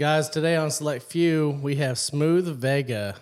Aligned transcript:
Guys, 0.00 0.30
today 0.30 0.56
on 0.56 0.70
Select 0.70 1.02
Few, 1.02 1.60
we 1.60 1.76
have 1.76 1.98
Smooth 1.98 2.48
Vega, 2.56 3.16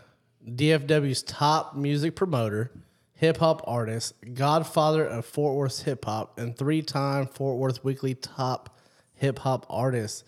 DFW's 0.49 1.25
top 1.25 1.75
music 1.75 2.15
promoter, 2.15 2.71
hip 3.15 3.39
hop 3.39 3.65
artist, 3.67 4.15
godfather 4.35 5.05
of 5.05 5.27
Fort 5.27 5.57
Worth 5.57 5.83
hip 5.83 6.05
hop, 6.05 6.39
and 6.39 6.57
three 6.57 6.83
time 6.83 7.27
Fort 7.27 7.59
Worth 7.59 7.83
Weekly 7.83 8.15
top 8.15 8.79
hip 9.17 9.41
hop 9.41 9.67
artist. 9.69 10.23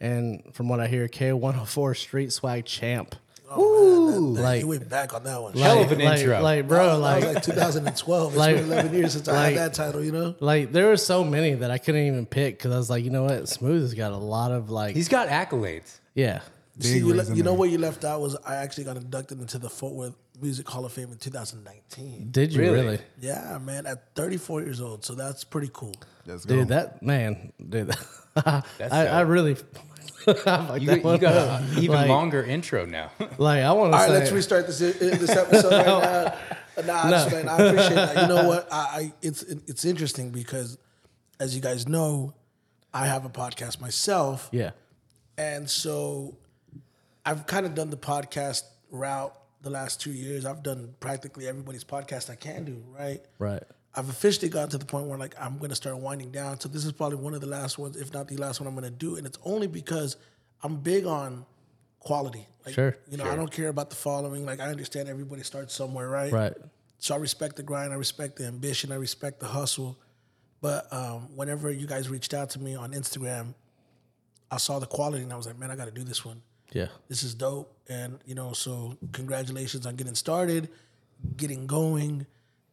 And 0.00 0.44
from 0.52 0.68
what 0.68 0.78
I 0.78 0.86
hear, 0.86 1.08
K104 1.08 1.96
Street 1.96 2.32
Swag 2.32 2.64
champ. 2.66 3.16
Oh, 3.48 4.08
Ooh, 4.10 4.34
like- 4.34 4.60
you 4.60 4.66
went 4.68 4.88
back 4.88 5.14
on 5.14 5.22
that 5.24 5.40
one. 5.40 5.52
Hell 5.54 5.82
of 5.82 5.92
an 5.92 6.00
like, 6.00 6.18
intro. 6.18 6.40
Like, 6.42 6.66
bro, 6.68 6.98
like, 6.98 7.24
was 7.24 7.34
like 7.34 7.42
2012. 7.44 8.28
It's 8.32 8.36
like- 8.38 8.56
been 8.56 8.64
11 8.66 8.94
years 8.94 9.12
since 9.12 9.28
I 9.28 9.50
had 9.50 9.56
that 9.58 9.74
title. 9.74 10.02
You 10.04 10.12
know, 10.12 10.34
like 10.40 10.72
there 10.72 10.86
were 10.88 10.96
so 10.96 11.22
many 11.24 11.54
that 11.54 11.70
I 11.70 11.78
couldn't 11.78 12.02
even 12.06 12.26
pick 12.26 12.58
because 12.58 12.72
I 12.72 12.76
was 12.76 12.90
like, 12.90 13.04
you 13.04 13.10
know 13.10 13.24
what? 13.24 13.48
Smooth 13.48 13.82
has 13.82 13.94
got 13.94 14.12
a 14.12 14.16
lot 14.16 14.50
of 14.52 14.70
like, 14.70 14.94
He's 14.96 15.08
got 15.08 15.28
accolades. 15.28 15.98
yeah. 16.14 16.40
See, 16.78 16.98
you, 16.98 17.14
le- 17.14 17.34
you 17.34 17.42
know 17.42 17.54
what 17.54 17.70
you 17.70 17.78
left 17.78 18.04
out 18.04 18.20
was 18.20 18.36
I 18.44 18.56
actually 18.56 18.84
got 18.84 18.98
inducted 18.98 19.40
into 19.40 19.56
the 19.58 19.70
Fort 19.70 19.94
Worth 19.94 20.14
Music 20.42 20.68
Hall 20.68 20.84
of 20.84 20.92
Fame 20.92 21.10
in 21.10 21.16
2019. 21.16 22.28
Did 22.30 22.52
you 22.52 22.60
Really? 22.60 22.80
really? 22.82 22.98
Yeah, 23.18 23.56
man, 23.64 23.86
at 23.86 24.14
34 24.14 24.60
years 24.60 24.82
old. 24.82 25.02
So 25.02 25.14
that's 25.14 25.42
pretty 25.42 25.70
cool. 25.72 25.94
Let's 26.26 26.44
go. 26.44 26.54
Dude, 26.56 26.68
that 26.68 27.02
man, 27.02 27.54
dude, 27.66 27.94
I, 28.36 28.62
That's 28.76 28.92
I 28.92 29.04
dope. 29.22 29.28
really 29.28 29.56
I 29.56 29.95
like 30.46 30.82
You, 30.82 30.86
that 30.88 30.96
you 31.04 31.18
got 31.18 31.62
an 31.62 31.78
even 31.78 31.96
Like- 31.96 32.08
longer 32.08 32.42
intro 32.42 32.84
now. 32.86 33.10
Like 33.38 33.62
I 33.62 33.72
want 33.72 33.92
to 33.92 33.98
All 33.98 34.02
right, 34.02 34.08
say, 34.08 34.12
let's 34.18 34.32
restart 34.32 34.66
this 34.66 34.80
uh, 34.80 34.92
this 34.98 35.30
episode 35.30 35.72
right 35.72 35.86
now. 36.86 37.04
Nah, 37.04 37.10
No. 37.10 37.30
man, 37.30 37.48
I 37.48 37.56
appreciate 37.56 37.94
that. 37.94 38.22
You 38.22 38.28
know 38.34 38.48
what? 38.48 38.68
I, 38.72 38.76
I 38.76 39.12
it's 39.22 39.42
it's 39.42 39.84
interesting 39.84 40.30
because, 40.30 40.78
as 41.40 41.54
you 41.54 41.62
guys 41.62 41.86
know, 41.88 42.34
I 42.92 43.06
have 43.06 43.24
a 43.24 43.30
podcast 43.30 43.80
myself, 43.80 44.48
yeah, 44.52 44.70
and 45.38 45.68
so 45.70 46.36
I've 47.24 47.46
kind 47.46 47.64
of 47.66 47.74
done 47.74 47.90
the 47.90 47.96
podcast 47.96 48.62
route 48.90 49.34
the 49.62 49.70
last 49.70 50.00
two 50.00 50.12
years. 50.12 50.44
I've 50.44 50.62
done 50.62 50.94
practically 51.00 51.48
everybody's 51.48 51.84
podcast 51.84 52.30
I 52.30 52.36
can 52.36 52.64
do. 52.64 52.82
Right. 52.98 53.20
right. 53.38 53.62
I've 53.96 54.08
officially 54.10 54.48
gotten 54.50 54.68
to 54.70 54.78
the 54.78 54.84
point 54.84 55.06
where 55.06 55.18
like 55.18 55.34
I'm 55.40 55.56
gonna 55.58 55.74
start 55.74 55.96
winding 55.96 56.30
down. 56.30 56.60
So 56.60 56.68
this 56.68 56.84
is 56.84 56.92
probably 56.92 57.16
one 57.16 57.34
of 57.34 57.40
the 57.40 57.46
last 57.46 57.78
ones, 57.78 57.96
if 57.96 58.12
not 58.12 58.28
the 58.28 58.36
last 58.36 58.60
one 58.60 58.66
I'm 58.68 58.74
gonna 58.74 58.90
do. 58.90 59.16
And 59.16 59.26
it's 59.26 59.38
only 59.44 59.66
because 59.66 60.16
I'm 60.62 60.76
big 60.76 61.06
on 61.06 61.46
quality. 62.00 62.46
Like, 62.64 62.74
Sure, 62.74 62.96
You 63.08 63.16
know, 63.16 63.24
I 63.24 63.36
don't 63.36 63.50
care 63.50 63.68
about 63.68 63.90
the 63.90 63.96
following. 63.96 64.44
Like 64.44 64.60
I 64.60 64.66
understand 64.66 65.08
everybody 65.08 65.42
starts 65.42 65.74
somewhere, 65.74 66.08
right? 66.08 66.32
Right. 66.32 66.52
So 66.98 67.14
I 67.14 67.18
respect 67.18 67.56
the 67.56 67.62
grind, 67.62 67.92
I 67.92 67.96
respect 67.96 68.36
the 68.36 68.46
ambition, 68.46 68.92
I 68.92 68.96
respect 68.96 69.40
the 69.40 69.46
hustle. 69.46 69.98
But 70.60 70.92
um, 70.92 71.28
whenever 71.36 71.70
you 71.70 71.86
guys 71.86 72.08
reached 72.08 72.34
out 72.34 72.50
to 72.50 72.58
me 72.60 72.74
on 72.74 72.92
Instagram, 72.92 73.54
I 74.50 74.56
saw 74.58 74.78
the 74.78 74.86
quality 74.86 75.22
and 75.22 75.32
I 75.32 75.36
was 75.36 75.46
like, 75.46 75.58
man, 75.58 75.70
I 75.70 75.76
gotta 75.76 75.90
do 75.90 76.02
this 76.04 76.24
one 76.24 76.42
Yeah. 76.72 76.88
this 77.08 77.22
is 77.22 77.34
dope. 77.34 77.72
And 77.88 78.18
you 78.26 78.34
know, 78.34 78.52
so 78.52 78.96
congratulations 79.12 79.86
on 79.86 79.96
getting 79.96 80.14
started, 80.14 80.68
getting 81.36 81.66
going, 81.66 82.26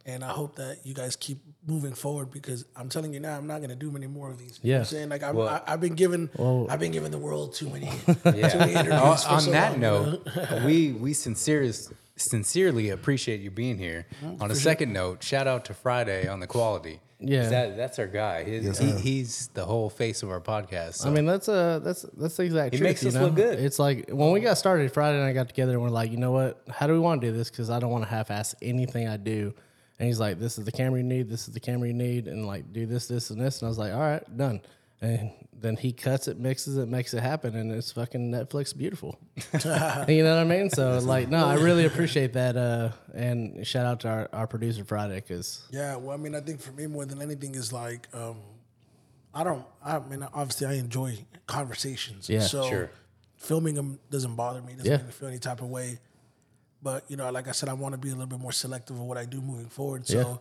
and 0.06 0.24
I 0.24 0.30
hope 0.30 0.56
that 0.58 0.80
you 0.84 0.94
guys 0.94 1.16
keep 1.16 1.40
moving 1.66 1.94
forward 1.94 2.30
because 2.32 2.66
I'm 2.76 2.90
telling 2.90 3.14
you 3.14 3.20
now, 3.20 3.38
I'm 3.38 3.48
not 3.48 3.62
gonna 3.62 3.76
do 3.76 3.90
many 3.92 4.08
more 4.08 4.30
of 4.30 4.38
these. 4.38 4.60
You 4.62 4.72
know 4.72 4.76
Yeah. 4.76 4.80
I'm 4.80 4.86
saying 4.86 5.10
like 5.10 5.24
I'm, 5.24 5.40
I, 5.40 5.62
I've 5.66 5.80
been 5.82 5.96
given, 5.96 6.30
I've 6.70 6.80
been 6.80 6.92
giving 6.92 7.12
the 7.12 7.18
world 7.18 7.54
too 7.54 7.70
many, 7.70 7.88
too 8.06 8.16
many 8.24 8.76
on, 8.76 8.92
on 8.92 9.18
so 9.18 9.52
that 9.52 9.72
long, 9.72 9.74
you 9.74 9.80
know? 9.80 10.22
note, 10.26 10.64
we 10.66 10.92
we 10.92 11.14
sincere, 11.14 11.72
sincerely 12.16 12.90
appreciate 12.90 13.42
you 13.42 13.52
being 13.52 13.78
here. 13.78 14.06
On 14.40 14.52
a 14.52 14.56
second 14.56 14.94
note, 14.94 15.24
shout 15.24 15.48
out 15.48 15.66
to 15.66 15.74
Friday 15.74 16.28
on 16.28 16.40
the 16.40 16.48
quality. 16.48 17.00
Yeah. 17.26 17.48
that, 17.48 17.78
that's 17.78 18.00
our 18.00 18.08
guy. 18.08 18.44
His, 18.44 18.78
he, 18.78 18.92
he's 18.92 19.48
the 19.54 19.64
whole 19.64 19.90
face 19.90 20.24
of 20.24 20.30
our 20.30 20.42
podcast. 20.42 20.96
so- 20.96 21.10
I 21.10 21.14
mean, 21.14 21.26
that's 21.26 21.48
uh 21.48 21.80
that's 21.82 22.02
that's 22.18 22.36
the 22.36 22.44
exact 22.44 22.74
He 22.74 22.80
truth. 22.80 22.90
makes 22.90 23.02
you 23.04 23.08
us 23.10 23.16
know? 23.16 23.26
look 23.26 23.36
good. 23.36 23.60
It's 23.60 23.80
like 23.80 24.10
when 24.10 24.32
we 24.34 24.42
got 24.42 24.58
started, 24.58 24.92
Friday 24.92 25.18
and 25.20 25.26
I 25.26 25.32
got 25.32 25.48
together 25.48 25.72
and 25.74 25.82
we're 25.82 25.88
like, 25.90 26.12
you 26.12 26.18
know 26.18 26.32
what? 26.34 26.62
How 26.70 26.86
do 26.88 26.92
we 26.94 27.00
want 27.00 27.22
to 27.22 27.28
do 27.28 27.32
this? 27.38 27.50
Because 27.50 27.70
I 27.70 27.80
don't 27.80 27.92
want 27.92 28.04
to 28.04 28.10
half-ass 28.10 28.56
anything 28.62 29.08
I 29.08 29.16
do. 29.16 29.54
And 30.04 30.10
he's 30.10 30.20
like, 30.20 30.38
this 30.38 30.58
is 30.58 30.66
the 30.66 30.72
camera 30.74 31.00
you 31.00 31.06
need. 31.06 31.30
This 31.30 31.48
is 31.48 31.54
the 31.54 31.62
camera 31.62 31.88
you 31.88 31.94
need, 31.94 32.28
and 32.28 32.46
like 32.46 32.74
do 32.74 32.86
this, 32.86 33.08
this, 33.08 33.30
and 33.30 33.40
this. 33.40 33.62
And 33.62 33.68
I 33.68 33.70
was 33.70 33.78
like, 33.78 33.94
all 33.94 34.02
right, 34.02 34.38
done. 34.38 34.60
And 35.00 35.32
then 35.58 35.78
he 35.78 35.94
cuts 35.94 36.28
it, 36.28 36.38
mixes 36.38 36.76
it, 36.76 36.90
makes 36.90 37.14
it 37.14 37.22
happen, 37.24 37.56
and 37.56 37.72
it's 37.72 37.90
fucking 37.94 38.30
Netflix 38.30 38.78
beautiful. 38.78 39.18
you 39.54 39.60
know 39.64 40.36
what 40.36 40.42
I 40.42 40.44
mean? 40.44 40.70
So 40.70 40.98
like, 41.00 41.30
no, 41.30 41.46
I 41.46 41.54
really 41.54 41.86
appreciate 41.86 42.34
that. 42.34 42.58
Uh, 42.58 42.90
and 43.14 43.66
shout 43.66 43.86
out 43.86 44.02
to 44.02 44.10
our, 44.10 44.30
our 44.34 44.46
producer 44.46 44.84
Friday 44.84 45.16
because 45.16 45.66
Yeah, 45.72 45.96
well, 45.96 46.14
I 46.14 46.18
mean, 46.18 46.36
I 46.36 46.42
think 46.42 46.60
for 46.60 46.74
me 46.74 46.86
more 46.88 47.06
than 47.06 47.22
anything 47.22 47.56
is 47.56 47.72
like, 47.72 48.10
um, 48.14 48.36
I 49.34 49.46
don't. 49.46 49.64
I 49.86 50.00
mean, 50.00 50.28
obviously, 50.34 50.68
I 50.68 50.74
enjoy 50.74 51.18
conversations. 51.48 52.30
Yeah, 52.30 52.42
so 52.42 52.68
sure. 52.68 52.92
filming 53.38 53.76
them 53.76 54.00
doesn't 54.12 54.36
bother 54.36 54.62
me. 54.62 54.74
Doesn't 54.74 54.86
Yeah. 54.92 54.98
make 54.98 55.06
me 55.06 55.12
feel 55.14 55.30
any 55.30 55.40
type 55.40 55.62
of 55.62 55.70
way. 55.70 56.00
But 56.84 57.06
you 57.08 57.16
know, 57.16 57.32
like 57.32 57.48
I 57.48 57.52
said, 57.54 57.70
I 57.70 57.74
want 57.74 57.94
to 57.94 57.98
be 57.98 58.10
a 58.10 58.12
little 58.12 58.28
bit 58.28 58.40
more 58.40 58.52
selective 58.52 58.98
of 58.98 59.04
what 59.04 59.18
I 59.18 59.26
do 59.26 59.40
moving 59.42 59.68
forward. 59.68 60.06
So 60.06 60.18
Yeah. 60.20 60.36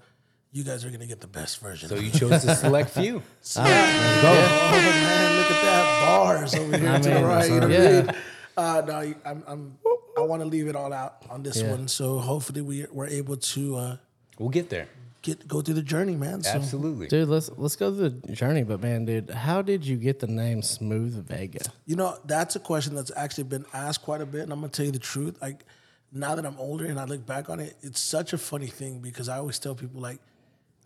you 0.50 0.64
guys 0.64 0.84
are 0.84 0.90
gonna 0.90 1.06
get 1.06 1.20
the 1.20 1.26
best 1.28 1.60
version. 1.60 1.88
so 1.88 1.94
you 1.94 2.10
chose 2.10 2.42
to 2.44 2.54
select 2.56 2.90
few. 2.90 3.22
Oh 3.56 3.62
man, 3.62 5.36
look 5.38 5.50
at 5.50 5.62
that 5.62 6.00
bars 6.06 6.54
over 6.54 6.76
here 6.76 6.98
to 6.98 7.08
the 7.08 7.24
right. 7.24 7.48
You 7.48 7.60
know 7.60 7.68
what 7.68 7.70
yeah. 7.70 7.88
I 7.88 8.02
mean? 8.02 8.14
Uh, 8.56 8.82
no, 8.86 9.14
I'm, 9.24 9.44
I'm 9.46 9.78
I 10.18 10.20
want 10.20 10.42
to 10.42 10.48
leave 10.48 10.68
it 10.68 10.76
all 10.76 10.92
out 10.92 11.22
on 11.30 11.42
this 11.42 11.62
Yeah. 11.62 11.70
one. 11.70 11.88
So 11.88 12.18
hopefully 12.18 12.60
we 12.60 12.86
we're 12.92 13.06
able 13.06 13.36
to 13.36 13.76
uh, 13.76 13.96
We'll 14.38 14.50
get 14.50 14.68
there. 14.68 14.88
get 15.22 15.46
go 15.48 15.62
through 15.62 15.74
the 15.74 15.82
journey, 15.82 16.16
man. 16.16 16.42
So 16.42 16.50
Absolutely. 16.50 17.06
dude, 17.06 17.28
let's 17.28 17.50
let's 17.56 17.76
go 17.76 17.94
through 17.94 18.10
the 18.10 18.32
journey. 18.32 18.62
But 18.64 18.82
man, 18.82 19.04
dude, 19.04 19.30
how 19.30 19.62
did 19.62 19.84
you 19.86 19.96
get 19.96 20.18
the 20.20 20.26
name 20.26 20.60
Smooth 20.62 21.26
Vega? 21.28 21.60
you 21.86 21.96
know 21.96 22.18
that's 22.26 22.56
a 22.56 22.60
question 22.60 22.94
that's 22.94 23.12
actually 23.16 23.44
been 23.44 23.64
asked 23.72 24.02
quite 24.02 24.20
a 24.20 24.26
bit, 24.26 24.42
and 24.42 24.52
I'm 24.52 24.60
gonna 24.60 24.72
tell 24.72 24.86
you 24.86 24.92
the 24.92 24.98
truth. 24.98 25.40
Like 25.40 25.64
now 26.12 26.34
that 26.34 26.44
I'm 26.44 26.56
older 26.58 26.84
and 26.86 26.98
I 27.00 27.04
look 27.04 27.24
back 27.26 27.48
on 27.48 27.58
it, 27.60 27.76
it's 27.82 28.00
such 28.00 28.32
a 28.32 28.38
funny 28.38 28.66
thing 28.66 28.98
because 29.00 29.28
I 29.28 29.38
always 29.38 29.58
tell 29.58 29.74
people 29.74 30.00
like 30.00 30.18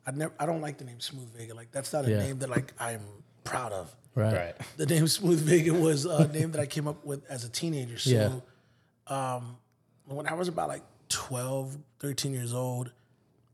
I 0.07 0.13
never 0.13 0.33
I 0.39 0.47
don't 0.47 0.61
like 0.61 0.79
the 0.79 0.85
name 0.85 1.01
Smooth 1.01 1.35
Vega. 1.37 1.55
Like 1.55 1.73
that's 1.73 1.93
not 1.93 2.05
a 2.07 2.11
Yeah. 2.11 2.19
name 2.19 2.39
that 2.39 2.51
like 2.51 2.73
I'm 2.79 3.03
proud 3.45 3.73
of. 3.73 3.95
Right. 4.15 4.33
Right. 4.33 4.55
the 4.79 4.87
name 4.87 5.07
Smooth 5.09 5.41
Vega 5.41 5.75
was 5.75 6.05
a 6.07 6.29
name 6.33 6.53
that 6.53 6.61
I 6.61 6.67
came 6.67 6.89
up 6.89 7.05
with 7.05 7.29
as 7.29 7.45
a 7.45 7.49
teenager. 7.51 7.99
So, 7.99 8.11
Yeah. 8.11 8.31
um, 9.07 9.59
when 10.07 10.27
I 10.27 10.33
was 10.35 10.49
about 10.49 10.69
like 10.69 10.83
12, 11.11 11.77
13 11.99 12.33
years 12.33 12.55
old, 12.55 12.93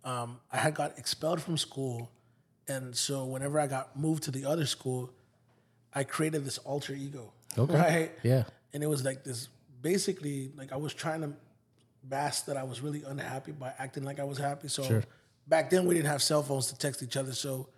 um, 0.05 0.39
I 0.53 0.59
had 0.59 0.75
got 0.75 0.99
expelled 0.99 1.43
from 1.43 1.59
school. 1.59 2.11
And 2.69 2.95
so, 2.97 3.25
whenever 3.25 3.59
I 3.59 3.67
got 3.67 3.99
moved 3.99 4.23
to 4.25 4.31
the 4.31 4.45
other 4.45 4.67
school, 4.67 5.11
I 5.93 6.05
created 6.05 6.45
this 6.45 6.59
alter 6.59 6.95
ego. 6.95 7.33
Okay. 7.59 7.75
Right? 7.79 8.13
Yeah. 8.23 8.45
And 8.73 8.83
it 8.85 8.87
was 8.87 9.05
like 9.05 9.25
this 9.25 9.49
basically, 9.83 10.53
like 10.57 10.71
I 10.73 10.77
was 10.77 10.95
trying 10.95 11.23
to 11.23 11.33
mask 12.09 12.47
that 12.47 12.57
I 12.57 12.65
was 12.65 12.81
really 12.81 13.03
unhappy 13.07 13.53
by 13.53 13.73
acting 13.79 14.03
like 14.05 14.19
I 14.21 14.25
was 14.25 14.39
happy. 14.39 14.69
So, 14.69 15.03
back 15.47 15.71
then 15.71 15.87
we 15.87 15.95
didn't 15.95 16.09
have 16.09 16.23
cell 16.23 16.43
phones 16.43 16.67
to 16.69 16.79
text 16.79 17.03
each 17.03 17.17
other. 17.17 17.33
So, 17.33 17.69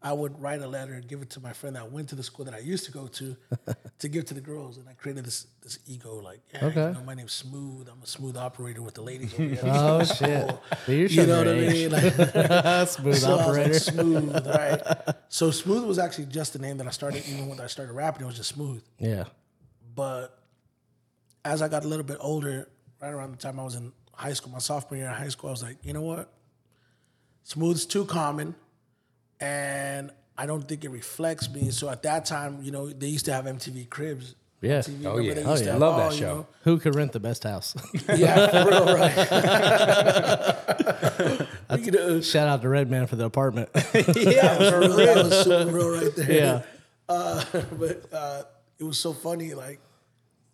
I 0.00 0.12
would 0.12 0.40
write 0.40 0.62
a 0.62 0.66
letter 0.68 0.92
and 0.94 1.08
give 1.08 1.22
it 1.22 1.30
to 1.30 1.40
my 1.40 1.52
friend 1.52 1.74
that 1.74 1.90
went 1.90 2.08
to 2.10 2.14
the 2.14 2.22
school 2.22 2.44
that 2.44 2.54
I 2.54 2.58
used 2.58 2.84
to 2.84 2.92
go 2.92 3.08
to 3.08 3.36
to 3.98 4.08
give 4.08 4.26
to 4.26 4.34
the 4.34 4.40
girls. 4.40 4.76
And 4.78 4.88
I 4.88 4.92
created 4.92 5.24
this 5.24 5.48
this 5.60 5.80
ego 5.88 6.20
like, 6.22 6.38
yeah, 6.54 6.64
Okay. 6.66 6.86
you 6.86 6.92
know, 6.94 7.02
my 7.04 7.14
name's 7.14 7.32
Smooth. 7.32 7.88
I'm 7.88 8.00
a 8.02 8.06
smooth 8.06 8.36
operator 8.36 8.80
with 8.80 8.94
the 8.94 9.02
ladies. 9.02 9.34
Over 9.34 9.42
here. 9.42 9.58
Oh 9.64 10.04
shit! 10.18 10.56
You're 10.86 11.08
you 11.08 11.26
know 11.26 11.38
what 11.38 11.48
I 11.48 11.54
mean? 11.54 11.90
Like, 11.90 12.88
Smooth 12.88 12.88
so 12.88 13.02
was 13.02 13.24
like, 13.24 13.40
operator. 13.40 13.78
smooth, 13.80 14.46
right? 14.46 14.82
So 15.28 15.50
smooth 15.50 15.84
was 15.84 15.98
actually 15.98 16.26
just 16.26 16.52
the 16.52 16.60
name 16.60 16.76
that 16.78 16.86
I 16.86 16.90
started. 16.90 17.24
Even 17.28 17.48
when 17.48 17.58
I 17.60 17.66
started 17.66 17.92
rapping, 17.92 18.22
it 18.22 18.26
was 18.26 18.36
just 18.36 18.50
smooth. 18.50 18.82
Yeah. 19.00 19.24
But 19.96 20.38
as 21.44 21.60
I 21.60 21.66
got 21.66 21.84
a 21.84 21.88
little 21.88 22.04
bit 22.04 22.18
older, 22.20 22.68
right 23.00 23.10
around 23.12 23.32
the 23.32 23.36
time 23.38 23.58
I 23.60 23.64
was 23.64 23.74
in 23.76 23.92
high 24.12 24.32
school, 24.32 24.52
my 24.52 24.58
sophomore 24.58 24.98
year 24.98 25.08
in 25.08 25.14
high 25.14 25.28
school, 25.28 25.48
I 25.48 25.52
was 25.52 25.62
like, 25.62 25.76
you 25.82 25.92
know 25.92 26.02
what? 26.02 26.32
Smooth's 27.44 27.86
too 27.86 28.04
common, 28.04 28.54
and 29.40 30.10
I 30.36 30.46
don't 30.46 30.66
think 30.68 30.84
it 30.84 30.90
reflects 30.90 31.48
me. 31.50 31.70
So 31.70 31.88
at 31.88 32.02
that 32.02 32.24
time, 32.26 32.58
you 32.62 32.70
know, 32.70 32.88
they 32.88 33.06
used 33.08 33.24
to 33.26 33.32
have 33.32 33.44
MTV 33.46 33.88
Cribs. 33.88 34.34
Yeah. 34.60 34.80
MTV, 34.80 35.06
Oh, 35.06 35.18
yeah. 35.18 35.34
they 35.34 35.44
Oh, 35.44 35.50
used 35.52 35.62
to 35.62 35.66
yeah. 35.66 35.72
have 35.72 35.80
Love 35.80 35.96
that 35.96 36.02
all, 36.06 36.12
you 36.12 36.18
show. 36.18 36.34
know? 36.38 36.46
Who 36.64 36.78
could 36.78 36.94
rent 36.96 37.12
the 37.12 37.20
best 37.20 37.44
house? 37.44 37.74
Yeah, 38.16 38.48
for 38.50 38.68
real, 38.68 38.86
right? 38.96 39.16
you 41.80 41.90
know, 41.92 42.20
Shout 42.20 42.48
out 42.48 42.62
to 42.62 42.68
Redman 42.68 43.06
for 43.06 43.16
the 43.16 43.24
apartment. 43.24 43.68
yeah, 43.74 44.70
for 44.70 44.80
real, 44.80 44.96
that 44.96 45.16
was 45.24 45.44
super 45.44 45.70
real 45.72 45.90
right 45.90 46.14
there. 46.16 46.32
yeah. 46.32 46.62
Uh, 47.08 47.44
but 47.78 48.02
uh, 48.12 48.42
it 48.78 48.84
was 48.84 48.98
so 48.98 49.12
funny. 49.12 49.54
Like 49.54 49.80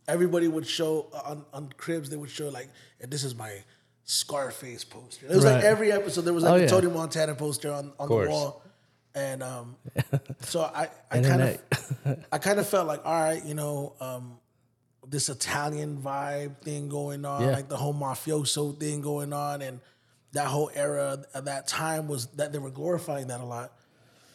everybody 0.08 0.48
would 0.48 0.66
show 0.66 1.08
on, 1.24 1.44
on 1.52 1.70
cribs, 1.76 2.10
they 2.10 2.16
would 2.16 2.30
show 2.30 2.48
like, 2.48 2.68
and 3.00 3.10
this 3.10 3.24
is 3.24 3.34
my 3.34 3.62
Scarface 4.04 4.84
poster. 4.84 5.26
It 5.26 5.34
was 5.34 5.44
Right. 5.44 5.54
like 5.54 5.64
every 5.64 5.90
episode 5.90 6.22
there 6.22 6.34
was 6.34 6.44
like 6.44 6.52
Oh, 6.52 6.56
a 6.56 6.60
yeah. 6.60 6.66
Tony 6.66 6.88
Montana 6.88 7.34
poster 7.34 7.72
on, 7.72 7.92
on 7.98 8.08
the 8.08 8.28
wall, 8.28 8.62
and 9.14 9.42
um, 9.42 9.76
so 10.40 10.60
I 10.62 10.88
I 11.10 11.20
kind 11.20 11.42
of 11.42 12.18
I 12.30 12.38
kind 12.46 12.58
of 12.60 12.68
felt 12.68 12.86
like 12.86 13.04
all 13.04 13.12
right, 13.14 13.42
you 13.44 13.54
know. 13.54 13.94
Um, 14.00 14.38
this 15.06 15.28
Italian 15.28 15.98
vibe 15.98 16.56
thing 16.62 16.88
going 16.88 17.26
on, 17.26 17.42
Yeah. 17.42 17.50
like 17.52 17.68
the 17.68 17.76
whole 17.76 17.92
mafioso 17.92 18.78
thing 18.80 19.02
going 19.02 19.34
on, 19.34 19.60
and 19.60 19.80
that 20.32 20.46
whole 20.46 20.70
era 20.74 21.22
at 21.34 21.44
that 21.44 21.66
time 21.66 22.08
was 22.08 22.26
that 22.36 22.52
they 22.52 22.58
were 22.58 22.70
glorifying 22.70 23.26
that 23.26 23.40
a 23.40 23.44
lot. 23.44 23.72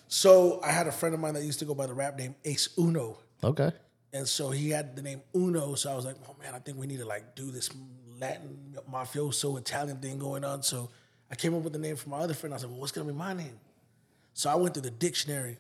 So 0.08 0.62
I 0.64 0.72
had 0.72 0.86
a 0.86 0.92
friend 0.92 1.16
of 1.16 1.20
mine 1.22 1.34
that 1.34 1.44
used 1.44 1.58
to 1.60 1.66
go 1.66 1.74
by 1.74 1.88
the 1.88 1.94
rap 1.96 2.18
name 2.20 2.36
Ace 2.46 2.70
Uno, 2.78 3.18
Okay. 3.44 3.72
And 4.14 4.28
so 4.28 4.50
he 4.50 4.70
had 4.72 4.96
the 4.96 5.02
name 5.02 5.22
Uno. 5.36 5.76
So 5.76 5.92
I 5.92 5.96
was 5.96 6.06
like, 6.06 6.16
oh 6.28 6.36
man, 6.42 6.54
I 6.56 6.60
think 6.60 6.78
we 6.78 6.88
need 6.88 7.00
to 7.00 7.06
like 7.06 7.36
do 7.36 7.52
this 7.52 7.70
Latin 8.20 8.76
mafioso 8.92 9.58
Italian 9.58 9.98
thing 9.98 10.18
going 10.20 10.44
on. 10.44 10.64
So 10.64 10.90
I 11.32 11.36
came 11.36 11.54
up 11.56 11.62
with 11.62 11.74
the 11.74 11.80
name 11.80 11.96
for 11.96 12.10
my 12.10 12.18
other 12.18 12.34
friend. 12.34 12.54
I 12.54 12.56
was 12.56 12.64
like, 12.64 12.72
well, 12.72 12.80
what's 12.82 12.92
gonna 12.92 13.08
be 13.12 13.18
my 13.18 13.34
name? 13.34 13.60
So 14.34 14.50
I 14.50 14.56
went 14.56 14.74
to 14.76 14.82
the 14.82 14.92
dictionary. 14.92 15.58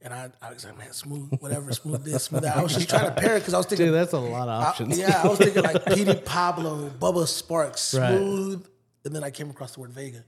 And 0.00 0.14
I, 0.14 0.30
I 0.40 0.52
was 0.52 0.64
like, 0.64 0.78
man, 0.78 0.92
smooth, 0.92 1.32
whatever, 1.40 1.72
smooth 1.72 2.04
this, 2.04 2.22
smooth 2.24 2.42
that. 2.44 2.56
I 2.56 2.62
was 2.62 2.72
just 2.72 2.88
trying 2.88 3.06
to 3.06 3.20
pair 3.20 3.36
it 3.36 3.40
because 3.40 3.52
I 3.52 3.56
was 3.56 3.66
thinking, 3.66 3.86
Dude, 3.86 3.94
that's 3.96 4.12
a 4.12 4.18
lot 4.20 4.46
of 4.48 4.62
I- 4.62 4.66
options. 4.68 4.96
yeah, 4.96 5.22
I 5.24 5.26
was 5.26 5.38
thinking 5.38 5.64
like 5.64 5.84
Petey 5.92 6.14
Pablo, 6.14 6.88
Bubba 7.00 7.24
Sparxxx, 7.24 7.98
Right. 7.98 8.16
smooth, 8.16 8.64
and 9.04 9.12
then 9.16 9.24
I 9.24 9.30
came 9.32 9.50
across 9.50 9.72
the 9.74 9.80
word 9.80 9.90
Vega. 9.90 10.22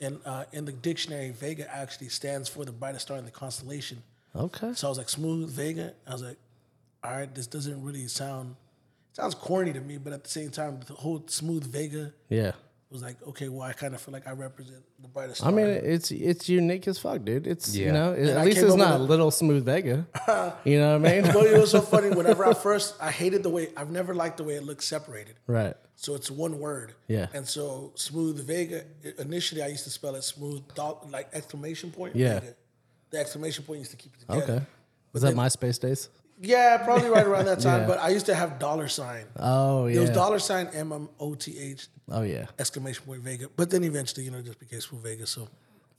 And 0.00 0.18
uh, 0.26 0.46
in 0.52 0.64
the 0.64 0.72
dictionary, 0.72 1.30
Vega 1.30 1.72
actually 1.72 2.08
stands 2.08 2.48
for 2.48 2.64
the 2.64 2.72
brightest 2.72 3.02
star 3.06 3.18
in 3.18 3.24
the 3.24 3.30
constellation. 3.30 4.02
Okay. 4.34 4.72
So 4.74 4.88
I 4.88 4.90
was 4.90 4.98
like, 4.98 5.08
smooth 5.08 5.48
Vega. 5.48 5.94
I 6.04 6.12
was 6.12 6.22
like, 6.24 6.36
all 7.04 7.12
right, 7.12 7.32
this 7.34 7.46
doesn't 7.46 7.82
really 7.84 8.08
sound 8.08 8.56
sounds 9.12 9.34
corny 9.34 9.72
to 9.72 9.80
me, 9.80 9.98
but 9.98 10.12
at 10.12 10.22
the 10.24 10.30
same 10.30 10.50
time, 10.50 10.80
the 10.86 10.94
whole 10.94 11.22
smooth 11.26 11.64
Vega 11.64 12.12
Yeah. 12.28 12.52
was 12.90 13.02
like, 13.02 13.16
okay, 13.26 13.48
well, 13.48 13.62
I 13.62 13.72
kind 13.72 13.94
of 13.94 14.00
feel 14.00 14.12
like 14.12 14.26
I 14.28 14.32
represent 14.32 14.82
the 15.00 15.08
brightest 15.08 15.44
I 15.44 15.50
mean, 15.50 15.66
it's 15.66 16.10
it's 16.12 16.48
unique 16.48 16.86
as 16.88 16.98
fuck, 16.98 17.24
dude. 17.24 17.46
It's 17.46 17.74
you 17.74 17.90
know, 17.92 18.12
And 18.12 18.28
at 18.28 18.38
I 18.38 18.44
least 18.44 18.58
it's 18.58 18.74
not 18.76 19.00
a- 19.00 19.02
little 19.02 19.30
smooth 19.30 19.64
Vega. 19.64 20.06
you 20.64 20.78
know 20.78 20.98
what 20.98 21.08
I 21.10 21.20
mean? 21.22 21.32
but 21.32 21.46
it 21.46 21.58
was 21.58 21.70
so 21.72 21.80
funny. 21.94 22.10
Whenever 22.10 22.44
I 22.46 22.54
first, 22.54 22.94
I 23.00 23.10
hated 23.10 23.42
the 23.42 23.50
way 23.50 23.70
I've 23.76 23.90
never 23.90 24.14
liked 24.14 24.36
the 24.36 24.44
way 24.44 24.54
it 24.54 24.62
looks 24.64 24.86
separated. 24.86 25.36
right. 25.46 25.74
So 26.00 26.14
it's 26.14 26.30
one 26.30 26.60
word. 26.60 26.94
Yeah. 27.08 27.26
And 27.34 27.44
so 27.48 27.90
smooth 27.96 28.46
Vega. 28.46 28.84
Initially, 29.18 29.62
I 29.62 29.66
used 29.66 29.82
to 29.82 29.90
spell 29.90 30.14
it 30.14 30.22
smooth, 30.22 30.62
dot, 30.76 31.10
like 31.10 31.28
exclamation 31.32 31.90
point. 31.90 32.14
Yeah. 32.14 32.38
Vega. 32.38 32.54
The 33.10 33.18
exclamation 33.18 33.64
point 33.64 33.80
used 33.80 33.90
to 33.90 33.96
keep 33.96 34.12
it 34.14 34.20
together. 34.20 34.42
Okay. 34.58 34.66
Was 35.12 35.22
that 35.22 35.34
MySpace 35.34 35.80
days? 35.80 36.08
Yeah, 36.40 36.78
probably 36.78 37.08
right 37.10 37.26
around 37.26 37.46
that 37.46 37.60
time. 37.68 37.82
Yeah. 37.82 37.86
But 37.86 37.98
I 38.00 38.10
used 38.10 38.26
to 38.26 38.34
have 38.34 38.58
dollar 38.58 38.88
sign. 38.88 39.24
Oh 39.38 39.86
yeah. 39.86 39.96
It 39.98 40.00
was 40.00 40.10
dollar 40.10 40.38
sign 40.38 40.68
M 40.68 40.92
M 40.92 41.08
O 41.18 41.34
T 41.34 41.58
H 41.58 41.88
Oh 42.10 42.22
yeah. 42.22 42.46
exclamation 42.58 43.04
point 43.04 43.22
Vega. 43.22 43.48
But 43.56 43.70
then 43.70 43.84
eventually, 43.84 44.24
you 44.24 44.30
know, 44.30 44.40
just 44.42 44.58
became 44.60 44.80
smooth 44.80 45.02
Vega. 45.02 45.26
So 45.26 45.48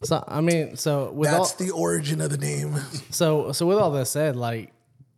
So 0.03 0.23
I 0.27 0.41
mean, 0.41 0.75
so 0.77 1.11
with 1.11 1.29
all 1.29 1.39
that's 1.39 1.53
the 1.53 1.71
origin 1.71 2.21
of 2.21 2.29
the 2.29 2.37
name. 2.37 2.75
so 3.11 3.51
so 3.51 3.65
with 3.65 3.77
all 3.77 3.91
that 3.91 4.05
said, 4.07 4.35
like, 4.35 4.71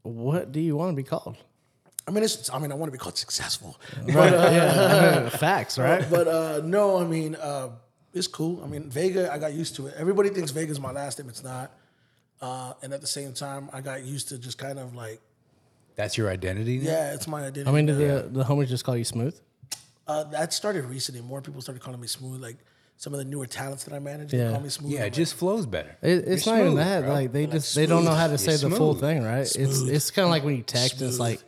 what 0.04 0.52
do 0.52 0.60
you 0.60 0.76
want 0.76 0.92
to 0.92 0.96
be 0.96 1.04
called? 1.04 1.38
I 2.08 2.12
mean, 2.12 2.24
it's. 2.24 2.50
I 2.50 2.58
mean, 2.58 2.72
I 2.72 2.76
want 2.76 2.88
to 2.88 2.92
be 2.92 2.98
called 2.98 3.16
successful. 3.18 3.80
Right. 4.04 4.32
yeah. 4.34 5.14
I 5.18 5.20
mean, 5.22 5.30
facts, 5.30 5.78
right? 5.78 6.04
But 6.10 6.28
uh, 6.28 6.62
no, 6.66 6.98
I 6.98 7.06
mean, 7.06 7.36
uh, 7.36 7.70
it's 8.12 8.26
cool. 8.26 8.60
I 8.64 8.68
mean, 8.68 8.90
Vega, 8.90 9.32
I 9.32 9.38
got 9.38 9.54
used 9.54 9.76
to 9.76 9.86
it. 9.86 9.94
Everybody 9.96 10.30
thinks 10.30 10.50
Vega's 10.50 10.80
my 10.80 10.92
last 10.92 11.20
name. 11.20 11.30
It's 11.30 11.44
not. 11.44 11.72
Uh, 12.42 12.74
and 12.82 12.94
at 12.94 13.02
the 13.02 13.08
same 13.08 13.34
time, 13.34 13.70
I 13.72 13.82
got 13.82 14.04
used 14.04 14.30
to 14.30 14.38
just 14.38 14.58
kind 14.58 14.80
of 14.80 14.96
like, 14.96 15.22
That's 15.96 16.18
your 16.18 16.30
identity. 16.30 16.80
now? 16.80 16.90
yeah, 16.92 17.14
it's 17.14 17.28
my 17.28 17.42
identity. 17.42 17.70
I 17.70 17.72
mean, 17.74 17.86
did 17.86 17.98
the 17.98 18.30
the 18.40 18.44
homies 18.44 18.68
just 18.68 18.84
call 18.84 18.98
you 18.98 19.04
smooth? 19.04 19.40
uh, 20.08 20.24
that 20.26 20.52
started 20.52 20.84
recently. 20.86 21.22
More 21.22 21.42
people 21.42 21.62
started 21.62 21.82
calling 21.84 22.02
me 22.02 22.08
Smooth. 22.08 22.42
Like 22.42 22.58
some 22.98 23.14
of 23.14 23.20
the 23.20 23.26
newer 23.26 23.46
talents 23.46 23.84
that 23.86 23.94
I 23.94 24.00
manage, 24.00 24.34
Yeah. 24.34 24.46
they 24.48 24.52
call 24.54 24.62
me 24.62 24.70
Smooth. 24.70 24.92
Yeah, 24.92 25.02
I'm 25.02 25.06
it 25.08 25.14
just 25.14 25.36
flows 25.36 25.66
better. 25.66 25.96
It, 26.02 26.28
it's 26.28 26.46
You're 26.46 26.56
not 26.56 26.62
even 26.64 26.76
that. 26.78 27.04
bro. 27.04 27.14
Like 27.14 27.32
they 27.32 27.46
just 27.48 27.76
they 27.76 27.86
don't 27.86 28.04
know 28.04 28.14
how 28.16 28.28
to 28.28 28.38
say 28.38 28.56
the 28.58 28.76
full 28.76 28.96
thing, 28.96 29.24
right? 29.24 29.42
It's 29.42 29.56
it's 29.82 30.12
kind 30.12 30.26
of 30.26 30.32
like 30.32 30.44
when 30.44 30.56
you 30.58 30.64
text, 30.64 31.02
it's 31.02 31.20
like 31.20 31.42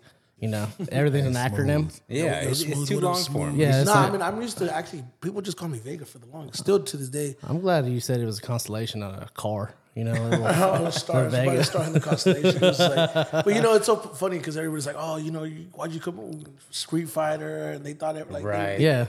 you 0.44 0.50
know 0.50 0.68
everything's 0.92 1.28
an 1.28 1.34
acronym. 1.48 1.84
Yeah, 2.08 2.24
Yo, 2.44 2.50
it's, 2.50 2.62
it's 2.62 2.88
too 2.90 2.96
with 2.96 3.04
a 3.04 3.08
long 3.08 3.16
for 3.16 3.22
smooth. 3.32 3.50
him. 3.54 3.60
Yeah, 3.62 3.80
it's 3.82 3.88
no, 3.88 3.94
I 3.94 3.96
like- 4.04 4.12
mean, 4.14 4.22
I'm 4.22 4.42
used 4.42 4.58
to 4.58 4.76
actually, 4.76 5.04
people 5.22 5.42
just 5.42 5.58
call 5.58 5.70
me 5.70 5.80
Vega 5.80 6.06
for 6.06 6.18
the 6.20 6.28
longest. 6.28 6.60
Still 6.60 6.80
to 6.84 6.98
this 6.98 7.10
day. 7.10 7.36
I'm 7.50 7.60
glad 7.62 7.88
you 7.88 8.00
said 8.00 8.20
it 8.20 8.26
was 8.26 8.40
a 8.40 8.42
constellation 8.42 9.02
on 9.04 9.14
a 9.16 9.28
car. 9.46 9.74
You 9.96 10.06
know, 10.06 10.14
a 10.26 10.28
little- 10.28 10.86
the 10.86 10.92
stars, 10.92 11.32
Vega. 11.32 11.52
by 11.52 11.56
the 11.56 11.64
star 11.64 11.84
in 11.86 11.94
the 11.94 12.00
constellation. 12.00 12.64
It 12.64 12.80
like, 12.80 13.32
but 13.46 13.54
you 13.56 13.62
know, 13.62 13.76
it's 13.76 13.86
so 13.86 13.96
funny 13.96 14.38
because 14.40 14.58
everybody's 14.58 14.88
like, 14.88 14.96
"Oh, 14.98 15.18
you 15.18 15.30
know, 15.32 15.44
you, 15.44 15.68
why'd 15.74 15.92
you 15.94 16.00
come 16.02 16.18
with 16.18 16.48
Street 16.72 17.10
Fighter?" 17.10 17.72
And 17.74 17.86
they 17.86 17.94
thought 17.94 18.16
it 18.18 18.32
like, 18.32 18.44
Right. 18.44 18.80
yeah. 18.80 19.06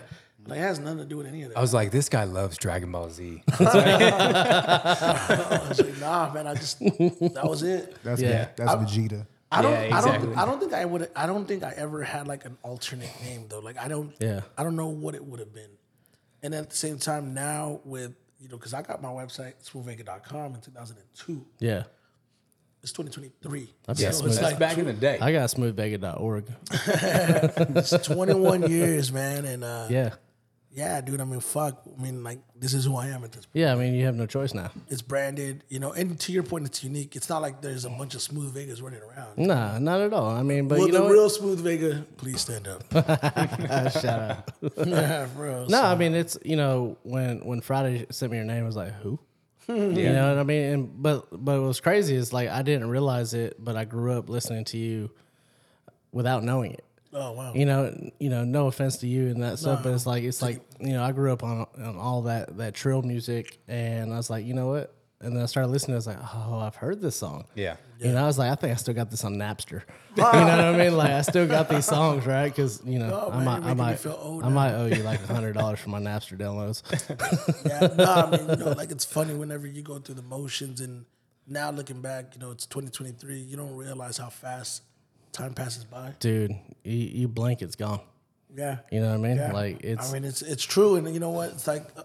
like 0.46 0.58
it 0.58 0.62
has 0.62 0.78
nothing 0.78 0.98
to 0.98 1.04
do 1.06 1.16
with 1.16 1.26
any 1.26 1.42
of 1.44 1.48
that. 1.50 1.58
I 1.58 1.62
was 1.62 1.72
like, 1.72 1.90
this 1.90 2.08
guy 2.10 2.24
loves 2.24 2.58
Dragon 2.58 2.92
Ball 2.92 3.08
Z. 3.10 3.42
I 3.58 3.62
was 5.68 5.80
like, 5.80 5.98
nah, 6.00 6.32
man, 6.32 6.46
I 6.46 6.54
just 6.54 6.78
that 6.80 7.46
was 7.48 7.62
it. 7.62 7.96
That's 8.04 8.20
Yeah. 8.20 8.48
that's 8.56 8.72
Vegeta. 8.74 9.26
I 9.58 9.62
don't, 9.62 9.72
Yeah, 9.72 9.98
I 9.98 10.00
don't, 10.00 10.38
I 10.38 10.44
don't 10.44 10.60
think 10.60 10.72
I 10.72 10.84
would. 10.84 11.10
I 11.14 11.26
don't 11.26 11.46
think 11.46 11.62
I 11.62 11.72
ever 11.76 12.02
had 12.02 12.26
like 12.26 12.44
an 12.44 12.56
alternate 12.62 13.10
name 13.22 13.46
though. 13.48 13.60
Like 13.60 13.78
I 13.78 13.88
don't, 13.88 14.14
Yeah. 14.20 14.40
I 14.58 14.62
don't 14.62 14.76
know 14.76 14.88
what 14.88 15.14
it 15.14 15.24
would 15.24 15.40
have 15.40 15.52
been. 15.54 15.70
And 16.42 16.54
at 16.54 16.70
the 16.70 16.76
same 16.76 16.98
time, 16.98 17.34
now 17.34 17.80
with 17.84 18.14
you 18.40 18.48
know, 18.48 18.56
because 18.56 18.74
I 18.74 18.82
got 18.82 19.00
my 19.00 19.08
website 19.08 19.54
smoothvega.com 19.64 20.54
in 20.54 20.60
2002. 20.60 21.46
Yeah. 21.60 21.84
It's 22.82 22.92
2023. 22.92 23.72
That's 23.86 24.18
so 24.18 24.26
it's 24.26 24.42
like 24.42 24.58
back 24.58 24.76
in 24.76 24.84
the 24.84 24.92
day. 24.92 25.18
I 25.18 25.32
got 25.32 25.48
smoothvega.org. 25.48 26.44
it's 26.70 27.90
21 28.06 28.70
years, 28.70 29.10
man, 29.10 29.46
and 29.46 29.64
uh, 29.64 29.86
Yeah. 29.88 30.10
Yeah, 30.74 31.00
dude. 31.00 31.20
I 31.20 31.24
mean, 31.24 31.40
fuck. 31.40 31.82
I 31.98 32.02
mean, 32.02 32.22
like 32.24 32.40
this 32.56 32.74
is 32.74 32.84
who 32.84 32.96
I 32.96 33.06
am 33.08 33.22
at 33.24 33.32
this. 33.32 33.46
point. 33.46 33.54
Yeah. 33.54 33.72
I 33.72 33.76
mean, 33.76 33.94
you 33.94 34.04
have 34.06 34.14
no 34.16 34.26
choice 34.26 34.52
now. 34.54 34.70
It's 34.88 35.02
branded, 35.02 35.62
you 35.68 35.78
know. 35.78 35.92
And 35.92 36.18
to 36.20 36.32
your 36.32 36.42
point, 36.42 36.66
it's 36.66 36.82
unique. 36.82 37.14
It's 37.16 37.28
not 37.28 37.40
like 37.42 37.60
there's 37.60 37.84
a 37.84 37.90
bunch 37.90 38.14
of 38.14 38.22
smooth 38.22 38.52
Vegas 38.52 38.80
running 38.80 39.00
around. 39.00 39.38
Nah, 39.38 39.78
not 39.78 40.00
at 40.00 40.12
all. 40.12 40.28
I 40.30 40.42
mean, 40.42 40.66
but 40.68 40.78
Well, 40.78 40.86
you 40.88 40.92
the 40.92 40.98
know, 41.00 41.08
real 41.08 41.30
smooth 41.30 41.60
Vega, 41.60 42.04
please 42.16 42.40
stand 42.40 42.66
up. 42.68 42.82
shout 43.92 44.06
out. 44.06 44.50
yeah, 44.86 45.26
bro. 45.34 45.66
No, 45.68 45.82
I 45.82 45.94
mean 45.94 46.14
it's 46.14 46.36
you 46.44 46.56
know 46.56 46.96
when 47.02 47.44
when 47.44 47.60
Friday 47.60 48.06
sent 48.10 48.32
me 48.32 48.38
your 48.38 48.46
name, 48.46 48.62
I 48.64 48.66
was 48.66 48.76
like, 48.76 48.92
who? 48.94 49.18
yeah. 49.68 49.74
You 49.74 50.12
know 50.12 50.28
what 50.30 50.38
I 50.40 50.42
mean? 50.42 50.62
And 50.64 51.02
but 51.02 51.26
but 51.30 51.60
what 51.60 51.66
was 51.68 51.80
crazy 51.80 52.14
is 52.14 52.32
like 52.32 52.48
I 52.48 52.62
didn't 52.62 52.88
realize 52.88 53.32
it, 53.32 53.56
but 53.62 53.76
I 53.76 53.84
grew 53.84 54.12
up 54.12 54.28
listening 54.28 54.64
to 54.66 54.78
you 54.78 55.10
without 56.12 56.44
knowing 56.44 56.72
it. 56.72 56.84
Oh 57.16 57.32
wow. 57.32 57.52
You 57.54 57.64
know, 57.64 58.10
you 58.18 58.28
know, 58.28 58.44
no 58.44 58.66
offense 58.66 58.96
to 58.98 59.06
you 59.06 59.28
and 59.28 59.42
that 59.42 59.58
stuff, 59.60 59.82
but 59.84 59.92
it's 59.94 60.04
like 60.06 60.24
it's 60.24 60.42
like 60.42 60.60
you 60.80 60.92
know 60.92 61.02
I 61.04 61.12
grew 61.12 61.32
up 61.32 61.42
on 61.44 61.66
on 61.78 61.96
all 61.96 62.22
that 62.22 62.56
that 62.58 62.74
trill 62.74 63.02
music, 63.02 63.58
and 63.68 64.12
I 64.12 64.16
was 64.16 64.28
like, 64.30 64.44
you 64.44 64.52
know 64.54 64.66
what? 64.68 64.92
And 65.20 65.34
then 65.34 65.42
I 65.42 65.46
started 65.46 65.68
listening. 65.68 65.94
I 65.94 65.98
was 65.98 66.06
like, 66.08 66.18
oh, 66.20 66.58
I've 66.58 66.74
heard 66.74 67.00
this 67.00 67.16
song. 67.16 67.44
Yeah. 67.54 67.76
You 67.98 68.12
know, 68.12 68.22
I 68.22 68.26
was 68.26 68.36
like, 68.36 68.50
I 68.50 68.56
think 68.56 68.72
I 68.72 68.76
still 68.76 68.92
got 68.92 69.10
this 69.10 69.24
on 69.24 69.36
Napster. 69.36 69.82
you 70.16 70.22
know 70.22 70.30
what 70.32 70.36
I 70.36 70.76
mean? 70.76 70.94
Like, 70.96 71.12
I 71.12 71.22
still 71.22 71.46
got 71.46 71.70
these 71.70 71.86
songs, 71.86 72.26
right? 72.26 72.50
Because 72.50 72.82
you 72.84 72.98
know, 72.98 73.28
Oh, 73.28 73.30
I 73.30 73.36
man, 73.36 73.44
might, 73.44 73.54
you're 73.54 73.54
I 73.54 73.58
making 73.60 73.76
me 73.76 73.82
might, 73.84 73.98
feel 74.00 74.18
old 74.20 74.42
I 74.42 74.48
now. 74.48 74.54
might 74.54 74.74
owe 74.74 74.86
you 74.86 75.02
like 75.02 75.22
a 75.22 75.32
hundred 75.32 75.54
dollars 75.54 75.78
for 75.80 75.88
my 75.90 76.00
Napster 76.00 76.36
downloads. 76.36 76.82
Yeah, 77.66 77.94
no, 77.96 78.04
I 78.04 78.30
mean, 78.36 78.50
you 78.50 78.56
know, 78.56 78.72
like 78.72 78.90
it's 78.90 79.04
funny 79.06 79.32
whenever 79.34 79.66
you 79.66 79.80
go 79.82 79.98
through 79.98 80.16
the 80.16 80.22
motions, 80.22 80.80
and 80.82 81.06
now 81.46 81.70
looking 81.70 82.02
back, 82.02 82.34
you 82.34 82.40
know, 82.40 82.50
it's 82.50 82.66
2023. 82.66 83.38
You 83.38 83.56
don't 83.56 83.74
realize 83.74 84.18
how 84.18 84.28
fast 84.28 84.82
time 85.34 85.52
passes 85.52 85.84
by. 85.84 86.14
Dude, 86.20 86.52
you, 86.84 86.92
you 87.20 87.28
blink, 87.28 87.60
it's 87.60 87.76
gone. 87.76 88.00
Yeah, 88.56 88.78
You 88.90 89.00
know 89.00 89.08
what 89.10 89.14
I 89.14 89.28
mean? 89.28 89.36
yeah. 89.36 89.52
Like 89.52 89.82
it's 89.84 90.08
I 90.08 90.12
mean, 90.14 90.24
it's 90.24 90.40
it's 90.40 90.62
true, 90.64 90.94
and 90.96 91.12
you 91.12 91.20
know 91.20 91.30
what? 91.30 91.50
It's 91.50 91.66
like 91.66 91.84
uh, 91.96 92.04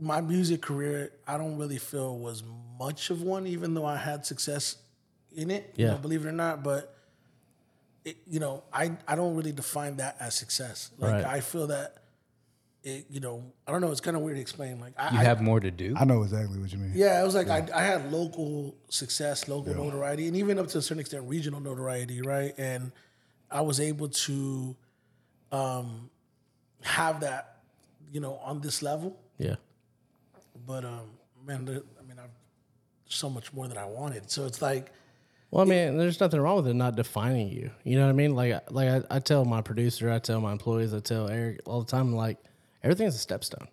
my 0.00 0.20
music 0.20 0.62
career. 0.62 1.12
I 1.26 1.36
don't 1.36 1.58
really 1.58 1.78
feel 1.78 2.18
was 2.18 2.42
much 2.78 3.10
of 3.10 3.22
one, 3.22 3.46
even 3.46 3.74
though 3.74 3.84
I 3.84 3.96
had 3.96 4.24
success 4.24 4.76
in 5.36 5.50
it. 5.50 5.74
you 5.76 5.84
Yeah. 5.84 5.92
know, 5.92 5.98
believe 5.98 6.24
it 6.24 6.28
or 6.28 6.32
not, 6.32 6.62
but. 6.64 6.96
It, 8.02 8.16
you 8.26 8.40
know, 8.40 8.62
I, 8.72 8.92
I 9.06 9.14
don't 9.14 9.36
really 9.36 9.52
define 9.52 9.98
that 9.98 10.16
as 10.20 10.34
success. 10.34 10.90
Like 10.96 11.12
Right. 11.22 11.24
I 11.36 11.40
feel 11.40 11.66
that, 11.66 11.99
it, 12.82 13.06
you 13.10 13.20
know, 13.20 13.44
I 13.66 13.72
don't 13.72 13.80
know. 13.80 13.90
It's 13.90 14.00
kind 14.00 14.16
of 14.16 14.22
weird 14.22 14.36
to 14.36 14.40
explain. 14.40 14.80
Like 14.80 14.94
I, 14.98 15.12
You 15.14 15.20
I, 15.20 15.24
have 15.24 15.40
more 15.40 15.60
to 15.60 15.70
do. 15.70 15.94
I 15.98 16.04
know 16.04 16.22
exactly 16.22 16.58
what 16.58 16.72
you 16.72 16.78
mean. 16.78 16.92
Yeah, 16.94 17.20
it 17.20 17.24
was 17.24 17.34
like 17.34 17.48
I, 17.48 17.66
I 17.74 17.82
had 17.82 18.10
local 18.12 18.74
success, 18.88 19.48
local 19.48 19.74
notoriety, 19.74 20.26
and 20.28 20.36
even 20.36 20.58
up 20.58 20.68
to 20.68 20.78
a 20.78 20.82
certain 20.82 21.00
extent, 21.00 21.24
regional 21.28 21.60
notoriety, 21.60 22.22
right? 22.22 22.54
And 22.56 22.92
I 23.50 23.60
was 23.62 23.80
able 23.80 24.08
to 24.08 24.76
um, 25.52 26.10
have 26.82 27.20
that, 27.20 27.58
you 28.12 28.20
know, 28.20 28.36
on 28.42 28.60
this 28.60 28.82
level. 28.82 29.18
yeah, 29.38 29.56
But 30.66 30.84
um, 30.84 31.10
man, 31.46 31.64
there, 31.64 31.82
I 31.98 32.02
mean, 32.08 32.18
I've 32.18 32.30
so 33.06 33.28
much 33.28 33.52
more 33.52 33.66
than 33.68 33.76
I 33.76 33.84
wanted. 33.86 34.30
So 34.30 34.46
it's 34.46 34.62
like, 34.62 34.92
Well, 35.50 35.66
I 35.66 35.68
mean, 35.68 35.98
there's 35.98 36.20
nothing 36.20 36.40
wrong 36.40 36.56
with 36.56 36.68
it 36.68 36.74
not 36.74 36.94
defining 36.96 37.48
you. 37.48 37.70
You 37.84 37.96
know 37.98 38.04
what 38.04 38.10
I 38.10 38.14
mean? 38.14 38.34
Like, 38.36 38.70
like 38.70 38.88
I, 38.88 39.16
I 39.16 39.18
tell 39.18 39.44
my 39.44 39.60
producer, 39.62 40.10
I 40.10 40.20
tell 40.20 40.40
my 40.40 40.52
employees, 40.52 40.94
I 40.94 41.00
tell 41.00 41.28
Eric 41.28 41.60
all 41.66 41.80
the 41.82 41.90
time, 41.90 42.14
like 42.14 42.38
everything's 42.82 43.22
a 43.22 43.26
stepstone. 43.26 43.68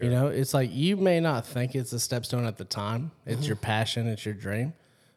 You 0.00 0.10
know, 0.10 0.26
it's 0.26 0.52
like 0.52 0.74
you 0.74 0.96
may 0.96 1.20
not 1.20 1.46
think 1.46 1.76
it's 1.76 1.92
a 1.92 1.96
stepstone 1.96 2.46
at 2.46 2.56
the 2.56 2.64
time. 2.64 3.12
It's 3.24 3.42
mm-hmm. 3.42 3.46
your 3.46 3.56
passion, 3.56 4.08
it's 4.08 4.24
your 4.24 4.34
dream. 4.34 4.72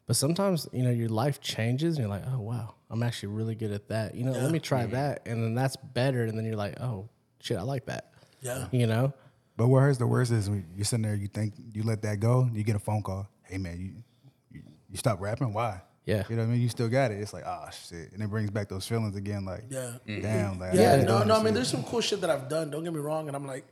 But 0.05 0.15
sometimes, 0.15 0.67
you 0.71 0.83
know, 0.83 0.91
your 0.91 1.09
life 1.09 1.41
changes 1.41 1.95
and 1.97 2.03
you're 2.05 2.15
like, 2.15 2.25
oh, 2.31 2.39
wow, 2.39 2.75
I'm 2.91 3.01
actually 3.01 3.29
really 3.29 3.55
good 3.55 3.71
at 3.71 3.87
that. 3.87 4.13
You 4.13 4.25
know, 4.25 4.31
let 4.31 4.51
me 4.51 4.59
try 4.59 4.83
mm-hmm. 4.83 4.91
that. 4.91 5.23
And 5.25 5.43
then 5.43 5.55
that's 5.55 5.75
better. 5.75 6.25
And 6.25 6.37
then 6.37 6.45
you're 6.45 6.55
like, 6.55 6.79
oh, 6.79 7.09
shit, 7.41 7.57
I 7.57 7.63
like 7.63 7.87
that. 7.87 8.11
yeah, 8.41 8.67
You 8.71 8.85
know? 8.85 9.13
But 9.57 9.67
what 9.67 9.79
hurts 9.79 9.97
the 9.97 10.05
worst 10.05 10.31
is 10.31 10.49
when 10.49 10.65
you're 10.75 10.85
sitting 10.85 11.03
there, 11.03 11.15
you 11.15 11.27
think 11.27 11.53
you 11.73 11.81
let 11.83 12.01
that 12.03 12.19
go, 12.19 12.49
you 12.53 12.63
get 12.63 12.75
a 12.75 12.79
phone 12.79 13.01
call. 13.01 13.27
Hey 13.43 13.57
man, 13.57 13.79
you 13.79 14.03
you, 14.51 14.63
you 14.89 14.97
stop 14.97 15.21
rapping? 15.21 15.53
Why? 15.53 15.81
Yeah. 16.05 16.23
You 16.29 16.35
know 16.35 16.43
what 16.43 16.49
I 16.49 16.51
mean? 16.53 16.61
You 16.61 16.69
still 16.69 16.89
got 16.89 17.11
it. 17.11 17.19
It's 17.19 17.33
like, 17.33 17.45
ah 17.45 17.69
shit. 17.69 18.11
And 18.13 18.21
it 18.21 18.29
brings 18.29 18.49
back 18.51 18.69
those 18.69 18.87
feelings 18.87 19.15
again, 19.15 19.43
like 19.45 19.63
Yeah. 19.69 19.93
damn, 20.05 20.59
like 20.59 20.73
yeah. 20.73 20.93
I 20.93 21.03
No, 21.03 21.23
no. 21.23 21.35
I 21.39 21.43
mean, 21.43 21.53
there's 21.53 21.69
some 21.69 21.83
cool 21.83 22.01
shit 22.01 22.21
that 22.21 22.29
I've 22.29 22.47
done. 22.47 22.69
Don't 22.69 22.83
get 22.83 22.93
me 22.93 22.99
wrong. 22.99 23.27
And 23.27 23.35
I'm 23.35 23.47
like, 23.47 23.65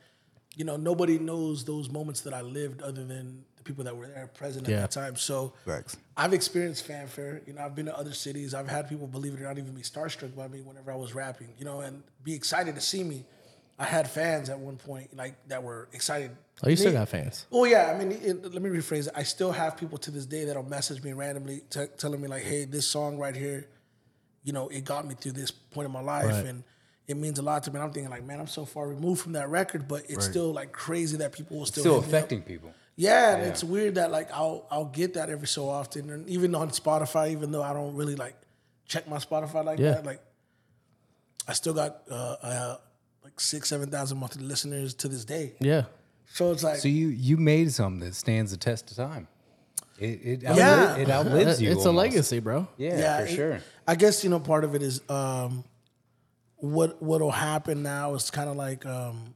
you 0.56 0.66
know, 0.66 0.76
nobody 0.78 1.20
knows 1.20 1.64
those 1.64 1.90
moments 1.90 2.22
that 2.22 2.34
I 2.34 2.42
lived 2.42 2.82
other 2.82 3.04
than 3.06 3.44
the 3.58 3.64
people 3.64 3.84
that 3.86 3.96
were 3.96 4.08
there 4.08 4.28
present 4.34 4.68
Yeah. 4.68 4.78
at 4.78 4.92
that 4.92 4.92
time. 4.92 5.16
So 5.16 5.54
Facts. 5.66 5.96
I've 6.18 6.34
experienced 6.34 6.86
fanfare. 6.86 7.42
You 7.46 7.54
know, 7.54 7.62
I've 7.62 7.76
been 7.76 7.86
to 7.88 7.98
other 7.98 8.14
cities. 8.14 8.54
I've 8.54 8.68
had 8.68 8.90
people, 8.90 9.08
believe 9.08 9.34
it 9.34 9.40
or 9.40 9.44
not, 9.44 9.58
even 9.58 9.74
be 9.74 9.82
starstruck 9.82 10.36
by 10.36 10.48
me 10.48 10.62
whenever 10.62 10.92
I 10.92 10.96
was 10.96 11.14
rapping. 11.16 11.50
You 11.58 11.66
know, 11.66 11.82
and 11.82 12.04
be 12.24 12.34
excited 12.34 12.76
to 12.76 12.82
see 12.82 13.04
me. 13.04 13.26
I 13.80 13.86
had 13.86 14.08
fans 14.10 14.50
at 14.50 14.60
one 14.60 14.78
point, 14.78 15.16
like 15.18 15.36
that 15.48 15.64
were 15.64 15.88
excited. 15.94 16.32
Oh, 16.66 16.70
you 16.70 16.76
still 16.76 16.92
Me- 16.92 16.98
got 16.98 17.10
fans. 17.10 17.46
Oh 17.52 17.66
yeah, 17.66 17.92
I 17.94 17.98
mean, 18.04 18.12
it, 18.22 18.54
let 18.54 18.62
me 18.62 18.70
rephrase 18.70 19.08
it. 19.08 19.14
I 19.16 19.24
still 19.24 19.52
have 19.52 19.76
people 19.78 19.98
to 20.00 20.12
this 20.12 20.26
day 20.26 20.46
that'll 20.46 20.64
message 20.64 21.04
me 21.04 21.12
randomly, 21.14 21.62
t- 21.70 21.86
telling 21.98 22.22
me 22.22 22.28
like, 22.28 22.44
"Hey, 22.44 22.66
this 22.66 22.88
song 22.88 23.18
right 23.18 23.36
here, 23.36 23.68
you 24.44 24.54
know, 24.54 24.70
it 24.70 24.86
got 24.86 25.06
me 25.08 25.16
through 25.16 25.34
this 25.34 25.52
point 25.52 25.86
in 25.86 25.92
my 25.92 26.02
life, 26.02 26.26
Right. 26.26 26.46
and 26.46 26.64
it 27.08 27.18
means 27.18 27.38
a 27.40 27.42
lot 27.42 27.64
to 27.64 27.72
me." 27.72 27.76
And 27.76 27.84
I'm 27.84 27.92
thinking 27.92 28.10
like, 28.10 28.24
man, 28.26 28.40
I'm 28.40 28.48
so 28.48 28.64
far 28.66 28.88
removed 28.88 29.22
from 29.22 29.34
that 29.34 29.50
record, 29.50 29.88
but 29.88 30.04
it's 30.08 30.26
still 30.26 30.54
like 30.54 30.72
crazy 30.72 31.18
that 31.18 31.34
people 31.34 31.58
will 31.58 31.66
still 31.66 31.84
Still 31.84 31.94
hit 31.96 32.04
up. 32.04 32.08
affecting 32.10 32.42
people. 32.44 32.72
Yeah, 32.96 33.36
and 33.36 33.44
it's 33.48 33.64
weird 33.64 33.96
that 33.96 34.12
like 34.12 34.32
I'll 34.32 34.66
I'll 34.72 34.86
get 34.86 35.16
that 35.16 35.30
every 35.30 35.48
so 35.48 35.68
often, 35.70 36.10
and 36.12 36.30
even 36.30 36.54
on 36.56 36.70
Spotify, 36.70 37.32
even 37.32 37.52
though 37.52 37.64
I 37.64 37.74
don't 37.74 37.96
really 37.96 38.16
like 38.16 38.36
check 38.86 39.08
my 39.08 39.18
Spotify 39.18 39.66
like 39.66 39.80
Yeah. 39.80 39.94
that, 39.96 40.06
like 40.06 40.22
I 41.48 41.54
still 41.54 41.74
got 41.74 42.04
uh, 42.10 42.14
uh 42.42 42.78
like 43.24 43.40
six 43.40 43.70
seven 43.70 43.90
thousand 43.90 44.18
monthly 44.20 44.44
listeners 44.44 44.94
to 44.96 45.08
this 45.08 45.26
day. 45.26 45.54
Yeah. 45.60 45.86
So 46.32 46.52
it's 46.52 46.64
like 46.64 46.78
So 46.78 46.88
you 46.88 47.08
you 47.10 47.38
made 47.38 47.72
something 47.72 48.00
that 48.08 48.16
stands 48.16 48.52
the 48.52 48.58
test 48.58 48.90
of 48.92 48.98
time. 48.98 49.28
It 50.00 50.06
it, 50.24 50.42
Yeah. 50.44 50.96
it 50.98 51.10
outlives 51.18 51.62
you. 51.62 51.72
It's 51.72 51.86
a 51.86 51.92
legacy, 51.92 52.40
bro. 52.40 52.68
Yeah, 52.78 53.20
for 53.20 53.26
it- 53.26 53.36
sure. 53.36 53.60
I 53.88 53.96
guess 53.96 54.24
you 54.24 54.30
know 54.30 54.40
part 54.40 54.64
of 54.64 54.76
it 54.76 54.82
is 54.82 55.02
um, 55.10 55.64
what 56.58 57.02
what'll 57.02 57.32
happen 57.32 57.84
now 57.84 58.14
is 58.16 58.32
kind 58.32 58.50
of 58.50 58.56
like 58.56 58.86
um, 58.86 59.34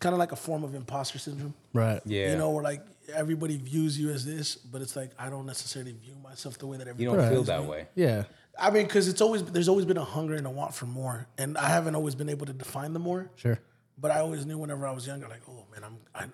kind 0.00 0.12
of 0.14 0.18
like 0.18 0.32
a 0.32 0.36
form 0.36 0.64
of 0.64 0.74
imposter 0.74 1.18
syndrome. 1.18 1.54
Right. 1.72 2.00
Yeah. 2.04 2.32
You 2.32 2.38
know, 2.38 2.50
where 2.50 2.64
like 2.64 2.84
everybody 3.14 3.56
views 3.56 3.98
you 3.98 4.10
as 4.10 4.24
this, 4.24 4.56
but 4.56 4.80
it's 4.82 4.96
like 4.96 5.10
I 5.18 5.30
don't 5.30 5.46
necessarily 5.46 5.92
view 5.92 6.14
myself 6.22 6.58
the 6.58 6.66
way 6.66 6.78
that 6.78 6.88
everybody. 6.88 7.04
You 7.04 7.22
don't 7.22 7.30
feel 7.32 7.42
that 7.44 7.62
me. 7.62 7.68
way. 7.68 7.86
Yeah. 7.94 8.24
I 8.58 8.70
mean, 8.70 8.84
because 8.86 9.08
it's 9.08 9.20
always 9.20 9.44
there's 9.44 9.68
always 9.68 9.86
been 9.86 9.96
a 9.96 10.04
hunger 10.04 10.34
and 10.34 10.46
a 10.46 10.50
want 10.50 10.74
for 10.74 10.86
more, 10.86 11.26
and 11.38 11.56
I 11.56 11.68
haven't 11.68 11.94
always 11.94 12.14
been 12.14 12.28
able 12.28 12.46
to 12.46 12.52
define 12.52 12.92
the 12.92 12.98
more. 12.98 13.30
Sure. 13.36 13.58
But 14.00 14.10
I 14.10 14.20
always 14.20 14.46
knew 14.46 14.56
whenever 14.58 14.86
I 14.86 14.92
was 14.92 15.06
younger, 15.06 15.28
like, 15.28 15.42
oh 15.48 15.66
man, 15.72 15.84
I'm, 15.84 15.96
I, 16.14 16.26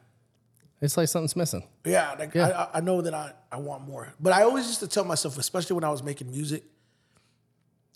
It's 0.80 0.96
like 0.96 1.08
something's 1.08 1.34
missing. 1.36 1.64
yeah, 1.84 2.14
like 2.18 2.36
I, 2.36 2.50
I- 2.52 2.68
I 2.74 2.80
know 2.80 3.00
that 3.00 3.12
I, 3.14 3.32
I 3.50 3.56
want 3.58 3.86
more. 3.86 4.12
But 4.20 4.32
I 4.32 4.42
always 4.42 4.66
used 4.66 4.80
to 4.80 4.88
tell 4.88 5.04
myself, 5.04 5.36
especially 5.38 5.74
when 5.74 5.84
I 5.84 5.90
was 5.90 6.02
making 6.02 6.30
music, 6.30 6.62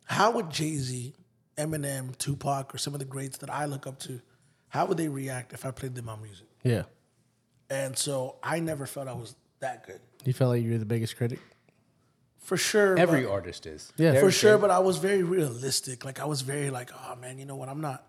how 0.05 0.33
would 0.33 0.51
Jay 0.51 0.77
Z, 0.77 1.15
Eminem, 1.57 2.17
Tupac, 2.19 2.75
or 2.75 2.79
some 2.79 2.95
of 2.95 2.99
the 2.99 3.05
greats 3.07 3.39
that 3.39 3.51
I 3.51 3.67
look 3.67 3.87
up 3.87 3.99
to, 4.01 4.21
how 4.69 4.87
would 4.87 4.97
they 4.99 5.09
react 5.09 5.53
if 5.53 5.65
I 5.65 5.71
played 5.71 5.95
them 5.95 6.07
my 6.07 6.17
music? 6.17 6.47
Yeah. 6.65 6.83
And 7.69 7.97
so 7.97 8.37
I 8.43 8.59
never 8.61 8.87
felt 8.87 9.07
I 9.09 9.13
was 9.13 9.37
that 9.61 9.87
good, 9.87 10.01
You 10.25 10.33
felt 10.33 10.51
like 10.51 10.63
you 10.65 10.73
were 10.73 10.79
the 10.79 10.85
biggest 10.87 11.17
critic. 11.17 11.39
for 12.39 12.57
sure. 12.57 12.99
Every 12.99 13.23
but- 13.25 13.31
artist 13.33 13.67
is. 13.67 13.93
Yeah. 13.97 14.13
They're- 14.13 14.21
for 14.23 14.31
sure. 14.33 14.59
But 14.59 14.71
I 14.71 14.81
was 14.81 14.97
very 14.99 15.23
realistic. 15.23 16.05
Like 16.05 16.19
I 16.19 16.25
was 16.25 16.41
very 16.41 16.71
like, 16.71 16.91
oh 16.93 17.15
man, 17.17 17.39
you 17.39 17.45
know 17.45 17.55
what? 17.57 17.69
I'm 17.69 17.81
not, 17.81 18.05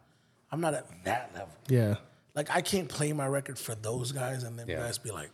I'm 0.52 0.62
not 0.62 0.74
at 0.74 0.86
that 1.06 1.32
level. 1.34 1.54
Yeah. 1.70 1.96
Like 2.36 2.50
I 2.50 2.62
can't 2.62 2.88
play 2.90 3.14
my 3.14 3.28
record 3.28 3.58
for 3.58 3.76
those 3.76 4.12
guys 4.12 4.44
and 4.44 4.58
then 4.58 4.68
Yeah. 4.68 4.78
guys 4.78 4.98
be 4.98 5.12
like, 5.12 5.30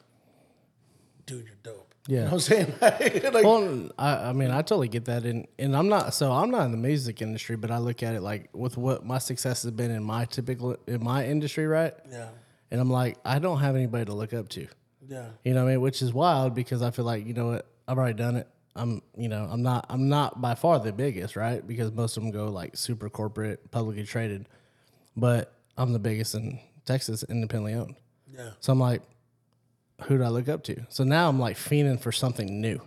dude, 1.26 1.46
you're 1.46 1.56
dope. 1.64 1.94
Yeah. 2.08 2.20
You 2.20 2.24
know 2.24 2.26
what 2.26 2.34
I'm 2.34 2.40
saying? 2.40 2.74
Like, 2.82 3.34
like, 3.34 3.44
Well, 3.46 3.90
I, 3.98 4.30
I 4.30 4.34
mean, 4.34 4.50
I 4.50 4.62
totally 4.62 4.88
get 4.88 5.06
that, 5.06 5.26
and 5.26 5.46
and 5.60 5.76
I'm 5.76 5.90
not. 5.90 6.14
So 6.14 6.32
I'm 6.32 6.50
not 6.52 6.66
in 6.66 6.72
the 6.72 6.78
music 6.78 7.22
industry, 7.22 7.58
but 7.58 7.70
I 7.70 7.80
look 7.80 8.02
at 8.02 8.16
it 8.16 8.22
like 8.22 8.50
with 8.54 8.78
what 8.78 9.06
my 9.06 9.18
success 9.18 9.64
has 9.64 9.72
been 9.72 9.92
in 9.92 10.04
my 10.04 10.26
typical 10.26 10.78
in 10.88 11.04
my 11.04 11.26
industry, 11.28 11.68
right? 11.68 11.94
yeah, 12.10 12.30
And 12.72 12.80
I'm 12.80 12.90
like, 12.90 13.18
I 13.26 13.40
don't 13.40 13.60
have 13.60 13.76
anybody 13.76 14.06
to 14.06 14.14
look 14.14 14.34
up 14.34 14.48
to. 14.50 14.68
yeah, 15.10 15.26
You 15.44 15.54
know 15.54 15.64
what 15.66 15.70
I 15.70 15.74
mean? 15.74 15.82
Which 15.82 16.02
is 16.02 16.14
wild 16.14 16.56
because 16.56 16.82
I 16.82 16.92
feel 16.92 17.06
like 17.06 17.26
you 17.28 17.34
know 17.34 17.48
what 17.48 17.66
I've 17.88 17.98
already 17.98 18.14
done 18.18 18.38
it. 18.38 18.48
I'm 18.76 19.02
you 19.18 19.28
know 19.28 19.46
I'm 19.52 19.62
not 19.64 19.86
I'm 19.90 20.08
not 20.08 20.40
by 20.40 20.56
far 20.56 20.80
the 20.80 20.94
biggest, 20.94 21.36
right? 21.36 21.66
Because 21.66 21.92
most 21.92 22.16
of 22.16 22.24
them 22.24 22.32
go 22.32 22.46
like 22.50 22.78
super 22.78 23.10
corporate, 23.10 23.70
publicly 23.72 24.06
traded, 24.06 24.48
but 25.18 25.54
I'm 25.78 25.92
the 25.92 26.00
biggest 26.00 26.36
in 26.36 26.60
Texas, 26.86 27.24
independently 27.28 27.74
owned. 27.74 27.96
yeah, 28.34 28.52
So 28.62 28.72
I'm 28.72 28.80
like, 28.80 29.02
who 30.04 30.18
do 30.18 30.24
I 30.24 30.30
look 30.30 30.48
up 30.48 30.64
to? 30.66 30.86
So 30.90 31.04
now 31.04 31.28
I'm 31.28 31.40
like 31.40 31.58
fiending 31.58 32.00
for 32.00 32.12
something 32.14 32.62
new. 32.62 32.80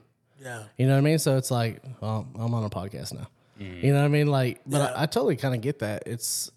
yeah. 0.42 0.62
You 0.78 0.87
know 0.87 0.92
what 0.92 0.99
I 0.99 1.02
mean? 1.02 1.18
So 1.18 1.37
it's 1.37 1.50
like, 1.50 1.82
well, 2.00 2.26
I'm 2.37 2.54
on 2.54 2.64
a 2.64 2.70
podcast 2.70 3.12
now. 3.12 3.28
Mm-hmm. 3.60 3.84
You 3.84 3.92
know 3.92 3.99
what 3.99 4.04
I 4.06 4.08
mean? 4.08 4.28
Like, 4.28 4.60
but 4.64 4.78
Yeah. 4.78 4.92
I, 4.96 5.02
I 5.02 5.06
totally 5.06 5.37
kind 5.37 5.54
of 5.54 5.60
get 5.60 5.80
that. 5.80 6.04
It's, 6.06 6.50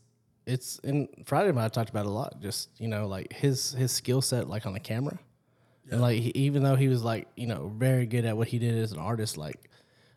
it's 0.46 0.80
in 0.80 1.10
Friday 1.26 1.52
night. 1.52 1.66
I 1.66 1.68
talked 1.70 1.90
about 1.90 2.06
it 2.06 2.10
a 2.10 2.12
lot. 2.12 2.40
Just 2.42 2.70
you 2.78 2.88
know, 2.88 3.08
like 3.08 3.32
his 3.34 3.72
his 3.72 3.92
skill 3.94 4.22
set, 4.22 4.50
like 4.50 4.66
on 4.66 4.74
the 4.74 4.80
camera, 4.80 5.18
and 5.90 6.02
like 6.02 6.20
he, 6.20 6.32
even 6.36 6.64
though 6.64 6.76
he 6.76 6.90
was 6.90 7.02
like 7.02 7.30
you 7.38 7.48
know 7.48 7.72
very 7.78 8.06
good 8.06 8.26
at 8.26 8.36
what 8.36 8.50
he 8.50 8.60
did 8.60 8.76
as 8.78 8.92
an 8.92 9.00
artist, 9.00 9.38
like 9.38 9.70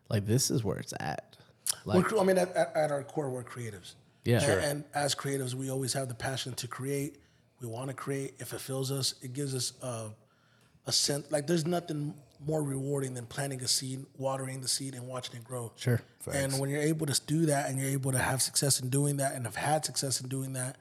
like 0.09 0.25
this 0.25 0.51
is 0.51 0.65
where 0.65 0.79
it's 0.79 0.93
at. 0.99 1.37
Like, 1.85 2.11
We're, 2.11 2.19
I 2.19 2.23
mean, 2.25 2.37
at, 2.37 2.53
at, 2.57 2.75
at 2.75 2.91
our 2.91 3.03
core, 3.03 3.29
we're 3.29 3.43
creatives. 3.45 3.95
Yeah. 4.27 4.35
And, 4.35 4.43
Sure. 4.43 4.59
and 4.59 4.83
as 4.93 5.15
creatives, 5.15 5.53
we 5.53 5.69
always 5.71 5.93
have 5.93 6.09
the 6.09 6.13
passion 6.13 6.53
to 6.55 6.67
create. 6.67 7.17
We 7.61 7.67
want 7.67 7.87
to 7.87 7.93
create. 7.93 8.33
If 8.39 8.41
it 8.41 8.59
fulfills 8.59 8.91
us. 8.91 9.15
It 9.21 9.33
gives 9.33 9.55
us 9.55 9.73
a, 9.81 10.09
a 10.85 10.91
sense. 10.91 11.31
Like 11.31 11.47
there's 11.47 11.65
nothing 11.65 12.13
more 12.45 12.61
rewarding 12.61 13.13
than 13.13 13.25
planting 13.25 13.61
a 13.63 13.67
seed, 13.67 14.05
watering 14.17 14.61
the 14.61 14.67
seed, 14.67 14.93
and 14.93 15.07
watching 15.07 15.37
it 15.37 15.43
grow. 15.43 15.71
Sure. 15.77 16.01
And 16.31 16.59
when 16.59 16.69
you're 16.69 16.81
able 16.81 17.05
to 17.07 17.19
do 17.25 17.45
that, 17.47 17.69
and 17.69 17.79
you're 17.79 17.89
able 17.89 18.11
to 18.11 18.19
have 18.19 18.41
success 18.41 18.79
in 18.81 18.89
doing 18.89 19.17
that, 19.17 19.33
and 19.33 19.45
have 19.45 19.55
had 19.55 19.85
success 19.85 20.19
in 20.21 20.27
doing 20.27 20.53
that, 20.53 20.75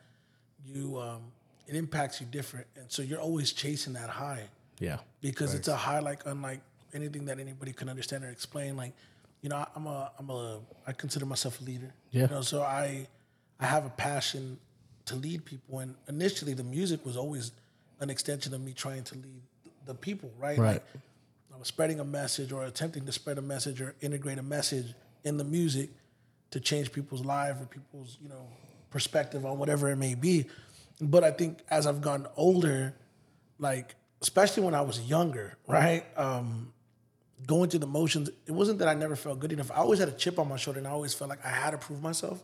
you 0.66 0.98
um, 0.98 1.22
it 1.68 1.76
impacts 1.76 2.20
you 2.20 2.26
different. 2.26 2.66
And 2.76 2.90
so 2.90 3.00
you're 3.02 3.20
always 3.20 3.52
chasing 3.52 3.92
that 3.94 4.10
high 4.10 4.42
yeah, 4.80 4.98
because 5.20 5.54
it's 5.54 5.68
a 5.68 5.76
high 5.76 6.00
like 6.00 6.22
unlike 6.26 6.60
anything 6.92 7.24
that 7.26 7.38
anybody 7.38 7.72
can 7.72 7.88
understand 7.88 8.24
or 8.24 8.28
explain. 8.28 8.76
Like, 8.76 8.92
you 9.40 9.48
know, 9.48 9.64
I'm 9.74 9.86
a 9.86 10.10
I'm 10.18 10.28
a 10.30 10.58
I 10.86 10.92
consider 10.92 11.26
myself 11.26 11.60
a 11.60 11.64
leader. 11.64 11.94
Yeah. 12.10 12.22
You 12.22 12.28
know, 12.28 12.40
so 12.42 12.62
I 12.62 13.06
I 13.60 13.66
have 13.66 13.86
a 13.86 13.90
passion 13.90 14.58
to 15.06 15.16
lead 15.16 15.44
people, 15.44 15.78
and 15.78 15.94
initially 16.08 16.54
the 16.54 16.64
music 16.64 17.04
was 17.06 17.16
always 17.16 17.52
an 18.00 18.10
extension 18.10 18.52
of 18.54 18.60
me 18.60 18.72
trying 18.72 19.02
to 19.04 19.14
lead 19.14 19.42
the 19.86 19.94
people. 19.94 20.30
Right. 20.38 20.58
Right. 20.58 20.72
Like, 20.74 20.84
I 21.54 21.58
was 21.58 21.68
spreading 21.68 22.00
a 22.00 22.04
message 22.04 22.52
or 22.52 22.64
attempting 22.64 23.06
to 23.06 23.12
spread 23.12 23.38
a 23.38 23.42
message 23.42 23.80
or 23.80 23.94
integrate 24.02 24.38
a 24.38 24.42
message 24.42 24.92
in 25.24 25.38
the 25.38 25.44
music 25.44 25.88
to 26.50 26.60
change 26.60 26.92
people's 26.92 27.24
lives 27.24 27.60
or 27.62 27.66
people's 27.66 28.18
you 28.22 28.28
know 28.28 28.46
perspective 28.90 29.46
on 29.46 29.58
whatever 29.58 29.90
it 29.90 29.96
may 29.96 30.14
be. 30.14 30.46
But 31.00 31.24
I 31.24 31.30
think 31.30 31.60
as 31.70 31.86
I've 31.86 32.00
gotten 32.02 32.26
older, 32.36 32.94
like 33.58 33.94
especially 34.20 34.64
when 34.64 34.74
I 34.74 34.82
was 34.82 35.00
younger, 35.00 35.56
right? 35.66 36.04
Um, 36.16 36.72
going 37.46 37.70
through 37.70 37.80
the 37.80 37.86
motions, 37.86 38.28
it 38.46 38.52
wasn't 38.52 38.78
that 38.80 38.88
I 38.88 38.94
never 38.94 39.16
felt 39.16 39.40
good 39.40 39.52
enough. 39.52 39.70
I 39.70 39.76
always 39.76 39.98
had 39.98 40.08
a 40.08 40.12
chip 40.12 40.38
on 40.38 40.48
my 40.48 40.56
shoulder, 40.56 40.78
and 40.78 40.86
I 40.86 40.90
always 40.90 41.14
felt 41.14 41.30
like 41.30 41.44
I 41.44 41.48
had 41.48 41.70
to 41.70 41.78
prove 41.78 42.02
myself. 42.02 42.42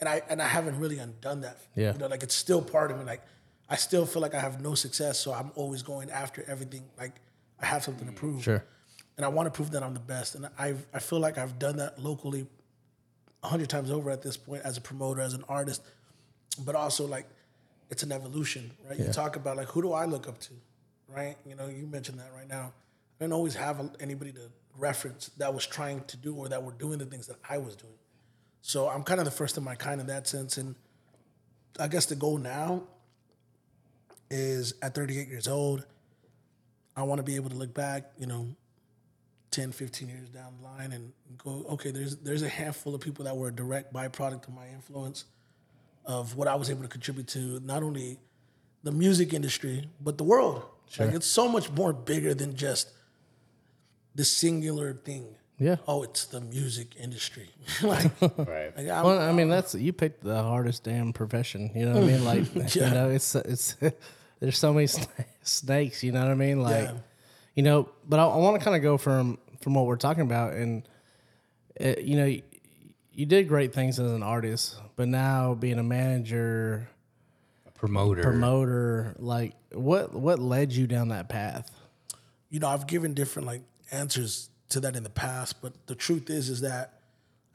And 0.00 0.08
I 0.08 0.22
and 0.28 0.42
I 0.42 0.48
haven't 0.48 0.78
really 0.78 0.98
undone 0.98 1.42
that. 1.42 1.58
Yeah. 1.74 1.92
you 1.92 1.98
know, 1.98 2.06
like 2.06 2.22
it's 2.22 2.34
still 2.34 2.62
part 2.62 2.90
of 2.90 2.98
me. 2.98 3.04
Like 3.04 3.22
I 3.68 3.76
still 3.76 4.06
feel 4.06 4.22
like 4.22 4.34
I 4.34 4.40
have 4.40 4.60
no 4.60 4.74
success, 4.74 5.18
so 5.18 5.32
I'm 5.32 5.50
always 5.54 5.82
going 5.82 6.10
after 6.10 6.44
everything. 6.46 6.84
Like 6.98 7.12
I 7.60 7.66
have 7.66 7.84
something 7.84 8.06
to 8.06 8.12
mm, 8.12 8.16
prove. 8.16 8.42
Sure. 8.42 8.64
And 9.16 9.24
I 9.24 9.28
want 9.28 9.46
to 9.46 9.50
prove 9.50 9.70
that 9.70 9.82
I'm 9.82 9.94
the 9.94 10.00
best. 10.00 10.34
And 10.34 10.48
I 10.58 10.74
I 10.92 10.98
feel 10.98 11.20
like 11.20 11.38
I've 11.38 11.58
done 11.58 11.76
that 11.76 11.98
locally 11.98 12.46
a 13.42 13.48
hundred 13.48 13.68
times 13.68 13.90
over 13.90 14.10
at 14.10 14.22
this 14.22 14.36
point 14.36 14.62
as 14.64 14.76
a 14.76 14.80
promoter, 14.80 15.20
as 15.20 15.34
an 15.34 15.44
artist, 15.48 15.82
but 16.64 16.74
also 16.74 17.06
like 17.06 17.26
it's 17.90 18.02
an 18.02 18.12
evolution, 18.12 18.70
right? 18.88 18.98
You 18.98 19.12
talk 19.12 19.36
about 19.36 19.56
like 19.56 19.68
who 19.68 19.82
do 19.82 19.92
I 19.92 20.06
look 20.06 20.28
up 20.28 20.40
to, 20.40 20.54
right? 21.08 21.36
You 21.46 21.54
know, 21.54 21.68
you 21.68 21.86
mentioned 21.86 22.18
that 22.18 22.32
right 22.34 22.48
now. 22.48 22.72
I 23.20 23.24
didn't 23.24 23.34
always 23.34 23.54
have 23.54 23.80
anybody 24.00 24.32
to 24.32 24.50
reference 24.76 25.30
that 25.38 25.54
was 25.54 25.66
trying 25.66 26.02
to 26.04 26.16
do 26.16 26.34
or 26.34 26.48
that 26.48 26.62
were 26.62 26.72
doing 26.72 26.98
the 26.98 27.06
things 27.06 27.26
that 27.28 27.36
I 27.48 27.58
was 27.58 27.76
doing. 27.76 27.94
So 28.66 28.88
I'm 28.88 29.02
kind 29.02 29.20
of 29.20 29.26
the 29.26 29.30
first 29.30 29.58
of 29.58 29.62
my 29.62 29.74
kind 29.74 30.00
in 30.00 30.06
that 30.06 30.26
sense. 30.26 30.56
And 30.56 30.74
I 31.78 31.86
guess 31.86 32.06
the 32.06 32.14
goal 32.14 32.38
now 32.38 32.84
is 34.30 34.72
at 34.80 34.94
38 34.94 35.28
years 35.28 35.46
old, 35.46 35.84
I 36.96 37.02
want 37.02 37.18
to 37.18 37.22
be 37.22 37.36
able 37.36 37.50
to 37.50 37.56
look 37.56 37.74
back, 37.74 38.12
you 38.18 38.26
know, 38.26 38.56
10, 39.50 39.72
15 39.72 40.08
years 40.08 40.30
down 40.30 40.54
the 40.58 40.64
line 40.64 40.92
and 40.92 41.12
go, 41.36 41.66
okay, 41.72 41.90
there's 41.90 42.16
there's 42.16 42.40
a 42.40 42.48
handful 42.48 42.94
of 42.94 43.02
people 43.02 43.26
that 43.26 43.36
were 43.36 43.48
a 43.48 43.52
direct 43.52 43.92
byproduct 43.92 44.48
of 44.48 44.54
my 44.54 44.66
influence 44.68 45.26
of 46.06 46.34
what 46.34 46.48
I 46.48 46.54
was 46.54 46.70
able 46.70 46.82
to 46.82 46.88
contribute 46.88 47.28
to 47.28 47.60
not 47.62 47.82
only 47.82 48.18
the 48.82 48.92
music 48.92 49.34
industry, 49.34 49.90
but 50.00 50.16
the 50.16 50.24
world. 50.24 50.62
Like 50.98 51.12
it's 51.12 51.26
so 51.26 51.48
much 51.50 51.70
more 51.70 51.92
bigger 51.92 52.32
than 52.32 52.56
just 52.56 52.92
the 54.14 54.24
singular 54.24 54.94
thing. 54.94 55.36
Yeah. 55.58 55.76
Oh, 55.86 56.02
it's 56.02 56.24
the 56.26 56.40
music 56.40 56.96
industry. 57.00 57.48
like, 57.82 58.10
Right. 58.20 58.76
like, 58.76 58.88
I'm- 58.88 59.04
Well, 59.04 59.18
I 59.20 59.32
mean, 59.32 59.48
that's 59.48 59.74
you 59.74 59.92
picked 59.92 60.24
the 60.24 60.42
hardest 60.42 60.82
damn 60.82 61.12
profession. 61.12 61.70
You 61.74 61.86
know 61.86 61.94
what 61.94 62.02
I 62.04 62.06
mean? 62.06 62.24
Like, 62.56 62.74
Yeah. 62.74 62.88
you 62.88 62.94
know, 62.94 63.10
it's 63.10 63.34
it's 63.36 63.76
there's 64.40 64.58
so 64.58 64.72
many 64.72 64.86
sna- 64.86 65.24
snakes. 65.42 66.02
You 66.02 66.12
know 66.12 66.22
what 66.22 66.30
I 66.30 66.34
mean? 66.34 66.60
Like, 66.60 66.84
Yeah. 66.86 66.94
you 67.54 67.62
know, 67.62 67.88
but 68.08 68.18
I, 68.18 68.24
I 68.26 68.36
want 68.38 68.58
to 68.58 68.64
kind 68.64 68.76
of 68.76 68.82
go 68.82 68.96
from 68.98 69.38
from 69.62 69.74
what 69.74 69.86
we're 69.86 69.96
talking 69.96 70.22
about, 70.24 70.54
and 70.54 70.82
uh 71.80 71.94
you 72.00 72.16
know, 72.16 72.26
you, 72.26 72.42
you 73.12 73.24
did 73.26 73.46
great 73.48 73.72
things 73.72 74.00
as 74.00 74.10
an 74.10 74.22
artist, 74.24 74.76
but 74.96 75.06
now 75.06 75.54
being 75.54 75.78
a 75.78 75.82
manager, 75.84 76.88
promoter. 77.74 78.22
promoter. 78.22 79.14
Like, 79.20 79.54
what 79.72 80.12
what 80.12 80.40
led 80.40 80.72
you 80.72 80.86
down 80.88 81.08
that 81.08 81.28
path? 81.28 81.70
you 82.50 82.60
know, 82.60 82.68
I've 82.68 82.86
given 82.86 83.14
different 83.14 83.46
like 83.48 83.62
answers 83.90 84.48
to 84.74 84.80
that 84.80 84.96
in 84.96 85.02
the 85.02 85.10
past, 85.10 85.62
but 85.62 85.72
the 85.86 85.94
truth 85.94 86.30
is, 86.30 86.48
is 86.48 86.60
that 86.60 87.00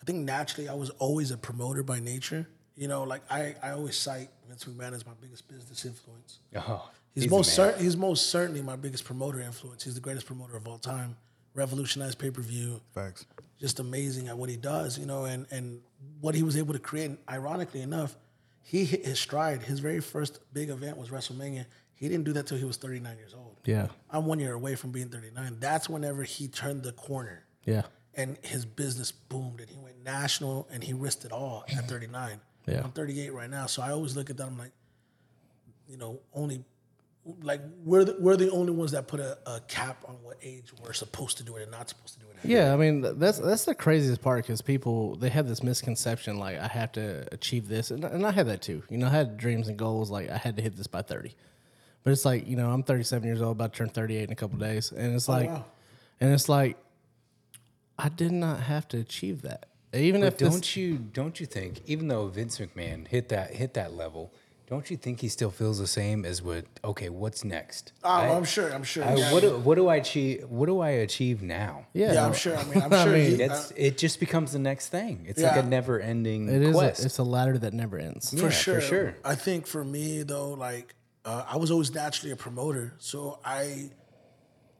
I 0.02 0.06
think 0.06 0.20
naturally 0.20 0.68
I 0.68 0.74
was 0.74 0.90
always 0.92 1.32
a 1.32 1.38
promoter 1.38 1.84
by 1.84 2.00
nature. 2.00 2.48
You 2.76 2.88
know, 2.88 3.04
like 3.04 3.22
I, 3.30 3.56
I 3.62 3.72
always 3.72 3.98
cite 3.98 4.30
Vince 4.48 4.64
McMahon 4.64 4.94
as 4.94 5.06
my 5.06 5.12
biggest 5.22 5.48
business 5.48 5.86
influence. 5.86 6.40
Oh, 6.56 6.90
He's, 7.14 7.26
the 7.26 7.30
most 7.30 7.54
cer- 7.54 7.78
he's 7.78 7.98
most 7.98 8.30
certainly 8.30 8.62
my 8.62 8.76
biggest 8.76 9.04
promoter 9.04 9.42
influence. 9.42 9.84
He's 9.84 9.96
the 9.96 10.02
greatest 10.02 10.26
promoter 10.26 10.56
of 10.56 10.68
all 10.68 10.78
time. 10.78 11.18
Revolutionized 11.56 12.18
pay 12.18 12.32
per 12.32 12.42
view. 12.42 12.80
Facts. 12.94 13.26
Just 13.60 13.80
amazing 13.80 14.30
at 14.30 14.38
what 14.38 14.50
he 14.50 14.56
does, 14.56 14.98
you 14.98 15.06
know, 15.06 15.26
and 15.26 15.46
and 15.52 15.82
what 16.22 16.36
he 16.36 16.44
was 16.44 16.56
able 16.56 16.74
to 16.74 16.80
create. 16.80 17.06
And 17.06 17.18
ironically 17.30 17.82
enough, 17.82 18.16
he 18.64 18.86
hit 18.86 19.06
his 19.06 19.20
stride. 19.20 19.64
His 19.64 19.80
very 19.80 20.00
first 20.00 20.40
big 20.54 20.70
event 20.70 20.98
was 20.98 21.10
WrestleMania. 21.10 21.66
He 22.00 22.08
didn't 22.08 22.24
do 22.24 22.34
that 22.34 22.48
till 22.48 22.58
he 22.58 22.64
was 22.64 22.78
39 22.78 23.18
years 23.18 23.34
old. 23.34 23.58
Yeah, 23.66 23.88
I'm 24.10 24.26
one 24.26 24.40
year 24.40 24.54
away 24.54 24.76
from 24.76 24.92
being 24.92 25.10
39. 25.10 25.58
That's 25.60 25.90
whenever 25.90 26.24
he 26.24 26.48
turned 26.48 26.84
the 26.84 26.94
corner 26.94 27.44
yeah, 27.66 27.84
and 28.16 28.38
his 28.42 28.66
business 28.66 29.12
boomed 29.12 29.60
and 29.60 29.70
he 29.70 29.78
went 29.78 30.04
national 30.04 30.68
and 30.72 30.84
he 30.84 30.94
risked 30.94 31.26
it 31.26 31.32
all 31.32 31.66
at 31.76 31.88
39. 31.90 32.40
Yeah. 32.68 32.82
I'm 32.84 32.92
38 32.92 33.34
right 33.34 33.50
now. 33.50 33.66
So 33.66 33.82
I 33.82 33.92
always 33.92 34.16
look 34.16 34.30
at 34.30 34.38
that. 34.38 34.46
I'm 34.46 34.58
like, 34.58 34.72
you 35.88 35.98
know, 35.98 36.20
only 36.34 36.64
like 37.42 37.62
we're 37.84 38.06
the, 38.06 38.16
we're 38.20 38.38
the 38.38 38.50
only 38.52 38.72
ones 38.72 38.92
that 38.92 39.08
put 39.08 39.20
a, 39.20 39.38
a 39.46 39.60
cap 39.68 40.04
on 40.08 40.16
what 40.24 40.38
age 40.42 40.72
we're 40.84 40.94
supposed 40.94 41.38
to 41.38 41.44
do 41.44 41.56
it 41.58 41.64
and 41.64 41.72
not 41.72 41.90
supposed 41.90 42.14
to 42.14 42.20
do 42.20 42.26
it. 42.32 42.38
at. 42.38 42.50
yeah. 42.50 42.74
I 42.74 42.78
mean, 42.78 43.20
that's 43.20 43.40
that's 43.40 43.66
the 43.66 43.76
craziest 43.76 44.22
part 44.22 44.46
because 44.46 44.62
people 44.62 45.16
they 45.16 45.30
have 45.30 45.48
this 45.48 45.62
misconception 45.64 46.38
like 46.38 46.58
I 46.60 46.68
have 46.68 46.92
to 46.94 47.28
achieve 47.32 47.68
this, 47.68 47.92
and, 47.92 48.04
and 48.04 48.26
I 48.26 48.32
had 48.32 48.48
that 48.48 48.62
too. 48.62 48.84
You 48.90 48.98
know, 48.98 49.08
I 49.08 49.12
had 49.12 49.38
dreams 49.38 49.68
and 49.68 49.78
goals 49.78 50.10
like 50.10 50.30
I 50.30 50.38
had 50.38 50.56
to 50.56 50.62
hit 50.62 50.76
this 50.78 50.88
by 50.88 51.02
thirty, 51.02 51.36
but 52.04 52.12
it's 52.12 52.26
like 52.26 52.48
you 52.48 52.56
know 52.56 52.70
I'm 52.72 52.84
37 52.84 53.28
years 53.28 53.42
old, 53.42 53.58
about 53.58 53.74
to 53.74 53.78
turn 53.80 53.90
38 53.90 54.24
in 54.24 54.32
a 54.32 54.36
couple 54.36 54.58
days, 54.60 54.92
and 54.92 55.16
it's 55.16 55.30
oh, 55.30 55.34
like, 55.34 55.50
wow. 55.50 55.66
and 56.20 56.34
it's 56.34 56.50
like 56.50 56.78
I 57.98 58.10
did 58.10 58.32
not 58.32 58.62
have 58.62 58.88
to 58.90 58.98
achieve 58.98 59.42
that. 59.44 59.66
Even 59.94 60.24
if 60.24 60.38
Don't 60.38 60.76
you 60.76 60.98
don't 60.98 61.40
you 61.40 61.46
think 61.48 61.82
even 61.88 62.08
though 62.08 62.28
Vince 62.28 62.60
McMahon 62.60 63.08
hit 63.08 63.30
that 63.30 63.56
hit 63.56 63.74
that 63.74 63.94
level, 63.94 64.32
don't 64.68 64.88
you 64.92 64.98
think 64.98 65.20
he 65.20 65.30
still 65.30 65.50
feels 65.50 65.80
the 65.80 65.88
same 65.88 66.26
as 66.26 66.44
what? 66.44 66.66
Okay, 66.84 67.10
what's 67.10 67.44
next? 67.44 67.92
Oh, 68.04 68.08
I- 68.10 68.30
I'm 68.36 68.44
sure. 68.44 68.72
I'm 68.72 68.84
sure. 68.84 69.04
I- 69.04 69.16
yeah, 69.16 69.34
what 69.34 69.42
do, 69.42 69.58
what 69.58 69.76
do 69.76 69.88
I 69.88 69.96
achieve? 69.96 70.46
What 70.48 70.68
do 70.68 70.80
I 70.80 70.90
achieve 70.90 71.42
now? 71.42 71.88
yeah, 71.94 72.14
yeah, 72.14 72.26
I'm 72.28 72.34
sure. 72.34 72.56
I 72.56 72.64
mean, 72.66 72.82
I'm 72.84 72.94
I 72.94 73.04
sure. 73.04 73.14
mean, 73.14 73.38
he, 73.38 73.42
It's 73.42 73.72
uh, 73.72 73.76
it 73.76 73.98
just 73.98 74.20
becomes 74.20 74.52
the 74.52 74.60
next 74.60 74.90
thing. 74.90 75.26
It's 75.28 75.42
Yeah. 75.42 75.56
like 75.56 75.66
a 75.66 75.68
never 75.68 76.00
ending 76.00 76.50
it 76.50 76.62
is. 76.62 76.70
A, 76.70 76.74
quest. 76.74 77.04
it's 77.04 77.18
a 77.18 77.24
ladder 77.24 77.58
that 77.58 77.74
never 77.74 77.98
ends. 77.98 78.30
for 78.30 78.36
Yeah, 78.36 78.42
for 78.44 78.52
sure. 78.52 78.82
sure. 78.82 79.16
I 79.26 79.34
think 79.34 79.66
for 79.66 79.84
me 79.84 80.22
though, 80.22 80.52
like 80.52 80.94
uh, 81.30 81.46
I 81.48 81.58
was 81.58 81.70
always 81.70 81.94
naturally 81.94 82.32
a 82.32 82.36
promoter, 82.36 82.94
so 82.98 83.38
I 83.46 83.92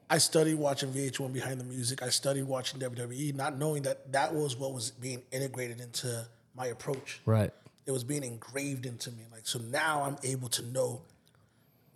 I 0.10 0.18
studied 0.18 0.56
watching 0.56 0.92
VH1 0.92 1.32
Behind 1.32 1.60
the 1.60 1.64
Music. 1.64 2.02
I 2.02 2.10
studied 2.10 2.44
watching 2.44 2.80
WWE, 2.80 3.36
not 3.36 3.58
knowing 3.60 3.84
that 3.84 4.12
that 4.12 4.34
was 4.34 4.58
what 4.58 4.74
was 4.74 4.90
being 4.90 5.22
integrated 5.32 5.80
into 5.80 6.26
my 6.56 6.66
approach. 6.68 7.22
Right. 7.26 7.52
It 7.86 7.92
was 7.92 8.04
being 8.04 8.24
engraved 8.24 8.88
into 8.88 9.12
me. 9.12 9.24
Like 9.32 9.46
so 9.46 9.60
now 9.60 10.02
I'm 10.04 10.18
able 10.24 10.50
to 10.50 10.64
know 10.66 11.02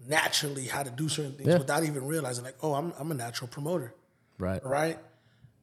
naturally 0.08 0.66
how 0.68 0.84
to 0.84 0.92
do 0.92 1.10
certain 1.10 1.32
things 1.34 1.48
Yeah. 1.50 1.58
without 1.58 1.84
even 1.84 2.06
realizing 2.06 2.44
like, 2.44 2.58
oh, 2.62 2.74
I'm 2.76 2.94
I'm 3.00 3.10
a 3.12 3.16
natural 3.16 3.48
promoter 3.48 3.94
Right. 4.38 4.64
right? 4.66 5.00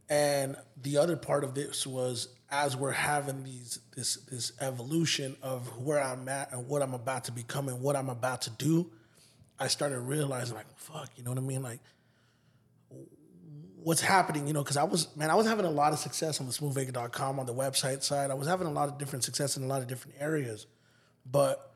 And 0.09 0.57
the 0.83 0.97
other 0.99 1.17
part 1.17 1.45
of 1.45 1.55
this 1.55 1.87
was 1.87 2.29
as 2.51 2.77
we're 2.77 2.93
having 2.93 3.45
these 3.45 3.79
this 3.97 4.17
this 4.31 4.53
evolution 4.61 5.37
of 5.43 5.67
where 5.79 6.03
I'm 6.03 6.29
at 6.29 6.53
and 6.53 6.69
what 6.69 6.83
I'm 6.83 6.95
about 6.95 7.25
to 7.25 7.33
become 7.33 7.69
and 7.69 7.81
what 7.81 7.97
I'm 7.97 8.09
about 8.09 8.43
to 8.43 8.51
do, 8.51 8.91
I 9.59 9.69
started 9.69 10.01
realizing 10.01 10.57
like, 10.57 10.67
fuck, 10.77 11.11
you 11.17 11.23
know 11.23 11.31
what 11.31 11.39
I 11.39 11.43
mean? 11.43 11.63
Like 11.63 11.81
what's 13.83 14.01
happening, 14.01 14.47
you 14.47 14.53
know, 14.53 14.63
because 14.63 14.77
I 14.77 14.85
was 14.85 15.15
man, 15.17 15.31
I 15.31 15.35
was 15.35 15.47
having 15.47 15.65
a 15.65 15.71
lot 15.71 15.93
of 15.93 15.99
success 15.99 16.41
on 16.41 16.47
the 16.47 16.53
smoothvega.com 16.53 17.39
on 17.39 17.47
the 17.47 17.55
website 17.55 18.03
side. 18.03 18.31
I 18.31 18.35
was 18.35 18.49
having 18.49 18.67
a 18.67 18.73
lot 18.73 18.89
of 18.89 18.99
different 18.99 19.25
success 19.25 19.57
in 19.57 19.63
a 19.63 19.67
lot 19.67 19.83
of 19.83 19.89
different 19.89 20.17
areas. 20.21 20.67
But 21.31 21.75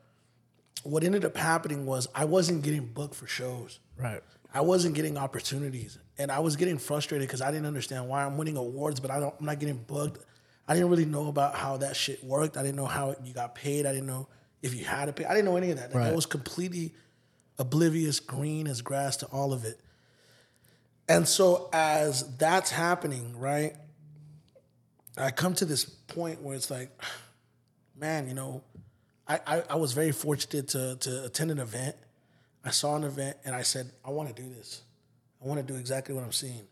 what 0.83 1.03
ended 1.03 1.25
up 1.25 1.35
happening 1.37 1.85
was 1.85 2.07
I 2.13 2.25
wasn't 2.25 2.63
getting 2.63 2.85
booked 2.85 3.15
for 3.15 3.27
shows. 3.27 3.79
Right. 3.97 4.21
I 4.53 4.61
wasn't 4.61 4.95
getting 4.95 5.17
opportunities, 5.17 5.97
and 6.17 6.31
I 6.31 6.39
was 6.39 6.55
getting 6.55 6.77
frustrated 6.77 7.27
because 7.27 7.41
I 7.41 7.51
didn't 7.51 7.65
understand 7.65 8.07
why 8.07 8.23
I'm 8.23 8.37
winning 8.37 8.55
awards, 8.55 9.01
but 9.01 9.11
I 9.11 9.19
don't. 9.19 9.35
I'm 9.37 9.45
not 9.45 9.59
getting 9.59 9.77
booked. 9.77 10.23
I 10.67 10.73
didn't 10.73 10.89
really 10.89 11.05
know 11.05 11.27
about 11.27 11.55
how 11.55 11.77
that 11.77 11.95
shit 11.95 12.23
worked. 12.23 12.57
I 12.57 12.63
didn't 12.63 12.75
know 12.75 12.85
how 12.85 13.15
you 13.23 13.33
got 13.33 13.55
paid. 13.55 13.85
I 13.85 13.91
didn't 13.91 14.07
know 14.07 14.27
if 14.61 14.73
you 14.73 14.83
had 14.83 15.05
to 15.05 15.13
pay. 15.13 15.25
I 15.25 15.29
didn't 15.29 15.45
know 15.45 15.57
any 15.57 15.71
of 15.71 15.77
that. 15.77 15.93
Like, 15.93 16.05
I 16.05 16.11
was 16.15 16.25
completely 16.25 16.93
oblivious, 17.59 18.19
green 18.19 18.67
as 18.67 18.81
grass 18.81 19.17
to 19.17 19.27
all 19.27 19.53
of 19.53 19.63
it. 19.63 19.79
And 21.07 21.27
so 21.27 21.69
as 21.71 22.37
that's 22.37 22.71
happening, 22.71 23.37
right, 23.37 23.75
I 25.17 25.31
come 25.31 25.53
to 25.55 25.65
this 25.65 25.85
point 25.85 26.41
where 26.41 26.55
it's 26.55 26.71
like, 26.71 26.89
man, 27.95 28.27
you 28.27 28.33
know, 28.33 28.63
I, 29.27 29.39
I, 29.45 29.63
I 29.71 29.75
was 29.75 29.93
very 29.93 30.11
fortunate 30.11 30.67
to 30.69 30.95
to 30.97 31.25
attend 31.25 31.51
an 31.51 31.59
event. 31.59 31.95
I 32.63 32.71
saw 32.71 32.95
an 32.95 33.03
event 33.03 33.37
and 33.45 33.55
I 33.55 33.61
said, 33.61 33.91
I 34.03 34.09
want 34.09 34.35
to 34.35 34.41
do 34.41 34.47
this. 34.49 34.81
I 35.43 35.47
want 35.47 35.65
to 35.65 35.73
do 35.73 35.77
exactly 35.79 36.15
what 36.15 36.23
I'm 36.23 36.31
seeing. 36.31 36.67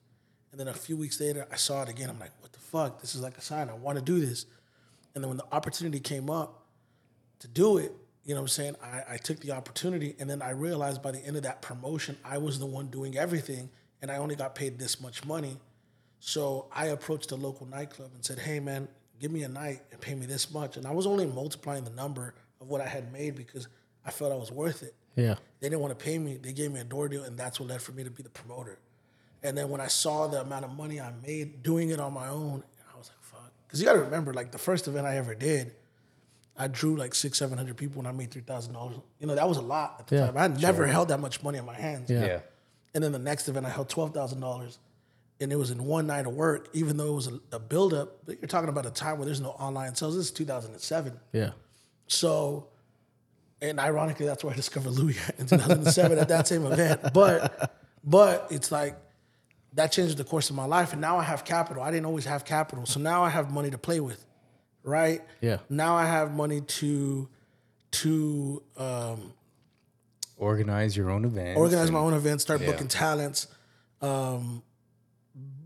And 0.51 0.60
then 0.60 0.67
a 0.67 0.73
few 0.73 0.97
weeks 0.97 1.19
later, 1.19 1.47
I 1.51 1.56
saw 1.56 1.84
it 1.84 1.89
again. 1.89 2.10
I'm 2.10 2.19
like, 2.19 2.32
what 2.39 2.53
fuck? 2.73 3.01
This 3.01 3.13
is 3.13 3.21
like 3.21 3.38
a 3.38 3.41
sign. 3.41 3.69
I 3.69 3.73
want 3.73 3.99
to 3.99 4.03
do 4.03 4.19
this. 4.19 4.47
And 5.13 5.23
then 5.23 5.29
when 5.29 5.38
the 5.38 5.45
opportunity 5.51 5.99
came 5.99 6.29
up 6.29 6.65
to 7.39 7.47
do 7.47 7.77
it, 7.77 7.91
you 8.25 8.33
know 8.33 8.41
what 8.41 8.45
I'm 8.45 8.47
saying? 8.47 8.75
I, 8.81 9.13
I 9.13 9.17
took 9.17 9.39
the 9.41 9.51
opportunity 9.51 10.15
and 10.19 10.27
then 10.27 10.41
I 10.41 10.51
realized 10.51 11.03
by 11.03 11.12
the 11.12 11.19
end 11.19 11.38
of 11.38 11.43
that 11.43 11.62
promotion, 11.62 12.17
I 12.25 12.39
was 12.39 12.57
the 12.57 12.65
one 12.65 12.88
doing 12.88 13.15
everything 13.15 13.69
and 14.01 14.09
I 14.09 14.17
only 14.17 14.36
got 14.36 14.55
paid 14.55 14.79
this 14.79 14.99
much 14.99 15.23
money. 15.23 15.57
So 16.19 16.67
I 16.73 16.88
approached 16.88 17.29
the 17.29 17.38
local 17.38 17.67
nightclub 17.67 18.09
and 18.15 18.25
said, 18.25 18.39
hey 18.39 18.59
man, 18.59 18.88
give 19.19 19.31
me 19.31 19.43
a 19.43 19.49
night 19.49 19.81
and 19.91 20.01
pay 20.01 20.15
me 20.15 20.25
this 20.25 20.51
much. 20.51 20.77
And 20.77 20.88
I 20.88 20.91
was 20.91 21.05
only 21.05 21.27
multiplying 21.27 21.83
the 21.83 21.91
number 21.91 22.33
of 22.59 22.69
what 22.69 22.81
I 22.81 22.88
had 22.88 23.13
made 23.13 23.36
because 23.36 23.67
I 24.03 24.09
felt 24.09 24.31
I 24.31 24.36
was 24.36 24.51
worth 24.51 24.81
it. 24.81 24.95
Yeah. 25.15 25.36
They 25.59 25.69
didn't 25.69 25.81
want 25.81 25.97
to 25.97 26.03
pay 26.03 26.17
me. 26.17 26.38
They 26.38 26.53
gave 26.53 26.71
me 26.71 26.79
a 26.79 26.83
door 26.83 27.07
deal, 27.07 27.23
and 27.23 27.38
that's 27.38 27.59
what 27.59 27.69
led 27.69 27.81
for 27.81 27.91
me 27.91 28.03
to 28.03 28.09
be 28.09 28.23
the 28.23 28.29
promoter. 28.29 28.79
And 29.43 29.58
then 29.58 29.69
when 29.69 29.82
I 29.82 29.88
saw 29.88 30.27
the 30.27 30.41
amount 30.41 30.65
of 30.65 30.71
money 30.75 30.99
I 31.01 31.12
made 31.25 31.63
doing 31.63 31.89
it 31.89 31.99
on 31.99 32.13
my 32.13 32.27
own, 32.29 32.63
I 32.93 32.97
was 32.97 33.10
like, 33.10 33.21
fuck. 33.21 33.51
Because 33.67 33.79
you 33.82 33.86
got 33.86 33.93
to 33.93 33.99
remember, 33.99 34.34
like 34.34 34.51
the 34.51 34.58
first 34.58 34.88
event 34.88 35.06
I 35.06 35.17
ever 35.17 35.36
did, 35.36 35.73
I 36.58 36.67
drew 36.67 36.95
like 36.95 37.13
six, 37.15 37.39
seven 37.39 37.58
hundred 37.58 37.77
people, 37.77 37.99
and 37.99 38.08
I 38.08 38.12
made 38.12 38.32
three 38.32 38.43
thousand 38.43 38.73
dollars. 38.73 38.97
You 39.19 39.27
know, 39.27 39.36
that 39.36 39.47
was 39.49 39.58
a 39.58 39.62
lot 39.62 39.95
at 39.99 40.08
the 40.08 40.15
Yeah, 40.17 40.25
time. 40.27 40.38
I 40.38 40.41
had 40.43 40.62
never 40.62 40.86
held 40.88 41.08
that 41.10 41.19
much 41.19 41.41
money 41.43 41.58
in 41.58 41.65
my 41.65 41.73
hands. 41.73 42.10
Yeah. 42.10 42.25
yeah. 42.25 42.39
And 42.93 43.03
then 43.03 43.12
the 43.12 43.19
next 43.19 43.49
event, 43.49 43.65
I 43.65 43.69
held 43.69 43.89
twelve 43.89 44.13
thousand 44.13 44.39
dollars, 44.39 44.77
and 45.41 45.51
it 45.51 45.56
was 45.56 45.71
in 45.71 45.84
one 45.84 46.06
night 46.08 46.27
of 46.27 46.34
work. 46.36 46.69
Even 46.73 46.95
though 46.97 47.08
it 47.08 47.15
was 47.15 47.27
a, 47.27 47.39
a 47.53 47.60
buildup, 47.60 48.25
but 48.25 48.39
you're 48.39 48.47
talking 48.47 48.69
about 48.69 48.86
a 48.86 48.91
time 48.91 49.17
where 49.17 49.25
there's 49.25 49.41
no 49.41 49.49
online 49.49 49.95
sales. 49.95 50.15
This 50.15 50.25
is 50.27 50.32
2007. 50.32 51.19
Yeah. 51.32 51.49
So, 52.06 52.67
and 53.62 53.79
ironically, 53.79 54.27
that's 54.27 54.43
where 54.43 54.53
I 54.53 54.56
discovered 54.56 54.91
Louis 54.91 55.17
in 55.39 55.47
2007 55.47 56.19
at 56.19 56.27
that 56.29 56.47
same 56.47 56.65
event. 56.67 57.01
But, 57.13 57.73
but 58.03 58.47
it's 58.51 58.71
like 58.71 58.95
that 59.75 59.91
changed 59.91 60.17
the 60.17 60.23
course 60.23 60.49
of 60.49 60.55
my 60.55 60.65
life, 60.65 60.91
and 60.93 61.01
now 61.01 61.17
I 61.17 61.23
have 61.23 61.43
capital. 61.45 61.81
I 61.83 61.91
didn't 61.91 62.05
always 62.05 62.25
have 62.25 62.45
capital, 62.45 62.86
so 62.86 62.99
now 62.99 63.23
I 63.23 63.29
have 63.29 63.51
money 63.51 63.69
to 63.71 63.77
play 63.77 63.99
with, 63.99 64.23
right? 64.83 65.21
Yeah. 65.41 65.57
Now 65.69 65.95
I 65.95 66.05
have 66.05 66.31
money 66.33 66.62
to 66.62 67.27
to 67.91 68.63
um, 68.77 69.33
Organize 70.38 70.97
your 70.97 71.09
own 71.12 71.25
events. 71.25 71.57
organize 71.59 71.86
and- 71.89 71.93
my 71.93 71.99
own 71.99 72.13
events, 72.13 72.43
start 72.43 72.62
Yeah. 72.62 72.71
booking 72.71 72.88
talents. 72.88 73.47
Um, 74.01 74.63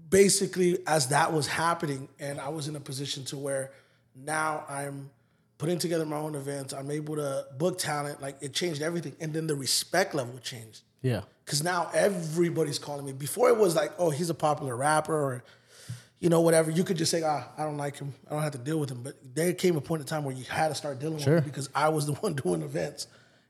basically, 0.10 0.78
as 0.86 1.08
that 1.08 1.34
was 1.34 1.48
happening, 1.48 2.10
and 2.20 2.40
I 2.40 2.50
was 2.50 2.68
in 2.68 2.76
a 2.76 2.80
position 2.80 3.24
to 3.26 3.38
where 3.38 3.72
now 4.16 4.66
I'm 4.70 5.10
putting 5.58 5.80
together 5.80 6.06
my 6.06 6.18
own 6.18 6.36
events. 6.36 6.74
I'm 6.74 6.92
able 6.92 7.16
to 7.16 7.46
book 7.58 7.78
talent. 7.80 8.22
Like 8.22 8.38
it 8.42 8.54
changed 8.54 8.82
everything, 8.82 9.16
and 9.20 9.34
then 9.34 9.48
the 9.48 9.56
respect 9.56 10.14
level 10.14 10.38
changed 10.40 10.82
Yeah. 11.02 11.22
because 11.46 11.64
now 11.64 11.90
everybody's 11.94 12.80
calling 12.80 13.06
me. 13.06 13.14
Before 13.14 13.50
it 13.50 13.58
was 13.58 13.76
like, 13.76 13.92
oh, 13.98 14.10
he's 14.10 14.30
a 14.30 14.34
popular 14.36 14.76
rapper 14.76 15.14
or. 15.16 15.44
You 16.20 16.30
know, 16.30 16.42
whatever. 16.42 16.72
You 16.72 16.84
could 16.84 16.98
just 16.98 17.12
say, 17.12 17.22
ah, 17.24 17.48
I 17.60 17.64
don't 17.64 17.78
like 17.78 18.00
him. 18.00 18.12
I 18.28 18.34
don't 18.34 18.42
have 18.42 18.54
to 18.54 18.58
deal 18.58 18.80
with 18.80 18.90
him. 18.90 19.04
But 19.04 19.18
there 19.36 19.54
came 19.54 19.78
a 19.78 19.82
point 19.82 20.02
in 20.02 20.08
time 20.08 20.24
where 20.24 20.36
you 20.36 20.46
had 20.46 20.70
to 20.70 20.74
start 20.74 20.98
dealing 20.98 21.20
Sure. 21.20 21.36
with 21.36 21.44
him 21.44 21.50
because 21.52 21.70
I 21.76 21.90
was 21.90 22.08
the 22.08 22.14
one 22.26 22.34
doing 22.34 22.64
events. 22.64 23.06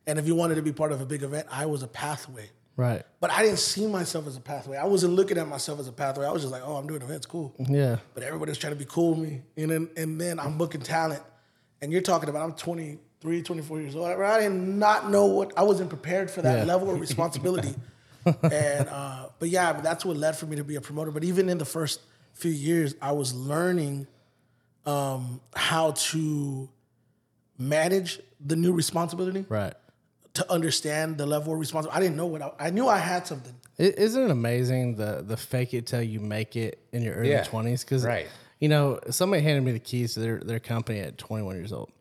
And 0.06 0.20
if 0.20 0.28
you 0.28 0.36
wanted 0.36 0.56
to 0.56 0.62
be 0.62 0.74
part 0.74 0.92
of 0.92 1.00
a 1.00 1.06
big 1.06 1.24
event, 1.24 1.48
I 1.50 1.66
was 1.66 1.82
a 1.82 1.88
pathway. 1.88 2.50
Right. 2.76 3.04
But 3.22 3.32
I 3.32 3.42
didn't 3.42 3.60
see 3.60 3.88
myself 3.88 4.28
as 4.28 4.36
a 4.36 4.42
pathway. 4.42 4.76
I 4.76 4.84
wasn't 4.86 5.14
looking 5.14 5.38
at 5.38 5.48
myself 5.48 5.80
as 5.80 5.88
a 5.88 5.94
pathway. 5.94 6.26
I 6.26 6.32
was 6.34 6.42
just 6.42 6.52
like, 6.52 6.62
oh, 6.66 6.76
I'm 6.76 6.88
doing 6.88 7.02
events, 7.02 7.26
cool. 7.26 7.56
Yeah. 7.58 8.00
But 8.14 8.24
everybody 8.24 8.50
was 8.52 8.58
trying 8.58 8.74
to 8.74 8.80
be 8.80 8.84
cool 8.84 9.12
with 9.14 9.30
me. 9.30 9.42
And 9.56 9.72
then 9.72 9.90
and 9.96 10.20
then 10.20 10.38
I'm 10.38 10.58
booking 10.58 10.82
talent. 10.82 11.24
And 11.82 11.94
you're 11.94 12.02
talking 12.02 12.28
about 12.28 12.44
I'm 12.44 12.54
23, 13.22 13.42
24 13.44 13.82
years 13.82 13.96
old. 13.96 14.06
I 14.08 14.40
did 14.42 14.50
not 14.52 15.10
know 15.10 15.26
what 15.26 15.58
I 15.58 15.64
wasn't 15.64 15.90
prepared 15.90 16.30
for 16.30 16.42
that 16.44 16.60
Yeah. 16.60 16.64
level 16.66 16.90
of 16.92 17.00
responsibility. 17.08 17.74
and 18.26 18.90
uh, 18.90 19.28
but 19.40 19.50
yeah, 19.50 19.74
but 19.74 19.84
that's 19.84 20.04
what 20.06 20.18
led 20.18 20.36
for 20.36 20.46
me 20.46 20.56
to 20.58 20.64
be 20.64 20.76
a 20.76 20.82
promoter. 20.82 21.12
But 21.12 21.24
even 21.24 21.50
in 21.50 21.58
the 21.58 21.66
first 21.66 22.02
few 22.34 22.52
years, 22.52 22.94
I 23.02 23.14
was 23.14 23.34
learning 23.34 24.08
um, 24.86 25.42
how 25.56 25.92
to 25.92 26.70
manage 27.58 28.20
the 28.46 28.56
new 28.56 28.72
responsibility 28.74 29.46
Right. 29.50 29.74
to 30.36 30.52
understand 30.52 31.18
the 31.18 31.26
level 31.26 31.54
of 31.54 31.60
responsibility. 31.60 31.98
I 31.98 32.02
didn't 32.02 32.18
know 32.18 32.28
what 32.28 32.42
I, 32.42 32.52
I 32.60 32.70
knew. 32.70 32.88
I 32.88 33.00
had 33.00 33.26
something. 33.26 33.56
It, 33.78 33.98
isn't 33.98 34.22
it 34.24 34.30
amazing 34.32 34.96
the 34.96 35.24
the 35.26 35.38
fake 35.38 35.74
it 35.74 35.88
till 35.88 36.02
you 36.04 36.20
make 36.20 36.56
it 36.56 36.80
in 36.92 37.02
your 37.02 37.16
early 37.16 37.32
Yeah, 37.32 37.44
twenties? 37.44 37.84
Because 37.84 38.04
right. 38.06 38.28
you 38.60 38.70
know, 38.70 39.00
somebody 39.10 39.42
handed 39.42 39.64
me 39.64 39.72
the 39.72 39.80
keys 39.80 40.14
to 40.16 40.20
their 40.20 40.40
their 40.40 40.60
company 40.60 41.00
at 41.00 41.18
21 41.18 41.56
years 41.56 41.72
old, 41.74 41.92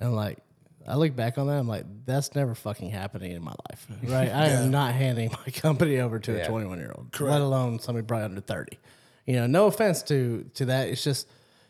and 0.00 0.14
like, 0.14 0.38
I 0.86 0.96
look 0.96 1.14
back 1.14 1.38
on 1.38 1.46
that, 1.46 1.58
I'm 1.58 1.68
like, 1.68 1.84
that's 2.04 2.34
never 2.34 2.54
fucking 2.54 2.90
happening 2.90 3.32
in 3.32 3.42
my 3.42 3.54
life, 3.70 3.86
right? 4.04 4.28
I 4.28 4.48
am 4.48 4.70
not 4.70 4.94
handing 4.94 5.30
my 5.46 5.52
company 5.52 5.98
over 5.98 6.18
to 6.18 6.42
a 6.42 6.46
21 6.46 6.78
year 6.78 6.92
old, 6.96 7.08
let 7.20 7.40
alone 7.40 7.78
somebody 7.78 8.06
probably 8.06 8.24
under 8.24 8.40
30. 8.40 8.78
You 9.26 9.36
know, 9.36 9.46
no 9.46 9.66
offense 9.66 10.02
to 10.04 10.44
to 10.54 10.64
that. 10.66 10.88
It's 10.88 11.04
just 11.04 11.28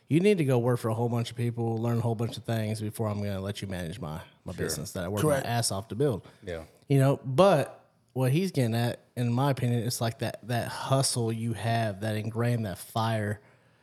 you 0.08 0.20
need 0.20 0.38
to 0.38 0.44
go 0.44 0.58
work 0.58 0.78
for 0.78 0.88
a 0.88 0.94
whole 0.94 1.08
bunch 1.08 1.30
of 1.30 1.36
people, 1.36 1.78
learn 1.78 1.98
a 1.98 2.00
whole 2.00 2.14
bunch 2.14 2.36
of 2.36 2.44
things 2.44 2.80
before 2.80 3.08
I'm 3.08 3.18
going 3.18 3.34
to 3.34 3.40
let 3.40 3.62
you 3.62 3.68
manage 3.68 4.00
my 4.00 4.20
my 4.44 4.52
business 4.52 4.92
that 4.92 5.04
I 5.04 5.08
work 5.08 5.22
Correct. 5.22 5.44
my 5.44 5.50
ass 5.50 5.70
off 5.70 5.88
to 5.88 5.94
build. 5.94 6.26
Yeah. 6.42 6.62
You 6.88 6.98
know, 6.98 7.20
but 7.24 7.82
what 8.12 8.32
he's 8.32 8.50
getting 8.50 8.74
at, 8.74 9.00
in 9.16 9.32
my 9.32 9.50
opinion, 9.50 9.82
it's 9.82 10.00
like 10.00 10.18
that 10.18 10.46
that 10.48 10.68
hustle 10.68 11.32
you 11.32 11.52
have, 11.52 12.00
that 12.00 12.16
ingrained 12.16 12.66
that 12.66 12.78
fire 12.78 13.40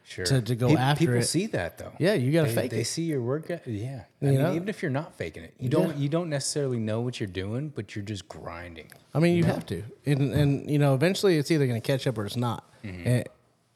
Sure. 0.09 0.25
to, 0.25 0.41
to 0.41 0.55
go 0.55 0.69
Pe- 0.69 0.75
after 0.75 0.99
people 1.05 1.15
it. 1.17 1.23
see 1.25 1.45
that 1.47 1.77
though. 1.77 1.91
Yeah, 1.99 2.15
you 2.15 2.31
gotta 2.31 2.47
they, 2.49 2.55
fake 2.55 2.71
they 2.71 2.79
it. 2.81 2.85
see 2.87 3.03
your 3.03 3.21
work. 3.21 3.47
e- 3.51 3.59
Yeah. 3.67 4.05
I 4.21 4.25
You 4.25 4.31
mean, 4.31 4.41
know? 4.41 4.55
even 4.55 4.67
if 4.67 4.81
you're 4.81 4.89
not 4.89 5.13
faking 5.15 5.43
it, 5.43 5.53
you 5.59 5.69
don't. 5.69 5.95
You 5.97 6.09
don't 6.09 6.29
necessarily 6.31 6.79
know 6.79 6.99
what 7.01 7.19
you're 7.19 7.27
doing, 7.29 7.69
but 7.69 7.95
you're 7.95 8.03
just 8.03 8.27
grinding. 8.27 8.91
I 9.13 9.19
mean, 9.19 9.37
you 9.37 9.43
have 9.43 9.67
to, 9.67 9.83
and 10.07 10.33
and 10.33 10.67
you 10.69 10.79
know, 10.79 10.95
eventually 10.95 11.37
it's 11.37 11.51
either 11.51 11.67
going 11.67 11.79
to 11.79 11.85
catch 11.85 12.07
up 12.07 12.17
or 12.17 12.25
it's 12.25 12.35
not, 12.35 12.63
mm-hmm. 12.83 13.07
and, 13.07 13.23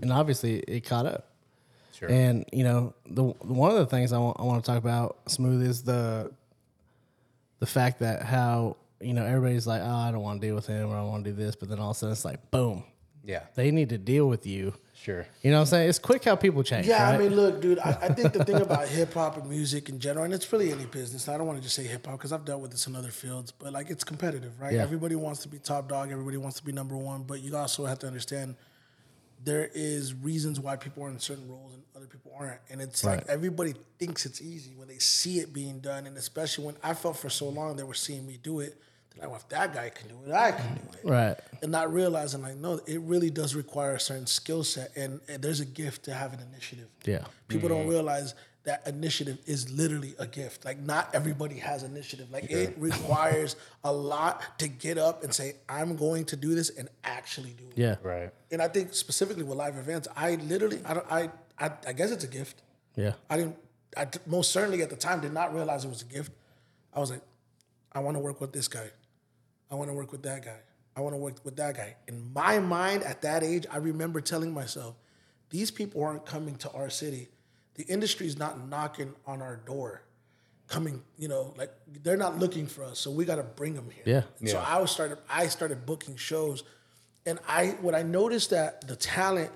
and 0.01 0.11
obviously 0.11 0.57
it 0.61 0.81
caught 0.85 1.05
up. 1.05 1.29
Sure. 1.93 2.09
And 2.09 2.45
you 2.51 2.63
know, 2.63 2.95
the 3.05 3.23
one 3.23 3.69
of 3.69 3.77
the 3.77 3.85
things 3.85 4.11
I 4.11 4.17
want 4.17 4.39
I 4.39 4.43
want 4.43 4.63
to 4.65 4.67
talk 4.71 4.79
about 4.79 5.17
smooth 5.27 5.61
is 5.61 5.83
the 5.83 6.31
the 7.59 7.67
fact 7.67 7.99
that 7.99 8.23
how 8.23 8.77
you 8.99 9.13
know 9.13 9.23
everybody's 9.23 9.67
like, 9.67 9.81
oh, 9.83 9.95
I 10.07 10.11
don't 10.11 10.21
want 10.23 10.41
to 10.41 10.47
deal 10.47 10.55
with 10.55 10.65
him 10.65 10.89
or 10.89 10.95
I 10.97 11.03
want 11.03 11.25
to 11.25 11.29
do 11.29 11.35
this, 11.35 11.55
but 11.55 11.69
then 11.69 11.77
all 11.77 11.91
of 11.91 11.95
a 11.97 11.99
sudden 11.99 12.13
it's 12.13 12.25
like, 12.25 12.49
boom, 12.49 12.85
Yeah. 13.23 13.43
they 13.53 13.69
need 13.69 13.89
to 13.89 13.97
deal 13.99 14.27
with 14.27 14.47
you. 14.47 14.73
Sure. 15.03 15.27
You 15.41 15.51
know 15.51 15.57
what 15.57 15.61
I'm 15.63 15.67
saying? 15.67 15.89
It's 15.89 15.99
quick 15.99 16.23
how 16.23 16.37
people 16.37 16.63
change. 16.63 16.87
Yeah, 16.87 17.03
right? 17.03 17.15
I 17.15 17.17
mean, 17.17 17.35
look, 17.35 17.59
dude. 17.59 17.77
I, 17.77 17.89
I 17.89 18.07
think 18.07 18.31
the 18.31 18.45
thing 18.45 18.55
about 18.61 18.87
hip 18.87 19.13
hop 19.13 19.35
and 19.35 19.49
music 19.49 19.89
in 19.89 19.99
general, 19.99 20.23
and 20.23 20.33
it's 20.33 20.49
really 20.53 20.71
any 20.71 20.85
business. 20.85 21.27
I 21.27 21.37
don't 21.37 21.45
want 21.45 21.57
to 21.57 21.63
just 21.63 21.75
say 21.75 21.83
hip 21.83 22.05
hop 22.05 22.17
because 22.17 22.31
I've 22.31 22.45
dealt 22.45 22.61
with 22.61 22.71
this 22.71 22.87
in 22.87 22.95
other 22.95 23.09
fields, 23.09 23.51
but 23.51 23.73
like 23.73 23.89
it's 23.89 24.05
competitive, 24.05 24.57
right? 24.61 24.71
Yeah. 24.71 24.81
Everybody 24.81 25.15
wants 25.15 25.41
to 25.41 25.49
be 25.49 25.59
top 25.59 25.89
dog. 25.89 26.09
Everybody 26.09 26.37
wants 26.37 26.57
to 26.59 26.63
be 26.63 26.71
number 26.71 26.95
one, 26.95 27.23
but 27.23 27.41
you 27.41 27.53
also 27.57 27.83
have 27.83 27.99
to 27.99 28.07
understand 28.07 28.55
there 29.43 29.69
is 29.73 30.13
reasons 30.13 30.61
why 30.61 30.77
people 30.77 31.03
are 31.03 31.09
in 31.09 31.19
certain 31.19 31.49
roles 31.49 31.73
and 31.73 31.83
other 31.97 32.07
people 32.07 32.31
aren't, 32.39 32.61
and 32.69 32.79
it's 32.79 33.03
like 33.03 33.27
everybody 33.27 33.73
thinks 33.99 34.25
it's 34.25 34.41
easy 34.41 34.71
when 34.77 34.87
they 34.87 34.99
see 34.99 35.39
it 35.39 35.51
being 35.51 35.81
done, 35.81 36.07
and 36.07 36.15
especially 36.15 36.65
when 36.65 36.77
I 36.81 36.93
felt 36.93 37.17
for 37.17 37.29
so 37.29 37.49
long 37.49 37.75
they 37.75 37.83
were 37.83 37.93
seeing 37.93 38.25
me 38.25 38.39
do 38.41 38.61
it. 38.61 38.81
They're 39.15 39.23
like, 39.23 39.29
well, 39.31 39.39
if 39.39 39.49
that 39.49 39.73
guy 39.73 39.89
can 39.89 40.07
do 40.09 40.15
it, 40.25 40.33
I 40.33 40.51
can 40.51 40.73
do 40.75 40.81
it 40.97 41.09
right. 41.09 41.37
and 41.61 41.71
not 41.71 41.93
realizing 41.93 42.41
like 42.41 42.55
no 42.57 42.79
it 42.87 42.99
really 43.01 43.29
does 43.29 43.55
require 43.55 43.95
a 43.95 43.99
certain 43.99 44.25
skill 44.27 44.63
set 44.63 44.91
and, 44.95 45.19
and 45.27 45.41
there's 45.43 45.59
a 45.59 45.65
gift 45.65 46.03
to 46.05 46.13
have 46.13 46.33
an 46.33 46.39
initiative 46.51 46.87
Yeah. 47.05 47.25
people 47.47 47.69
don't 47.69 47.81
mm-hmm. 47.81 47.89
realize 47.89 48.33
that 48.65 48.87
initiative 48.87 49.37
is 49.45 49.69
literally 49.71 50.15
a 50.19 50.25
gift 50.25 50.63
like 50.63 50.79
not 50.79 51.13
everybody 51.13 51.55
has 51.55 51.83
initiative 51.83 52.31
like 52.31 52.49
it 52.49 52.73
requires 52.77 53.55
a 53.83 53.91
lot 53.91 54.41
to 54.59 54.67
get 54.69 54.97
up 54.97 55.23
and 55.23 55.33
say 55.33 55.55
i'm 55.67 55.95
going 55.97 56.23
to 56.25 56.35
do 56.37 56.55
this 56.55 56.69
and 56.69 56.87
actually 57.03 57.51
do 57.51 57.65
it 57.71 57.77
Yeah. 57.77 57.95
Right. 58.01 58.29
and 58.51 58.61
i 58.61 58.67
think 58.69 58.93
specifically 58.93 59.43
with 59.43 59.57
live 59.57 59.75
events 59.77 60.07
i 60.15 60.35
literally 60.35 60.79
i 60.85 60.93
don't 60.93 61.11
i 61.11 61.29
i, 61.59 61.71
I 61.87 61.93
guess 61.93 62.11
it's 62.11 62.23
a 62.23 62.27
gift 62.27 62.61
Yeah. 62.95 63.13
I 63.29 63.37
didn't. 63.37 63.57
I 63.97 64.05
t- 64.05 64.19
most 64.25 64.51
certainly 64.51 64.81
at 64.81 64.89
the 64.89 64.95
time 64.95 65.19
did 65.21 65.33
not 65.33 65.53
realize 65.53 65.83
it 65.85 65.89
was 65.89 66.01
a 66.01 66.05
gift. 66.05 66.31
I 66.95 66.99
was 66.99 67.11
like, 67.11 67.21
I 67.91 67.99
want 67.99 68.15
to 68.17 68.19
work 68.19 68.39
with 68.41 68.51
this 68.53 68.67
guy. 68.67 68.89
I 69.73 69.75
want 69.75 69.89
to 69.89 69.95
work 69.95 70.11
with 70.11 70.21
that 70.21 70.45
guy. 70.45 70.59
I 70.95 71.01
want 71.01 71.15
to 71.15 71.17
work 71.17 71.43
with 71.43 71.55
that 71.55 71.75
guy. 71.75 71.95
In 72.07 72.31
my 72.31 72.59
mind, 72.59 73.01
at 73.01 73.23
that 73.23 73.41
age, 73.41 73.65
I 73.71 73.77
remember 73.77 74.21
telling 74.21 74.53
myself, 74.53 74.93
these 75.49 75.71
people 75.71 76.03
aren't 76.03 76.27
coming 76.27 76.55
to 76.57 76.71
our 76.73 76.91
city. 76.91 77.29
The 77.73 77.83
industry's 77.85 78.37
not 78.37 78.69
knocking 78.69 79.15
on 79.25 79.41
our 79.41 79.55
door, 79.55 80.03
coming. 80.67 81.01
You 81.17 81.27
know, 81.27 81.55
like 81.57 81.71
they're 82.03 82.17
not 82.17 82.37
looking 82.37 82.67
for 82.67 82.83
us. 82.83 82.99
So 82.99 83.09
we 83.09 83.25
got 83.25 83.37
to 83.37 83.43
bring 83.43 83.73
them 83.73 83.89
here. 83.89 84.03
Yeah. 84.05 84.21
And 84.39 84.47
So 84.47 84.59
I 84.59 84.79
was 84.79 84.91
started. 84.91 85.17
I 85.27 85.47
started 85.47 85.87
booking 85.87 86.17
shows, 86.17 86.63
and 87.25 87.39
I 87.47 87.69
what 87.81 87.95
I 87.95 88.03
noticed 88.03 88.51
that 88.51 88.87
the 88.87 88.95
talent 88.95 89.49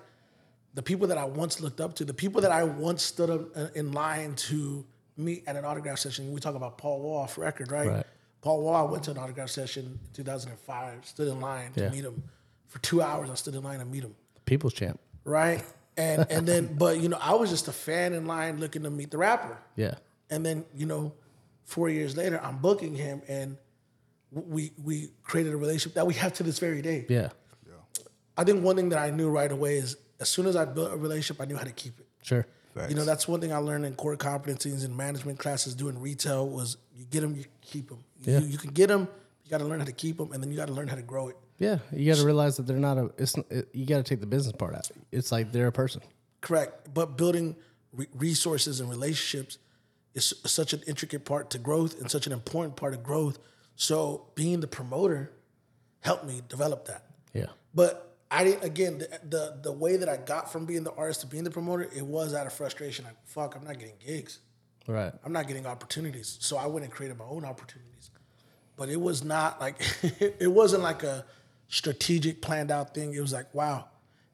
the 0.74 0.84
people 0.84 1.08
that 1.08 1.18
I 1.18 1.26
once 1.26 1.60
looked 1.60 1.82
up 1.82 1.96
to, 1.96 2.06
the 2.06 2.14
people 2.14 2.42
that 2.42 2.52
I 2.52 2.64
once 2.64 3.02
stood 3.04 3.30
up 3.30 3.58
uh, 3.58 3.68
in 3.74 3.92
line 3.94 4.36
to 4.36 4.86
meet 5.16 5.44
at 5.48 5.56
an 5.56 5.66
autograph 5.66 5.98
session. 5.98 6.32
We 6.32 6.40
talk 6.40 6.56
about 6.56 6.78
Paul 6.78 7.02
Wall 7.02 7.24
off 7.24 7.38
record, 7.38 7.72
right? 7.72 7.88
Right. 7.88 8.06
Paul 8.42 8.62
Wall, 8.62 8.88
I 8.88 8.92
went 8.92 9.04
to 9.06 9.12
an 9.12 9.18
autograph 9.18 9.50
session 9.50 9.86
in 9.86 10.14
2005, 10.14 11.06
stood 11.06 11.28
in 11.28 11.40
line 11.42 11.72
to 11.74 11.82
Yeah. 11.82 11.90
meet 11.90 12.06
him. 12.06 12.24
For 12.68 12.80
two 12.80 13.02
hours, 13.02 13.30
I 13.30 13.36
stood 13.36 13.56
in 13.56 13.64
line 13.64 13.80
to 13.80 13.86
meet 13.86 14.04
him, 14.04 14.16
People's 14.46 14.74
champ. 14.74 15.00
right? 15.24 15.64
And 16.00 16.28
and 16.30 16.48
then, 16.48 16.76
but 16.78 17.00
you 17.00 17.10
know, 17.10 17.18
I 17.20 17.34
was 17.34 17.50
just 17.50 17.68
a 17.68 17.72
fan 17.72 18.14
in 18.14 18.28
line 18.28 18.60
looking 18.60 18.84
to 18.84 18.90
meet 18.92 19.10
the 19.10 19.18
rapper. 19.18 19.58
Yeah. 19.76 19.96
And 20.30 20.46
then, 20.46 20.64
you 20.76 20.86
know, 20.86 21.14
four 21.64 21.90
years 21.90 22.16
later, 22.16 22.40
I'm 22.44 22.58
booking 22.60 22.94
him, 22.94 23.24
and 23.28 23.58
we 24.32 24.74
we 24.84 25.10
created 25.24 25.54
a 25.54 25.58
relationship 25.58 25.96
that 25.96 26.06
we 26.06 26.14
have 26.14 26.34
to 26.34 26.44
this 26.44 26.60
very 26.60 26.84
day. 26.84 27.08
Yeah. 27.10 27.30
I 28.38 28.44
think 28.44 28.64
one 28.64 28.76
thing 28.76 28.90
that 28.90 29.00
I 29.00 29.10
knew 29.10 29.28
right 29.28 29.52
away 29.52 29.78
is 29.78 29.98
as 30.20 30.30
soon 30.30 30.46
as 30.46 30.56
I 30.56 30.66
built 30.66 30.94
a 30.94 30.98
relationship, 30.98 31.42
I 31.42 31.46
knew 31.46 31.58
how 31.58 31.64
to 31.64 31.72
keep 31.72 32.00
it. 32.00 32.06
Sure. 32.22 32.46
You 32.88 32.94
know, 32.94 33.04
that's 33.04 33.28
one 33.28 33.42
thing 33.42 33.52
I 33.52 33.58
learned 33.58 33.84
in 33.86 33.96
core 33.96 34.16
competencies 34.16 34.86
and 34.86 34.96
management 34.96 35.40
classes 35.40 35.74
doing 35.74 36.00
retail 36.00 36.48
was 36.48 36.78
you 36.98 37.06
get 37.06 37.22
them, 37.22 37.36
you 37.36 37.46
keep 37.62 37.90
them. 37.90 38.04
Yeah. 38.22 38.40
You, 38.40 38.48
you 38.48 38.58
can 38.58 38.72
get 38.72 38.88
them, 38.88 39.08
you 39.44 39.52
got 39.52 39.60
to 39.60 39.66
learn 39.66 39.80
how 39.80 39.86
to 39.86 39.92
keep 39.92 40.18
them, 40.18 40.32
and 40.32 40.42
then 40.42 40.52
you 40.52 40.58
got 40.58 40.68
to 40.68 40.74
learn 40.74 40.88
how 40.88 40.96
to 40.96 41.02
grow 41.02 41.30
it. 41.30 41.38
Yeah. 41.60 41.80
You 41.92 42.12
got 42.12 42.20
to 42.20 42.26
realize 42.26 42.58
that 42.58 42.68
they're 42.68 42.78
not 42.78 42.98
a. 42.98 43.12
It's 43.18 43.36
it, 43.50 43.70
you 43.74 43.86
got 43.86 43.98
to 43.98 44.04
take 44.04 44.20
the 44.20 44.28
business 44.28 44.56
part 44.56 44.76
out. 44.76 44.90
It's 45.12 45.32
like 45.32 45.52
they're 45.52 45.68
a 45.68 45.72
person. 45.72 46.02
Correct. 46.42 46.94
But 46.94 47.18
building 47.18 47.56
re- 47.94 48.08
resources 48.14 48.80
and 48.80 48.90
relationships 48.90 49.58
is 50.14 50.34
such 50.46 50.74
an 50.74 50.82
intricate 50.88 51.26
part 51.26 51.50
to 51.52 51.58
growth 51.58 52.00
and 52.00 52.10
such 52.10 52.28
an 52.28 52.34
important 52.34 52.76
part 52.76 52.94
of 52.94 53.04
growth. 53.04 53.40
So 53.76 54.28
being 54.36 54.60
the 54.60 54.68
promoter 54.68 55.32
helped 56.02 56.26
me 56.26 56.42
develop 56.48 56.86
that. 56.86 57.06
Yeah. 57.34 57.48
But 57.74 58.16
I 58.30 58.44
didn't. 58.44 58.64
Again, 58.64 58.98
the, 59.00 59.20
the 59.28 59.60
the 59.64 59.72
way 59.72 59.98
that 59.98 60.10
I 60.10 60.18
got 60.18 60.52
from 60.52 60.66
being 60.66 60.84
the 60.84 60.94
artist 60.94 61.22
to 61.22 61.28
being 61.28 61.44
the 61.44 61.52
promoter, 61.52 61.90
it 61.96 62.06
was 62.06 62.34
out 62.34 62.46
of 62.46 62.54
frustration. 62.54 63.06
Like, 63.06 63.16
fuck, 63.26 63.56
I'm 63.56 63.64
not 63.64 63.80
getting 63.80 63.96
gigs. 64.06 64.40
Right. 64.88 65.14
I'm 65.26 65.34
not 65.34 65.48
getting 65.48 65.66
opportunities. 65.66 66.38
So 66.40 66.58
I 66.58 66.66
went 66.68 66.86
and 66.86 66.94
created 66.94 67.18
my 67.18 67.26
own 67.26 67.44
opportunities. 67.46 68.10
But 68.78 68.90
it 68.90 69.00
was 69.02 69.24
not 69.24 69.60
like 69.60 69.76
it 70.40 70.52
wasn't 70.52 70.84
like 70.84 71.04
a 71.04 71.26
strategic 71.68 72.42
planned 72.42 72.72
out 72.72 72.94
thing. 72.94 73.14
It 73.14 73.20
was 73.20 73.34
like, 73.34 73.54
wow. 73.54 73.86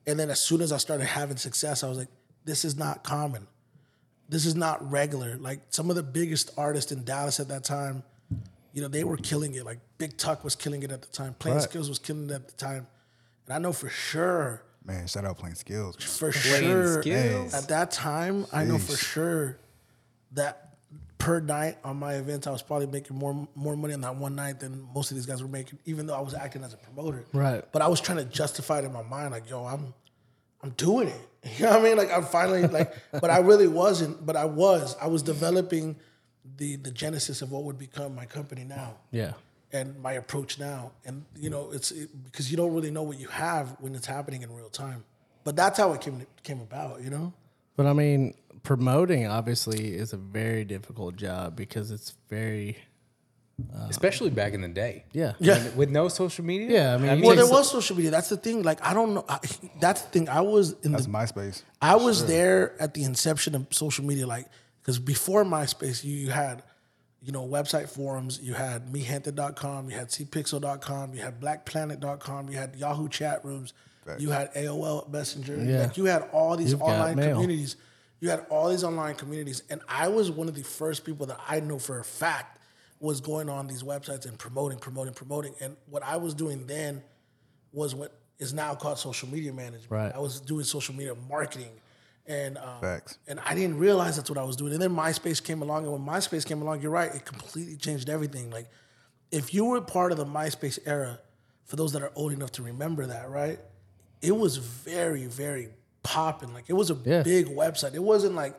And 0.06 0.20
then 0.20 0.30
as 0.30 0.40
soon 0.40 0.62
as 0.62 0.72
I 0.72 0.78
started 0.78 1.06
having 1.06 1.38
success, 1.38 1.84
I 1.84 1.90
was 1.90 1.98
like, 1.98 2.10
this 2.46 2.66
is 2.66 2.78
not 2.78 3.04
common. 3.04 3.48
This 4.30 4.46
is 4.46 4.56
not 4.56 4.92
regular. 4.92 5.38
Like 5.38 5.60
some 5.70 5.90
of 5.90 5.96
the 5.96 6.04
biggest 6.04 6.52
artists 6.58 6.92
in 6.92 7.04
Dallas 7.04 7.40
at 7.40 7.48
that 7.48 7.64
time, 7.64 8.04
you 8.74 8.82
know, 8.82 8.88
they 8.90 9.04
were 9.04 9.18
killing 9.18 9.54
it. 9.56 9.64
Like 9.66 9.80
Big 9.98 10.18
Tuck 10.18 10.44
was 10.44 10.56
killing 10.56 10.84
it 10.84 10.92
at 10.92 11.02
the 11.02 11.08
time. 11.08 11.36
Plain 11.40 11.56
Right. 11.56 11.64
Skills 11.64 11.88
was 11.90 12.00
killing 12.00 12.30
it 12.30 12.34
at 12.34 12.48
the 12.48 12.54
time. 12.56 12.86
And 13.46 13.56
I 13.56 13.60
know 13.60 13.74
for 13.74 13.90
sure 13.90 14.64
Man, 14.86 15.08
shout 15.08 15.24
out 15.24 15.38
Play-N-Skillz. 15.38 16.04
for 16.04 16.34
Playing 16.34 16.62
sure 16.64 17.02
skills. 17.02 17.54
at 17.54 17.70
that 17.70 17.92
time 17.92 18.46
i 18.52 18.66
know 18.66 18.78
for 18.78 18.98
sure 18.98 19.58
that 20.34 20.76
per 21.18 21.40
night 21.40 21.78
on 21.84 21.96
my 21.98 22.16
events 22.16 22.48
i 22.48 22.52
was 22.52 22.62
probably 22.62 22.88
making 22.88 23.16
more 23.18 23.48
more 23.56 23.76
money 23.78 23.94
on 23.94 24.02
that 24.02 24.16
one 24.16 24.36
night 24.36 24.60
than 24.60 24.86
most 24.94 25.10
of 25.12 25.16
these 25.16 25.26
guys 25.26 25.42
were 25.42 25.48
making 25.48 25.80
even 25.86 26.06
though 26.06 26.16
i 26.16 26.20
was 26.20 26.34
acting 26.34 26.64
as 26.64 26.74
a 26.74 26.78
promoter 26.78 27.24
Right. 27.34 27.64
but 27.72 27.82
i 27.82 27.88
was 27.88 28.02
trying 28.02 28.18
to 28.18 28.26
justify 28.26 28.80
it 28.80 28.86
in 28.86 28.92
my 28.92 29.04
mind 29.04 29.32
like 29.32 29.50
yo 29.50 29.66
i'm 29.66 29.94
i'm 30.62 30.72
doing 30.72 31.08
it 31.08 31.22
you 31.58 31.66
know 31.66 31.72
what 31.72 31.80
i 31.80 31.84
mean 31.84 31.98
like 31.98 32.12
i'm 32.12 32.26
finally 32.26 32.68
like 32.68 32.94
but 33.12 33.30
i 33.30 33.38
really 33.38 33.68
wasn't 33.68 34.26
but 34.26 34.36
i 34.36 34.44
was 34.46 34.96
i 35.02 35.08
was 35.08 35.24
developing 35.24 35.96
the 36.58 36.76
the 36.78 36.92
genesis 36.92 37.42
of 37.42 37.52
what 37.52 37.64
would 37.64 37.78
become 37.78 38.14
my 38.14 38.26
company 38.26 38.66
now 38.66 38.96
Yeah. 39.12 39.34
and 39.72 39.98
my 40.02 40.14
approach 40.14 40.60
now. 40.60 40.92
And 41.06 41.24
you 41.38 41.50
know, 41.50 41.72
it's 41.72 41.90
it, 41.92 42.10
because 42.26 42.52
you 42.52 42.58
don't 42.58 42.74
really 42.74 42.92
know 42.92 43.02
what 43.04 43.18
you 43.18 43.28
have 43.30 43.78
when 43.80 43.96
it's 43.96 44.06
happening 44.06 44.42
in 44.42 44.54
real 44.54 44.70
time. 44.70 45.06
But 45.46 45.56
that's 45.56 45.78
how 45.80 45.94
it 45.94 46.02
came 46.02 46.28
came 46.44 46.60
about. 46.60 47.02
You 47.02 47.10
know, 47.12 47.34
But 47.78 47.86
I 47.88 47.94
mean, 47.94 48.34
promoting 48.64 49.28
obviously 49.28 49.94
is 49.96 50.14
a 50.14 50.18
very 50.18 50.64
difficult 50.66 51.16
job 51.16 51.56
because 51.56 51.92
it's 51.92 52.16
very. 52.30 52.78
Uh, 53.74 53.86
Especially 53.88 54.32
back 54.32 54.54
in 54.54 54.62
the 54.62 54.68
day. 54.68 55.06
Yeah. 55.14 55.34
Yeah. 55.40 55.70
With 55.76 55.90
no 55.92 56.08
social 56.08 56.44
media. 56.44 56.72
Yeah, 56.72 56.94
I 56.96 56.98
mean, 56.98 57.22
well, 57.22 57.32
take 57.32 57.38
there 57.38 57.46
some- 57.46 57.56
was 57.56 57.70
social 57.72 57.96
media. 57.96 58.10
That's 58.10 58.30
the 58.30 58.38
thing. 58.38 58.64
Like, 58.64 58.84
I 58.84 58.94
don't 58.96 59.14
know. 59.14 59.26
I, 59.30 59.38
that's 59.80 60.02
the 60.02 60.10
thing. 60.10 60.28
I 60.30 60.42
was 60.42 60.74
in 60.82 60.92
That's 60.92 61.06
the. 61.06 61.12
MySpace. 61.12 61.62
I 61.82 61.96
was 61.96 62.26
there 62.26 62.74
at 62.82 62.96
the 62.96 63.04
inception 63.04 63.54
of 63.54 63.68
social 63.70 64.06
media. 64.06 64.26
Like, 64.26 64.48
because 64.82 64.98
before 64.98 65.44
MySpace, 65.46 66.04
you, 66.04 66.16
you 66.16 66.30
had, 66.32 66.64
you 67.22 67.32
know, 67.32 67.48
website 67.48 67.90
forums. 67.90 68.40
You 68.42 68.56
had 68.56 68.92
mehenta.com. 68.92 69.90
You 69.90 69.98
had 69.98 70.08
cpixel.com. 70.10 71.14
You 71.14 71.22
had 71.22 71.40
blackplanet.com. 71.40 72.50
You 72.50 72.58
had 72.58 72.76
Yahoo 72.76 73.08
chat 73.08 73.46
rooms. 73.46 73.74
You 74.18 74.32
had 74.32 74.52
AOL 74.56 75.10
Messenger. 75.12 75.64
Yeah. 75.64 75.82
Like, 75.84 75.96
you 75.98 76.06
had 76.06 76.24
all 76.34 76.58
these 76.58 76.72
You've 76.72 76.80
got 76.80 76.90
online 76.90 77.16
mail. 77.18 77.40
Communities. 78.24 78.48
You 78.50 78.56
had 78.56 78.62
all 78.62 78.70
these 78.70 78.84
online 78.84 79.16
communities, 79.16 79.64
and 79.70 79.82
I 79.88 80.08
was 80.08 80.32
one 80.32 80.48
of 80.48 80.56
the 80.56 80.64
first 80.64 81.06
people 81.06 81.26
that 81.28 81.40
I 81.48 81.60
know 81.60 81.80
for 81.80 82.00
a 82.00 82.04
fact 82.04 82.60
was 83.00 83.20
going 83.22 83.50
on 83.50 83.68
these 83.68 83.84
websites 83.84 84.26
and 84.26 84.38
promoting, 84.40 84.80
promoting, 84.80 85.14
promoting. 85.14 85.54
And 85.60 85.76
what 85.90 86.04
I 86.04 86.18
was 86.18 86.34
doing 86.34 86.66
then 86.68 87.04
was 87.72 87.94
what 87.94 88.18
is 88.40 88.54
now 88.54 88.76
called 88.76 88.98
social 88.98 89.30
media 89.30 89.52
management. 89.52 89.92
Right. 89.92 90.12
I 90.16 90.20
was 90.20 90.40
doing 90.40 90.64
social 90.64 90.96
media 90.96 91.16
marketing. 91.30 91.72
And 92.26 92.58
um, 92.58 92.80
Facts. 92.80 93.18
and 93.28 93.42
I 93.42 93.54
didn't 93.54 93.78
realize 93.78 94.16
that's 94.16 94.30
what 94.30 94.40
I 94.40 94.44
was 94.44 94.56
doing. 94.56 94.72
And 94.72 94.82
then 94.82 94.96
MySpace 94.96 95.44
came 95.44 95.62
along, 95.62 95.84
and 95.84 95.92
when 95.92 96.02
MySpace 96.02 96.46
came 96.46 96.62
along, 96.62 96.82
you're 96.82 96.92
right, 96.92 97.14
it 97.14 97.26
completely 97.26 97.76
changed 97.76 98.10
everything. 98.10 98.50
Like, 98.50 98.70
if 99.30 99.54
you 99.54 99.66
were 99.66 99.82
part 99.82 100.14
of 100.14 100.18
the 100.18 100.26
MySpace 100.26 100.80
era, 100.86 101.20
for 101.66 101.76
those 101.76 101.92
that 101.92 102.02
are 102.02 102.14
old 102.16 102.32
enough 102.32 102.52
to 102.54 102.64
remember 102.64 103.06
that, 103.08 103.30
right? 103.30 103.60
It 104.22 104.36
was 104.38 104.56
very, 104.56 105.26
very 105.26 105.70
popping. 106.04 106.54
Like, 106.54 106.66
it 106.68 106.74
was 106.74 106.92
a 106.92 106.98
Yeah. 107.04 107.24
big 107.24 107.48
website. 107.48 107.94
It 107.96 108.04
wasn't 108.04 108.36
like, 108.36 108.58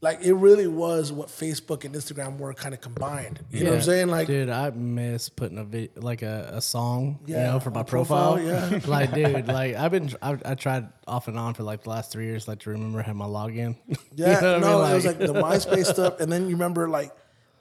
like 0.00 0.20
it 0.22 0.32
really 0.34 0.66
was 0.66 1.12
what 1.12 1.28
Facebook 1.28 1.84
and 1.84 1.94
Instagram 1.94 2.36
were 2.38 2.52
kind 2.54 2.74
of 2.74 2.80
combined. 2.80 3.38
You 3.52 3.62
know 3.62 3.70
what 3.70 3.76
I'm 3.76 3.82
saying? 3.82 4.08
Like, 4.08 4.26
dude, 4.26 4.48
I 4.48 4.70
miss 4.70 5.28
putting 5.28 5.58
a 5.58 5.64
vid- 5.64 6.02
like 6.02 6.22
a, 6.22 6.50
a 6.54 6.60
song, 6.60 7.20
you 7.24 7.36
know, 7.36 7.60
for 7.60 7.70
my 7.70 7.84
profile, 7.84 8.34
profile. 8.34 8.72
yeah. 8.72 8.80
like, 8.86 9.14
dude, 9.14 9.46
like 9.46 9.76
I've 9.76 9.92
been, 9.92 10.10
I, 10.20 10.36
I 10.44 10.54
tried 10.56 10.88
off 11.06 11.28
and 11.28 11.38
on 11.38 11.54
for 11.54 11.62
like 11.62 11.84
the 11.84 11.90
last 11.90 12.10
three 12.10 12.24
years, 12.26 12.48
like 12.48 12.58
to 12.60 12.70
remember 12.70 13.00
how 13.02 13.12
my 13.12 13.26
login. 13.26 13.76
You 13.88 13.96
Yeah, 14.16 14.40
know 14.40 14.52
what 14.54 14.56
I 14.56 14.58
no, 14.72 14.82
mean? 14.82 14.90
it 14.90 14.94
was 14.96 15.06
like 15.06 15.18
the 15.18 15.26
MySpace 15.34 15.86
stuff, 15.86 16.18
and 16.18 16.32
then 16.32 16.42
you 16.48 16.56
remember 16.56 16.88
like 16.88 17.12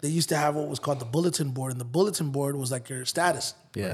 they 0.02 0.10
used 0.10 0.30
to 0.30 0.36
have 0.36 0.56
what 0.56 0.68
was 0.68 0.80
called 0.80 1.00
the 1.00 1.06
bulletin 1.06 1.52
board, 1.52 1.72
and 1.74 1.80
the 1.80 1.86
bulletin 1.86 2.32
board 2.32 2.56
was 2.56 2.72
like 2.72 2.90
your 2.90 3.06
status, 3.06 3.54
yeah, 3.76 3.94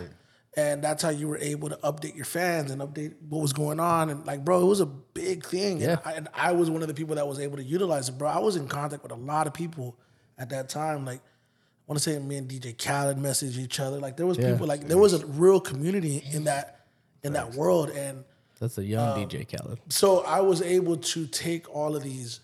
and 0.58 0.84
that's 0.84 1.02
how 1.04 1.10
you 1.10 1.28
were 1.30 1.38
able 1.38 1.70
to 1.70 1.78
update 1.78 2.16
your 2.16 2.26
fans 2.26 2.72
and 2.72 2.82
update 2.82 3.14
what 3.30 3.42
was 3.42 3.54
going 3.54 3.80
on, 3.80 4.10
and 4.10 4.26
like, 4.26 4.44
bro, 4.44 4.62
it 4.62 4.66
was 4.66 4.82
a 4.82 4.86
big 4.88 5.46
thing, 5.46 5.80
Yeah. 5.80 5.92
and, 5.92 6.00
I, 6.04 6.12
and 6.14 6.28
I 6.34 6.52
was 6.52 6.70
one 6.70 6.82
of 6.82 6.88
the 6.90 6.94
people 6.94 7.16
that 7.16 7.28
was 7.28 7.40
able 7.40 7.58
to 7.58 7.64
utilize 7.64 8.10
it, 8.10 8.18
bro. 8.18 8.28
I 8.30 8.40
was 8.40 8.56
in 8.58 8.68
contact 8.68 9.04
with 9.04 9.12
a 9.12 9.16
lot 9.16 9.48
of 9.48 9.54
people 9.54 9.96
at 10.38 10.50
that 10.50 10.68
time, 10.70 11.06
like. 11.06 11.22
I 11.90 11.94
want 11.94 12.04
to 12.04 12.10
say 12.12 12.20
me 12.20 12.36
and 12.36 12.50
DJ 12.50 12.74
Khaled 12.78 13.16
messaged 13.16 13.58
each 13.58 13.80
other. 13.80 13.98
Like 13.98 14.18
there 14.18 14.26
was 14.26 14.38
Yeah. 14.38 14.52
people, 14.52 14.68
like 14.68 14.90
there 14.90 14.98
was 14.98 15.14
a 15.14 15.26
real 15.26 15.62
community 15.62 16.22
in 16.34 16.44
that 16.44 16.82
in 17.24 17.32
that 17.32 17.54
world, 17.54 17.90
and 17.92 18.26
that's 18.60 18.78
a 18.78 18.84
young 18.84 19.24
Um, 19.24 19.30
DJ 19.30 19.46
Khaled. 19.50 19.80
so 19.88 20.20
I 20.26 20.42
was 20.42 20.62
able 20.62 20.98
to 20.98 21.26
take 21.28 21.74
all 21.74 21.96
of 21.96 22.04
these 22.04 22.42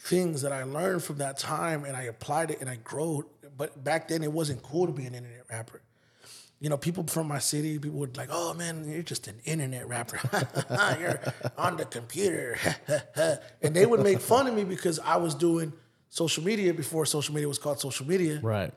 things 0.00 0.42
that 0.42 0.50
I 0.50 0.64
learned 0.64 1.04
from 1.04 1.18
that 1.18 1.38
time 1.38 1.84
and 1.84 1.96
I 1.96 2.02
applied 2.02 2.50
it 2.50 2.60
and 2.60 2.68
I 2.68 2.74
grew. 2.74 3.24
But 3.56 3.84
back 3.84 4.08
then 4.08 4.24
it 4.24 4.32
wasn't 4.32 4.60
cool 4.64 4.86
to 4.86 4.92
be 4.92 5.06
an 5.06 5.14
internet 5.14 5.44
rapper. 5.48 5.80
You 6.60 6.70
know, 6.70 6.76
people 6.78 7.04
from 7.04 7.28
my 7.28 7.40
city, 7.40 7.78
people 7.78 7.98
would 7.98 8.16
like, 8.16 8.28
"Oh 8.32 8.54
man, 8.54 8.88
you're 8.88 9.02
just 9.02 9.28
an 9.28 9.38
internet 9.44 9.86
rapper. 9.88 10.18
you're 11.00 11.20
on 11.58 11.76
the 11.76 11.84
computer," 11.84 12.56
and 13.62 13.74
they 13.74 13.84
would 13.84 14.00
make 14.00 14.20
fun 14.20 14.46
of 14.46 14.54
me 14.54 14.64
because 14.64 14.98
I 14.98 15.16
was 15.16 15.34
doing 15.34 15.72
social 16.08 16.44
media 16.44 16.72
before 16.72 17.04
social 17.06 17.34
media 17.34 17.48
was 17.48 17.58
called 17.58 17.80
social 17.80 18.06
media. 18.06 18.40
Right. 18.42 18.72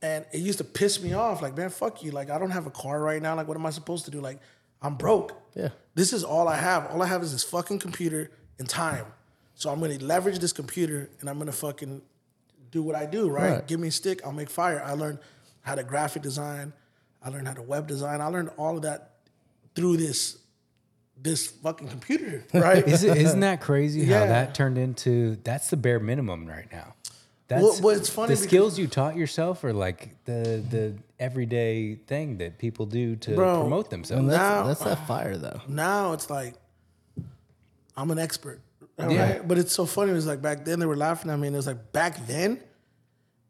And 0.00 0.24
it 0.32 0.38
used 0.38 0.58
to 0.58 0.64
piss 0.64 1.02
me 1.02 1.14
off. 1.14 1.42
Like, 1.42 1.56
man, 1.56 1.70
fuck 1.70 2.04
you. 2.04 2.12
Like, 2.12 2.30
I 2.30 2.38
don't 2.38 2.52
have 2.52 2.66
a 2.66 2.70
car 2.70 3.00
right 3.00 3.20
now. 3.20 3.34
Like, 3.34 3.48
what 3.48 3.56
am 3.56 3.66
I 3.66 3.70
supposed 3.70 4.04
to 4.04 4.12
do? 4.12 4.20
Like, 4.20 4.38
I'm 4.80 4.94
broke. 4.94 5.32
Yeah. 5.56 5.70
This 5.94 6.12
is 6.12 6.22
all 6.22 6.46
I 6.46 6.56
have. 6.56 6.86
All 6.92 7.02
I 7.02 7.06
have 7.06 7.22
is 7.22 7.32
this 7.32 7.42
fucking 7.42 7.80
computer 7.80 8.30
and 8.58 8.68
time. 8.68 9.06
So 9.54 9.70
I'm 9.70 9.80
gonna 9.80 9.98
leverage 9.98 10.38
this 10.38 10.52
computer 10.52 11.10
and 11.18 11.28
I'm 11.28 11.36
gonna 11.38 11.50
fucking 11.50 12.00
do 12.70 12.82
what 12.82 12.94
I 12.94 13.06
do, 13.06 13.28
right? 13.28 13.54
Right. 13.54 13.66
Give 13.66 13.80
me 13.80 13.88
a 13.88 13.90
stick, 13.90 14.20
I'll 14.24 14.32
make 14.32 14.50
fire. 14.50 14.80
I 14.84 14.92
learned 14.92 15.18
how 15.62 15.74
to 15.74 15.82
graphic 15.82 16.22
design, 16.22 16.72
I 17.22 17.30
learned 17.30 17.48
how 17.48 17.54
to 17.54 17.62
web 17.62 17.86
design, 17.86 18.20
I 18.20 18.26
learned 18.26 18.50
all 18.56 18.76
of 18.76 18.82
that 18.82 19.12
through 19.74 19.96
this 19.98 20.38
this 21.20 21.48
fucking 21.48 21.88
computer, 21.88 22.44
right? 22.54 22.86
Is 22.86 23.02
it, 23.02 23.16
isn't 23.16 23.40
that 23.40 23.60
crazy 23.60 24.04
how 24.06 24.26
that 24.26 24.54
turned 24.54 24.78
into 24.78 25.36
that's 25.42 25.68
the 25.70 25.76
bare 25.76 25.98
minimum 25.98 26.46
right 26.46 26.70
now? 26.70 26.94
That's 27.48 27.62
Well, 27.62 27.78
well, 27.82 27.96
it's 27.96 28.10
funny 28.10 28.34
the 28.34 28.36
skills 28.36 28.78
you 28.78 28.86
taught 28.86 29.16
yourself 29.16 29.64
are 29.64 29.72
like 29.72 30.22
the 30.26 30.62
the 30.70 30.94
everyday 31.18 31.94
thing 31.96 32.38
that 32.38 32.58
people 32.58 32.86
do 32.86 33.16
to 33.16 33.34
Bro, 33.34 33.60
promote 33.62 33.90
themselves. 33.90 34.20
And 34.20 34.30
that's, 34.30 34.38
Now- 34.38 34.66
that's 34.66 34.84
that 34.84 35.06
fire 35.08 35.36
though. 35.36 35.60
now 35.66 36.12
it's 36.12 36.30
like 36.30 36.54
I'm 37.96 38.10
an 38.10 38.18
expert. 38.18 38.60
Right? 38.96 39.10
Yeah. 39.10 39.42
But 39.44 39.58
it's 39.58 39.72
so 39.72 39.86
funny. 39.86 40.10
It 40.12 40.14
was 40.14 40.26
like 40.26 40.40
back 40.42 40.64
then 40.64 40.78
they 40.78 40.86
were 40.86 40.96
laughing 40.96 41.30
at 41.30 41.38
me, 41.38 41.46
and 41.48 41.56
it 41.56 41.58
was 41.58 41.66
like 41.66 41.92
back 41.92 42.26
then 42.26 42.60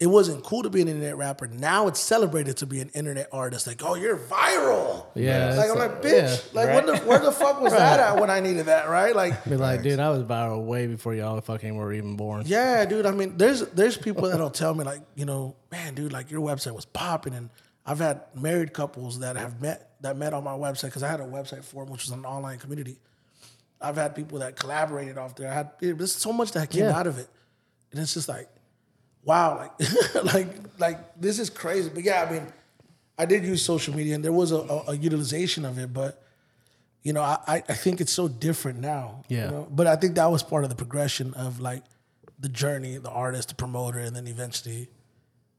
it 0.00 0.06
wasn't 0.06 0.44
cool 0.44 0.62
to 0.62 0.70
be 0.70 0.80
an 0.80 0.86
internet 0.88 1.16
rapper. 1.16 1.48
Now 1.48 1.88
it's 1.88 1.98
celebrated 1.98 2.56
to 2.58 2.66
be 2.66 2.80
an 2.80 2.88
internet 2.94 3.28
artist. 3.32 3.66
Like, 3.66 3.82
oh, 3.84 3.94
you're 3.96 4.16
viral. 4.16 5.06
Yeah, 5.16 5.54
Like 5.56 5.70
I'm 5.70 5.76
like- 5.78 5.90
like, 5.90 6.02
bitch. 6.02 6.52
yeah. 6.54 6.60
Like, 6.60 6.74
what 6.74 6.86
the, 6.86 6.96
where 7.04 7.18
the 7.18 7.32
fuck 7.32 7.60
was 7.60 7.72
that 7.72 7.98
at 7.98 8.20
when 8.20 8.30
I 8.30 8.38
needed 8.40 8.66
that? 8.66 8.88
Right? 8.88 9.14
Like, 9.16 9.44
Be 9.44 9.56
like, 9.56 9.82
dude, 9.82 9.98
I 9.98 10.10
was 10.10 10.22
viral 10.22 10.64
way 10.64 10.86
before 10.86 11.14
y'all 11.14 11.40
fucking 11.40 11.74
were 11.76 11.92
even 11.92 12.16
born. 12.16 12.44
yeah, 12.46 12.84
dude. 12.84 13.06
I 13.06 13.10
mean, 13.10 13.36
there's 13.36 13.60
there's 13.70 13.96
people 13.96 14.28
that'll 14.28 14.50
tell 14.50 14.72
me 14.74 14.84
like, 14.84 15.00
you 15.16 15.24
know, 15.24 15.56
man, 15.72 15.94
dude, 15.94 16.12
like 16.12 16.30
your 16.30 16.42
website 16.42 16.74
was 16.74 16.84
popping, 16.84 17.34
and 17.34 17.50
I've 17.84 17.98
had 17.98 18.20
married 18.36 18.72
couples 18.72 19.18
that 19.20 19.36
have 19.36 19.60
met 19.60 19.90
that 20.02 20.16
met 20.16 20.32
on 20.32 20.44
my 20.44 20.52
website 20.52 20.84
because 20.86 21.02
I 21.02 21.08
had 21.08 21.18
a 21.20 21.24
website 21.26 21.64
for 21.64 21.82
them, 21.84 21.92
which 21.92 22.04
was 22.04 22.10
an 22.12 22.24
online 22.24 22.58
community. 22.58 22.98
I've 23.80 23.96
had 23.96 24.14
people 24.14 24.38
that 24.40 24.54
collaborated 24.54 25.18
off 25.18 25.34
there. 25.34 25.50
I 25.50 25.54
had 25.54 25.70
there's 25.80 26.14
so 26.14 26.32
much 26.32 26.52
that 26.52 26.70
came 26.70 26.84
Yeah. 26.84 26.96
out 26.96 27.08
of 27.08 27.18
it, 27.18 27.28
and 27.90 28.00
it's 28.00 28.14
just 28.14 28.28
like, 28.28 28.48
wow, 29.24 29.58
like 29.58 30.24
like 30.34 30.48
like 30.78 31.20
this 31.20 31.38
is 31.38 31.50
crazy. 31.50 31.90
But 31.92 32.04
yeah, 32.04 32.26
I 32.28 32.32
mean, 32.32 32.46
I 33.18 33.24
did 33.26 33.44
use 33.44 33.64
social 33.64 33.94
media, 33.94 34.14
and 34.14 34.24
there 34.24 34.32
was 34.32 34.52
a, 34.52 34.56
a, 34.56 34.84
a 34.88 34.96
utilization 34.96 35.64
of 35.64 35.78
it, 35.78 35.92
but. 35.92 36.22
You 37.04 37.12
know, 37.14 37.22
I, 37.22 37.62
I 37.68 37.74
think 37.74 38.00
it's 38.02 38.12
so 38.12 38.26
different 38.28 38.80
now. 38.80 39.22
you 39.28 39.38
Yeah. 39.38 39.50
know? 39.50 39.68
But 39.70 39.86
I 39.86 39.94
think 39.96 40.16
that 40.16 40.30
was 40.30 40.42
part 40.42 40.64
of 40.64 40.68
the 40.68 40.76
progression 40.76 41.32
of 41.34 41.58
like 41.60 41.84
the 42.38 42.48
journey, 42.48 42.98
the 42.98 43.08
artist, 43.08 43.50
the 43.50 43.54
promoter, 43.54 44.00
and 44.00 44.14
then 44.14 44.26
eventually 44.26 44.88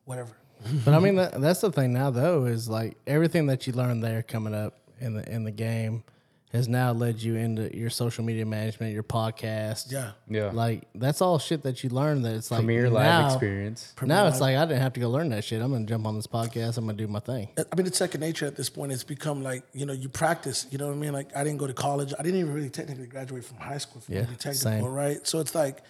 whatever. 0.04 0.34
But 0.86 0.93
I 0.93 1.00
mean, 1.00 1.15
that, 1.15 1.39
that's 1.39 1.62
the 1.62 1.72
thing 1.72 1.93
now, 1.93 2.12
though, 2.12 2.45
is 2.45 2.67
like 2.69 2.98
everything 3.08 3.48
that 3.48 3.65
you 3.65 3.74
learned 3.74 4.04
there 4.04 4.22
coming 4.22 4.54
up 4.54 4.76
in 5.00 5.13
the 5.15 5.28
in 5.34 5.45
the 5.45 5.52
game 5.52 6.04
has 6.52 6.68
now 6.68 6.92
led 6.92 7.22
you 7.22 7.36
into 7.36 7.76
your 7.78 7.92
social 7.92 8.24
media 8.24 8.44
management, 8.46 8.92
your 8.92 9.04
podcast. 9.04 9.92
Yeah. 9.92 10.12
Yeah. 10.28 10.50
like 10.52 10.84
that's 10.96 11.22
all 11.22 11.38
shit 11.38 11.62
that 11.64 11.84
you 11.84 11.90
learned. 11.92 12.26
That 12.26 12.34
it's 12.36 12.50
like 12.50 12.60
Premier 12.60 12.90
live 12.90 13.04
now- 13.04 13.28
experience. 13.28 13.94
Now 14.02 14.26
it's 14.28 14.42
like 14.42 14.56
I 14.58 14.66
didn't 14.66 14.82
have 14.82 14.94
to 14.94 15.00
go 15.00 15.10
learn 15.12 15.30
that 15.30 15.44
shit. 15.44 15.62
I'm 15.62 15.72
gonna 15.72 15.86
jump 15.86 16.08
on 16.08 16.16
this 16.16 16.26
podcast. 16.28 16.78
I'm 16.78 16.86
gonna 16.86 16.98
do 16.98 17.08
my 17.08 17.20
thing. 17.20 17.50
I 17.58 17.76
mean, 17.76 17.86
it's 17.86 17.98
second 18.00 18.22
nature 18.22 18.48
at 18.48 18.56
this 18.56 18.70
point. 18.70 18.92
It's 18.92 19.04
become 19.04 19.44
like, 19.44 19.64
you 19.74 19.86
know, 19.86 19.94
you 19.94 20.10
practice, 20.10 20.66
you 20.72 20.78
know 20.80 20.88
what 20.88 20.94
I 20.94 20.98
mean? 20.98 21.14
Like, 21.14 21.36
I 21.36 21.44
didn't 21.44 21.60
go 21.60 21.68
to 21.68 21.74
college. 21.74 22.14
I 22.18 22.24
didn't 22.24 22.40
even 22.40 22.54
really 22.54 22.70
technically 22.72 23.06
graduate 23.08 23.46
from 23.46 23.58
high 23.58 23.78
school, 23.78 24.02
if 24.02 24.10
you 24.10 24.16
Yeah, 24.16 24.22
want 24.22 24.40
to 24.40 24.48
be 24.48 24.54
technical, 24.54 24.88
same. 24.88 24.94
right? 24.94 25.28
So 25.28 25.40
it's 25.40 25.54
like, 25.54 25.84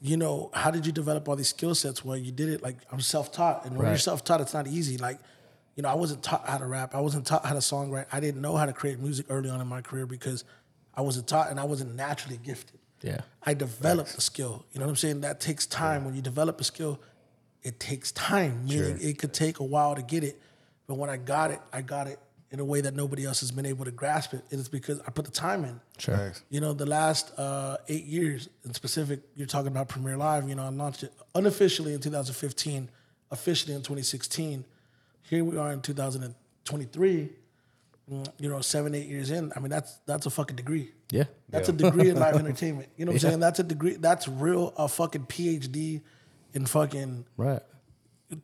you 0.00 0.16
know, 0.16 0.50
how 0.54 0.70
did 0.70 0.86
you 0.86 0.92
develop 0.92 1.28
all 1.28 1.36
these 1.36 1.48
skill 1.48 1.74
sets? 1.74 2.04
Well, 2.04 2.16
you 2.16 2.32
did 2.32 2.48
it 2.48 2.62
like 2.62 2.76
I'm 2.90 3.00
self 3.00 3.32
taught. 3.32 3.66
And 3.66 3.76
when 3.76 3.86
you're 3.88 3.98
self 3.98 4.24
taught, 4.24 4.40
it's 4.40 4.54
not 4.54 4.66
easy. 4.66 4.96
Like, 4.96 5.18
you 5.76 5.82
know, 5.82 5.90
I 5.90 5.94
wasn't 5.94 6.22
taught 6.22 6.48
how 6.48 6.58
to 6.58 6.66
rap. 6.66 6.94
I 6.94 7.00
wasn't 7.00 7.26
taught 7.26 7.44
how 7.44 7.52
to 7.52 7.60
songwrite. 7.60 8.06
I 8.10 8.18
didn't 8.18 8.40
know 8.40 8.56
how 8.56 8.66
to 8.66 8.72
create 8.72 8.98
music 8.98 9.26
early 9.28 9.50
on 9.50 9.60
in 9.60 9.66
my 9.66 9.82
career 9.82 10.06
because 10.06 10.42
I 10.94 11.02
wasn't 11.02 11.28
taught 11.28 11.50
and 11.50 11.60
I 11.60 11.64
wasn't 11.64 11.94
naturally 11.94 12.38
gifted. 12.42 12.80
Yeah, 13.02 13.20
I 13.42 13.52
developed 13.52 14.16
a 14.16 14.20
skill. 14.22 14.64
You 14.72 14.80
know 14.80 14.86
what 14.86 14.90
I'm 14.90 14.96
saying? 14.96 15.20
That 15.20 15.38
takes 15.38 15.66
time. 15.66 16.06
When 16.06 16.14
you 16.14 16.22
develop 16.22 16.60
a 16.60 16.64
skill, 16.64 16.98
it 17.62 17.78
takes 17.78 18.10
time. 18.12 18.64
Meaning 18.64 18.98
it 19.00 19.18
could 19.18 19.34
take 19.34 19.60
a 19.60 19.64
while 19.64 19.94
to 19.94 20.02
get 20.02 20.24
it. 20.24 20.40
But 20.86 20.94
when 20.94 21.10
I 21.10 21.18
got 21.18 21.50
it, 21.50 21.60
I 21.72 21.82
got 21.82 22.06
it 22.06 22.18
in 22.50 22.60
a 22.60 22.64
way 22.64 22.80
that 22.80 22.94
nobody 22.94 23.26
else 23.26 23.40
has 23.40 23.50
been 23.50 23.66
able 23.66 23.84
to 23.84 23.90
grasp 23.90 24.32
it. 24.32 24.42
And 24.50 24.58
it's 24.60 24.68
because 24.68 25.00
I 25.06 25.10
put 25.10 25.24
the 25.24 25.30
time 25.30 25.64
in. 25.64 25.80
sure. 25.98 26.16
Facts. 26.16 26.42
You 26.48 26.60
know, 26.60 26.72
the 26.72 26.86
last 26.86 27.38
uh, 27.38 27.76
eight 27.88 28.04
years 28.04 28.48
in 28.64 28.72
specific, 28.72 29.20
you're 29.34 29.48
talking 29.48 29.68
about 29.68 29.88
Premiere 29.88 30.16
Live. 30.16 30.48
You 30.48 30.54
know, 30.54 30.62
I 30.62 30.68
launched 30.68 31.02
it 31.02 31.12
unofficially 31.34 31.92
in 31.92 32.00
2015, 32.00 32.88
officially 33.30 33.74
in 33.74 33.80
2016. 33.80 34.64
Here 35.28 35.44
we 35.44 35.56
are 35.56 35.72
in 35.72 35.80
2023. 35.80 37.28
mm, 38.10 38.28
You 38.38 38.48
know, 38.48 38.60
seven, 38.60 38.94
eight 38.94 39.08
years 39.08 39.30
in. 39.30 39.52
I 39.56 39.60
mean, 39.60 39.70
that's 39.70 39.98
that's 40.06 40.26
a 40.26 40.30
fucking 40.30 40.56
degree. 40.56 40.92
Yeah, 41.10 41.24
That's 41.50 41.68
a 41.68 41.72
degree 41.72 42.10
in 42.10 42.16
live 42.16 42.34
entertainment. 42.38 42.88
You 42.96 43.04
know 43.04 43.10
what 43.12 43.22
I'm 43.22 43.30
saying? 43.30 43.40
That's 43.40 43.58
a 43.60 43.62
degree. 43.62 43.96
That's 43.96 44.26
real. 44.26 44.72
A 44.76 44.88
fucking 44.88 45.26
PhD 45.26 46.00
in 46.52 46.66
fucking 46.66 47.26
right. 47.36 47.62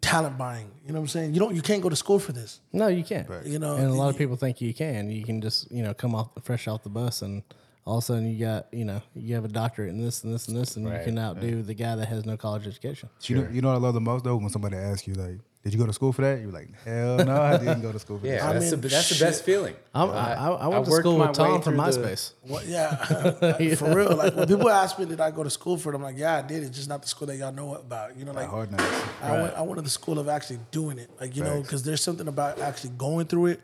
talent 0.01 0.39
buying. 0.39 0.71
You 0.87 0.93
know 0.93 1.01
what 1.01 1.05
I'm 1.05 1.09
saying? 1.09 1.35
You 1.35 1.41
don't. 1.41 1.55
You 1.55 1.63
can't 1.63 1.83
go 1.83 1.89
to 1.89 1.97
school 1.97 2.19
for 2.19 2.33
this. 2.33 2.61
No, 2.73 2.89
you 2.89 3.05
can't. 3.05 3.29
You 3.45 3.59
know, 3.59 3.77
and 3.77 3.87
a 3.87 3.95
lot 3.95 4.11
of 4.11 4.19
people 4.19 4.37
think 4.37 4.61
you 4.61 4.75
can. 4.75 5.11
You 5.11 5.25
can 5.25 5.41
just 5.41 5.71
you 5.71 5.83
know 5.83 5.95
come 5.95 6.15
off 6.15 6.31
fresh 6.43 6.69
off 6.69 6.83
the 6.83 6.91
bus, 6.91 7.23
and 7.23 7.43
all 7.85 7.99
of 7.99 8.05
a 8.05 8.07
sudden 8.07 8.29
you 8.29 8.45
got 8.45 8.67
you 8.73 8.85
know 8.85 9.03
you 9.15 9.35
have 9.35 9.45
a 9.45 9.49
doctorate 9.49 9.91
in 9.91 10.01
this 10.01 10.25
and 10.25 10.33
this 10.33 10.49
and 10.49 10.57
this, 10.57 10.77
and 10.77 10.87
you 10.87 10.99
can 11.05 11.19
outdo 11.19 11.63
the 11.63 11.75
guy 11.75 11.97
that 11.97 12.07
has 12.07 12.25
no 12.25 12.37
college 12.37 12.67
education. 12.67 13.09
You 13.23 13.37
know, 13.37 13.49
you 13.51 13.61
know 13.61 13.69
what 13.69 13.75
I 13.75 13.81
love 13.81 13.95
the 13.95 14.01
most 14.01 14.25
though 14.25 14.37
when 14.37 14.51
somebody 14.51 14.77
asks 14.77 15.07
you 15.07 15.15
like, 15.15 15.39
"Did 15.63 15.73
you 15.73 15.79
go 15.79 15.87
to 15.87 15.93
school 15.93 16.13
for 16.13 16.23
that?" 16.23 16.41
You're 16.41 16.51
like, 16.53 16.69
"Hell 16.85 17.25
no, 17.25 17.41
I 17.41 17.57
didn't 17.57 17.83
go 17.83 17.93
to 17.93 17.99
school 17.99 18.19
for 18.19 18.27
Yeah, 18.27 18.39
that." 18.47 18.53
that's, 18.61 18.71
mean, 18.73 18.81
the, 18.81 18.89
that's 18.89 19.09
the 19.19 19.25
best 19.25 19.45
feeling. 19.45 19.75
I'm, 19.95 20.11
I, 20.11 20.35
I, 20.35 20.49
I 20.51 20.67
went 20.69 20.85
to 20.87 20.91
school 20.93 21.19
with 21.19 21.29
way 21.29 21.33
Tom 21.35 21.63
from 21.63 21.75
through 21.77 21.93
the- 21.93 22.01
MySpace. 22.09 22.33
What? 22.43 22.67
Yeah, 22.67 23.75
for 23.77 23.95
real. 23.95 24.17
Like 24.17 24.35
when 24.35 24.47
people 24.49 24.69
ask 24.71 24.99
me, 24.99 25.05
did 25.07 25.21
I 25.21 25.31
go 25.31 25.43
to 25.45 25.51
school 25.51 25.77
for 25.77 25.93
it? 25.93 25.97
I'm 25.97 26.03
like, 26.03 26.19
yeah, 26.19 26.37
I 26.39 26.43
did. 26.43 26.63
It's 26.65 26.77
just 26.77 26.89
not 26.89 27.03
the 27.03 27.09
school 27.09 27.27
that 27.29 27.37
y'all 27.37 27.53
know 27.53 27.75
about. 27.75 28.17
You 28.17 28.25
know, 28.25 28.33
like 28.33 28.49
Hard 28.49 28.71
knocks. 28.73 29.05
I 29.23 29.33
went. 29.43 29.55
I 29.55 29.63
went 29.63 29.77
to 29.77 29.83
the 29.83 29.91
school 29.91 30.19
of 30.19 30.29
actually 30.29 30.59
doing 30.71 30.99
it. 30.99 31.11
Like 31.21 31.37
you 31.37 31.45
know, 31.45 31.61
because 31.63 31.83
there's 31.83 32.01
something 32.03 32.29
about 32.29 32.59
actually 32.61 32.91
going 32.91 33.27
through 33.27 33.47
it 33.47 33.61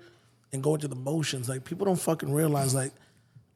and 0.53 0.63
going 0.63 0.81
through 0.81 0.91
the 0.91 0.97
motions. 0.97 1.49
Like 1.49 1.65
people 1.65 1.85
don't 1.85 2.01
fucking 2.01 2.33
realize, 2.33 2.75
like, 2.75 2.93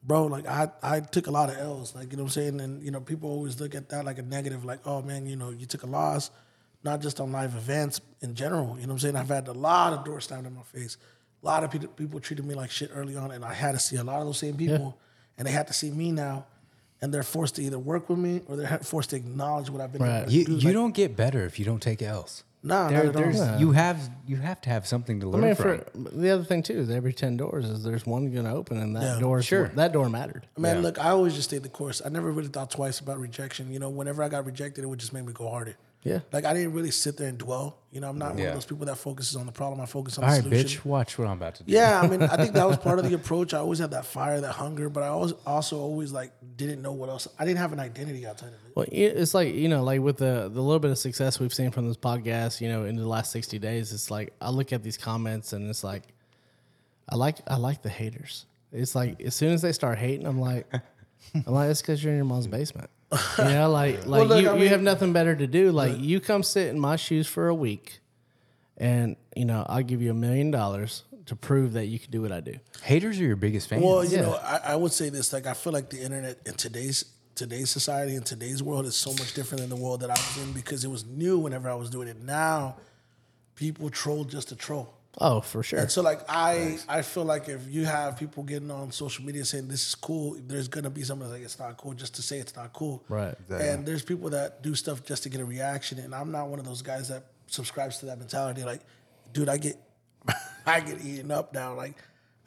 bro, 0.03 0.25
like 0.25 0.45
I 0.47 0.69
I 0.81 0.99
took 0.99 1.27
a 1.27 1.31
lot 1.31 1.49
of 1.49 1.57
L's. 1.57 1.95
Like 1.95 2.11
you 2.11 2.17
know 2.17 2.23
what 2.23 2.35
I'm 2.35 2.41
saying. 2.41 2.59
And 2.61 2.83
you 2.83 2.91
know, 2.91 2.99
people 2.99 3.29
always 3.29 3.59
look 3.59 3.73
at 3.73 3.89
that 3.89 4.03
like 4.05 4.17
a 4.19 4.23
negative. 4.23 4.65
Like, 4.65 4.79
oh 4.85 5.01
man, 5.01 5.25
you 5.27 5.35
know, 5.37 5.49
you 5.51 5.65
took 5.65 5.83
a 5.83 5.87
loss. 5.87 6.29
Not 6.83 7.01
just 7.01 7.19
on 7.19 7.31
live 7.31 7.55
events 7.55 8.01
in 8.21 8.35
general. 8.35 8.75
You 8.79 8.87
know 8.87 8.87
what 8.87 8.93
I'm 8.93 8.99
saying? 8.99 9.15
I've 9.15 9.29
had 9.29 9.47
a 9.47 9.53
lot 9.53 9.93
of 9.93 10.03
doors 10.05 10.25
slammed 10.25 10.45
in 10.47 10.55
my 10.55 10.63
face. 10.63 10.97
A 11.41 11.45
lot 11.45 11.63
of 11.63 11.71
people, 11.71 11.87
people 11.89 12.19
treated 12.19 12.45
me 12.45 12.55
like 12.55 12.71
shit 12.71 12.89
early 12.93 13.15
on, 13.15 13.31
and 13.31 13.43
I 13.43 13.53
had 13.53 13.73
to 13.73 13.79
see 13.79 13.95
a 13.97 14.03
lot 14.03 14.19
of 14.19 14.25
those 14.25 14.37
same 14.39 14.55
people, 14.55 14.97
and 15.37 15.47
they 15.47 15.51
had 15.51 15.67
to 15.67 15.73
see 15.73 15.91
me 15.91 16.11
now, 16.11 16.45
and 17.01 17.13
they're 17.13 17.23
forced 17.23 17.55
to 17.55 17.63
either 17.63 17.79
work 17.79 18.09
with 18.09 18.19
me 18.19 18.41
or 18.47 18.55
they're 18.55 18.77
forced 18.83 19.09
to 19.11 19.15
acknowledge 19.17 19.69
what 19.69 19.81
I've 19.81 19.91
been 19.91 20.01
Right. 20.03 20.29
You, 20.29 20.45
do. 20.45 20.51
you 20.53 20.57
Like, 20.67 20.73
don't 20.73 20.93
get 20.95 21.15
better 21.17 21.43
if 21.45 21.59
you 21.59 21.65
don't 21.65 21.81
take 21.81 22.01
L's. 22.01 22.43
Nah, 22.65 22.87
There- 22.87 22.97
not 22.97 23.05
at 23.07 23.15
all. 23.17 23.21
there's, 23.23 23.37
Yeah. 23.37 23.57
you 23.59 23.71
have 23.73 24.09
you 24.25 24.37
have 24.37 24.61
to 24.61 24.69
have 24.69 24.87
something 24.87 25.19
to 25.19 25.27
I 25.27 25.31
learn 25.33 25.41
mean, 25.41 25.55
from. 25.55 25.79
for 25.79 26.09
the 26.17 26.29
other 26.29 26.45
thing 26.45 26.63
too 26.63 26.79
is 26.79 26.89
every 26.89 27.11
ten 27.11 27.35
doors 27.35 27.65
is 27.65 27.83
there's 27.83 28.05
one 28.05 28.31
going 28.31 28.45
to 28.45 28.51
open, 28.51 28.77
and 28.77 28.95
that 28.95 29.03
Yeah. 29.15 29.19
door, 29.19 29.41
Sure. 29.41 29.67
that 29.75 29.91
door 29.91 30.07
mattered. 30.09 30.47
Man, 30.57 30.77
Yeah. 30.77 30.81
look, 30.81 30.97
I 30.97 31.09
always 31.09 31.33
just 31.35 31.49
stayed 31.49 31.63
the 31.63 31.67
course. 31.69 32.01
I 32.05 32.07
never 32.07 32.31
really 32.31 32.47
thought 32.47 32.71
twice 32.71 33.01
about 33.01 33.19
rejection. 33.19 33.69
You 33.69 33.79
know, 33.79 33.89
whenever 33.89 34.23
I 34.23 34.29
got 34.29 34.45
rejected, 34.45 34.85
it 34.85 34.87
would 34.87 34.99
just 34.99 35.11
make 35.11 35.25
me 35.25 35.33
go 35.33 35.49
harder. 35.49 35.75
Yeah. 36.03 36.19
Like 36.33 36.43
I 36.43 36.53
didn't 36.53 36.73
really 36.73 36.91
sit 36.91 37.15
there 37.17 37.29
and 37.29 37.37
dwell. 37.37 37.77
You 37.91 38.01
know, 38.01 38.09
I'm 38.09 38.17
not 38.17 38.35
one 38.35 38.45
of 38.45 38.53
those 38.53 38.65
people 38.65 38.85
that 38.87 38.97
focuses 38.97 39.35
on 39.37 39.45
the 39.45 39.51
problem. 39.51 39.79
I 39.79 39.85
focus 39.85 40.17
on 40.17 40.23
All 40.25 40.29
the 40.29 40.35
right, 40.35 40.43
solution. 40.43 40.81
bitch, 40.81 40.85
watch 40.85 41.17
what 41.17 41.27
I'm 41.27 41.37
about 41.37 41.55
to 41.55 41.63
do. 41.63 41.71
Yeah, 41.71 42.01
I 42.01 42.07
mean, 42.07 42.21
I 42.23 42.35
think 42.35 42.53
that 42.53 42.67
was 42.67 42.77
part 42.77 42.99
of 42.99 43.09
the 43.09 43.15
approach. 43.21 43.53
I 43.53 43.59
always 43.59 43.79
had 43.79 43.91
that 43.91 44.05
fire, 44.05 44.41
that 44.41 44.51
hunger, 44.51 44.89
but 44.89 45.03
I 45.03 45.07
always 45.07 45.31
also 45.45 45.79
always 45.79 46.11
like 46.11 46.33
didn't 46.57 46.81
know 46.81 46.91
what 46.91 47.09
else. 47.09 47.27
I 47.39 47.45
didn't 47.45 47.59
have 47.59 47.71
an 47.71 47.79
identity 47.79 48.25
outside 48.27 48.47
of 48.47 48.53
it. 48.55 48.59
Well, 48.75 48.85
it's 48.91 49.33
like 49.33 49.53
you 49.53 49.69
know, 49.69 49.83
like 49.83 50.01
with 50.01 50.17
the 50.17 50.49
the 50.53 50.61
little 50.61 50.79
bit 50.79 50.91
of 50.91 50.97
success 50.97 51.39
we've 51.39 51.53
seen 51.53 51.71
from 51.71 51.87
this 51.87 51.97
podcast, 51.97 52.59
you 52.59 52.67
know, 52.67 52.83
in 52.83 52.95
the 52.97 53.07
last 53.07 53.31
sixty 53.31 53.57
days, 53.59 53.93
it's 53.93 54.11
like 54.11 54.33
I 54.41 54.49
look 54.49 54.73
at 54.73 54.83
these 54.83 54.97
comments 54.97 55.53
and 55.53 55.69
it's 55.69 55.83
like, 55.83 56.03
I 57.07 57.15
like 57.15 57.37
I 57.47 57.55
like 57.57 57.81
the 57.81 57.89
haters. 57.89 58.45
It's 58.71 58.95
like 58.95 59.21
as 59.21 59.35
soon 59.35 59.53
as 59.53 59.61
they 59.61 59.71
start 59.71 59.99
hating, 59.99 60.25
I'm 60.25 60.39
like, 60.41 60.67
I'm 61.35 61.53
like, 61.53 61.69
it's 61.69 61.81
because 61.81 62.03
you're 62.03 62.11
in 62.11 62.17
your 62.17 62.25
mom's 62.25 62.47
basement. 62.47 62.89
You 63.37 63.43
know, 63.45 63.69
like 63.69 64.05
like 64.05 64.27
look, 64.29 64.41
you, 64.41 64.49
I 64.49 64.55
you 64.57 64.69
have 64.69 64.81
nothing 64.81 65.13
better 65.13 65.35
to 65.35 65.47
do. 65.47 65.71
Like 65.71 65.99
you 65.99 66.19
come 66.19 66.43
sit 66.43 66.67
in 66.67 66.79
my 66.79 66.95
shoes 66.95 67.27
for 67.27 67.47
a 67.47 67.55
week, 67.55 67.99
and 68.77 69.15
you 69.35 69.45
know 69.45 69.65
I'll 69.69 69.83
give 69.83 70.01
you 70.01 70.11
a 70.11 70.15
million 70.15 70.51
dollars 70.51 71.03
to 71.25 71.35
prove 71.35 71.73
that 71.73 71.85
you 71.85 71.99
can 71.99 72.11
do 72.11 72.21
what 72.21 72.31
I 72.31 72.41
do. 72.41 72.55
Haters 72.81 73.19
are 73.19 73.23
your 73.23 73.35
biggest 73.35 73.69
fans. 73.69 73.83
Well, 73.83 74.03
you 74.03 74.17
Yeah. 74.17 74.21
know, 74.23 74.33
I, 74.43 74.57
I 74.73 74.75
would 74.75 74.91
say 74.91 75.09
this: 75.09 75.31
like, 75.33 75.45
I 75.47 75.53
feel 75.53 75.73
like 75.73 75.89
the 75.89 76.01
internet 76.01 76.39
in 76.45 76.53
today's 76.55 77.05
today's 77.35 77.69
society 77.69 78.15
and 78.15 78.25
today's 78.25 78.61
world 78.61 78.85
is 78.85 78.95
so 78.95 79.11
much 79.11 79.33
different 79.33 79.61
than 79.61 79.69
the 79.69 79.75
world 79.75 80.01
that 80.01 80.09
I 80.09 80.13
was 80.13 80.37
in 80.43 80.51
because 80.53 80.83
it 80.85 80.89
was 80.89 81.03
new 81.05 81.39
whenever 81.39 81.67
I 81.69 81.73
was 81.73 81.89
doing 81.89 82.07
it. 82.07 82.21
Now, 82.21 82.75
people 83.55 83.89
troll 83.89 84.23
just 84.23 84.49
to 84.49 84.55
troll. 84.55 84.93
Oh, 85.19 85.41
for 85.41 85.61
sure. 85.61 85.79
And 85.79 85.91
so 85.91 86.01
like 86.01 86.21
I 86.27 86.79
I 86.89 87.01
feel 87.03 87.23
like 87.23 87.47
if 87.47 87.69
you 87.69 87.85
have 87.85 88.17
people 88.17 88.43
getting 88.43 88.71
on 88.71 88.91
social 88.91 89.23
media 89.23 89.45
saying 89.45 89.67
this 89.67 89.87
is 89.87 89.95
cool, 89.95 90.35
there's 90.47 90.67
gonna 90.67 90.89
be 90.89 91.03
someone 91.03 91.29
that's 91.29 91.39
like 91.39 91.45
it's 91.45 91.59
not 91.59 91.77
cool 91.77 91.93
just 91.93 92.15
to 92.15 92.21
say 92.21 92.39
it's 92.39 92.55
not 92.55 92.73
cool. 92.73 93.03
Right. 93.09 93.35
And 93.49 93.85
there's 93.85 94.03
people 94.03 94.31
that 94.31 94.63
do 94.63 94.73
stuff 94.73 95.05
just 95.05 95.23
to 95.23 95.29
get 95.29 95.39
a 95.39 95.45
reaction. 95.45 95.99
And 95.99 96.15
I'm 96.15 96.31
not 96.31 96.47
one 96.47 96.59
of 96.59 96.65
those 96.65 96.81
guys 96.81 97.09
that 97.09 97.25
subscribes 97.47 97.99
to 97.99 98.07
that 98.07 98.17
mentality. 98.17 98.63
Like, 98.63 98.81
dude, 99.33 99.49
I 99.49 99.57
get 99.57 99.77
I 100.65 100.79
get 100.79 101.03
eaten 101.05 101.29
up 101.29 101.53
now. 101.53 101.75
Like 101.75 101.95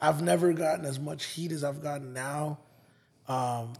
I've 0.01 0.21
never 0.21 0.53
gotten 0.53 0.85
as 0.85 0.99
much 0.99 1.25
heat 1.25 1.51
as 1.51 1.63
I've 1.63 1.81
gotten 1.81 2.13
now. 2.13 2.59
Um, 3.27 3.73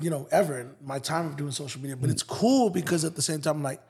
you 0.00 0.10
know, 0.10 0.26
ever 0.30 0.60
in 0.60 0.74
my 0.82 0.98
time 0.98 1.26
of 1.26 1.36
doing 1.36 1.50
social 1.50 1.80
media. 1.80 1.96
But 1.96 2.10
it's 2.10 2.22
cool 2.22 2.70
because 2.70 3.04
at 3.04 3.14
the 3.14 3.22
same 3.22 3.40
time, 3.40 3.62
like, 3.62 3.80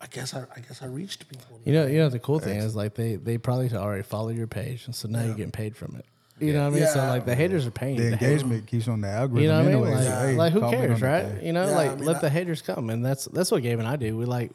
I 0.00 0.06
guess 0.06 0.34
I, 0.34 0.44
I 0.54 0.60
guess 0.60 0.82
I 0.82 0.86
reached 0.86 1.28
people. 1.28 1.60
You 1.64 1.72
know, 1.72 1.86
you 1.86 1.98
know 1.98 2.08
the 2.08 2.18
cool 2.18 2.38
thing 2.38 2.58
is 2.58 2.76
like 2.76 2.94
they 2.94 3.16
they 3.16 3.38
probably 3.38 3.72
already 3.72 4.02
follow 4.02 4.28
your 4.30 4.46
page, 4.46 4.86
and 4.86 4.94
so 4.94 5.08
now 5.08 5.22
you're 5.24 5.34
getting 5.34 5.50
paid 5.52 5.76
from 5.76 5.96
it. 5.96 6.04
You 6.40 6.52
know 6.52 6.68
what 6.68 6.76
I 6.76 6.80
mean? 6.80 6.88
So 6.88 6.96
Yeah. 6.98 7.10
like 7.10 7.24
the 7.26 7.34
haters 7.34 7.64
are 7.66 7.70
paying. 7.70 7.96
The 7.96 8.02
you 8.04 8.10
to 8.10 8.16
hate. 8.16 8.26
engagement 8.28 8.66
keeps 8.66 8.88
on 8.88 9.00
the 9.00 9.08
algorithm. 9.08 9.42
You 9.42 9.48
know 9.48 9.54
what 9.54 9.60
I 9.60 9.68
mean? 9.68 9.74
anyway, 9.84 9.90
Like, 9.94 10.04
so, 10.04 10.10
hey, 10.26 10.34
like 10.34 10.52
who 10.52 10.60
comment 10.60 10.80
on 10.80 10.86
cares, 10.88 11.00
that 11.00 11.06
right? 11.24 11.34
thing. 11.36 11.46
You 11.46 11.52
know, 11.52 11.68
Yeah, 11.68 11.76
like 11.76 11.90
I 11.92 11.94
mean, 11.94 12.04
let 12.04 12.16
I- 12.16 12.20
the 12.20 12.30
haters 12.30 12.60
come, 12.62 12.90
and 12.90 13.04
that's 13.04 13.24
that's 13.26 13.50
what 13.50 13.62
Gabe 13.62 13.78
and 13.78 13.86
I 13.88 13.96
do. 13.96 14.16
We 14.16 14.24
like 14.24 14.50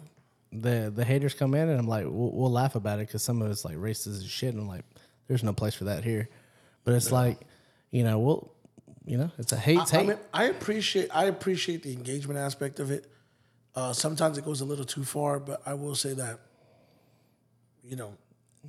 the 0.51 0.91
the 0.93 1.05
haters 1.05 1.33
come 1.33 1.53
in, 1.55 1.69
and 1.69 1.79
I'm 1.79 1.87
like, 1.87 2.03
we'll, 2.05 2.31
we'll 2.33 2.51
laugh 2.51 2.75
about 2.75 2.99
it 2.99 3.07
because 3.07 3.23
some 3.23 3.41
of 3.41 3.49
it's 3.49 3.63
like 3.63 3.77
racist 3.77 4.19
and 4.21 4.29
shit, 4.29 4.53
and 4.53 4.61
I'm 4.63 4.67
like, 4.67 4.83
there's 5.27 5.43
no 5.43 5.53
place 5.53 5.73
for 5.73 5.85
that 5.85 6.03
here. 6.03 6.27
But 6.83 6.95
it's 6.95 7.11
like, 7.11 7.39
you 7.91 8.03
know, 8.03 8.19
we'll, 8.19 8.51
you 9.05 9.17
know, 9.17 9.31
it's 9.37 9.53
a 9.53 9.57
hate 9.57 9.79
I, 9.79 9.85
hate. 9.85 10.07
mean, 10.07 10.17
I 10.33 10.43
appreciate 10.45 11.09
I 11.15 11.25
appreciate 11.25 11.81
the 11.83 11.93
engagement 11.93 12.39
aspect 12.39 12.79
of 12.79 12.91
it. 12.91 13.09
Uh, 13.75 13.93
sometimes 13.93 14.37
it 14.37 14.45
goes 14.45 14.61
a 14.61 14.65
little 14.65 14.85
too 14.85 15.03
far, 15.03 15.39
but 15.39 15.61
I 15.65 15.73
will 15.75 15.95
say 15.95 16.13
that, 16.13 16.39
you 17.83 17.95
know, 17.95 18.13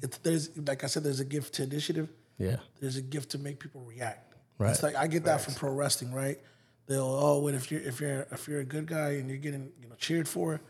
it's 0.03 0.19
there's 0.19 0.57
like 0.59 0.85
I 0.85 0.87
said, 0.87 1.03
there's 1.05 1.21
a 1.21 1.25
gift 1.25 1.55
to 1.55 1.63
initiative. 1.63 2.09
yeah, 2.39 2.57
There's 2.81 2.97
a 2.97 3.03
gift 3.03 3.31
to 3.31 3.39
make 3.39 3.59
people 3.59 3.81
react. 3.83 4.35
Right. 4.59 4.71
It's 4.71 4.83
like 4.83 4.95
I 4.97 5.07
get 5.07 5.25
that 5.25 5.41
from 5.41 5.55
pro 5.55 5.73
wrestling, 5.73 6.13
right? 6.13 6.39
They'll 6.87 7.03
oh, 7.05 7.39
what 7.41 7.55
if 7.55 7.71
you're 7.71 7.81
if 7.81 8.01
you're 8.01 8.27
if 8.31 8.47
you're 8.47 8.61
a 8.61 8.65
good 8.65 8.87
guy 8.87 9.13
and 9.13 9.29
you're 9.29 9.39
getting 9.39 9.73
you 9.83 9.89
know 9.89 9.95
cheered 9.97 10.29
for, 10.29 10.61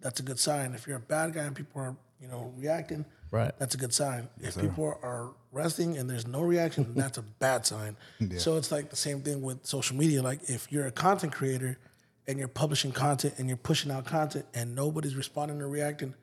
that's 0.00 0.20
a 0.20 0.22
good 0.22 0.38
sign. 0.38 0.74
If 0.74 0.86
you're 0.86 0.96
a 0.96 1.00
bad 1.00 1.32
guy 1.32 1.42
and 1.44 1.54
people 1.54 1.80
are 1.80 1.96
you 2.20 2.28
know 2.28 2.52
reacting, 2.56 3.04
Right. 3.30 3.52
that's 3.58 3.74
a 3.74 3.78
good 3.78 3.94
sign. 3.94 4.28
if 4.40 4.58
people 4.60 4.98
are 5.02 5.30
resting 5.52 5.96
and 5.98 6.10
there's 6.10 6.26
no 6.26 6.42
reaction, 6.42 6.84
then 6.84 6.94
that's 6.94 7.18
a 7.18 7.22
bad 7.22 7.64
sign. 7.64 7.96
Yeah. 8.20 8.38
So 8.38 8.56
it's 8.56 8.70
like 8.72 8.90
the 8.90 8.96
same 8.96 9.20
thing 9.22 9.40
with 9.40 9.64
social 9.64 9.96
media. 9.96 10.20
Like 10.22 10.40
if 10.50 10.70
you're 10.70 10.86
a 10.86 10.90
content 10.92 11.32
creator 11.32 11.78
and 12.26 12.38
you're 12.38 12.48
publishing 12.48 12.92
content 12.92 13.34
and 13.38 13.48
you're 13.48 13.56
pushing 13.56 13.90
out 13.90 14.04
content 14.04 14.46
and 14.54 14.74
nobody's 14.74 15.14
responding 15.14 15.60
or 15.60 15.68
reacting, 15.68 16.14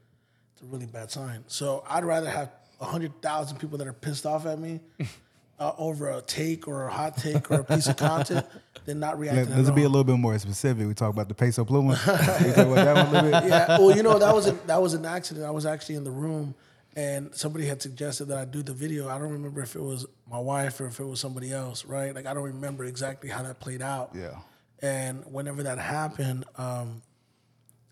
it's 0.53 0.62
a 0.62 0.65
really 0.65 0.85
bad 0.85 1.12
sign. 1.12 1.43
So 1.47 1.83
I'd 1.89 2.05
rather 2.05 2.29
have 2.29 2.51
hundred 2.81 3.21
thousand 3.21 3.57
people 3.57 3.77
that 3.77 3.88
are 3.88 3.93
pissed 3.93 4.25
off 4.25 4.45
at 4.45 4.57
me 4.57 4.79
uh, 5.59 5.73
over 5.77 6.09
a 6.09 6.21
take 6.21 6.67
or 6.67 6.88
a 6.88 6.91
hot 6.91 7.17
take 7.17 7.51
or 7.51 7.59
a 7.59 7.63
piece 7.63 7.88
of 7.88 7.97
content 7.97 8.45
than 8.85 8.99
not 8.99 9.19
reacting. 9.19 9.51
At 9.51 9.57
let's 9.57 9.69
all. 9.69 9.75
be 9.75 9.83
a 9.83 9.89
little 9.89 10.03
bit 10.03 10.17
more 10.17 10.38
specific. 10.39 10.88
We 10.88 10.93
talk 10.93 11.12
about 11.13 11.27
the 11.27 11.35
Peso 11.35 11.65
Pluma. 11.65 11.91
we 12.45 12.53
talk 12.53 12.67
about 12.67 12.75
that 12.75 12.95
one 12.95 13.07
a 13.07 13.12
little 13.12 13.41
bit. 13.41 13.49
yeah. 13.49 13.77
Well, 13.77 13.95
you 13.95 14.03
know 14.03 14.17
that 14.17 14.33
was 14.33 14.47
a, 14.47 14.53
that 14.67 14.81
was 14.81 14.93
an 14.93 15.05
accident. 15.05 15.45
I 15.45 15.51
was 15.51 15.65
actually 15.65 15.95
in 15.95 16.03
the 16.03 16.12
room, 16.12 16.55
and 16.95 17.33
somebody 17.35 17.65
had 17.65 17.81
suggested 17.81 18.25
that 18.25 18.38
I 18.38 18.45
do 18.45 18.63
the 18.63 18.73
video. 18.73 19.09
I 19.09 19.17
don't 19.17 19.31
remember 19.31 19.62
if 19.62 19.75
it 19.75 19.81
was 19.81 20.05
my 20.29 20.39
wife 20.39 20.79
or 20.79 20.88
if 20.88 20.99
it 20.99 21.05
was 21.05 21.19
somebody 21.19 21.51
else. 21.51 21.85
Right? 21.85 22.15
Like 22.15 22.25
I 22.25 22.33
don't 22.33 22.43
remember 22.43 22.85
exactly 22.85 23.29
how 23.29 23.43
that 23.43 23.59
played 23.59 23.81
out. 23.81 24.12
Yeah. 24.15 24.39
And 24.81 25.23
whenever 25.25 25.63
that 25.63 25.77
happened, 25.77 26.45
um, 26.57 27.01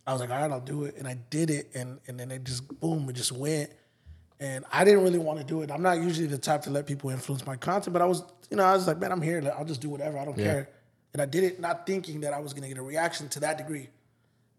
I 0.05 0.13
was 0.13 0.21
like, 0.21 0.29
all 0.31 0.39
right, 0.41 0.49
I'll 0.51 0.61
do 0.61 0.85
it, 0.85 0.95
and 0.97 1.07
I 1.07 1.17
did 1.29 1.49
it, 1.49 1.69
and 1.73 1.99
and 2.07 2.17
then 2.19 2.31
it 2.31 2.43
just 2.45 2.67
boom, 2.79 3.09
it 3.09 3.13
just 3.13 3.31
went. 3.31 3.71
And 4.39 4.63
I 4.71 4.83
didn't 4.83 5.03
really 5.03 5.17
want 5.19 5.39
to 5.39 5.45
do 5.45 5.63
it. 5.63 5.71
I'm 5.71 5.81
not 5.81 5.99
usually 5.99 6.27
the 6.27 6.37
type 6.37 6.61
to 6.63 6.69
let 6.69 6.85
people 6.85 7.09
influence 7.09 7.45
my 7.45 7.55
content, 7.55 7.91
but 7.91 8.01
I 8.03 8.05
was, 8.05 8.23
you 8.51 8.55
know, 8.57 8.63
I 8.63 8.73
was 8.73 8.85
like, 8.85 8.99
man, 8.99 9.11
I'm 9.11 9.21
here. 9.21 9.41
I'll 9.57 9.65
just 9.65 9.81
do 9.81 9.89
whatever. 9.89 10.17
I 10.19 10.25
don't 10.25 10.37
care. 10.37 10.69
And 11.13 11.21
I 11.21 11.25
did 11.25 11.43
it 11.43 11.59
not 11.59 11.87
thinking 11.87 12.21
that 12.21 12.33
I 12.33 12.39
was 12.39 12.53
gonna 12.53 12.67
get 12.67 12.77
a 12.77 12.83
reaction 12.83 13.27
to 13.29 13.39
that 13.39 13.57
degree 13.57 13.89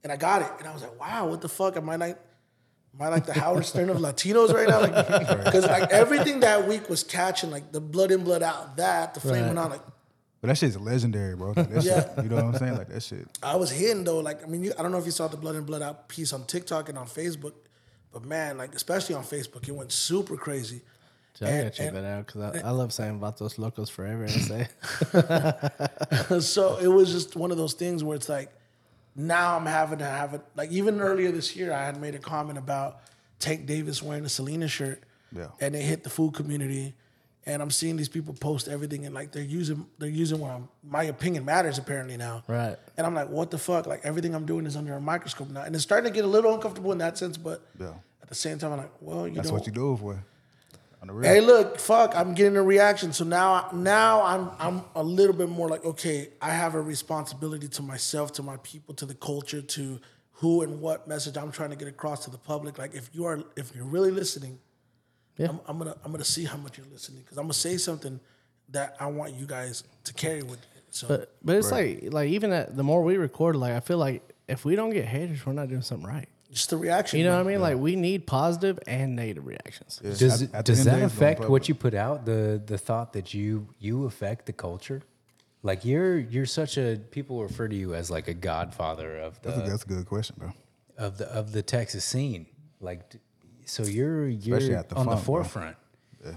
and 0.02 0.10
I 0.12 0.16
got 0.16 0.42
it. 0.42 0.48
And 0.58 0.66
I 0.66 0.72
was 0.72 0.82
like, 0.82 0.98
wow, 1.00 1.28
what 1.28 1.40
the 1.40 1.48
fuck? 1.48 1.76
Am 1.76 1.88
I 1.88 1.94
like, 1.94 2.18
am 2.94 3.02
I 3.02 3.08
like 3.08 3.24
the 3.26 3.32
Howard 3.34 3.64
Stern 3.66 3.88
of 3.90 3.98
Latinos 3.98 4.52
right 4.52 4.68
now? 4.68 4.80
Like, 4.80 4.94
because 5.44 5.64
like 5.64 5.90
everything 5.92 6.40
that 6.40 6.66
week 6.66 6.88
was 6.90 7.04
catching, 7.04 7.50
like 7.52 7.70
the 7.70 7.80
blood 7.80 8.10
in, 8.10 8.24
blood 8.24 8.42
out. 8.42 8.76
That 8.78 9.14
the 9.14 9.20
flame 9.20 9.42
Right. 9.42 9.46
went 9.46 9.58
on. 9.60 9.70
Like 9.70 9.82
But 10.40 10.48
that 10.48 10.58
shit's 10.58 10.76
legendary, 10.78 11.34
bro. 11.34 11.52
Like, 11.56 11.70
that 11.70 11.82
Yeah. 11.84 12.14
shit, 12.14 12.24
you 12.24 12.30
know 12.30 12.36
what 12.36 12.44
I'm 12.44 12.56
saying? 12.56 12.76
Like 12.76 12.88
that 12.88 13.02
shit. 13.02 13.26
I 13.42 13.56
was 13.56 13.70
hitting 13.70 14.04
though. 14.04 14.20
Like 14.20 14.42
I 14.42 14.46
mean, 14.46 14.62
you, 14.64 14.72
I 14.78 14.82
don't 14.82 14.92
know 14.92 14.98
if 14.98 15.04
you 15.06 15.10
saw 15.10 15.26
the 15.28 15.36
blood 15.36 15.56
and 15.56 15.66
blood 15.66 15.82
out 15.82 16.08
piece 16.08 16.32
on 16.32 16.44
TikTok 16.44 16.88
and 16.88 16.96
on 16.96 17.06
Facebook, 17.06 17.54
but 18.12 18.24
man, 18.24 18.56
like 18.58 18.74
especially 18.74 19.14
on 19.16 19.24
Facebook, 19.24 19.66
it 19.68 19.72
went 19.72 19.90
super 19.92 20.36
crazy. 20.36 20.82
So 21.34 21.46
I 21.46 21.50
gotta 21.50 21.70
check 21.70 21.88
and- 21.88 21.96
that 21.96 22.04
out 22.04 22.26
because 22.26 22.62
I, 22.62 22.68
I 22.68 22.70
love 22.70 22.92
saying 22.92 23.20
Vatos 23.20 23.58
Locos 23.58 23.90
forever. 23.90 24.24
And 24.24 24.30
say, 24.32 24.68
so 26.40 26.78
it 26.78 26.88
was 26.88 27.12
just 27.12 27.36
one 27.36 27.50
of 27.50 27.56
those 27.56 27.74
things 27.74 28.02
where 28.04 28.16
it's 28.16 28.28
like 28.28 28.50
now 29.16 29.56
I'm 29.56 29.66
having 29.66 29.98
to 29.98 30.04
have 30.04 30.34
it. 30.34 30.42
Like 30.56 30.70
even 30.70 31.00
earlier 31.00 31.30
this 31.32 31.56
year, 31.56 31.72
I 31.72 31.84
had 31.84 32.00
made 32.00 32.14
a 32.14 32.18
comment 32.18 32.58
about 32.58 33.00
Tank 33.38 33.66
Davis 33.66 34.02
wearing 34.02 34.24
a 34.24 34.28
Selena 34.28 34.68
shirt, 34.68 35.02
Yeah. 35.34 35.48
and 35.60 35.74
it 35.74 35.82
hit 35.82 36.04
the 36.04 36.10
food 36.10 36.34
community. 36.34 36.94
And 37.46 37.62
I'm 37.62 37.70
seeing 37.70 37.96
these 37.96 38.10
people 38.10 38.34
post 38.34 38.68
everything, 38.68 39.06
and 39.06 39.14
like 39.14 39.32
they're 39.32 39.42
using 39.42 39.86
they're 39.98 40.08
using 40.08 40.38
what 40.38 40.50
I'm, 40.50 40.68
my 40.82 41.04
opinion 41.04 41.44
matters 41.46 41.78
apparently 41.78 42.16
now. 42.18 42.42
Right. 42.46 42.76
And 42.98 43.06
I'm 43.06 43.14
like, 43.14 43.30
what 43.30 43.50
the 43.50 43.56
fuck? 43.58 43.86
Like 43.86 44.00
everything 44.04 44.34
I'm 44.34 44.44
doing 44.44 44.66
is 44.66 44.76
under 44.76 44.94
a 44.94 45.00
microscope 45.00 45.48
now, 45.48 45.62
and 45.62 45.74
it's 45.74 45.82
starting 45.84 46.10
to 46.12 46.14
get 46.14 46.24
a 46.24 46.28
little 46.28 46.52
uncomfortable 46.52 46.92
in 46.92 46.98
that 46.98 47.16
sense. 47.16 47.38
But 47.38 47.62
Yeah. 47.80 47.94
at 48.22 48.28
the 48.28 48.34
same 48.34 48.58
time, 48.58 48.72
I'm 48.72 48.78
like, 48.78 48.90
well, 49.00 49.26
you 49.26 49.34
know. 49.34 49.36
That's 49.42 49.50
what 49.52 49.66
you 49.66 49.72
do 49.72 49.94
it 49.94 49.96
for. 49.98 50.22
On 51.00 51.06
the 51.06 51.14
real. 51.14 51.30
hey, 51.30 51.40
look, 51.40 51.78
fuck, 51.78 52.12
I'm 52.16 52.34
getting 52.34 52.56
a 52.56 52.62
reaction. 52.62 53.12
So 53.12 53.24
now, 53.24 53.68
now 53.72 54.20
I'm 54.22 54.50
I'm 54.58 54.84
a 54.96 55.02
little 55.02 55.34
bit 55.34 55.48
more 55.48 55.68
like, 55.68 55.84
okay, 55.84 56.30
I 56.42 56.50
have 56.50 56.74
a 56.74 56.80
responsibility 56.82 57.68
to 57.68 57.82
myself, 57.82 58.32
to 58.32 58.42
my 58.42 58.56
people, 58.64 58.94
to 58.96 59.06
the 59.06 59.14
culture, 59.14 59.62
to 59.62 60.00
who 60.32 60.62
and 60.62 60.80
what 60.80 61.06
message 61.08 61.36
I'm 61.36 61.50
trying 61.52 61.70
to 61.70 61.76
get 61.76 61.88
across 61.88 62.24
to 62.24 62.30
the 62.30 62.36
public. 62.38 62.78
Like, 62.78 62.94
if 62.94 63.08
you 63.14 63.24
are, 63.26 63.42
if 63.56 63.74
you're 63.74 63.84
really 63.86 64.10
listening, 64.10 64.58
Yeah. 65.38 65.48
I'm, 65.50 65.60
I'm 65.66 65.78
gonna 65.78 65.96
I'm 66.04 66.10
gonna 66.12 66.24
see 66.24 66.44
how 66.44 66.56
much 66.58 66.76
you're 66.76 66.86
listening 66.92 67.20
because 67.22 67.38
I'm 67.38 67.44
gonna 67.44 67.54
say 67.54 67.76
something 67.76 68.20
that 68.70 68.96
I 69.00 69.06
want 69.06 69.34
you 69.34 69.46
guys 69.46 69.84
to 70.04 70.12
carry 70.12 70.42
with 70.42 70.58
you. 70.58 70.82
So 70.90 71.08
but 71.08 71.34
but 71.42 71.56
it's 71.56 71.70
like 71.70 72.12
like 72.12 72.30
even 72.30 72.52
at, 72.52 72.76
the 72.76 72.82
more 72.82 73.02
we 73.02 73.16
record, 73.16 73.56
like 73.56 73.72
I 73.72 73.80
feel 73.80 73.98
like 73.98 74.22
if 74.48 74.64
we 74.64 74.76
don't 74.76 74.90
get 74.90 75.04
haters, 75.04 75.44
we're 75.46 75.52
not 75.52 75.68
doing 75.68 75.82
something 75.82 76.08
right. 76.08 76.28
just 76.50 76.70
the 76.70 76.76
reaction. 76.76 77.18
You 77.18 77.26
know 77.26 77.32
bro. 77.32 77.44
what 77.44 77.50
I 77.50 77.52
mean? 77.52 77.60
Like 77.60 77.76
we 77.76 77.94
need 77.94 78.26
positive 78.26 78.78
and 78.86 79.14
negative 79.14 79.46
reactions. 79.46 80.00
Yeah. 80.02 80.10
Does 80.10 80.42
At- 80.42 80.54
at 80.54 80.64
does 80.64 80.84
that 80.84 80.94
of 80.94 80.94
the 80.94 80.98
day, 81.00 81.04
it's 81.04 81.14
going 81.14 81.32
affect 81.32 81.50
what 81.50 81.68
you 81.68 81.74
put 81.74 81.94
out? 81.94 82.24
The 82.24 82.60
the 82.64 82.78
thought 82.78 83.12
that 83.12 83.32
you 83.32 83.68
you 83.78 84.04
affect 84.06 84.46
the 84.46 84.52
culture. 84.52 85.02
Like 85.62 85.84
you're 85.84 86.18
you're 86.18 86.46
such 86.46 86.78
a 86.78 86.98
people 87.10 87.42
refer 87.42 87.68
to 87.68 87.76
you 87.76 87.94
as 87.94 88.10
like 88.10 88.28
a 88.28 88.34
godfather 88.34 89.18
of 89.18 89.40
the 89.42 89.50
That's 89.50 89.66
a, 89.66 89.70
that's 89.70 89.82
a 89.84 89.88
good 89.88 90.06
question, 90.06 90.36
bro. 90.38 90.52
of 90.96 91.18
the 91.18 91.26
of 91.26 91.52
the 91.52 91.62
Texas 91.62 92.04
scene. 92.04 92.46
Like, 92.80 93.10
d- 93.10 93.18
so 93.68 93.82
you're 93.84 94.28
you're 94.28 94.56
Especially 94.58 94.74
at 94.76 94.88
the 94.88 94.96
on 94.96 95.06
the 95.06 95.12
funk, 95.12 95.24
bro. 95.26 95.34
forefront. 95.44 95.76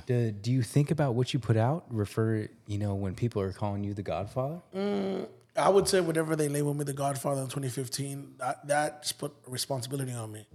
Do, 0.05 0.31
do 0.31 0.51
you 0.51 0.61
think 0.61 0.91
about 0.91 1.15
what 1.15 1.33
you 1.33 1.39
put 1.39 1.57
out? 1.57 1.85
Refer, 1.89 2.47
you 2.67 2.77
know, 2.77 2.93
when 2.93 3.15
people 3.15 3.41
are 3.41 3.51
calling 3.51 3.83
you 3.83 3.93
the 3.93 4.03
Godfather. 4.03 4.61
Mm, 4.75 5.27
I 5.57 5.69
would 5.69 5.87
say 5.87 5.99
whatever 6.01 6.35
they 6.35 6.47
labeled 6.49 6.77
me 6.77 6.83
the 6.83 6.93
Godfather 6.93 7.41
in 7.41 7.47
2015, 7.47 8.35
that, 8.37 8.67
that 8.67 9.01
just 9.01 9.17
put 9.17 9.33
responsibility 9.47 10.11
on 10.13 10.31
me. 10.31 10.45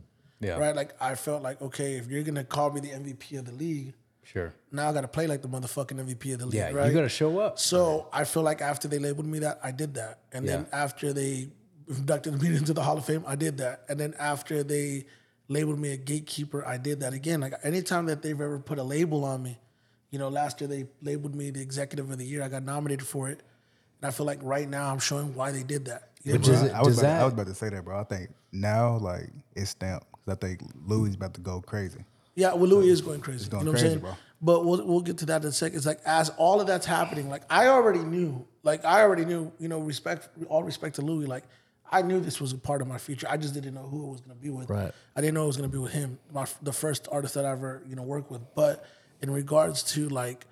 Yeah. 0.40 0.58
Right? 0.58 0.74
Like 0.76 0.94
I 1.00 1.16
felt 1.16 1.42
like, 1.42 1.60
okay, 1.60 1.94
if 1.96 2.08
you're 2.08 2.22
gonna 2.22 2.44
call 2.44 2.70
me 2.70 2.80
the 2.80 2.90
MVP 2.90 3.38
of 3.38 3.46
the 3.46 3.52
league, 3.52 3.94
Sure. 4.22 4.52
now 4.72 4.88
I 4.88 4.92
gotta 4.92 5.08
play 5.08 5.26
like 5.26 5.42
the 5.42 5.48
motherfucking 5.48 5.98
MVP 6.04 6.32
of 6.34 6.38
the 6.40 6.46
league. 6.46 6.54
Yeah, 6.54 6.70
right? 6.72 6.86
you 6.88 6.92
got 6.94 7.02
to 7.02 7.08
show 7.08 7.38
up. 7.38 7.58
So 7.58 8.08
I 8.12 8.24
feel 8.24 8.42
like 8.42 8.60
after 8.60 8.88
they 8.88 8.98
labeled 8.98 9.26
me 9.26 9.38
that, 9.40 9.58
I 9.62 9.70
did 9.70 9.94
that. 9.94 10.20
And 10.32 10.48
then 10.48 10.66
Yeah. 10.70 10.78
after 10.84 11.12
they 11.12 11.48
inducted 11.88 12.40
me 12.40 12.48
into 12.56 12.72
the 12.72 12.82
Hall 12.82 12.96
of 12.98 13.04
Fame, 13.04 13.24
I 13.26 13.34
did 13.36 13.58
that. 13.58 13.84
And 13.88 13.98
then 14.00 14.14
after 14.18 14.62
they 14.62 15.06
labeled 15.48 15.78
me 15.78 15.92
a 15.92 15.96
gatekeeper, 15.96 16.64
I 16.66 16.76
did 16.78 17.00
that 17.00 17.12
again. 17.12 17.40
Like 17.40 17.54
anytime 17.62 18.06
that 18.06 18.22
they've 18.22 18.40
ever 18.40 18.58
put 18.58 18.78
a 18.78 18.82
label 18.82 19.24
on 19.24 19.42
me, 19.42 19.58
you 20.10 20.18
know, 20.18 20.28
last 20.28 20.60
year 20.60 20.68
they 20.68 20.86
labeled 21.02 21.34
me 21.34 21.50
the 21.50 21.60
executive 21.60 22.10
of 22.10 22.18
the 22.18 22.24
year. 22.24 22.42
I 22.42 22.48
got 22.48 22.62
nominated 22.62 23.06
for 23.06 23.28
it. 23.28 23.40
And 24.00 24.08
I 24.08 24.10
feel 24.10 24.26
like 24.26 24.40
right 24.42 24.68
now 24.68 24.90
I'm 24.92 24.98
showing 24.98 25.34
why 25.34 25.52
they 25.52 25.62
did 25.62 25.86
that. 25.86 26.10
You 26.22 26.32
know 26.32 26.38
But 26.38 26.48
what 26.48 26.48
I'm 26.48 26.52
does 26.52 26.60
saying? 26.60 26.72
it- 26.74 26.76
I 26.76 26.82
was, 26.82 26.88
does 26.96 26.98
about, 26.98 27.20
I 27.20 27.24
was 27.24 27.32
about 27.34 27.46
to 27.46 27.54
say 27.54 27.68
that, 27.70 27.84
bro. 27.84 28.00
I 28.00 28.04
think 28.04 28.30
now, 28.52 28.98
like, 28.98 29.30
it's 29.54 29.70
stamped. 29.70 30.06
'Cause 30.12 30.34
I 30.34 30.46
think 30.46 30.60
Louis 30.86 31.14
about 31.14 31.34
to 31.34 31.40
go 31.40 31.60
crazy. 31.60 32.04
Yeah, 32.34 32.52
well, 32.54 32.66
Louis 32.68 32.88
is 32.90 33.00
going 33.00 33.20
crazy. 33.20 33.48
going 33.48 33.60
you 33.60 33.64
know 33.66 33.70
what 33.72 33.80
crazy, 33.80 33.86
I'm 33.96 34.00
saying? 34.02 34.14
bro. 34.14 34.16
But 34.42 34.64
we'll 34.66 34.84
we'll 34.86 35.00
get 35.00 35.16
to 35.18 35.26
that 35.26 35.42
in 35.42 35.48
a 35.48 35.52
second. 35.52 35.76
It's 35.78 35.86
like 35.86 36.00
as 36.04 36.28
all 36.30 36.60
of 36.60 36.66
that's 36.66 36.84
happening, 36.84 37.30
like 37.30 37.42
I 37.48 37.68
already 37.68 38.00
knew, 38.00 38.44
like 38.64 38.84
I 38.84 39.00
already 39.02 39.24
knew, 39.24 39.50
you 39.58 39.68
know, 39.68 39.78
respect, 39.78 40.28
all 40.48 40.62
respect 40.62 40.96
to 40.96 41.02
Louis, 41.02 41.26
like 41.26 41.44
I 41.90 42.02
knew 42.02 42.20
this 42.20 42.40
was 42.40 42.52
a 42.52 42.58
part 42.58 42.82
of 42.82 42.88
my 42.88 42.98
future. 42.98 43.26
I 43.30 43.36
just 43.36 43.54
didn't 43.54 43.74
know 43.74 43.86
who 43.86 44.06
it 44.06 44.10
was 44.10 44.20
going 44.20 44.36
to 44.36 44.42
be 44.42 44.50
with. 44.50 44.68
Right. 44.68 44.92
I 45.14 45.20
didn't 45.20 45.34
know 45.34 45.44
it 45.44 45.48
was 45.48 45.56
going 45.56 45.70
to 45.70 45.76
be 45.76 45.82
with 45.82 45.92
him, 45.92 46.18
my 46.32 46.46
the 46.62 46.72
first 46.72 47.08
artist 47.10 47.34
that 47.34 47.44
I 47.44 47.52
ever 47.52 47.82
you 47.88 47.96
know 47.96 48.02
worked 48.02 48.30
with. 48.30 48.42
But 48.54 48.84
in 49.22 49.30
regards 49.30 49.82
to 49.94 50.08
like, 50.08 50.46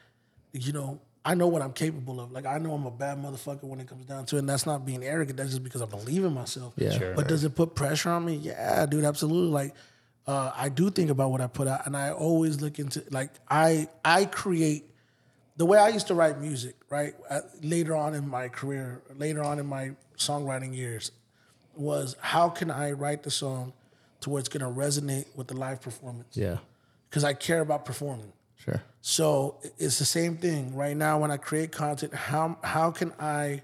you 0.53 0.73
know. 0.73 1.01
I 1.27 1.35
know 1.35 1.47
what 1.47 1.63
I'm 1.63 1.73
capable 1.73 2.21
of. 2.21 2.33
Like 2.33 2.45
I 2.45 2.59
know 2.59 2.75
I'm 2.75 2.85
a 2.85 2.91
bad 2.91 3.17
motherfucker 3.17 3.65
when 3.65 3.81
it 3.81 3.89
comes 3.89 4.05
down 4.05 4.27
to 4.27 4.37
it. 4.37 4.41
And 4.41 4.49
that's 4.51 4.67
not 4.67 4.85
being 4.85 5.03
arrogant. 5.03 5.39
That's 5.39 5.53
just 5.53 5.65
because 5.65 5.81
I 5.81 5.87
believe 5.87 6.23
in 6.23 6.35
myself. 6.35 6.75
Yeah. 6.77 6.91
Sure. 6.91 7.15
But 7.15 7.29
does 7.29 7.45
it 7.45 7.55
put 7.55 7.75
pressure 7.75 8.11
on 8.11 8.27
me? 8.27 8.35
Yeah, 8.35 8.85
dude, 8.85 9.05
absolutely. 9.05 9.51
Like 9.51 9.75
uh, 10.27 10.51
I 10.55 10.69
do 10.69 10.91
think 10.91 11.11
about 11.11 11.31
what 11.31 11.41
I 11.41 11.47
put 11.47 11.69
out, 11.69 11.87
and 11.87 11.97
I 11.97 12.11
always 12.11 12.61
look 12.61 12.79
into 12.79 13.05
like 13.11 13.31
I 13.49 13.89
I 14.05 14.25
create 14.25 14.85
the 15.57 15.67
way 15.67 15.79
I 15.79 15.89
used 15.89 16.09
to 16.09 16.15
write 16.15 16.41
music. 16.41 16.77
Right 16.91 17.15
uh, 17.29 17.41
later 17.63 17.95
on 17.97 18.15
in 18.15 18.29
my 18.29 18.49
career, 18.49 19.03
later 19.17 19.43
on 19.43 19.59
in 19.59 19.67
my 19.67 19.93
songwriting 20.17 20.75
years, 20.75 21.11
was 21.77 22.17
how 22.21 22.49
can 22.49 22.71
I 22.71 22.93
write 22.93 23.23
the 23.23 23.31
song 23.31 23.73
to 24.21 24.31
where 24.31 24.41
it's 24.41 24.49
going 24.49 24.63
to 24.65 24.81
resonate 24.81 25.27
with 25.37 25.49
the 25.49 25.55
live 25.57 25.81
performance? 25.81 26.37
Yeah. 26.37 26.59
Because 27.09 27.25
I 27.25 27.35
care 27.35 27.61
about 27.61 27.85
performing. 27.85 28.33
Sure. 28.57 28.83
So 29.01 29.59
it's 29.79 29.99
the 29.99 30.05
same 30.05 30.37
thing 30.37 30.75
right 30.75 30.97
now 30.97 31.19
when 31.19 31.31
I 31.31 31.37
create 31.37 31.73
content. 31.73 32.15
How 32.15 32.57
how 32.63 32.91
can 32.91 33.13
I? 33.21 33.63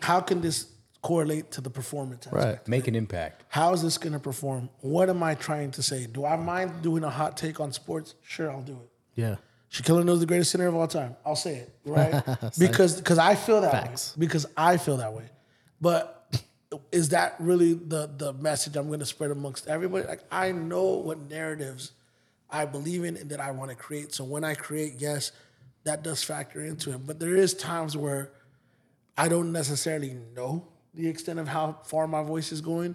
How 0.00 0.20
can 0.20 0.40
this 0.40 0.66
correlate 1.02 1.50
to 1.52 1.60
the 1.60 1.70
performance? 1.70 2.26
aspect? 2.26 2.44
Right. 2.44 2.68
Make 2.68 2.88
an 2.88 2.94
impact. 2.94 3.44
How 3.48 3.72
is 3.74 3.82
this 3.82 3.98
going 3.98 4.14
to 4.14 4.18
perform? 4.18 4.70
What 4.80 5.10
am 5.10 5.22
I 5.22 5.34
trying 5.34 5.70
to 5.72 5.82
say? 5.82 6.06
Do 6.06 6.24
I 6.24 6.36
mind 6.36 6.82
doing 6.82 7.04
a 7.04 7.10
hot 7.10 7.36
take 7.36 7.60
on 7.60 7.72
sports? 7.72 8.14
Sure, 8.22 8.50
I'll 8.50 8.62
do 8.62 8.72
it. 8.72 8.90
Yeah. 9.20 9.36
Shaquille 9.70 9.98
O'Neal 10.00 10.14
is 10.14 10.20
the 10.20 10.26
greatest 10.26 10.50
center 10.50 10.66
of 10.66 10.74
all 10.74 10.88
time. 10.88 11.14
I'll 11.24 11.36
say 11.36 11.56
it, 11.56 11.74
right? 11.84 12.24
because 12.58 12.96
because 12.96 13.18
I 13.18 13.34
feel 13.34 13.60
that 13.60 13.70
Facts. 13.70 14.16
way. 14.16 14.20
Because 14.20 14.46
I 14.56 14.78
feel 14.78 14.96
that 14.96 15.12
way. 15.12 15.30
But 15.80 16.19
is 16.92 17.10
that 17.10 17.36
really 17.38 17.74
the 17.74 18.10
the 18.16 18.32
message 18.34 18.76
I'm 18.76 18.86
going 18.88 19.00
to 19.00 19.06
spread 19.06 19.30
amongst 19.30 19.66
everybody? 19.66 20.06
Like 20.06 20.22
I 20.30 20.52
know 20.52 20.84
what 20.84 21.18
narratives 21.30 21.92
I 22.50 22.64
believe 22.64 23.04
in 23.04 23.16
and 23.16 23.30
that 23.30 23.40
I 23.40 23.50
want 23.50 23.70
to 23.70 23.76
create. 23.76 24.12
So 24.12 24.24
when 24.24 24.44
I 24.44 24.54
create, 24.54 24.94
yes, 24.98 25.32
that 25.84 26.02
does 26.02 26.22
factor 26.22 26.60
into 26.64 26.90
it. 26.92 27.06
But 27.06 27.18
there 27.18 27.36
is 27.36 27.54
times 27.54 27.96
where 27.96 28.30
I 29.16 29.28
don't 29.28 29.52
necessarily 29.52 30.16
know 30.34 30.66
the 30.94 31.08
extent 31.08 31.38
of 31.38 31.48
how 31.48 31.78
far 31.84 32.06
my 32.06 32.22
voice 32.22 32.52
is 32.52 32.60
going, 32.60 32.94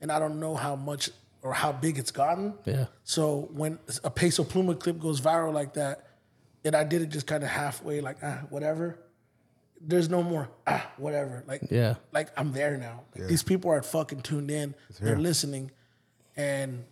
and 0.00 0.12
I 0.12 0.18
don't 0.18 0.38
know 0.38 0.54
how 0.54 0.76
much 0.76 1.10
or 1.42 1.52
how 1.52 1.72
big 1.72 1.98
it's 1.98 2.12
gotten. 2.12 2.54
Yeah. 2.64 2.86
So 3.04 3.48
when 3.52 3.78
a 4.04 4.10
Peso 4.10 4.44
Pluma 4.44 4.78
clip 4.78 4.98
goes 5.00 5.20
viral 5.20 5.52
like 5.52 5.74
that, 5.74 6.08
and 6.64 6.76
I 6.76 6.84
did 6.84 7.02
it 7.02 7.08
just 7.08 7.26
kind 7.26 7.42
of 7.42 7.48
halfway, 7.48 8.00
like 8.00 8.18
ah, 8.22 8.42
whatever. 8.50 8.98
There's 9.84 10.08
no 10.08 10.22
more 10.22 10.48
ah, 10.66 10.86
whatever. 10.96 11.42
Like 11.46 11.62
Yeah. 11.70 11.96
like 12.12 12.28
I'm 12.36 12.52
there 12.52 12.76
now. 12.76 13.00
Like, 13.16 13.28
These 13.28 13.42
people 13.42 13.70
are 13.70 13.82
fucking 13.82 14.22
tuned 14.22 14.50
in. 14.50 14.74
They're 15.00 15.18
listening, 15.18 15.70
and 16.36 16.84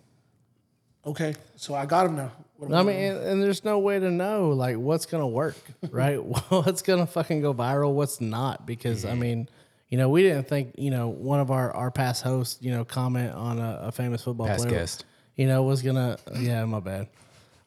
okay, 1.07 1.34
so 1.57 1.74
I 1.74 1.86
got 1.86 2.05
them 2.05 2.16
now. 2.16 2.32
What 2.57 2.74
I 2.74 2.82
mean, 2.82 2.97
and, 2.97 3.18
and 3.18 3.43
there's 3.43 3.64
no 3.64 3.78
way 3.78 3.99
to 3.99 4.11
know 4.11 4.51
like 4.51 4.76
what's 4.76 5.07
gonna 5.07 5.26
work, 5.28 5.57
right? 5.91 6.16
what's 6.49 6.82
gonna 6.82 7.07
fucking 7.07 7.41
go 7.41 7.55
viral, 7.55 7.93
what's 7.93 8.20
not? 8.20 8.66
Because 8.66 9.05
I 9.05 9.14
mean, 9.14 9.49
you 9.88 9.97
know, 9.97 10.09
we 10.09 10.22
didn't 10.22 10.47
think, 10.49 10.74
you 10.76 10.91
know, 10.91 11.09
one 11.09 11.41
of 11.41 11.51
our 11.51 11.72
our 11.74 11.91
past 11.91 12.22
hosts, 12.22 12.59
you 12.61 12.70
know, 12.70 12.84
comment 12.84 13.32
on 13.32 13.59
a, 13.59 13.78
a 13.84 13.93
famous 13.93 14.22
football 14.24 14.47
Past 14.47 14.64
player, 14.64 14.80
guest. 14.80 15.05
you 15.36 15.47
know, 15.47 15.62
was 15.62 15.80
gonna, 15.82 16.18
yeah, 16.34 16.64
my 16.66 16.80
bad, 16.80 17.09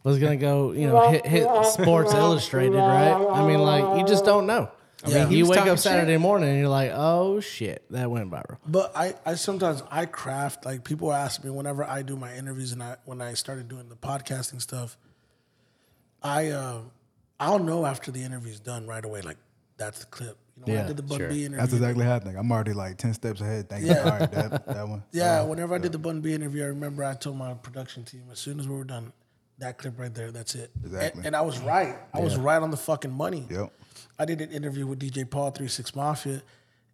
was 0.04 0.20
gonna 0.20 0.36
go, 0.38 0.74
you 0.74 0.88
know, 0.88 1.10
hit 1.10 1.26
hit 1.26 1.48
Sports 1.66 2.14
Illustrated, 2.14 2.78
right? 2.78 3.14
I 3.14 3.48
mean, 3.48 3.60
like 3.60 4.00
you 4.00 4.06
just 4.06 4.26
don't 4.26 4.46
know. 4.46 4.70
I 5.04 5.10
Yeah. 5.10 5.20
mean, 5.20 5.28
He 5.30 5.38
you 5.40 5.48
wake 5.48 5.60
up 5.60 5.80
Saturday 5.80 6.18
morning 6.18 6.50
and 6.50 6.60
you're 6.60 6.70
like, 6.70 6.92
oh 6.94 7.40
shit, 7.42 7.84
that 7.92 8.10
went 8.10 8.32
viral. 8.32 8.58
But 8.66 8.92
I, 8.96 9.16
I 9.26 9.36
sometimes 9.36 9.84
I 9.92 10.06
craft 10.06 10.66
like 10.66 10.84
people 10.86 11.12
ask 11.12 11.44
me 11.44 11.50
whenever 11.50 11.84
I 11.84 12.02
do 12.04 12.16
my 12.16 12.34
interviews 12.36 12.72
and 12.72 12.82
I 12.82 12.96
when 13.06 13.22
I 13.22 13.34
started 13.34 13.68
doing 13.68 13.90
the 13.90 13.96
podcasting 13.96 14.62
stuff, 14.62 14.98
I 16.22 16.48
uh, 16.50 16.80
I'll 17.40 17.60
know 17.60 17.86
after 17.86 18.12
the 18.12 18.24
interview's 18.24 18.60
done 18.60 18.88
right 18.88 19.04
away. 19.04 19.22
Like 19.22 19.38
that's 19.78 20.00
the 20.00 20.06
clip. 20.06 20.38
You 20.56 20.62
know, 20.62 20.68
when 20.68 20.78
I 20.78 20.82
Yeah, 20.82 20.88
did 20.88 20.98
the 20.98 21.04
Bun 21.04 21.18
sure. 21.18 21.30
B 21.30 21.40
interview. 21.46 21.58
That's 21.58 21.74
exactly 21.74 22.06
how 22.06 22.16
I 22.16 22.20
think. 22.20 22.38
I'm 22.38 22.52
already 22.52 22.74
like 22.74 22.98
10 22.98 23.14
steps 23.16 23.42
ahead 23.42 23.70
thinking, 23.70 23.90
Yeah. 23.90 24.04
all 24.04 24.20
right, 24.20 24.32
that, 24.32 24.68
that 24.68 24.88
one. 24.88 25.04
Yeah, 25.12 25.42
whenever 25.42 25.74
I 25.74 25.80
did 25.80 25.92
the 25.92 25.98
Bun 25.98 26.22
B 26.22 26.34
interview, 26.34 26.64
I 26.64 26.68
remember 26.68 27.04
I 27.04 27.16
told 27.16 27.38
my 27.38 27.56
production 27.56 28.04
team 28.04 28.24
as 28.32 28.38
soon 28.40 28.60
as 28.60 28.68
we 28.68 28.76
were 28.76 28.84
done, 28.84 29.12
that 29.58 29.80
clip 29.80 30.00
right 30.00 30.14
there, 30.14 30.32
that's 30.32 30.54
it. 30.56 30.70
Exactly. 30.84 31.20
And, 31.20 31.28
and 31.28 31.36
I 31.36 31.42
was 31.42 31.60
right. 31.60 31.96
I 32.14 32.20
was 32.20 32.38
right 32.38 32.62
on 32.62 32.70
the 32.72 32.78
fucking 32.78 33.12
money. 33.12 33.48
Yep. 33.50 33.74
I 34.20 34.26
did 34.26 34.42
an 34.42 34.52
interview 34.52 34.86
with 34.88 35.00
DJ 35.00 35.30
Paul, 35.30 35.52
Three 35.52 35.68
Six 35.68 35.96
Mafia, 35.96 36.42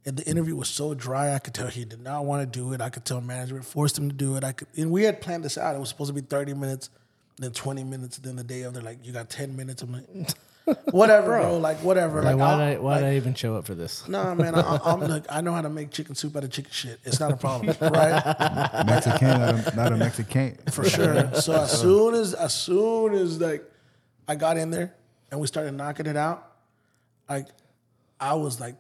and 0.06 0.16
the 0.18 0.24
interview 0.26 0.56
was 0.56 0.70
so 0.70 0.94
dry. 0.94 1.34
I 1.36 1.40
could 1.40 1.54
tell 1.54 1.68
he 1.68 1.86
did 1.86 2.02
not 2.02 2.26
want 2.26 2.42
to 2.52 2.60
do 2.60 2.72
it. 2.74 2.82
I 2.82 2.90
could 2.90 3.06
tell 3.06 3.20
management 3.22 3.66
forced 3.66 3.98
him 3.98 4.10
to 4.10 4.16
do 4.16 4.36
it. 4.38 4.44
I 4.44 4.54
could, 4.54 4.68
and 4.78 4.90
we 4.92 5.04
had 5.04 5.22
planned 5.22 5.44
this 5.44 5.58
out. 5.58 5.76
It 5.76 5.80
was 5.80 5.90
supposed 5.90 6.10
to 6.10 6.14
be 6.14 6.22
thirty 6.22 6.54
minutes, 6.54 6.90
then 7.38 7.52
twenty 7.52 7.84
minutes. 7.84 8.18
Then 8.18 8.36
the 8.38 8.44
day 8.44 8.62
of, 8.64 8.74
they're 8.74 8.82
like, 8.84 9.00
"You 9.06 9.12
got 9.12 9.30
ten 9.30 9.56
minutes." 9.58 9.82
I'm 9.82 9.92
like, 9.92 10.06
"Whatever, 10.94 11.28
bro. 11.40 11.58
Like 11.58 11.78
whatever." 11.84 12.22
Like, 12.24 12.36
Like, 12.36 12.38
why 12.38 12.52
I'll- 12.52 12.58
did 12.60 12.78
I, 12.78 12.80
why 12.80 12.92
like, 12.94 13.02
did 13.02 13.10
I 13.10 13.16
even 13.18 13.34
show 13.34 13.56
up 13.58 13.66
for 13.66 13.76
this? 13.76 14.08
Nah, 14.08 14.34
man. 14.36 14.56
I, 14.56 14.80
I'm 14.86 15.02
look. 15.02 15.26
I 15.30 15.42
know 15.42 15.52
how 15.52 15.62
to 15.62 15.70
make 15.70 15.92
chicken 15.92 16.16
soup 16.16 16.38
out 16.38 16.46
of 16.46 16.52
chicken 16.52 16.72
shit. 16.72 17.00
It's 17.04 17.20
not 17.20 17.34
a 17.34 17.38
problem, 17.38 17.76
right? 17.82 18.86
Mexican, 18.86 19.28
not 19.28 19.74
a, 19.74 19.76
not 19.76 19.92
a 19.92 19.98
Mexican. 19.98 20.58
for 20.72 20.86
sure. 20.88 21.34
So 21.36 21.54
as 21.64 21.80
soon 21.82 22.14
as 22.16 22.34
as 22.34 22.54
soon 22.54 23.14
as 23.16 23.40
like 23.42 23.64
I 24.28 24.36
got 24.36 24.56
in 24.58 24.70
there 24.72 24.94
and 25.32 25.40
we 25.42 25.48
started 25.48 25.74
knocking 25.74 26.06
it 26.06 26.16
out, 26.18 26.49
like 27.30 27.48
I 28.20 28.34
was 28.34 28.60
like 28.60 28.76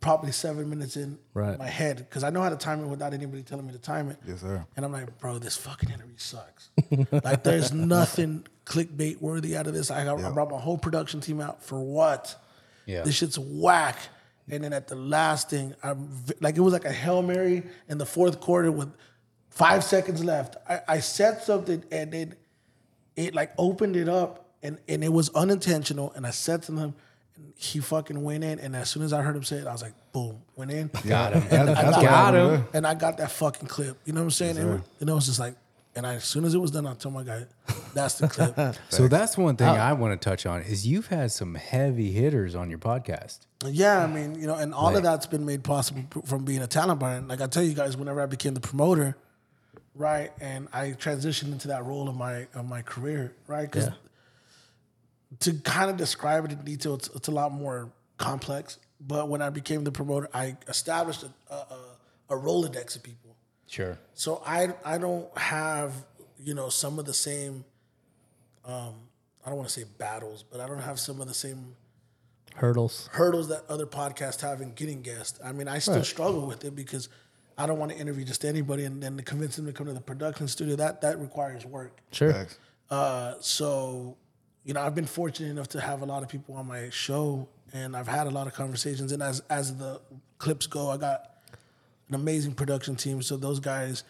probably 0.00 0.30
seven 0.32 0.68
minutes 0.70 0.96
in 0.96 1.18
Right. 1.34 1.58
my 1.58 1.66
head 1.68 1.96
because 1.98 2.22
I 2.22 2.30
know 2.30 2.40
how 2.42 2.50
to 2.50 2.56
time 2.56 2.84
it 2.84 2.86
without 2.86 3.14
anybody 3.14 3.42
telling 3.42 3.66
me 3.66 3.72
to 3.72 3.78
time 3.78 4.10
it. 4.10 4.16
Yes, 4.26 4.40
sir. 4.40 4.64
And 4.76 4.84
I'm 4.84 4.92
like, 4.92 5.18
bro, 5.18 5.38
this 5.38 5.56
fucking 5.56 5.90
interview 5.90 6.16
sucks. 6.16 6.70
like, 7.24 7.42
there's 7.42 7.72
nothing 7.72 8.46
clickbait 8.64 9.20
worthy 9.20 9.56
out 9.56 9.66
of 9.66 9.74
this. 9.74 9.90
I, 9.90 10.04
got, 10.04 10.20
I 10.22 10.30
brought 10.30 10.50
my 10.50 10.58
whole 10.60 10.78
production 10.78 11.20
team 11.20 11.40
out 11.40 11.64
for 11.64 11.80
what? 11.80 12.36
Yeah. 12.86 13.02
This 13.02 13.16
shit's 13.16 13.38
whack. 13.38 13.96
And 14.50 14.62
then 14.64 14.72
at 14.72 14.86
the 14.88 14.94
last 14.94 15.50
thing, 15.50 15.74
I'm 15.82 16.08
like, 16.40 16.56
it 16.56 16.60
was 16.60 16.72
like 16.72 16.84
a 16.84 16.92
hail 16.92 17.20
mary 17.22 17.64
in 17.88 17.98
the 17.98 18.06
fourth 18.06 18.40
quarter 18.40 18.70
with 18.70 18.90
five 19.50 19.82
seconds 19.84 20.22
left. 20.24 20.56
I, 20.68 20.80
I 20.88 21.00
said 21.00 21.42
something 21.42 21.82
and 21.90 22.12
then 22.12 22.34
it 23.16 23.34
like 23.34 23.50
opened 23.58 23.96
it 23.96 24.08
up 24.08 24.54
and, 24.62 24.78
and 24.88 25.02
it 25.02 25.12
was 25.12 25.28
unintentional. 25.30 26.12
And 26.14 26.26
I 26.26 26.30
said 26.30 26.62
to 26.64 26.72
him, 26.72 26.78
and 26.78 26.94
he 27.56 27.80
fucking 27.80 28.22
went 28.22 28.44
in. 28.44 28.58
And 28.60 28.76
as 28.76 28.88
soon 28.88 29.02
as 29.02 29.12
I 29.12 29.22
heard 29.22 29.34
him 29.36 29.42
say 29.44 29.56
it, 29.56 29.66
I 29.66 29.72
was 29.72 29.82
like, 29.82 29.94
boom, 30.12 30.40
went 30.56 30.70
in. 30.70 30.90
Got 31.06 31.32
him. 31.34 31.42
That's, 31.48 31.80
that's 31.80 31.96
what 31.96 32.04
Got 32.04 32.34
I 32.34 32.38
him. 32.54 32.64
And 32.72 32.86
I 32.86 32.94
got 32.94 33.18
that 33.18 33.30
fucking 33.32 33.68
clip. 33.68 33.96
You 34.04 34.12
know 34.12 34.20
what 34.20 34.24
I'm 34.24 34.30
saying? 34.30 34.56
Yes, 34.56 34.64
and, 34.64 34.80
sir. 34.80 34.84
and 35.00 35.10
it 35.10 35.12
was 35.12 35.26
just 35.26 35.38
like, 35.40 35.54
and 35.96 36.06
I, 36.06 36.14
as 36.14 36.24
soon 36.24 36.44
as 36.44 36.54
it 36.54 36.58
was 36.58 36.70
done, 36.70 36.86
I 36.86 36.94
told 36.94 37.14
my 37.14 37.24
guy, 37.24 37.44
that's 37.94 38.18
the 38.18 38.28
clip. 38.28 38.76
So 38.90 39.08
that's 39.08 39.36
one 39.36 39.56
thing 39.56 39.66
uh, 39.66 39.72
I 39.72 39.94
want 39.94 40.20
to 40.20 40.28
touch 40.30 40.46
on 40.46 40.62
is 40.62 40.86
you've 40.86 41.08
had 41.08 41.32
some 41.32 41.56
heavy 41.56 42.12
hitters 42.12 42.54
on 42.54 42.70
your 42.70 42.78
podcast. 42.78 43.40
yeah, 43.66 44.04
I 44.04 44.06
mean, 44.06 44.36
you 44.38 44.46
know, 44.46 44.54
and 44.54 44.72
all 44.72 44.84
Like- 44.86 44.98
of 44.98 45.02
that's 45.02 45.26
been 45.26 45.44
made 45.44 45.64
possible 45.64 46.04
from 46.24 46.44
being 46.44 46.62
a 46.62 46.68
talent 46.68 47.00
buyer. 47.00 47.16
And 47.16 47.26
like 47.26 47.40
I 47.40 47.48
tell 47.48 47.64
you 47.64 47.74
guys, 47.74 47.96
whenever 47.96 48.20
I 48.20 48.26
became 48.26 48.54
the 48.54 48.60
promoter, 48.60 49.16
right, 49.96 50.30
and 50.40 50.68
I 50.72 50.90
transitioned 50.92 51.50
into 51.52 51.68
that 51.68 51.84
role 51.84 52.08
of 52.08 52.16
my 52.16 52.46
of 52.54 52.68
my 52.68 52.82
career, 52.82 53.34
right, 53.48 53.62
because 53.68 53.86
Yeah. 53.86 53.92
To 55.40 55.54
kind 55.54 55.90
of 55.90 55.96
describe 55.96 56.44
it 56.46 56.52
in 56.52 56.58
detail, 56.64 56.94
it's, 56.94 57.08
it's 57.14 57.28
a 57.28 57.32
lot 57.32 57.52
more 57.52 57.92
complex. 58.16 58.78
But 59.00 59.28
when 59.28 59.42
I 59.42 59.50
became 59.50 59.84
the 59.84 59.92
promoter, 59.92 60.28
I 60.34 60.56
established 60.68 61.22
a, 61.22 61.30
a, 61.52 61.56
a- 61.56 61.94
a 62.30 62.34
Rolodex 62.34 62.94
of 62.96 63.02
people. 63.02 63.34
Sure. 63.66 63.98
So 64.14 64.42
I 64.44 64.74
I 64.84 64.98
don't 64.98 65.26
have 65.38 65.92
you 66.38 66.52
know 66.54 66.68
some 66.68 66.98
of 66.98 67.06
the 67.06 67.14
same. 67.14 67.64
Um, 68.64 68.94
I 69.44 69.48
don't 69.48 69.56
want 69.56 69.68
to 69.68 69.80
say 69.80 69.86
battles, 69.98 70.42
but 70.50 70.60
I 70.60 70.66
don't 70.66 70.80
have 70.82 71.00
some 71.00 71.20
of 71.22 71.28
the 71.28 71.32
same 71.34 71.74
Hurdles. 72.54 73.08
hurdles 73.12 73.48
that 73.48 73.62
other 73.68 73.86
podcasts 73.86 74.40
have 74.42 74.60
in 74.60 74.72
getting 74.74 75.00
guests. 75.00 75.38
I 75.44 75.52
mean, 75.52 75.68
I 75.68 75.78
still 75.78 76.04
struggle 76.04 76.46
with 76.46 76.64
it 76.64 76.74
because 76.76 77.08
I 77.56 77.66
don't 77.66 77.78
want 77.78 77.92
to 77.92 77.98
interview 77.98 78.24
just 78.24 78.44
anybody 78.44 78.84
and 78.84 79.02
then 79.02 79.16
to 79.16 79.22
convince 79.22 79.56
them 79.56 79.64
to 79.66 79.72
come 79.72 79.86
to 79.86 79.92
the 79.94 80.00
production 80.00 80.48
studio. 80.48 80.76
That 80.76 81.00
that 81.02 81.18
requires 81.18 81.64
work. 81.64 82.00
Sure. 82.12 82.46
Uh, 82.90 83.34
so, 83.40 84.16
you 84.68 84.74
know, 84.74 84.82
I've 84.82 84.94
been 84.94 85.06
fortunate 85.06 85.48
enough 85.50 85.68
to 85.68 85.80
have 85.80 86.02
a 86.02 86.04
lot 86.04 86.22
of 86.22 86.28
people 86.28 86.54
on 86.54 86.66
my 86.66 86.90
show, 86.90 87.48
and 87.72 87.96
I've 87.96 88.06
had 88.06 88.26
a 88.26 88.30
lot 88.30 88.46
of 88.46 88.52
conversations. 88.52 89.12
And 89.12 89.22
as 89.22 89.40
as 89.48 89.74
the 89.78 89.98
clips 90.36 90.66
go, 90.66 90.90
I 90.90 90.98
got 90.98 91.30
an 92.10 92.14
amazing 92.14 92.52
production 92.52 92.94
team. 92.94 93.22
So 93.22 93.38
those 93.38 93.60
guys 93.60 94.04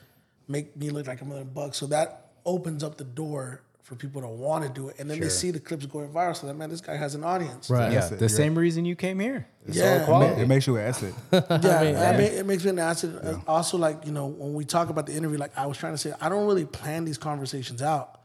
make 0.49 0.77
me 0.77 0.91
look 0.91 1.07
like 1.07 1.21
a 1.21 1.25
million 1.25 1.47
bucks. 1.55 1.77
So 1.77 1.87
that 1.87 2.33
opens 2.45 2.83
up 2.83 2.97
the 2.99 3.05
door 3.05 3.63
for 3.85 3.95
people 3.95 4.21
to 4.21 4.27
want 4.27 4.65
to 4.65 4.69
do 4.71 4.89
it, 4.89 4.97
and 4.99 5.09
then 5.09 5.21
they 5.21 5.29
see 5.29 5.53
the 5.53 5.61
clips 5.61 5.87
going 5.87 6.09
viral. 6.09 6.37
So 6.37 6.49
that 6.49 6.55
man, 6.55 6.71
this 6.71 6.81
guy 6.81 6.97
has 6.97 7.15
an 7.15 7.23
audience. 7.23 7.71
Right. 7.71 7.93
Yeah, 7.93 8.01
That's 8.01 8.13
it, 8.13 8.19
the 8.19 8.25
yeah. 8.25 8.37
same 8.37 8.59
reason 8.59 8.85
you 8.85 8.97
came 8.97 9.21
here. 9.21 9.47
It's 9.65 9.77
Yeah. 9.77 10.01
all 10.01 10.07
quality. 10.07 10.43
It 10.43 10.49
makes 10.49 10.67
you 10.67 10.77
an 10.77 10.87
asset. 10.89 11.15
Yeah, 11.33 12.11
I 12.13 12.17
mean, 12.19 12.33
it 12.33 12.45
makes 12.47 12.65
me 12.65 12.71
an 12.71 12.81
asset. 12.81 13.15
Uh, 13.25 13.39
Also, 13.47 13.79
like 13.79 14.05
you 14.05 14.11
know, 14.13 14.27
when 14.27 14.55
we 14.55 14.65
talk 14.65 14.91
about 14.91 15.07
the 15.07 15.15
interview, 15.15 15.39
like 15.39 15.57
I 15.57 15.67
was 15.67 15.79
trying 15.79 15.95
to 15.95 15.99
say, 15.99 16.13
I 16.21 16.29
don't 16.29 16.47
really 16.49 16.65
plan 16.67 17.05
these 17.05 17.17
conversations 17.17 17.81
out. 17.81 18.18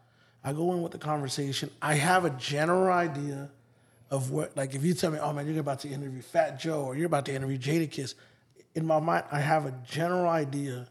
I 0.44 0.54
go 0.54 0.74
in 0.74 0.82
with 0.82 0.92
the 0.92 0.98
conversation. 0.98 1.70
I 1.82 1.96
have 1.96 2.26
a 2.26 2.30
general 2.32 2.92
idea 2.92 3.50
of 4.12 4.32
what, 4.32 4.56
like, 4.56 4.76
if 4.76 4.84
you 4.84 4.94
tell 4.94 5.12
me, 5.12 5.20
oh 5.20 5.34
man, 5.34 5.48
you're 5.48 5.60
about 5.60 5.80
to 5.82 5.90
interview 5.90 6.22
Fat 6.22 6.60
Joe 6.60 6.84
or 6.84 6.96
you're 6.96 7.08
about 7.08 7.26
to 7.26 7.34
interview 7.34 7.58
Jadakiss, 7.58 8.14
in 8.76 8.86
my 8.86 9.00
mind, 9.00 9.26
I 9.32 9.40
have 9.40 9.66
a 9.66 9.74
general 9.90 10.28
idea 10.28 10.88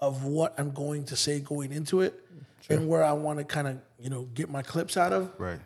of 0.00 0.24
what 0.24 0.54
I'm 0.58 0.72
going 0.72 1.04
to 1.06 1.16
say 1.16 1.40
going 1.40 1.72
into 1.72 2.00
it 2.00 2.20
and 2.68 2.88
where 2.88 3.04
I 3.04 3.12
want 3.12 3.38
to 3.38 3.44
kind 3.44 3.68
of, 3.68 3.78
you 4.00 4.10
know, 4.10 4.22
get 4.34 4.50
my 4.50 4.62
clips 4.62 4.96
out 4.96 5.12
of. 5.12 5.30
right. 5.38 5.60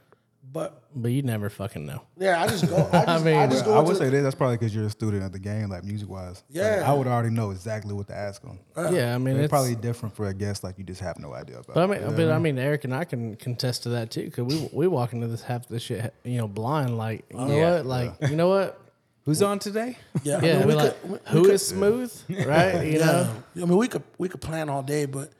But 0.52 0.82
But 0.94 1.08
you 1.10 1.22
never 1.22 1.50
fucking 1.50 1.84
know. 1.84 2.02
yeah, 2.16 2.40
I 2.42 2.46
just 2.46 2.68
go. 2.68 2.76
I 2.92 3.04
just, 3.04 3.08
I 3.08 3.18
mean, 3.22 3.50
just 3.50 3.64
go 3.64 3.76
I 3.76 3.80
would 3.80 3.96
say 3.96 4.08
this. 4.10 4.22
That's 4.22 4.34
probably 4.34 4.56
because 4.56 4.74
you're 4.74 4.86
a 4.86 4.90
student 4.90 5.22
of 5.24 5.32
the 5.32 5.38
game, 5.38 5.68
like 5.68 5.84
music 5.84 6.08
wise. 6.08 6.42
Yeah. 6.48 6.82
I 6.86 6.92
would 6.94 7.06
already 7.06 7.30
know 7.30 7.50
exactly 7.50 7.92
what 7.92 8.06
to 8.08 8.16
ask 8.16 8.42
them. 8.42 8.58
Uh-huh. 8.76 8.94
yeah, 8.94 9.14
I 9.14 9.18
mean, 9.18 9.36
It's 9.36 9.44
it's 9.44 9.50
probably 9.50 9.74
different 9.74 10.14
for 10.14 10.26
a 10.28 10.34
guest, 10.34 10.62
like 10.64 10.78
you 10.78 10.84
just 10.84 11.00
have 11.00 11.18
no 11.18 11.34
idea 11.34 11.58
about. 11.58 11.74
But 11.74 11.82
I 11.82 11.86
mean, 11.86 12.16
but 12.16 12.30
I 12.30 12.38
mean, 12.38 12.58
Eric 12.58 12.84
and 12.84 12.94
I 12.94 13.04
can 13.04 13.36
contest 13.36 13.82
to 13.84 13.88
that 13.90 14.10
too, 14.10 14.24
because 14.24 14.44
we 14.44 14.68
we 14.72 14.86
walk 14.86 15.12
into 15.12 15.26
this 15.26 15.42
half 15.42 15.66
this 15.68 15.82
shit, 15.82 16.14
you 16.24 16.38
know, 16.38 16.48
blind. 16.48 16.96
Like, 16.96 17.24
you 17.30 17.36
know 17.38 17.48
Yeah. 17.56 17.72
what? 17.76 17.86
Like, 17.86 18.12
you 18.30 18.36
know 18.36 18.48
what? 18.48 18.80
Who's 19.24 19.42
on 19.42 19.58
today? 19.58 19.98
yeah, 20.22 20.38
I 20.38 20.40
Yeah, 20.46 20.58
mean, 20.58 20.60
we 20.60 20.66
we 20.66 20.74
like 20.74 21.00
could- 21.02 21.10
we- 21.10 21.18
who 21.32 21.42
we 21.42 21.50
is 21.50 21.66
smooth, 21.66 22.12
right? 22.46 22.74
You 22.86 22.98
Yeah, 23.00 23.04
know, 23.06 23.42
I 23.56 23.66
mean, 23.66 23.76
we 23.76 23.88
could 23.88 24.04
we 24.16 24.28
could 24.28 24.40
plan 24.40 24.68
all 24.68 24.84
day, 24.84 25.06
but 25.06 25.32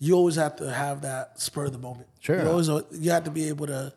you 0.00 0.14
always 0.14 0.34
have 0.34 0.56
to 0.56 0.70
have 0.72 1.02
that 1.02 1.40
spur 1.40 1.66
of 1.66 1.72
the 1.72 1.78
moment. 1.78 2.08
Sure. 2.20 2.42
you 2.42 2.48
always 2.50 2.68
you 3.00 3.10
have 3.12 3.24
to 3.24 3.30
be 3.30 3.48
able 3.48 3.68
to, 3.68 3.92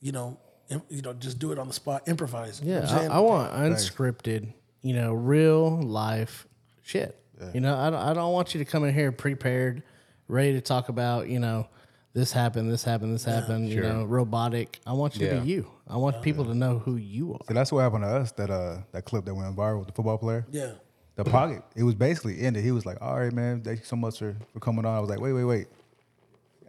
you 0.00 0.12
know, 0.12 0.38
im- 0.70 0.82
you 0.88 1.02
know, 1.02 1.12
just 1.12 1.38
do 1.38 1.52
it 1.52 1.58
on 1.58 1.68
the 1.68 1.74
spot, 1.74 2.06
improvise. 2.08 2.60
You 2.60 2.68
know 2.68 2.72
yeah. 2.74 2.80
what 2.80 2.90
I'm 2.90 2.98
saying? 2.98 3.10
I, 3.10 3.16
I 3.16 3.20
want 3.20 3.52
unscripted, 3.52 4.52
you 4.82 4.94
know, 4.94 5.12
real 5.12 5.80
life 5.82 6.46
shit. 6.82 7.14
You 7.54 7.60
know, 7.60 7.76
I 7.76 7.88
don't, 7.90 8.00
I 8.00 8.14
don't 8.14 8.32
want 8.32 8.52
you 8.54 8.58
to 8.58 8.64
come 8.64 8.82
in 8.84 8.92
here 8.92 9.12
prepared, 9.12 9.84
ready 10.26 10.54
to 10.54 10.60
talk 10.60 10.88
about, 10.88 11.28
you 11.28 11.38
know, 11.38 11.68
this 12.12 12.32
happened, 12.32 12.68
this 12.68 12.82
happened, 12.82 13.14
this 13.14 13.24
happened. 13.24 13.68
You 13.68 13.80
know, 13.80 14.04
robotic. 14.04 14.80
I 14.84 14.92
want 14.94 15.14
you 15.14 15.28
to 15.28 15.34
Yeah. 15.36 15.40
be 15.40 15.48
you. 15.48 15.70
I 15.86 15.96
want 15.98 16.20
people 16.20 16.44
to 16.46 16.54
know 16.54 16.78
who 16.80 16.96
you 16.96 17.34
are. 17.34 17.40
So 17.46 17.54
that's 17.54 17.70
what 17.70 17.80
happened 17.82 18.02
to 18.02 18.08
us. 18.08 18.32
That 18.32 18.50
uh, 18.50 18.78
that 18.90 19.04
clip 19.04 19.24
that 19.26 19.34
went 19.34 19.54
viral 19.54 19.78
with 19.78 19.86
the 19.88 19.94
football 19.94 20.18
player. 20.18 20.46
yeah, 20.50 20.72
The 21.14 21.24
pocket. 21.24 21.62
It 21.76 21.84
was 21.84 21.94
basically 21.94 22.40
ended. 22.40 22.64
He 22.64 22.72
was 22.72 22.84
like, 22.84 22.98
"All 23.00 23.16
right, 23.20 23.32
man. 23.32 23.60
Thank 23.62 23.78
you 23.80 23.84
so 23.84 23.94
much 23.94 24.18
for, 24.18 24.34
for 24.52 24.58
coming 24.58 24.84
on." 24.84 24.96
I 24.96 25.00
was 25.00 25.08
like, 25.08 25.20
"Wait, 25.20 25.32
wait, 25.32 25.44
wait. 25.44 25.66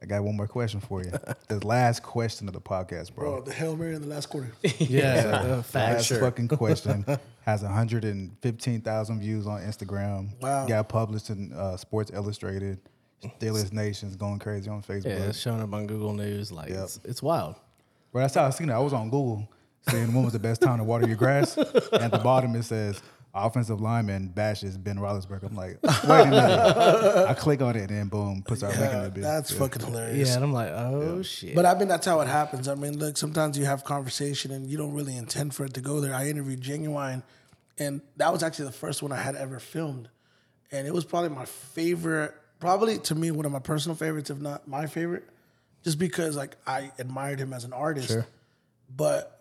I 0.02 0.06
got 0.06 0.24
one 0.24 0.38
more 0.38 0.48
question 0.48 0.80
for 0.80 1.04
you. 1.04 1.12
the 1.48 1.66
last 1.66 2.04
question 2.04 2.48
of 2.48 2.54
the 2.54 2.62
podcast, 2.62 3.14
bro. 3.14 3.38
oh, 3.38 3.42
the 3.42 3.52
hail 3.52 3.76
mary 3.76 3.96
in 3.96 4.02
the 4.02 4.08
last 4.08 4.28
quarter. 4.28 4.52
Yeah, 4.80 5.42
uh, 5.44 5.62
fact. 5.62 6.10
Last 6.10 6.20
fucking 6.22 6.48
question 6.48 7.06
has 7.42 7.64
115,000 7.64 9.20
views 9.20 9.46
on 9.46 9.62
Instagram. 9.62 10.30
Wow. 10.42 10.66
Got 10.68 10.88
published 10.88 11.30
in 11.30 11.52
uh, 11.54 11.76
Sports 11.78 12.12
Illustrated. 12.14 12.80
Steelers 13.22 13.74
Nation's 13.74 14.16
going 14.16 14.40
crazy 14.40 14.70
on 14.70 14.82
Facebook. 14.82 15.08
Yeah, 15.08 15.26
it's 15.26 15.40
showing 15.40 15.62
up 15.62 15.74
on 15.74 15.86
Google 15.88 16.14
News. 16.14 16.52
Like, 16.54 16.70
it's, 16.70 17.02
it's 17.04 17.22
wild. 17.22 17.56
But 18.14 18.20
that's 18.22 18.36
how 18.36 18.46
I 18.46 18.50
seen 18.52 18.70
it. 18.70 18.74
I 18.74 18.80
was 18.80 18.94
on 18.94 19.10
Google 19.10 19.50
saying 19.90 20.14
when 20.14 20.24
was 20.24 20.34
the 20.34 20.40
best 20.40 20.62
time 20.62 20.78
to 20.78 20.84
water 20.84 21.06
your 21.08 21.18
grass. 21.18 21.58
and 21.58 22.04
at 22.04 22.12
the 22.12 22.20
bottom 22.20 22.56
it 22.56 22.64
says 22.64 23.02
offensive 23.34 23.80
lineman 23.80 24.30
bashes 24.30 24.78
Ben 24.78 24.98
Roethlisberger. 24.98 25.44
I'm 25.44 25.56
like, 25.56 25.78
wait 25.84 26.22
a 26.22 26.26
minute. 26.26 27.28
I 27.30 27.34
click 27.36 27.62
on 27.62 27.76
it 27.76 27.82
and 27.82 27.90
then 27.90 28.08
boom, 28.08 28.44
puts 28.46 28.64
our 28.64 28.72
link 28.72 28.94
in 28.94 29.04
the 29.04 29.10
bit. 29.10 29.22
that's 29.24 29.52
Yeah. 29.52 29.60
fucking 29.60 29.86
hilarious. 29.86 30.30
Yeah, 30.30 30.36
and 30.36 30.44
I'm 30.44 30.54
like, 30.54 30.70
oh 30.70 31.22
shit. 31.22 31.56
But 31.56 31.66
I 31.66 31.76
mean, 31.78 31.88
that's 31.88 32.06
how 32.06 32.20
it 32.22 32.28
happens. 32.28 32.68
I 32.68 32.76
mean, 32.76 32.98
look, 32.98 33.18
sometimes 33.18 33.58
you 33.58 33.66
have 33.66 33.84
conversation 33.84 34.52
and 34.52 34.70
you 34.70 34.78
don't 34.78 34.94
really 34.94 35.16
intend 35.16 35.54
for 35.54 35.66
it 35.66 35.74
to 35.76 35.82
go 35.82 36.00
there. 36.00 36.14
I 36.14 36.28
interviewed 36.28 36.62
Ginuwine, 36.62 37.24
and 37.78 38.02
that 38.18 38.34
was 38.34 38.42
actually 38.44 38.66
the 38.66 38.72
first 38.74 39.04
one 39.04 39.12
I 39.12 39.18
had 39.22 39.36
ever 39.36 39.60
filmed. 39.60 40.10
And 40.72 40.86
it 40.88 40.94
was 40.94 41.06
probably 41.06 41.30
my 41.30 41.46
favorite, 41.46 42.34
probably 42.60 42.98
to 43.00 43.16
me, 43.16 43.32
one 43.32 43.46
of 43.46 43.52
my 43.52 43.60
personal 43.60 43.96
favorites, 43.96 44.30
if 44.30 44.40
not 44.40 44.68
my 44.68 44.86
favorite, 44.88 45.24
just 45.84 45.98
because 46.00 46.36
like 46.36 46.56
I 46.68 46.92
admired 47.00 47.40
him 47.40 47.54
as 47.54 47.64
an 47.64 47.74
artist. 47.74 48.18
But 48.96 49.39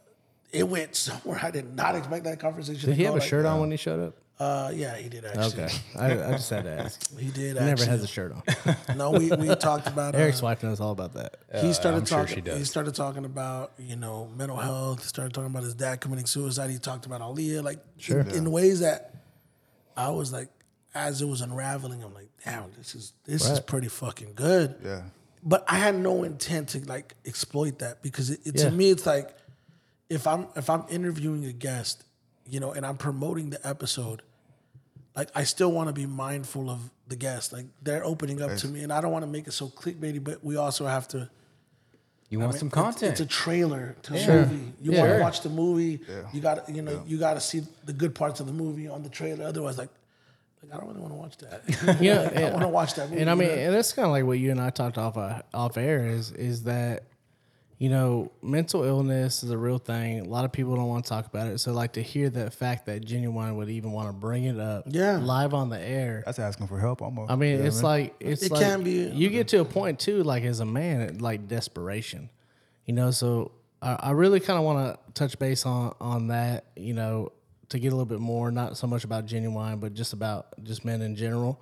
it 0.52 0.68
went 0.68 0.96
somewhere 0.96 1.40
I 1.42 1.50
did 1.50 1.74
not 1.74 1.94
expect 1.94 2.24
that 2.24 2.40
conversation 2.40 2.80
Did 2.80 2.86
to 2.86 2.94
he 2.94 3.02
go. 3.02 3.06
have 3.08 3.14
a 3.16 3.18
like, 3.20 3.28
shirt 3.28 3.44
on 3.46 3.60
when 3.60 3.70
he 3.70 3.76
showed 3.76 4.00
up? 4.08 4.14
Uh, 4.40 4.70
yeah, 4.72 4.96
he 4.96 5.08
did 5.08 5.24
actually. 5.24 5.64
Okay, 5.64 5.74
I, 5.98 6.12
I 6.12 6.30
just 6.32 6.48
had 6.48 6.62
to 6.64 6.70
ask. 6.70 7.10
He 7.18 7.26
did 7.30 7.56
He 7.56 7.64
never 7.64 7.70
actually. 7.72 7.86
has 7.88 8.04
a 8.04 8.06
shirt 8.06 8.32
on. 8.32 8.76
No, 8.96 9.10
we, 9.10 9.30
we 9.32 9.52
talked 9.56 9.88
about 9.88 10.14
uh, 10.14 10.18
Eric's 10.18 10.40
wife 10.40 10.62
knows 10.62 10.78
all 10.80 10.92
about 10.92 11.14
that. 11.14 11.38
he 11.60 11.72
started 11.72 11.98
I'm 11.98 12.04
sure 12.06 12.18
talking. 12.20 12.34
she 12.36 12.40
does. 12.42 12.58
He 12.58 12.64
started 12.64 12.94
talking 12.94 13.24
about 13.24 13.72
you 13.78 13.96
know 13.96 14.28
mental 14.36 14.56
health. 14.56 15.02
He 15.02 15.08
started 15.08 15.34
talking 15.34 15.50
about 15.50 15.64
his 15.64 15.74
dad 15.74 16.00
committing 16.00 16.26
suicide. 16.26 16.70
He 16.70 16.78
talked 16.78 17.04
about 17.04 17.20
Aaliyah, 17.20 17.64
like 17.64 17.80
in, 18.08 18.30
in 18.30 18.50
ways 18.52 18.78
that 18.80 19.14
I 19.96 20.10
was 20.10 20.32
like, 20.32 20.48
as 20.94 21.20
it 21.20 21.26
was 21.26 21.40
unraveling, 21.40 22.04
I'm 22.04 22.14
like, 22.14 22.28
damn, 22.44 22.70
this 22.78 22.94
is 22.94 23.12
this 23.24 23.44
is 23.50 23.58
pretty 23.58 23.88
fucking 23.88 24.34
good. 24.36 24.76
Yeah. 24.84 25.02
But 25.42 25.64
I 25.68 25.76
had 25.78 25.96
no 25.96 26.22
intent 26.22 26.68
to 26.70 26.84
like 26.86 27.14
exploit 27.26 27.80
that 27.80 28.02
because 28.02 28.30
it, 28.30 28.40
it, 28.44 28.54
Yeah. 28.56 28.64
to 28.66 28.70
me 28.70 28.90
it's 28.90 29.04
like 29.04 29.30
if 30.08 30.26
I'm 30.26 30.46
if 30.56 30.70
I'm 30.70 30.84
interviewing 30.90 31.44
a 31.46 31.52
guest, 31.52 32.04
you 32.46 32.60
know, 32.60 32.72
and 32.72 32.84
I'm 32.86 32.96
promoting 32.96 33.50
the 33.50 33.66
episode, 33.66 34.22
like 35.16 35.28
I 35.34 35.44
still 35.44 35.72
want 35.72 35.88
to 35.88 35.92
be 35.92 36.06
mindful 36.06 36.70
of 36.70 36.80
the 37.08 37.16
guest. 37.16 37.52
Like 37.52 37.66
they're 37.82 38.04
opening 38.04 38.40
up 38.42 38.56
to 38.58 38.68
me, 38.68 38.82
and 38.82 38.92
I 38.92 39.00
don't 39.00 39.12
want 39.12 39.22
to 39.24 39.30
make 39.30 39.46
it 39.46 39.52
so 39.52 39.68
clickbaity. 39.68 40.22
But 40.22 40.42
we 40.44 40.56
also 40.56 40.86
have 40.86 41.08
to. 41.08 41.28
You 42.30 42.40
want 42.40 42.50
I 42.50 42.52
mean, 42.52 42.58
some 42.58 42.70
content? 42.70 43.12
It's, 43.12 43.20
a 43.20 43.26
trailer 43.26 43.96
to 44.02 44.14
a 44.14 44.26
movie. 44.26 44.72
You 44.82 44.92
Yeah. 44.92 45.00
want 45.00 45.12
to 45.14 45.18
watch 45.20 45.40
the 45.40 45.48
movie. 45.48 46.00
You 46.32 46.40
got 46.40 46.68
you 46.68 46.82
know 46.82 47.02
you 47.06 47.18
got 47.18 47.34
to 47.34 47.40
see 47.40 47.62
the 47.84 47.92
good 47.92 48.14
parts 48.14 48.40
of 48.40 48.46
the 48.46 48.52
movie 48.52 48.86
on 48.86 49.02
the 49.02 49.08
trailer. 49.08 49.46
Otherwise, 49.46 49.78
like, 49.78 49.88
like 50.62 50.74
I 50.74 50.76
don't 50.76 50.88
really 50.88 51.00
want 51.00 51.12
to 51.14 51.18
watch 51.18 51.36
that. 51.38 51.98
Yeah, 52.02 52.28
I 52.36 52.40
don't 52.40 52.52
want 52.52 52.64
to 52.64 52.68
watch 52.68 52.94
that 52.94 53.08
movie. 53.08 53.22
and 53.22 53.30
I 53.30 53.34
mean, 53.34 53.48
you 53.48 53.56
know? 53.56 53.62
and 53.62 53.74
that's 53.74 53.92
kind 53.94 54.04
of 54.06 54.12
like 54.12 54.24
what 54.24 54.38
you 54.38 54.50
and 54.50 54.60
I 54.60 54.68
talked 54.70 54.98
off 54.98 55.16
uh, 55.16 55.40
off 55.54 55.78
air 55.78 56.04
is 56.06 56.30
is 56.32 56.64
that 56.64 57.04
you 57.78 57.88
know 57.88 58.32
mental 58.42 58.82
illness 58.82 59.42
is 59.44 59.50
a 59.50 59.58
real 59.58 59.78
thing. 59.78 60.20
A 60.20 60.24
lot 60.24 60.44
of 60.44 60.52
people 60.52 60.74
don't 60.76 60.88
want 60.88 61.04
to 61.04 61.08
talk 61.08 61.26
about 61.26 61.46
it. 61.46 61.58
So 61.58 61.72
like 61.72 61.92
to 61.92 62.02
hear 62.02 62.28
that 62.30 62.52
fact 62.52 62.86
that 62.86 63.04
Ginuwine 63.06 63.54
would 63.56 63.70
even 63.70 63.92
want 63.92 64.08
to 64.08 64.12
bring 64.12 64.44
it 64.44 64.58
up, 64.58 64.84
Yeah. 64.88 65.18
live 65.18 65.54
on 65.54 65.68
the 65.70 65.78
air. 65.80 66.22
That's 66.26 66.38
asking 66.40 66.66
for 66.66 66.78
help 66.80 67.02
almost. 67.02 67.30
I 67.30 67.36
mean, 67.36 67.52
You 67.52 67.58
know 67.58 67.64
it's 67.66 67.76
what 67.76 67.88
like 67.88 68.14
it's 68.20 68.42
It 68.42 68.50
like 68.52 68.62
can 68.62 68.82
be- 68.82 69.08
You 69.14 69.30
get 69.30 69.48
to 69.48 69.60
a 69.60 69.64
point 69.64 69.98
too, 70.00 70.22
like 70.24 70.42
as 70.44 70.60
a 70.60 70.64
man, 70.66 71.18
like 71.18 71.46
desperation. 71.48 72.30
You 72.84 72.94
know, 72.94 73.10
so 73.12 73.52
I, 73.80 73.92
I 73.94 74.10
really 74.10 74.40
kind 74.40 74.58
of 74.58 74.64
want 74.64 74.94
to 74.96 75.12
touch 75.12 75.38
base 75.38 75.64
on 75.66 75.94
on 76.00 76.28
that. 76.28 76.64
You 76.76 76.94
know, 76.94 77.30
to 77.68 77.78
get 77.78 77.88
a 77.88 77.94
little 77.96 78.06
bit 78.06 78.18
more, 78.20 78.50
not 78.50 78.76
so 78.76 78.86
much 78.88 79.04
about 79.04 79.26
Ginuwine, 79.26 79.78
but 79.78 79.94
just 79.94 80.12
about 80.14 80.46
just 80.64 80.84
men 80.84 81.00
in 81.02 81.14
general. 81.14 81.60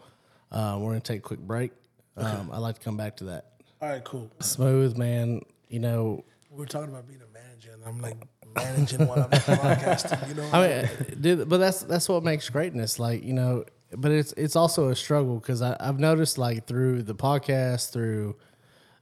Uh, 0.51 0.79
we're 0.81 0.91
gonna 0.91 1.01
take 1.01 1.19
a 1.19 1.23
quick 1.23 1.41
break. 1.41 1.73
Um, 2.17 2.49
I'd 2.53 2.59
like 2.59 2.77
to 2.77 2.81
come 2.81 2.97
back 2.97 3.17
to 3.19 3.25
that. 3.25 3.53
All 3.83 3.89
right, 3.91 4.03
cool. 4.03 4.31
Smooth 4.41 4.97
man, 4.97 5.43
you 5.69 5.79
know. 5.81 6.25
We 6.51 6.59
We're 6.59 6.67
talking 6.67 6.89
about 6.89 7.07
being 7.07 7.21
a 7.21 7.33
manager, 7.33 7.73
and 7.73 7.83
I'm 7.85 8.01
like 8.01 8.17
managing 8.55 9.07
while 9.07 9.23
I'm 9.25 9.31
podcasting. 9.31 10.29
You 10.29 10.35
know, 10.35 10.49
I 10.53 10.67
mean, 11.09 11.21
dude, 11.21 11.49
but 11.49 11.59
that's 11.59 11.83
that's 11.83 12.09
what 12.09 12.23
makes 12.25 12.49
greatness. 12.49 12.99
Like 12.99 13.23
you 13.25 13.33
know, 13.35 13.65
but 13.97 14.11
it's 14.13 14.33
it's 14.35 14.57
also 14.57 14.89
a 14.89 14.97
struggle 14.97 15.37
because 15.39 15.61
I've 15.63 15.99
noticed 15.99 16.39
like 16.39 16.67
through 16.67 17.03
the 17.03 17.15
podcast, 17.15 17.93
through 17.93 18.37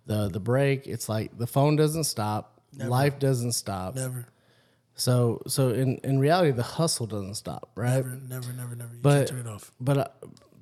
the 0.07 0.29
the 0.29 0.41
break, 0.41 0.87
it's 0.87 1.09
like 1.09 1.37
the 1.39 1.47
phone 1.47 1.77
doesn't 1.77 2.05
stop, 2.05 2.61
life 2.77 3.19
doesn't 3.19 3.53
stop. 3.53 3.95
never, 3.95 4.27
So 4.97 5.41
so 5.47 5.69
in 5.71 5.99
in 5.99 6.19
reality, 6.19 6.51
the 6.51 6.63
hustle 6.63 7.07
doesn't 7.07 7.35
stop, 7.37 7.71
right? 7.77 8.05
never, 8.05 8.17
never, 8.29 8.53
never, 8.53 8.75
never. 8.75 8.95
You 8.95 9.01
But 9.01 9.17
can't 9.17 9.29
turn 9.29 9.41
it 9.41 9.47
off. 9.47 9.73
but 9.81 9.99
uh, 9.99 10.09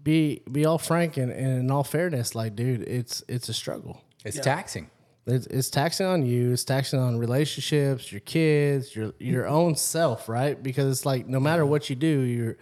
be 0.02 0.42
be 0.50 0.64
all 0.66 0.78
frank 0.78 1.16
and, 1.16 1.30
and 1.32 1.60
in 1.60 1.70
all 1.70 1.84
fairness, 1.84 2.34
like 2.34 2.54
dude, 2.56 2.82
it's 2.82 3.22
it's 3.28 3.48
a 3.48 3.54
struggle. 3.54 4.02
it's 4.24 4.38
taxing. 4.38 4.90
It's, 5.26 5.46
it's 5.46 5.70
taxing 5.70 6.06
on 6.06 6.26
you. 6.26 6.52
It's 6.52 6.64
taxing 6.64 6.98
on 6.98 7.16
relationships, 7.18 8.10
your 8.10 8.20
kids, 8.22 8.94
your 8.96 9.12
your 9.18 9.46
own 9.46 9.76
self, 9.76 10.28
right? 10.28 10.60
Because 10.60 10.90
it's 10.90 11.06
like 11.06 11.26
no 11.28 11.38
matter 11.40 11.64
what 11.64 11.88
you 11.88 11.96
do, 11.96 12.20
you're 12.22 12.56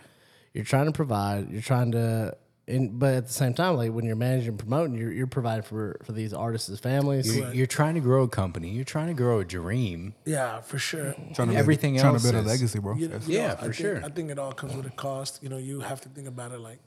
you're 0.53 0.65
trying 0.65 0.87
to 0.87 0.93
provide. 0.93 1.51
You're 1.51 1.63
trying 1.63 1.93
to 1.93 2.37
and 2.69 2.99
but 2.99 3.15
at 3.15 3.27
the 3.27 3.33
same 3.33 3.55
time, 3.55 3.77
like 3.77 3.93
when 3.93 4.05
you're 4.05 4.15
managing 4.15 4.51
and 4.51 4.59
promoting, 4.59 4.95
you're 4.95 5.11
you're 5.11 5.27
providing 5.27 5.63
for 5.63 5.99
for 6.05 6.13
these 6.13 6.35
artists' 6.35 6.79
families. 6.81 7.35
You're, 7.35 7.53
you're 7.55 7.67
trying 7.67 7.95
to 7.95 8.01
grow 8.01 8.25
a 8.25 8.29
company. 8.29 8.69
You're 8.71 8.85
trying 8.85 9.09
to 9.09 9.15
grow 9.15 9.41
a 9.41 9.45
dream. 9.45 10.15
Yeah, 10.27 10.61
for 10.61 10.79
sure. 10.79 11.15
Trying 11.35 11.49
to 11.49 11.57
Everything 11.57 11.95
build, 11.95 12.03
trying 12.03 12.17
to 12.19 12.23
build 12.23 12.35
a 12.35 12.39
is- 12.41 12.47
legacy, 12.47 12.79
bro. 12.79 12.95
You- 12.95 13.09
That's- 13.09 13.27
you 13.29 13.39
know, 13.39 13.45
Yeah, 13.45 13.53
I 13.53 13.57
for 13.57 13.63
think- 13.63 13.75
sure. 13.75 14.05
I 14.05 14.09
think 14.11 14.31
it 14.31 14.39
all 14.39 14.53
comes 14.53 14.75
with 14.77 14.87
a 14.87 14.91
cost. 14.91 15.43
You 15.43 15.49
know, 15.49 15.57
you 15.57 15.81
have 15.81 16.01
to 16.03 16.09
think 16.11 16.29
about 16.29 16.53
it 16.53 16.61
like 16.61 16.79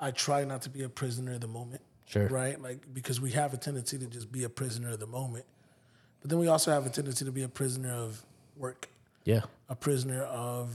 I 0.00 0.10
try 0.12 0.44
not 0.44 0.62
to 0.62 0.70
be 0.70 0.82
a 0.82 0.88
prisoner 0.88 1.34
of 1.34 1.42
the 1.42 1.46
moment. 1.48 1.82
Sure. 2.10 2.26
Right? 2.26 2.60
Like 2.60 2.92
because 2.92 3.20
we 3.20 3.30
have 3.32 3.54
a 3.54 3.56
tendency 3.56 3.96
to 3.96 4.06
just 4.06 4.32
be 4.32 4.42
a 4.42 4.48
prisoner 4.48 4.90
of 4.90 4.98
the 4.98 5.06
moment. 5.06 5.44
But 6.20 6.30
then 6.30 6.40
we 6.40 6.48
also 6.48 6.72
have 6.72 6.84
a 6.84 6.90
tendency 6.90 7.24
to 7.24 7.30
be 7.30 7.44
a 7.44 7.48
prisoner 7.48 7.94
of 7.94 8.24
work, 8.56 8.88
yeah, 9.24 9.42
a 9.68 9.76
prisoner 9.76 10.24
of 10.24 10.74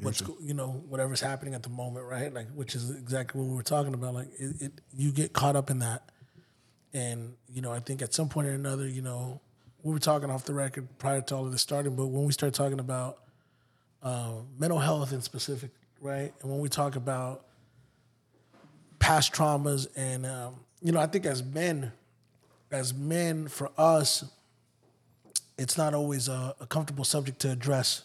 what's 0.00 0.22
go- 0.22 0.38
you 0.40 0.54
know 0.54 0.82
whatever's 0.88 1.20
happening 1.20 1.54
at 1.54 1.62
the 1.62 1.68
moment, 1.68 2.06
right? 2.06 2.32
Like 2.32 2.48
which 2.54 2.74
is 2.74 2.90
exactly 2.90 3.38
what 3.38 3.50
we 3.50 3.54
were 3.54 3.62
talking 3.62 3.92
about. 3.92 4.14
Like 4.14 4.28
it, 4.38 4.62
it 4.62 4.72
you 4.96 5.12
get 5.12 5.34
caught 5.34 5.56
up 5.56 5.70
in 5.70 5.80
that, 5.80 6.10
and 6.94 7.34
you 7.52 7.60
know 7.60 7.70
I 7.70 7.80
think 7.80 8.00
at 8.00 8.14
some 8.14 8.30
point 8.30 8.48
or 8.48 8.52
another, 8.52 8.88
you 8.88 9.02
know, 9.02 9.42
we 9.82 9.92
were 9.92 9.98
talking 9.98 10.30
off 10.30 10.44
the 10.44 10.54
record 10.54 10.88
prior 10.98 11.20
to 11.20 11.36
all 11.36 11.44
of 11.44 11.52
this 11.52 11.60
starting, 11.60 11.94
but 11.96 12.06
when 12.06 12.24
we 12.24 12.32
start 12.32 12.54
talking 12.54 12.80
about 12.80 13.18
uh, 14.02 14.32
mental 14.58 14.78
health 14.78 15.12
in 15.12 15.20
specific, 15.20 15.70
right, 16.00 16.32
and 16.40 16.50
when 16.50 16.60
we 16.60 16.70
talk 16.70 16.96
about 16.96 17.45
past 19.06 19.32
traumas, 19.32 19.86
and 19.96 20.26
um, 20.26 20.54
you 20.82 20.90
know, 20.90 20.98
I 20.98 21.06
think 21.06 21.26
as 21.26 21.42
men, 21.42 21.92
as 22.72 22.92
men, 22.92 23.46
for 23.46 23.70
us, 23.78 24.24
it's 25.56 25.78
not 25.78 25.94
always 25.94 26.28
a, 26.28 26.56
a 26.60 26.66
comfortable 26.66 27.04
subject 27.04 27.38
to 27.40 27.52
address 27.52 28.02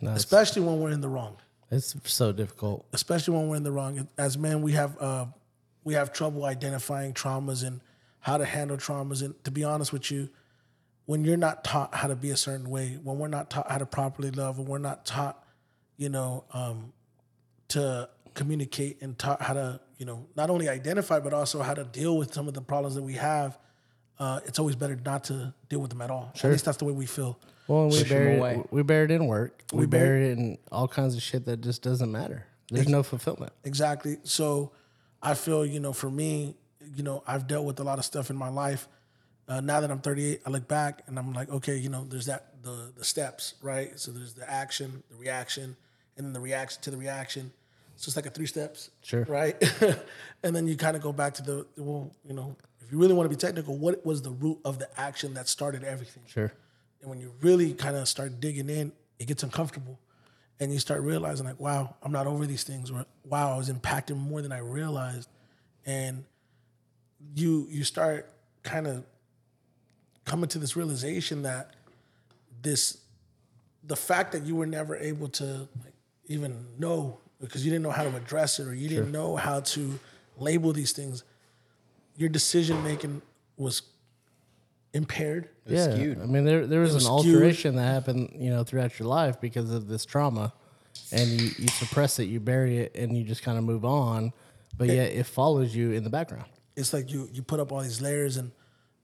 no, 0.00 0.12
especially 0.12 0.62
when 0.62 0.80
we're 0.80 0.90
in 0.90 1.02
the 1.02 1.08
wrong. 1.08 1.36
it's 1.70 1.94
so 2.04 2.32
difficult. 2.32 2.86
Especially 2.92 3.34
when 3.34 3.48
we're 3.48 3.56
in 3.56 3.62
the 3.62 3.72
wrong. 3.72 4.08
As 4.16 4.38
men, 4.38 4.62
we 4.62 4.72
have 4.72 4.96
uh, 5.00 5.26
we 5.84 5.94
have 5.94 6.12
trouble 6.12 6.46
identifying 6.46 7.12
traumas 7.12 7.66
and 7.66 7.80
how 8.20 8.38
to 8.38 8.46
handle 8.46 8.78
traumas. 8.78 9.22
And 9.22 9.34
to 9.44 9.50
be 9.50 9.64
honest 9.64 9.92
with 9.92 10.10
you, 10.10 10.30
when 11.04 11.24
you're 11.24 11.36
not 11.36 11.62
taught 11.62 11.94
how 11.94 12.08
to 12.08 12.16
be 12.16 12.30
a 12.30 12.36
certain 12.36 12.70
way, 12.70 12.98
when 13.02 13.18
we're 13.18 13.28
not 13.28 13.50
taught 13.50 13.70
how 13.70 13.78
to 13.78 13.86
properly 13.86 14.30
love, 14.30 14.58
when 14.58 14.66
we're 14.66 14.78
not 14.78 15.04
taught, 15.04 15.44
you 15.98 16.08
know, 16.08 16.44
um, 16.54 16.92
to 17.68 18.08
communicate 18.34 19.02
and 19.02 19.18
taught 19.18 19.42
how 19.42 19.52
to, 19.52 19.80
you 19.98 20.06
know, 20.06 20.26
not 20.36 20.48
only 20.50 20.68
identify 20.68 21.18
but 21.20 21.32
also 21.34 21.60
how 21.62 21.74
to 21.74 21.84
deal 21.84 22.16
with 22.16 22.32
some 22.32 22.48
of 22.48 22.54
the 22.54 22.62
problems 22.62 22.94
that 22.94 23.02
we 23.02 23.14
have, 23.14 23.58
uh, 24.18 24.40
it's 24.46 24.58
always 24.58 24.76
better 24.76 24.96
not 25.04 25.24
to 25.24 25.52
deal 25.68 25.80
with 25.80 25.90
them 25.90 26.00
at 26.00 26.10
all. 26.10 26.32
At 26.36 26.44
least 26.50 26.64
that's 26.64 26.78
the 26.78 26.84
way 26.84 26.92
we 26.92 27.06
feel. 27.06 27.38
Well, 27.66 27.84
we 27.88 27.90
Push 27.98 28.02
'em 28.02 28.08
bury 28.08 28.38
away. 28.38 28.54
it, 28.56 28.72
we 28.72 28.82
bury 28.82 29.04
it 29.04 29.10
in 29.10 29.26
work. 29.26 29.62
We, 29.72 29.80
We 29.80 29.86
bury 29.86 30.08
bury- 30.20 30.28
it 30.32 30.38
in 30.38 30.58
all 30.72 30.88
kinds 30.88 31.14
of 31.14 31.22
shit 31.22 31.44
that 31.44 31.60
just 31.60 31.82
doesn't 31.82 32.10
matter. 32.10 32.46
There's 32.70 32.88
no 32.88 33.02
fulfillment. 33.02 33.52
Exactly. 33.64 34.18
So 34.24 34.72
I 35.22 35.34
feel, 35.34 35.64
you 35.66 35.80
know, 35.80 35.92
for 35.92 36.10
me, 36.10 36.56
you 36.96 37.02
know, 37.02 37.22
I've 37.26 37.46
dealt 37.46 37.64
with 37.66 37.78
a 37.80 37.84
lot 37.84 37.98
of 37.98 38.04
stuff 38.04 38.30
in 38.30 38.36
my 38.36 38.48
life. 38.48 38.88
Uh, 39.48 39.60
now 39.60 39.80
that 39.80 39.90
I'm 39.90 40.00
38, 40.00 40.42
I 40.46 40.50
look 40.50 40.68
back 40.68 41.02
and 41.06 41.18
I'm 41.18 41.32
like, 41.32 41.48
okay, 41.50 41.76
you 41.76 41.88
know, 41.88 42.04
there's 42.08 42.26
that 42.26 42.62
the 42.62 42.92
the 42.96 43.04
steps, 43.04 43.54
right? 43.62 43.98
So 43.98 44.10
there's 44.12 44.34
the 44.34 44.48
action, 44.50 45.02
the 45.10 45.16
reaction, 45.16 45.76
and 46.16 46.26
then 46.26 46.32
the 46.34 46.40
reaction 46.40 46.82
to 46.82 46.90
the 46.90 46.96
reaction. 46.98 47.52
So 47.98 48.08
it's 48.10 48.14
like 48.16 48.26
a 48.26 48.30
three 48.30 48.46
steps, 48.46 48.90
Sure. 49.02 49.24
right? 49.24 49.60
and 50.44 50.54
then 50.54 50.68
you 50.68 50.76
kind 50.76 50.96
of 50.96 51.02
go 51.02 51.12
back 51.12 51.34
to 51.34 51.42
the 51.42 51.66
well, 51.76 52.12
you 52.24 52.32
know, 52.32 52.56
if 52.80 52.92
you 52.92 52.98
really 52.98 53.12
want 53.12 53.28
to 53.28 53.36
be 53.36 53.38
technical, 53.38 53.76
what 53.76 54.06
was 54.06 54.22
the 54.22 54.30
root 54.30 54.58
of 54.64 54.78
the 54.78 54.88
action 54.98 55.34
that 55.34 55.48
started 55.48 55.82
everything? 55.82 56.22
Sure. 56.26 56.52
And 57.00 57.10
when 57.10 57.18
you 57.18 57.34
really 57.40 57.74
kind 57.74 57.96
of 57.96 58.06
start 58.06 58.38
digging 58.38 58.70
in, 58.70 58.92
it 59.18 59.26
gets 59.26 59.42
uncomfortable. 59.42 59.98
And 60.60 60.72
you 60.72 60.78
start 60.78 61.02
realizing, 61.02 61.44
like, 61.44 61.58
wow, 61.58 61.96
I'm 62.00 62.12
not 62.12 62.28
over 62.28 62.46
these 62.46 62.62
things, 62.62 62.88
or 62.90 63.04
wow, 63.24 63.54
I 63.54 63.56
was 63.58 63.68
impacted 63.68 64.16
more 64.16 64.42
than 64.42 64.52
I 64.52 64.58
realized. 64.58 65.28
And 65.84 66.24
you 67.34 67.66
you 67.68 67.82
start 67.82 68.30
kind 68.62 68.86
of 68.86 69.04
coming 70.24 70.48
to 70.50 70.58
this 70.60 70.76
realization 70.76 71.42
that 71.42 71.74
this 72.62 72.98
the 73.82 73.96
fact 73.96 74.30
that 74.32 74.44
you 74.44 74.54
were 74.54 74.66
never 74.66 74.94
able 74.96 75.28
to 75.30 75.68
like, 75.84 75.94
even 76.26 76.64
know 76.78 77.18
because 77.40 77.64
you 77.64 77.70
didn't 77.70 77.82
know 77.82 77.90
how 77.90 78.04
to 78.04 78.14
address 78.16 78.58
it 78.58 78.66
or 78.66 78.74
you 78.74 78.88
didn't 78.88 79.12
know 79.12 79.36
how 79.36 79.60
to 79.60 79.98
label 80.38 80.72
these 80.72 80.92
things, 80.92 81.24
your 82.16 82.28
decision 82.28 82.82
making 82.82 83.22
was 83.56 83.82
impaired. 84.92 85.48
Yeah, 85.66 85.90
skewed. 85.92 86.20
I 86.20 86.26
mean, 86.26 86.44
there 86.44 86.66
there 86.66 86.80
was, 86.80 86.94
was 86.94 87.06
an 87.06 87.18
skewed. 87.18 87.34
alteration 87.36 87.76
that 87.76 87.84
happened, 87.84 88.30
you 88.34 88.50
know, 88.50 88.64
throughout 88.64 88.98
your 88.98 89.08
life 89.08 89.40
because 89.40 89.70
of 89.70 89.86
this 89.88 90.04
trauma, 90.04 90.52
and 91.12 91.28
you, 91.28 91.50
you 91.58 91.68
suppress 91.68 92.18
it, 92.18 92.24
you 92.24 92.40
bury 92.40 92.78
it, 92.78 92.94
and 92.96 93.16
you 93.16 93.24
just 93.24 93.42
kind 93.42 93.58
of 93.58 93.64
move 93.64 93.84
on. 93.84 94.32
But 94.76 94.88
yet, 94.88 95.12
it 95.12 95.24
follows 95.26 95.74
you 95.74 95.92
in 95.92 96.04
the 96.04 96.10
background. 96.10 96.46
it's 96.76 96.92
like 96.92 97.10
you 97.10 97.28
you 97.32 97.42
put 97.42 97.60
up 97.60 97.72
all 97.72 97.80
these 97.80 98.00
layers 98.00 98.36
and 98.36 98.52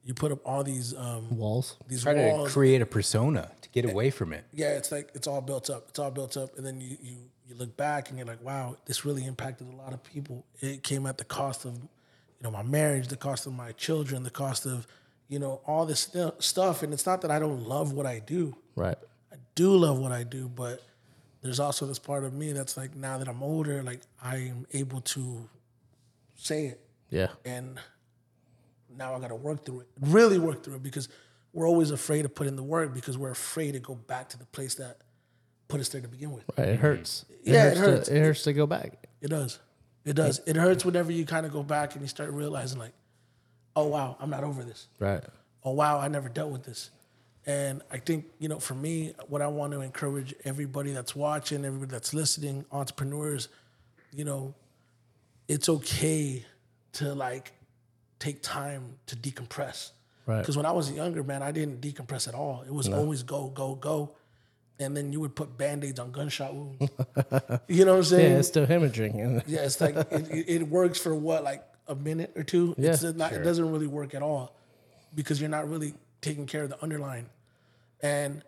you 0.04 0.14
put 0.14 0.30
up 0.32 0.38
all 0.44 0.62
these 0.62 0.94
um 0.96 1.36
Walls. 1.36 1.76
these 1.88 2.02
Try 2.02 2.14
to 2.14 2.44
create 2.48 2.80
a 2.82 2.86
persona 2.86 3.50
to 3.62 3.68
get 3.70 3.84
away 3.84 4.10
from 4.10 4.32
it. 4.32 4.44
yeah, 4.52 4.76
it's 4.76 4.92
like 4.92 5.10
it's 5.14 5.26
all 5.26 5.40
built 5.40 5.70
up. 5.70 5.86
It's 5.88 5.98
all 5.98 6.10
built 6.10 6.36
up, 6.36 6.56
and 6.56 6.64
then 6.66 6.80
you 6.80 6.96
you 7.02 7.16
you 7.46 7.54
look 7.54 7.76
back 7.76 8.08
and 8.08 8.18
you're 8.18 8.26
like, 8.26 8.42
wow, 8.42 8.76
this 8.86 9.04
really 9.04 9.24
impacted 9.24 9.66
a 9.68 9.76
lot 9.76 9.92
of 9.92 10.02
people. 10.02 10.44
It 10.60 10.82
came 10.82 11.06
at 11.06 11.18
the 11.18 11.24
cost 11.24 11.64
of, 11.64 11.74
you 11.74 11.88
know, 12.42 12.50
my 12.50 12.62
marriage, 12.62 13.08
the 13.08 13.16
cost 13.16 13.46
of 13.46 13.52
my 13.52 13.72
children, 13.72 14.22
the 14.22 14.30
cost 14.30 14.64
of, 14.66 14.86
you 15.28 15.38
know, 15.38 15.60
all 15.66 15.84
this 15.86 16.00
stu- 16.00 16.32
stuff. 16.38 16.82
And 16.82 16.92
it's 16.92 17.06
not 17.06 17.20
that 17.22 17.30
I 17.30 17.38
don't 17.38 17.66
love 17.68 17.92
what 17.92 18.06
I 18.06 18.18
do. 18.20 18.56
Right. 18.76 18.96
I 19.32 19.36
do 19.54 19.76
love 19.76 19.98
what 19.98 20.12
I 20.12 20.22
do, 20.22 20.48
but 20.48 20.82
there's 21.42 21.60
also 21.60 21.86
this 21.86 21.98
part 21.98 22.24
of 22.24 22.32
me 22.32 22.52
that's 22.52 22.76
like 22.76 22.96
now 22.96 23.18
that 23.18 23.28
I'm 23.28 23.42
older, 23.42 23.82
like 23.82 24.00
I 24.22 24.36
am 24.36 24.66
able 24.72 25.02
to 25.02 25.48
say 26.36 26.66
it 26.66 26.80
Yeah. 27.10 27.28
and 27.44 27.78
now 28.96 29.14
I 29.14 29.18
got 29.20 29.28
to 29.28 29.34
work 29.34 29.64
through 29.66 29.80
it. 29.80 29.88
Really 30.00 30.38
work 30.38 30.62
through 30.62 30.76
it 30.76 30.82
because 30.82 31.08
we're 31.52 31.68
always 31.68 31.90
afraid 31.90 32.22
to 32.22 32.28
put 32.28 32.46
in 32.46 32.56
the 32.56 32.62
work 32.62 32.94
because 32.94 33.18
we're 33.18 33.30
afraid 33.30 33.72
to 33.72 33.80
go 33.80 33.94
back 33.94 34.30
to 34.30 34.38
the 34.38 34.46
place 34.46 34.74
that 34.76 34.98
put 35.68 35.80
us 35.80 35.88
there 35.88 36.00
to 36.00 36.08
begin 36.08 36.32
with. 36.32 36.44
Right. 36.56 36.68
It 36.68 36.78
hurts. 36.78 37.24
It 37.44 37.52
Yeah, 37.52 37.66
it 37.68 37.76
hurts. 37.76 37.78
hurts. 37.78 38.08
To, 38.08 38.16
it 38.16 38.20
hurts 38.20 38.42
to 38.44 38.52
go 38.52 38.66
back. 38.66 39.06
It 39.20 39.28
does. 39.28 39.58
It 40.04 40.14
does. 40.14 40.40
It 40.46 40.56
hurts 40.56 40.84
whenever 40.84 41.10
you 41.12 41.24
kind 41.24 41.46
of 41.46 41.52
go 41.52 41.62
back 41.62 41.94
and 41.94 42.02
you 42.02 42.08
start 42.08 42.30
realizing 42.30 42.78
like, 42.78 42.92
oh 43.74 43.86
wow, 43.88 44.16
I'm 44.20 44.30
not 44.30 44.44
over 44.44 44.62
this. 44.62 44.88
Right. 44.98 45.22
Oh 45.64 45.72
wow, 45.72 45.98
I 45.98 46.08
never 46.08 46.28
dealt 46.28 46.50
with 46.50 46.64
this. 46.64 46.90
And 47.46 47.82
I 47.90 47.98
think, 47.98 48.26
you 48.38 48.48
know, 48.48 48.58
for 48.58 48.74
me, 48.74 49.14
what 49.28 49.42
I 49.42 49.48
want 49.48 49.72
to 49.72 49.80
encourage 49.82 50.34
everybody 50.44 50.92
that's 50.92 51.14
watching, 51.14 51.64
everybody 51.64 51.90
that's 51.90 52.14
listening, 52.14 52.64
entrepreneurs, 52.72 53.48
you 54.12 54.24
know, 54.24 54.54
it's 55.48 55.68
okay 55.68 56.44
to 56.94 57.14
like 57.14 57.52
take 58.18 58.42
time 58.42 58.96
to 59.06 59.16
decompress. 59.16 59.90
Right. 60.26 60.38
Because 60.38 60.56
when 60.56 60.64
I 60.64 60.72
was 60.72 60.90
younger, 60.90 61.22
man, 61.22 61.42
I 61.42 61.52
didn't 61.52 61.82
decompress 61.82 62.28
at 62.28 62.34
all. 62.34 62.62
It 62.66 62.72
was 62.72 62.88
always 62.88 63.22
go, 63.22 63.48
go, 63.48 63.74
go. 63.74 64.16
And 64.78 64.96
then 64.96 65.12
you 65.12 65.20
would 65.20 65.36
put 65.36 65.56
band-aids 65.56 66.00
on 66.00 66.10
gunshot 66.10 66.52
wounds. 66.54 66.90
you 67.68 67.84
know 67.84 67.92
what 67.92 67.98
I'm 67.98 68.04
saying? 68.04 68.32
Yeah, 68.32 68.38
it's 68.38 68.48
still 68.48 68.66
hemorrhaging. 68.66 69.42
Yeah, 69.46 69.60
it's 69.60 69.80
like 69.80 69.94
it, 69.94 70.30
it, 70.30 70.44
it 70.48 70.68
works 70.68 70.98
for 70.98 71.14
what, 71.14 71.44
like 71.44 71.64
a 71.86 71.94
minute 71.94 72.32
or 72.34 72.42
two. 72.42 72.74
Yeah, 72.76 72.90
it's 72.92 73.02
not, 73.02 73.32
It 73.32 73.44
doesn't 73.44 73.70
really 73.70 73.86
work 73.86 74.14
at 74.14 74.22
all 74.22 74.56
because 75.14 75.40
you're 75.40 75.50
not 75.50 75.68
really 75.68 75.94
taking 76.20 76.46
care 76.46 76.64
of 76.64 76.70
the 76.70 76.82
underlying. 76.82 77.26
And 78.02 78.42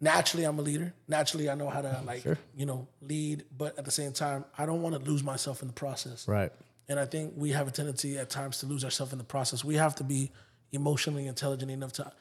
naturally, 0.00 0.44
I'm 0.44 0.58
a 0.58 0.62
leader. 0.62 0.92
Naturally, 1.08 1.50
I 1.50 1.54
know 1.54 1.68
how 1.68 1.82
to 1.82 2.00
like 2.06 2.24
you 2.54 2.66
know 2.66 2.86
lead, 3.00 3.44
but 3.56 3.78
at 3.78 3.84
the 3.84 3.90
same 3.90 4.12
time, 4.12 4.44
I 4.56 4.66
don't 4.66 4.82
want 4.82 4.94
to 4.94 5.10
lose 5.10 5.22
myself 5.24 5.62
in 5.62 5.68
the 5.68 5.74
process. 5.74 6.28
right. 6.28 6.52
And 6.88 6.98
I 6.98 7.06
think 7.06 7.34
we 7.36 7.50
have 7.50 7.68
a 7.68 7.70
tendency 7.70 8.18
at 8.18 8.28
times 8.28 8.58
to 8.58 8.66
lose 8.66 8.84
ourselves 8.84 9.12
in 9.12 9.18
the 9.18 9.24
process. 9.24 9.64
We 9.64 9.76
have 9.76 9.94
to 9.96 10.04
be 10.04 10.30
emotionally 10.72 11.26
intelligent 11.26 11.70
enough 11.70 11.92
to 11.92 12.12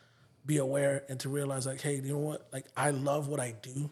be 0.46 0.58
aware 0.58 1.04
and 1.10 1.20
to 1.22 1.30
realize, 1.30 1.66
like, 1.66 1.82
hey, 1.82 1.96
you 1.96 2.14
know 2.14 2.18
what? 2.18 2.48
Like, 2.52 2.66
I 2.76 2.90
love 2.92 3.28
what 3.28 3.40
I 3.40 3.54
do, 3.62 3.90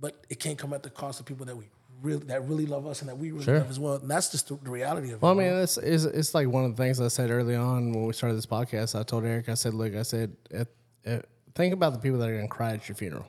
but 0.00 0.14
it 0.28 0.40
can't 0.40 0.58
come 0.58 0.72
at 0.72 0.82
the 0.82 0.90
cost 0.90 1.20
of 1.20 1.26
people 1.26 1.46
that 1.46 1.56
we 1.56 1.66
really 2.02 2.24
that 2.26 2.48
really 2.48 2.64
love 2.66 2.86
us 2.86 3.00
and 3.02 3.08
that 3.10 3.16
we 3.18 3.30
really 3.30 3.44
Sure. 3.44 3.58
love 3.58 3.68
as 3.70 3.78
well. 3.78 3.94
And 3.94 4.10
that's 4.10 4.30
just 4.30 4.48
the, 4.48 4.56
the 4.62 4.70
reality 4.70 5.08
of 5.08 5.14
it. 5.14 5.22
Well, 5.22 5.32
I 5.32 5.34
mean, 5.34 5.52
it's, 5.52 5.76
it's 5.78 6.04
it's 6.04 6.34
like 6.34 6.48
one 6.48 6.64
of 6.64 6.74
the 6.76 6.82
things 6.82 7.00
I 7.00 7.08
said 7.08 7.30
early 7.30 7.54
on 7.54 7.92
when 7.92 8.04
we 8.06 8.12
started 8.12 8.36
this 8.36 8.46
podcast. 8.46 8.98
I 8.98 9.02
told 9.02 9.24
Eric, 9.24 9.48
I 9.48 9.54
said, 9.54 9.74
look, 9.74 9.94
I 9.94 10.02
said, 10.02 10.34
uh, 10.54 10.64
uh, 11.06 11.18
think 11.54 11.74
about 11.74 11.92
the 11.92 11.98
people 11.98 12.18
that 12.20 12.28
are 12.28 12.32
going 12.34 12.48
to 12.48 12.54
cry 12.54 12.72
at 12.72 12.88
your 12.88 12.96
funeral, 12.96 13.26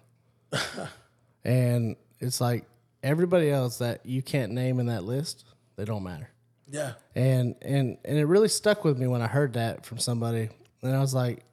and 1.43 1.95
it's 2.19 2.39
like 2.41 2.65
everybody 3.03 3.49
else 3.49 3.77
that 3.79 4.05
you 4.05 4.21
can't 4.21 4.51
name 4.51 4.79
in 4.79 4.85
that 4.87 5.03
list, 5.03 5.45
they 5.75 5.85
don't 5.85 6.03
matter. 6.03 6.29
yeah, 6.69 6.93
and 7.15 7.55
and 7.61 7.97
and 8.05 8.17
it 8.17 8.25
really 8.25 8.47
stuck 8.47 8.83
with 8.83 8.97
me 8.97 9.07
when 9.07 9.21
I 9.21 9.27
heard 9.27 9.53
that 9.53 9.85
from 9.85 9.97
somebody, 9.97 10.49
and 10.81 10.95
I 10.95 10.99
was 10.99 11.13
like, 11.13 11.43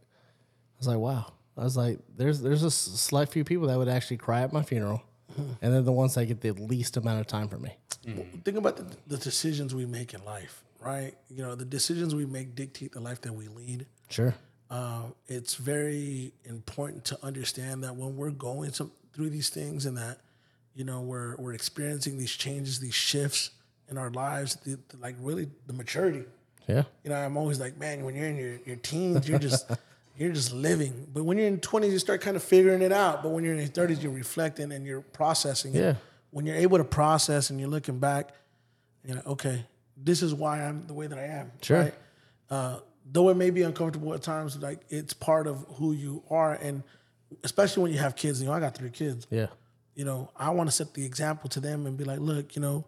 was 0.78 0.88
like, 0.88 0.98
wow. 0.98 1.32
I 1.56 1.64
was 1.64 1.76
like, 1.76 1.98
there's 2.16 2.40
there's 2.40 2.62
a 2.62 2.70
select 2.70 3.32
few 3.32 3.44
people 3.44 3.66
that 3.66 3.76
would 3.76 3.88
actually 3.88 4.18
cry 4.18 4.42
at 4.42 4.52
my 4.52 4.62
funeral, 4.62 5.02
and 5.36 5.74
they're 5.74 5.82
the 5.82 5.92
ones 5.92 6.14
that 6.14 6.26
get 6.26 6.40
the 6.40 6.52
least 6.52 6.96
amount 6.96 7.20
of 7.20 7.26
time 7.26 7.48
from 7.48 7.62
me. 7.62 7.76
think 8.44 8.56
about 8.56 8.76
the, 8.76 8.86
the 9.08 9.16
decisions 9.16 9.74
we 9.74 9.84
make 9.84 10.14
in 10.14 10.24
life, 10.24 10.62
right? 10.80 11.14
You 11.28 11.42
know, 11.42 11.56
the 11.56 11.64
decisions 11.64 12.14
we 12.14 12.26
make 12.26 12.54
dictate 12.54 12.92
the 12.92 13.00
life 13.00 13.20
that 13.22 13.32
we 13.32 13.48
lead. 13.48 13.86
Sure. 14.08 14.34
uh, 14.70 15.02
it's 15.26 15.56
very 15.56 16.32
important 16.44 17.04
to 17.06 17.18
understand 17.24 17.82
that 17.84 17.96
when 17.96 18.16
we're 18.16 18.30
going 18.30 18.72
some, 18.72 18.92
through 19.12 19.30
these 19.30 19.48
things 19.50 19.84
and 19.84 19.96
that 19.98 20.18
you 20.74 20.84
know 20.84 21.00
we're 21.00 21.34
we're 21.36 21.54
experiencing 21.54 22.18
these 22.18 22.30
changes, 22.30 22.78
these 22.78 22.94
shifts 22.94 23.50
in 23.90 23.98
our 23.98 24.10
lives, 24.10 24.56
the, 24.64 24.78
the, 24.88 24.96
like 24.98 25.16
really 25.20 25.48
the 25.66 25.72
maturity. 25.72 26.24
Yeah. 26.68 26.84
You 27.02 27.10
know, 27.10 27.16
I'm 27.16 27.36
always 27.36 27.58
like, 27.58 27.78
man, 27.78 28.04
when 28.04 28.14
you're 28.14 28.26
in 28.26 28.36
your, 28.36 28.58
your 28.66 28.76
teens, 28.76 29.26
you're 29.26 29.38
just 29.38 29.70
you're 30.18 30.32
just 30.32 30.52
living. 30.52 31.06
But 31.12 31.24
when 31.24 31.38
you're 31.38 31.46
in 31.46 31.58
20s, 31.58 31.90
you 31.92 31.98
start 31.98 32.20
kind 32.20 32.36
of 32.36 32.42
figuring 32.42 32.82
it 32.82 32.92
out. 32.92 33.22
But 33.22 33.30
when 33.30 33.44
you're 33.44 33.54
in 33.54 33.60
your 33.60 33.68
30s, 33.68 34.02
you're 34.02 34.12
reflecting 34.12 34.72
and 34.72 34.84
you're 34.86 35.00
processing. 35.00 35.74
it. 35.74 35.80
Yeah. 35.80 35.94
When 36.30 36.44
you're 36.44 36.56
able 36.56 36.78
to 36.78 36.84
process 36.84 37.50
and 37.50 37.58
you're 37.60 37.68
looking 37.70 37.98
back, 37.98 38.30
you 39.04 39.14
know, 39.14 39.22
okay, 39.26 39.64
this 39.96 40.22
is 40.22 40.34
why 40.34 40.62
I'm 40.62 40.86
the 40.86 40.92
way 40.94 41.06
that 41.06 41.18
I 41.18 41.24
am. 41.26 41.52
Sure. 41.62 41.78
Right? 41.80 41.94
Uh, 42.50 42.80
though 43.10 43.28
it 43.30 43.36
may 43.36 43.50
be 43.50 43.62
uncomfortable 43.62 44.12
at 44.12 44.22
times, 44.22 44.56
like 44.58 44.80
it's 44.90 45.14
part 45.14 45.46
of 45.46 45.64
who 45.76 45.92
you 45.92 46.22
are, 46.30 46.54
and 46.54 46.82
especially 47.44 47.84
when 47.84 47.92
you 47.92 47.98
have 47.98 48.16
kids. 48.16 48.40
You 48.40 48.48
know, 48.48 48.52
I 48.54 48.60
got 48.60 48.74
three 48.76 48.90
kids 48.90 49.26
Yeah. 49.30 49.46
you 49.94 50.04
know, 50.04 50.30
I 50.36 50.50
want 50.50 50.68
to 50.68 50.74
set 50.74 50.94
the 50.94 51.04
example 51.04 51.48
to 51.50 51.60
them 51.60 51.86
and 51.86 51.96
be 51.96 52.04
like, 52.04 52.20
look, 52.20 52.54
you 52.56 52.62
know, 52.62 52.86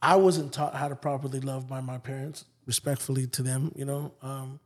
I 0.00 0.16
wasn't 0.16 0.52
taught 0.52 0.74
how 0.74 0.88
to 0.88 0.96
properly 0.96 1.40
love 1.40 1.68
by 1.68 1.80
my 1.80 1.98
parents, 1.98 2.44
respectfully 2.66 3.26
to 3.28 3.42
them, 3.42 3.72
you 3.76 3.84
know, 3.84 4.12
um, 4.22 4.58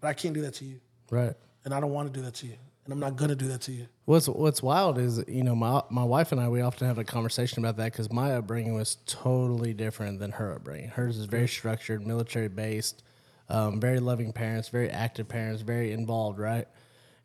but 0.00 0.08
I 0.08 0.12
can't 0.14 0.34
do 0.34 0.42
that 0.42 0.54
to 0.54 0.64
you, 0.64 0.80
Right. 1.10 1.34
and 1.64 1.74
I 1.74 1.80
don't 1.80 1.92
want 1.92 2.12
to 2.12 2.18
do 2.18 2.24
that 2.24 2.34
to 2.36 2.46
you, 2.46 2.56
and 2.84 2.92
I'm 2.92 3.00
not 3.00 3.16
gonna 3.16 3.34
do 3.34 3.48
that 3.48 3.60
to 3.62 3.72
you. 3.72 3.86
What's 4.06 4.28
What's 4.28 4.62
wild 4.62 4.98
is 4.98 5.22
you 5.28 5.44
know 5.44 5.54
my 5.54 5.82
my 5.90 6.04
wife 6.04 6.32
and 6.32 6.40
I 6.40 6.48
we 6.48 6.60
often 6.60 6.86
have 6.86 6.98
a 6.98 7.04
conversation 7.04 7.58
about 7.64 7.76
that 7.76 7.92
because 7.92 8.10
my 8.12 8.32
upbringing 8.34 8.74
was 8.74 8.96
totally 9.06 9.72
different 9.74 10.18
than 10.18 10.32
her 10.32 10.54
upbringing. 10.54 10.88
Hers 10.90 11.16
is 11.18 11.26
very 11.26 11.48
structured, 11.48 12.06
military 12.06 12.48
based, 12.48 13.02
um, 13.48 13.80
very 13.80 14.00
loving 14.00 14.32
parents, 14.32 14.68
very 14.68 14.90
active 14.90 15.28
parents, 15.28 15.62
very 15.62 15.92
involved, 15.92 16.38
right? 16.38 16.66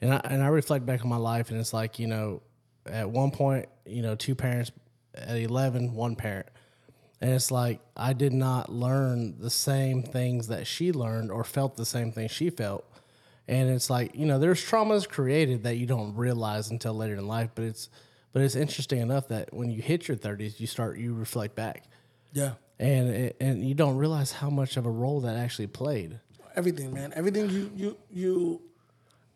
And 0.02 0.14
I 0.14 0.22
and 0.26 0.44
I 0.44 0.48
reflect 0.48 0.86
back 0.86 1.02
on 1.04 1.10
my 1.10 1.18
life 1.18 1.50
and 1.50 1.60
it's 1.60 1.74
like 1.74 1.98
you 2.00 2.08
know 2.08 2.42
at 2.86 3.10
one 3.10 3.32
point 3.32 3.68
you 3.86 4.02
know 4.02 4.16
two 4.16 4.36
parents, 4.36 4.72
at 5.16 5.38
11, 5.38 5.94
one 5.94 6.16
parent. 6.16 6.48
And 7.22 7.32
it's 7.32 7.50
like 7.52 7.80
I 7.96 8.14
did 8.14 8.34
not 8.34 8.72
learn 8.72 9.40
the 9.40 9.50
same 9.50 10.04
things 10.04 10.48
that 10.50 10.68
she 10.68 10.92
learned 10.92 11.32
or 11.32 11.44
felt 11.44 11.76
the 11.78 11.86
same 11.86 12.12
things 12.12 12.32
she 12.32 12.50
felt. 12.50 12.86
And 13.48 13.70
it's 13.70 13.90
like, 13.90 14.16
you 14.16 14.26
know, 14.26 14.40
there's 14.40 14.60
traumas 14.64 15.08
created 15.08 15.64
that 15.64 15.78
you 15.78 15.86
don't 15.86 16.16
realize 16.16 16.72
until 16.72 16.94
later 16.94 17.16
in 17.16 17.28
life, 17.28 17.52
but 17.56 17.64
it's 17.66 17.90
but 18.34 18.42
it's 18.42 18.56
interesting 18.56 19.00
enough 19.00 19.30
that 19.30 19.54
when 19.54 19.70
you 19.72 19.82
hit 19.82 20.08
your 20.10 20.18
30s, 20.18 20.60
you 20.60 20.68
start 20.68 20.98
you 20.98 21.14
reflect 21.14 21.56
back. 21.56 21.84
Yeah, 22.34 22.54
And 22.80 23.08
it- 23.10 23.38
and 23.40 23.64
you 23.68 23.74
don't 23.76 23.96
realize 23.96 24.34
how 24.34 24.50
much 24.50 24.76
of 24.76 24.86
a 24.86 24.92
role 24.92 25.22
that 25.22 25.38
actually 25.38 25.68
played. 25.68 26.20
everything, 26.56 26.94
man, 26.94 27.14
everything 27.16 27.50
you 27.50 27.72
you 27.76 27.98
you. 28.12 28.62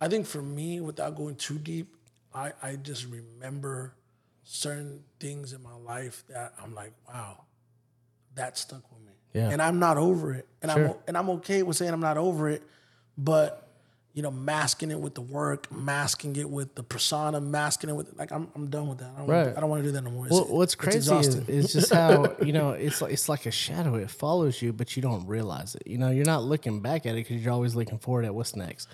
I 0.02 0.08
think 0.08 0.26
for 0.26 0.42
me, 0.42 0.80
without 0.82 1.16
going 1.16 1.36
too 1.36 1.58
deep, 1.60 1.96
I 2.34 2.52
I 2.62 2.76
just 2.76 3.06
remember 3.06 3.94
certain 4.44 5.04
things 5.20 5.54
in 5.54 5.62
my 5.64 5.76
life 5.76 6.24
that 6.30 6.54
I'm 6.62 6.74
like, 6.74 6.94
wow, 7.08 7.44
that 8.36 8.58
stuck 8.58 8.82
with 8.92 9.00
me. 9.02 9.14
Yeah. 9.34 9.50
and 9.50 9.62
I'm 9.62 9.80
not 9.80 9.98
over 9.98 10.34
it, 10.34 10.48
and 10.62 10.72
I'm 10.72 10.94
and 11.08 11.18
I'm 11.18 11.30
okay 11.32 11.62
with 11.64 11.78
saying 11.78 11.94
I'm 11.94 12.00
not 12.00 12.18
over 12.18 12.50
it, 12.50 12.64
but 13.18 13.66
you 14.14 14.24
know, 14.24 14.32
masking 14.32 14.90
it 14.90 15.00
with 15.00 15.14
the 15.14 15.22
work, 15.22 15.72
masking 15.72 16.36
it 16.36 16.50
with 16.50 16.74
the 16.76 16.82
persona, 16.84 17.40
masking 17.40 17.90
it 17.92 17.94
with 17.96 18.12
like 18.18 18.32
I'm 18.32 18.50
I'm 18.56 18.68
done 18.70 18.88
with 18.88 18.98
that. 18.98 19.12
I 19.16 19.20
don't 19.20 19.28
Right. 19.28 19.44
do- 19.52 19.54
I 19.56 19.60
don't 19.62 19.70
want 19.70 19.84
to 19.84 19.88
do 19.88 19.92
that 19.94 20.02
no 20.04 20.10
more. 20.10 20.26
It's, 20.26 20.34
Well, 20.34 20.46
what's 20.48 20.74
crazy 20.76 21.14
is, 21.16 21.36
is 21.48 21.74
just 21.74 21.94
how 21.94 22.36
you 22.44 22.52
know 22.52 22.72
it's 22.72 23.02
like 23.02 23.14
it's 23.14 23.30
like 23.30 23.46
a 23.46 23.52
shadow. 23.52 23.96
It 23.96 24.10
follows 24.10 24.62
you, 24.62 24.74
but 24.74 24.96
you 24.96 25.02
don't 25.04 25.26
realize 25.28 25.76
it. 25.76 25.86
You 25.86 26.00
know, 26.00 26.10
you're 26.10 26.26
not 26.26 26.44
looking 26.44 26.82
back 26.82 27.06
at 27.06 27.12
it 27.14 27.28
because 27.28 27.44
you're 27.44 27.54
always 27.54 27.76
looking 27.76 28.00
forward 28.00 28.26
at 28.26 28.34
what's 28.34 28.56
next, 28.56 28.90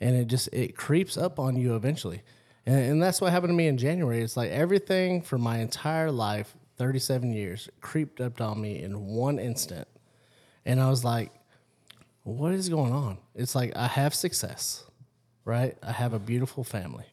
and 0.00 0.16
it 0.16 0.26
just 0.26 0.48
it 0.54 0.74
creeps 0.74 1.16
up 1.18 1.38
on 1.38 1.56
you 1.56 1.76
eventually. 1.76 2.22
And, 2.64 2.78
and 2.92 3.02
that's 3.02 3.20
what 3.20 3.30
happened 3.30 3.50
to 3.50 3.54
me 3.54 3.68
in 3.68 3.76
January. 3.76 4.22
It's 4.22 4.36
like 4.38 4.50
everything 4.50 5.20
for 5.22 5.36
my 5.38 5.58
entire 5.58 6.10
life, 6.10 6.56
37 6.76 7.32
years, 7.32 7.68
creeped 7.80 8.20
up 8.20 8.40
on 8.40 8.60
me 8.60 8.82
in 8.82 9.06
one 9.06 9.38
instant, 9.38 9.88
and 10.64 10.80
I 10.80 10.90
was 10.90 11.04
like, 11.04 11.32
"What 12.22 12.52
is 12.52 12.68
going 12.68 12.92
on?" 12.92 13.18
It's 13.34 13.54
like 13.54 13.76
I 13.76 13.86
have 13.86 14.14
success, 14.14 14.84
right? 15.44 15.76
I 15.82 15.92
have 15.92 16.12
a 16.12 16.18
beautiful 16.18 16.64
family. 16.64 17.06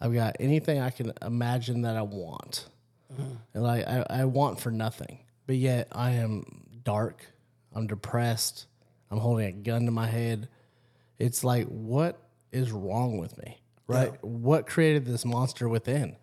I've 0.00 0.14
got 0.14 0.36
anything 0.40 0.80
I 0.80 0.90
can 0.90 1.12
imagine 1.22 1.82
that 1.82 1.96
I 1.96 2.02
want. 2.02 2.68
Mm-hmm. 3.12 3.34
And 3.54 3.62
like 3.62 3.86
I, 3.86 4.06
I 4.08 4.24
want 4.24 4.60
for 4.60 4.70
nothing. 4.70 5.20
But 5.46 5.56
yet 5.56 5.88
I 5.92 6.12
am 6.12 6.64
dark. 6.84 7.26
I'm 7.74 7.86
depressed. 7.86 8.66
I'm 9.10 9.18
holding 9.18 9.46
a 9.46 9.52
gun 9.52 9.84
to 9.86 9.90
my 9.90 10.06
head. 10.06 10.48
It's 11.18 11.44
like 11.44 11.66
what 11.66 12.18
is 12.52 12.72
wrong 12.72 13.18
with 13.18 13.36
me? 13.38 13.60
Right? 13.86 14.12
What 14.24 14.66
created 14.66 15.04
this 15.04 15.24
monster 15.24 15.68
within? 15.68 16.16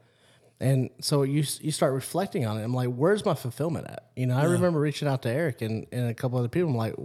And 0.59 0.89
so 1.01 1.21
you 1.23 1.43
you 1.61 1.71
start 1.71 1.93
reflecting 1.93 2.45
on 2.45 2.57
it. 2.57 2.63
I'm 2.63 2.73
like, 2.73 2.89
where's 2.89 3.23
my 3.23 3.35
fulfillment 3.35 3.87
at? 3.87 4.09
You 4.15 4.25
know, 4.25 4.35
I 4.35 4.45
remember 4.45 4.79
reaching 4.79 5.07
out 5.07 5.21
to 5.23 5.29
Eric 5.29 5.61
and, 5.61 5.85
and 5.91 6.09
a 6.09 6.13
couple 6.15 6.39
other 6.39 6.47
people. 6.47 6.69
I'm 6.69 6.75
like, 6.75 6.95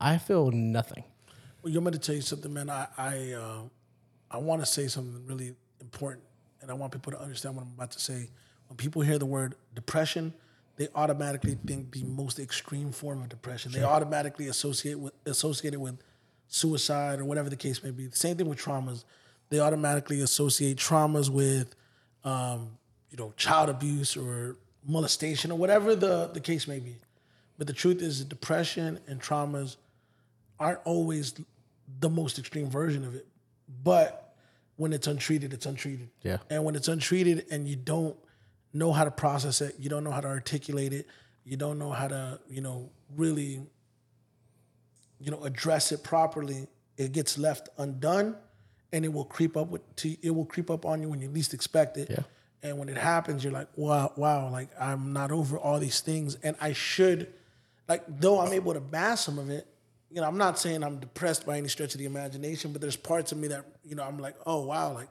I 0.00 0.16
feel 0.16 0.50
nothing. 0.50 1.04
Well, 1.62 1.72
you 1.72 1.80
want 1.80 1.94
me 1.94 1.98
to 1.98 2.06
tell 2.06 2.14
you 2.14 2.22
something, 2.22 2.52
man? 2.52 2.70
I 2.70 2.86
I 2.96 3.32
uh, 3.32 3.58
I 4.30 4.38
want 4.38 4.62
to 4.62 4.66
say 4.66 4.88
something 4.88 5.26
really 5.26 5.54
important, 5.80 6.24
and 6.62 6.70
I 6.70 6.74
want 6.74 6.92
people 6.92 7.12
to 7.12 7.20
understand 7.20 7.56
what 7.56 7.62
I'm 7.62 7.72
about 7.74 7.90
to 7.92 8.00
say. 8.00 8.30
When 8.68 8.76
people 8.78 9.02
hear 9.02 9.18
the 9.18 9.26
word 9.26 9.54
depression, 9.74 10.32
they 10.76 10.88
automatically 10.94 11.58
think 11.66 11.92
the 11.92 12.04
most 12.04 12.38
extreme 12.38 12.90
form 12.90 13.22
of 13.22 13.28
depression. 13.28 13.70
They 13.70 13.82
automatically 13.82 14.48
associate 14.48 14.98
with 14.98 15.12
associate 15.26 15.74
it 15.74 15.80
with 15.80 15.98
suicide 16.48 17.20
or 17.20 17.24
whatever 17.24 17.50
the 17.50 17.56
case 17.56 17.82
may 17.82 17.90
be. 17.90 18.06
The 18.06 18.16
same 18.16 18.36
thing 18.36 18.48
with 18.48 18.58
traumas. 18.58 19.04
They 19.50 19.60
automatically 19.60 20.20
associate 20.22 20.78
traumas 20.78 21.28
with, 21.28 21.74
um, 22.24 22.78
you 23.14 23.24
know, 23.24 23.32
child 23.36 23.68
abuse 23.68 24.16
or 24.16 24.56
molestation 24.84 25.52
or 25.52 25.56
whatever 25.56 25.94
the, 25.94 26.28
the 26.34 26.40
case 26.40 26.66
may 26.66 26.80
be. 26.80 26.96
But 27.56 27.68
the 27.68 27.72
truth 27.72 28.02
is, 28.02 28.24
depression 28.24 28.98
and 29.06 29.20
traumas 29.20 29.76
aren't 30.58 30.80
always 30.84 31.32
the 32.00 32.10
most 32.10 32.40
extreme 32.40 32.68
version 32.68 33.04
of 33.04 33.14
it. 33.14 33.24
But 33.84 34.34
when 34.74 34.92
it's 34.92 35.06
untreated, 35.06 35.52
it's 35.52 35.64
untreated. 35.64 36.10
Yeah. 36.22 36.38
And 36.50 36.64
when 36.64 36.74
it's 36.74 36.88
untreated 36.88 37.46
and 37.52 37.68
you 37.68 37.76
don't 37.76 38.16
know 38.72 38.90
how 38.90 39.04
to 39.04 39.12
process 39.12 39.60
it, 39.60 39.76
you 39.78 39.88
don't 39.88 40.02
know 40.02 40.10
how 40.10 40.20
to 40.20 40.28
articulate 40.28 40.92
it, 40.92 41.06
you 41.44 41.56
don't 41.56 41.78
know 41.78 41.92
how 41.92 42.08
to, 42.08 42.40
you 42.50 42.62
know, 42.62 42.90
really, 43.14 43.60
you 45.20 45.30
know, 45.30 45.44
address 45.44 45.92
it 45.92 46.02
properly, 46.02 46.66
it 46.96 47.12
gets 47.12 47.38
left 47.38 47.68
undone 47.78 48.34
and 48.92 49.04
it 49.04 49.12
will 49.12 49.24
creep 49.24 49.56
up 49.56 49.68
with 49.68 49.82
to 49.96 50.16
it 50.20 50.30
will 50.30 50.44
creep 50.44 50.68
up 50.68 50.84
on 50.84 51.00
you 51.00 51.08
when 51.08 51.20
you 51.20 51.28
least 51.28 51.54
expect 51.54 51.96
it. 51.96 52.10
Yeah. 52.10 52.24
And 52.64 52.78
when 52.78 52.88
it 52.88 52.96
happens, 52.96 53.44
you're 53.44 53.52
like, 53.52 53.68
wow, 53.76 54.10
wow, 54.16 54.48
like 54.50 54.70
I'm 54.80 55.12
not 55.12 55.30
over 55.30 55.58
all 55.58 55.78
these 55.78 56.00
things. 56.00 56.36
And 56.42 56.56
I 56.62 56.72
should 56.72 57.30
like 57.86 58.02
though 58.08 58.40
I'm 58.40 58.54
able 58.54 58.72
to 58.72 58.80
mask 58.80 59.26
some 59.26 59.38
of 59.38 59.50
it, 59.50 59.66
you 60.10 60.22
know, 60.22 60.26
I'm 60.26 60.38
not 60.38 60.58
saying 60.58 60.82
I'm 60.82 60.98
depressed 60.98 61.44
by 61.44 61.58
any 61.58 61.68
stretch 61.68 61.94
of 61.94 61.98
the 61.98 62.06
imagination, 62.06 62.72
but 62.72 62.80
there's 62.80 62.96
parts 62.96 63.32
of 63.32 63.38
me 63.38 63.48
that, 63.48 63.66
you 63.84 63.94
know, 63.94 64.02
I'm 64.02 64.18
like, 64.18 64.34
oh 64.46 64.62
wow, 64.62 64.94
like 64.94 65.10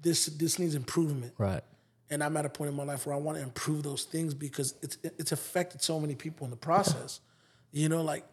this 0.00 0.24
this 0.26 0.58
needs 0.58 0.74
improvement. 0.74 1.34
Right. 1.36 1.62
And 2.08 2.24
I'm 2.24 2.34
at 2.38 2.46
a 2.46 2.48
point 2.48 2.70
in 2.70 2.76
my 2.76 2.84
life 2.84 3.04
where 3.06 3.14
I 3.14 3.18
want 3.18 3.36
to 3.36 3.44
improve 3.44 3.82
those 3.82 4.04
things 4.04 4.32
because 4.32 4.74
it's 4.80 4.96
it's 5.02 5.32
affected 5.32 5.82
so 5.82 6.00
many 6.00 6.14
people 6.14 6.46
in 6.46 6.50
the 6.50 6.56
process. 6.56 7.20
You 7.72 7.90
know, 7.90 8.00
like 8.00 8.24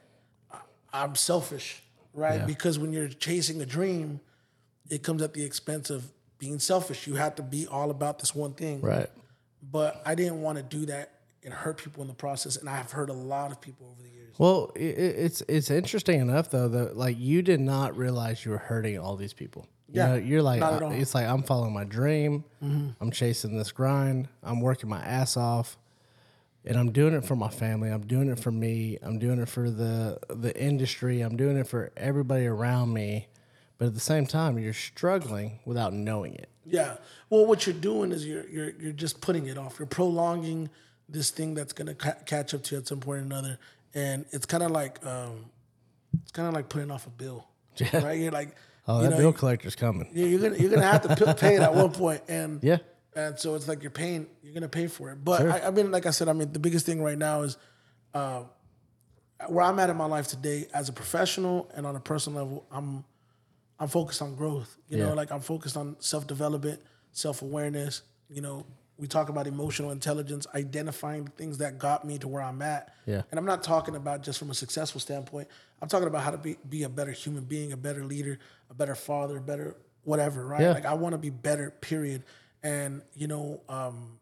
I'm 0.94 1.16
selfish, 1.16 1.84
right? 2.14 2.40
Yeah. 2.40 2.46
Because 2.46 2.80
when 2.80 2.94
you're 2.94 3.10
chasing 3.10 3.62
a 3.62 3.66
dream, 3.66 4.22
it 4.90 5.04
comes 5.04 5.22
at 5.22 5.34
the 5.34 5.44
expense 5.44 5.90
of 5.90 6.10
being 6.44 6.60
selfish. 6.60 7.08
You 7.08 7.16
have 7.16 7.36
to 7.36 7.44
be 7.44 7.68
all 7.68 7.90
about 7.90 8.20
this 8.20 8.36
one 8.36 8.54
thing. 8.54 8.82
Right. 8.82 9.10
But 9.72 10.02
I 10.06 10.14
didn't 10.16 10.42
want 10.42 10.58
to 10.58 10.64
do 10.64 10.86
that 10.88 11.12
and 11.44 11.54
hurt 11.54 11.78
people 11.78 12.02
in 12.02 12.08
the 12.10 12.14
process. 12.14 12.58
And 12.58 12.70
I've 12.70 12.92
hurt 12.92 13.10
a 13.10 13.14
lot 13.14 13.52
of 13.52 13.62
people 13.62 13.88
over 13.90 14.02
the 14.02 14.10
years. 14.10 14.36
Well, 14.38 14.72
it's 14.76 15.42
it's 15.48 15.70
interesting 15.70 16.20
enough 16.20 16.50
though 16.50 16.68
that 16.68 16.98
like 16.98 17.18
you 17.18 17.42
did 17.42 17.60
not 17.60 17.96
realize 17.96 18.44
you 18.44 18.52
were 18.52 18.58
hurting 18.58 19.00
all 19.00 19.16
these 19.16 19.34
people. 19.34 19.68
You 19.88 20.02
Yeah, 20.02 20.08
know, 20.10 20.16
you're 20.16 20.42
like 20.42 20.62
uh, 20.62 20.90
it's 20.92 21.16
like 21.16 21.28
I'm 21.28 21.44
following 21.44 21.74
my 21.74 21.84
dream. 21.86 22.44
I'm 22.62 23.12
chasing 23.12 23.58
this 23.58 23.72
grind. 23.72 24.28
I'm 24.42 24.60
working 24.60 24.90
my 24.90 25.02
ass 25.02 25.38
off, 25.38 25.78
and 26.66 26.78
I'm 26.78 26.92
doing 26.92 27.14
it 27.14 27.24
for 27.26 27.36
my 27.36 27.50
family. 27.50 27.90
I'm 27.90 28.06
doing 28.08 28.30
it 28.30 28.40
for 28.40 28.52
me. 28.52 28.98
I'm 29.02 29.20
doing 29.20 29.40
it 29.40 29.48
for 29.48 29.70
the 29.70 30.20
the 30.30 30.54
industry. 30.60 31.22
I'm 31.22 31.38
doing 31.38 31.58
it 31.58 31.68
for 31.68 31.92
everybody 31.96 32.48
around 32.48 32.92
me. 32.92 33.28
But 33.84 33.88
at 33.88 33.94
the 33.96 34.00
same 34.00 34.26
time, 34.26 34.58
you're 34.58 34.72
struggling 34.72 35.60
without 35.66 35.92
knowing 35.92 36.36
it. 36.36 36.48
Yeah. 36.66 36.96
Well, 37.30 37.46
what 37.46 37.68
you're 37.68 37.76
doing 37.76 38.14
is 38.14 38.26
you're 38.26 38.48
you're 38.48 38.70
you're 38.80 38.94
just 38.94 39.20
putting 39.20 39.48
it 39.48 39.58
off. 39.58 39.78
You're 39.78 39.88
prolonging 39.88 40.70
this 41.10 41.32
thing 41.32 41.54
that's 41.54 41.74
gonna 41.74 41.94
ca- 41.94 42.16
catch 42.26 42.54
up 42.54 42.64
to 42.64 42.76
you 42.76 42.80
at 42.80 42.88
some 42.88 43.02
point 43.02 43.20
or 43.20 43.24
another, 43.26 43.60
and 43.94 44.24
it's 44.32 44.46
kind 44.46 44.64
of 44.64 44.72
like 44.72 45.06
um, 45.06 45.48
it's 46.22 46.32
kind 46.32 46.48
of 46.48 46.54
like 46.54 46.70
putting 46.70 46.92
off 46.92 47.08
a 47.08 47.10
bill, 47.10 47.46
right? 47.94 48.18
You're 48.18 48.32
like, 48.32 48.56
Oh, 48.88 49.00
you 49.00 49.04
that 49.04 49.10
know, 49.12 49.18
bill 49.18 49.34
collector's 49.34 49.76
coming. 49.76 50.10
you- 50.14 50.28
you're 50.28 50.40
gonna 50.40 50.56
you're 50.62 50.70
gonna 50.70 50.84
have 50.90 51.02
to 51.02 51.26
p- 51.26 51.34
pay 51.34 51.56
it 51.56 51.62
at 51.62 51.76
one 51.76 51.92
point, 52.04 52.22
and 52.30 52.64
Yeah. 52.64 52.78
and 53.18 53.38
so 53.38 53.56
it's 53.56 53.68
like 53.68 53.82
you're 53.82 53.92
paying, 53.92 54.28
you're 54.44 54.54
gonna 54.54 54.70
pay 54.70 54.88
for 54.88 55.10
it. 55.12 55.18
But 55.26 55.42
I, 55.46 55.68
I 55.68 55.72
mean, 55.72 55.92
like 55.92 56.06
I 56.06 56.12
said, 56.12 56.30
I 56.30 56.34
mean, 56.34 56.54
the 56.54 56.60
biggest 56.60 56.86
thing 56.86 57.04
right 57.04 57.18
now 57.18 57.42
is 57.42 57.58
uh, 58.14 58.44
where 59.50 59.66
I'm 59.66 59.78
at 59.80 59.90
in 59.90 59.98
my 59.98 60.06
life 60.06 60.30
today 60.30 60.68
as 60.74 60.88
a 60.88 60.94
professional 60.94 61.70
and 61.76 61.86
on 61.86 61.98
a 61.98 62.00
personal 62.00 62.40
level. 62.46 62.66
I'm 62.72 63.04
I'm 63.80 63.88
focused 63.88 64.22
on 64.22 64.36
growth. 64.36 64.78
You 64.88 64.98
Yeah. 64.98 65.06
know, 65.08 65.14
like 65.14 65.32
I'm 65.32 65.42
focused 65.42 65.76
on 65.78 65.96
self 66.00 66.28
development, 66.28 66.82
self 67.12 67.42
awareness. 67.42 68.02
You 68.30 68.42
know, 68.42 68.66
we 68.98 69.08
talk 69.08 69.30
about 69.30 69.48
emotional 69.48 69.92
intelligence, 69.92 70.46
identifying 70.56 71.28
things 71.28 71.58
that 71.58 71.78
got 71.78 72.06
me 72.06 72.18
to 72.20 72.28
where 72.28 72.42
I'm 72.42 72.62
at. 72.62 72.94
Yeah. 73.06 73.24
And 73.32 73.40
I'm 73.40 73.46
not 73.46 73.64
talking 73.64 73.96
about 73.96 74.22
just 74.24 74.40
from 74.40 74.50
a 74.52 74.54
successful 74.54 75.02
standpoint. 75.02 75.48
I'm 75.82 75.90
talking 75.90 76.08
about 76.08 76.22
how 76.24 76.32
to 76.32 76.38
be, 76.38 76.58
be 76.70 76.84
a 76.84 76.90
better 76.90 77.12
human 77.12 77.44
being, 77.44 77.74
a 77.74 77.78
better 77.78 78.06
leader, 78.06 78.40
a 78.70 78.74
better 78.74 78.96
father, 78.96 79.38
a 79.38 79.42
better 79.42 79.76
whatever, 80.04 80.46
right? 80.46 80.62
Yeah. 80.62 80.72
Like 80.74 80.86
I 80.86 80.94
want 80.94 81.14
to 81.14 81.18
be 81.18 81.30
better, 81.32 81.72
period. 81.72 82.24
And, 82.62 83.02
you 83.16 83.28
know, 83.28 83.62
um, 83.68 84.20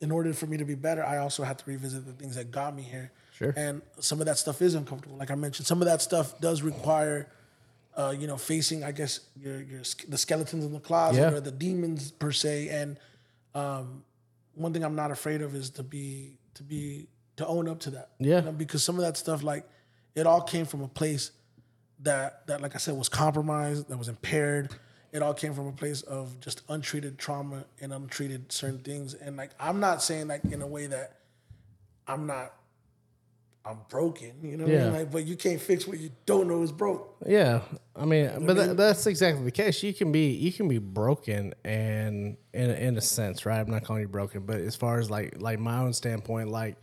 in 0.00 0.10
order 0.10 0.32
for 0.34 0.46
me 0.46 0.56
to 0.58 0.64
be 0.64 0.74
better, 0.74 1.04
I 1.04 1.18
also 1.18 1.42
have 1.42 1.56
to 1.58 1.64
revisit 1.66 2.04
the 2.06 2.12
things 2.12 2.36
that 2.36 2.50
got 2.50 2.74
me 2.76 2.82
here. 2.82 3.10
Sure. 3.32 3.54
And 3.56 3.82
some 3.98 4.20
of 4.20 4.26
that 4.26 4.36
stuff 4.38 4.60
is 4.62 4.74
uncomfortable. 4.74 5.16
Like 5.16 5.30
I 5.30 5.34
mentioned, 5.36 5.66
some 5.66 5.80
of 5.80 5.86
that 5.86 6.02
stuff 6.02 6.38
does 6.40 6.62
require, 6.62 7.28
uh, 7.96 8.14
you 8.18 8.26
know, 8.26 8.36
facing, 8.36 8.84
I 8.84 8.92
guess, 8.92 9.20
your, 9.36 9.60
your 9.60 9.82
the 10.08 10.18
skeletons 10.18 10.64
in 10.64 10.72
the 10.72 10.80
closet 10.80 11.20
Yeah. 11.20 11.32
or 11.32 11.40
the 11.40 11.50
demons 11.50 12.10
per 12.10 12.32
se. 12.32 12.68
And 12.68 12.98
um, 13.54 14.02
one 14.54 14.72
thing 14.72 14.84
I'm 14.84 14.94
not 14.94 15.10
afraid 15.10 15.42
of 15.42 15.54
is 15.54 15.70
to 15.70 15.82
be 15.82 16.38
to 16.54 16.62
be 16.62 17.08
to 17.36 17.46
own 17.46 17.68
up 17.68 17.80
to 17.80 17.90
that. 17.90 18.10
Yeah. 18.18 18.36
You 18.40 18.42
know, 18.46 18.52
because 18.52 18.82
some 18.84 18.96
of 18.96 19.02
that 19.02 19.16
stuff, 19.16 19.42
like, 19.42 19.64
it 20.14 20.26
all 20.26 20.42
came 20.42 20.64
from 20.66 20.82
a 20.82 20.88
place 20.88 21.30
that 22.00 22.46
that, 22.46 22.60
like 22.60 22.74
I 22.74 22.78
said, 22.78 22.94
was 22.96 23.08
compromised, 23.08 23.88
that 23.88 23.98
was 23.98 24.08
impaired. 24.08 24.70
It 25.12 25.22
all 25.22 25.34
came 25.34 25.52
from 25.52 25.66
a 25.66 25.72
place 25.72 26.00
of 26.02 26.40
just 26.40 26.62
untreated 26.70 27.18
trauma 27.18 27.66
and 27.82 27.92
untreated 27.92 28.50
certain 28.50 28.78
things. 28.78 29.12
And 29.12 29.36
like, 29.36 29.50
I'm 29.60 29.78
not 29.78 30.02
saying 30.02 30.28
like 30.28 30.42
in 30.44 30.62
a 30.62 30.66
way 30.66 30.86
that 30.86 31.18
I'm 32.06 32.26
not. 32.26 32.54
I'm 33.64 33.78
broken, 33.88 34.32
you 34.42 34.56
know. 34.56 34.64
What 34.64 34.74
I 34.74 34.78
mean? 34.78 34.92
Like, 34.92 35.10
but 35.12 35.24
you 35.24 35.36
can't 35.36 35.60
fix 35.60 35.86
what 35.86 35.98
you 35.98 36.10
don't 36.26 36.48
know 36.48 36.62
is 36.62 36.72
broke. 36.72 37.16
Yeah, 37.24 37.60
I 37.94 38.04
mean, 38.04 38.44
but 38.44 38.56
that, 38.56 38.76
that's 38.76 39.06
exactly 39.06 39.44
the 39.44 39.52
case. 39.52 39.82
You 39.82 39.94
can 39.94 40.10
be 40.10 40.30
you 40.32 40.52
can 40.52 40.66
be 40.66 40.78
broken, 40.78 41.54
and 41.64 42.36
in 42.52 42.70
in 42.70 42.96
a 42.96 43.00
sense, 43.00 43.46
right? 43.46 43.60
I'm 43.60 43.70
not 43.70 43.84
calling 43.84 44.02
you 44.02 44.08
broken, 44.08 44.44
but 44.46 44.56
as 44.56 44.74
far 44.74 44.98
as 44.98 45.10
like 45.10 45.40
like 45.40 45.60
my 45.60 45.78
own 45.78 45.92
standpoint, 45.92 46.48
like 46.50 46.76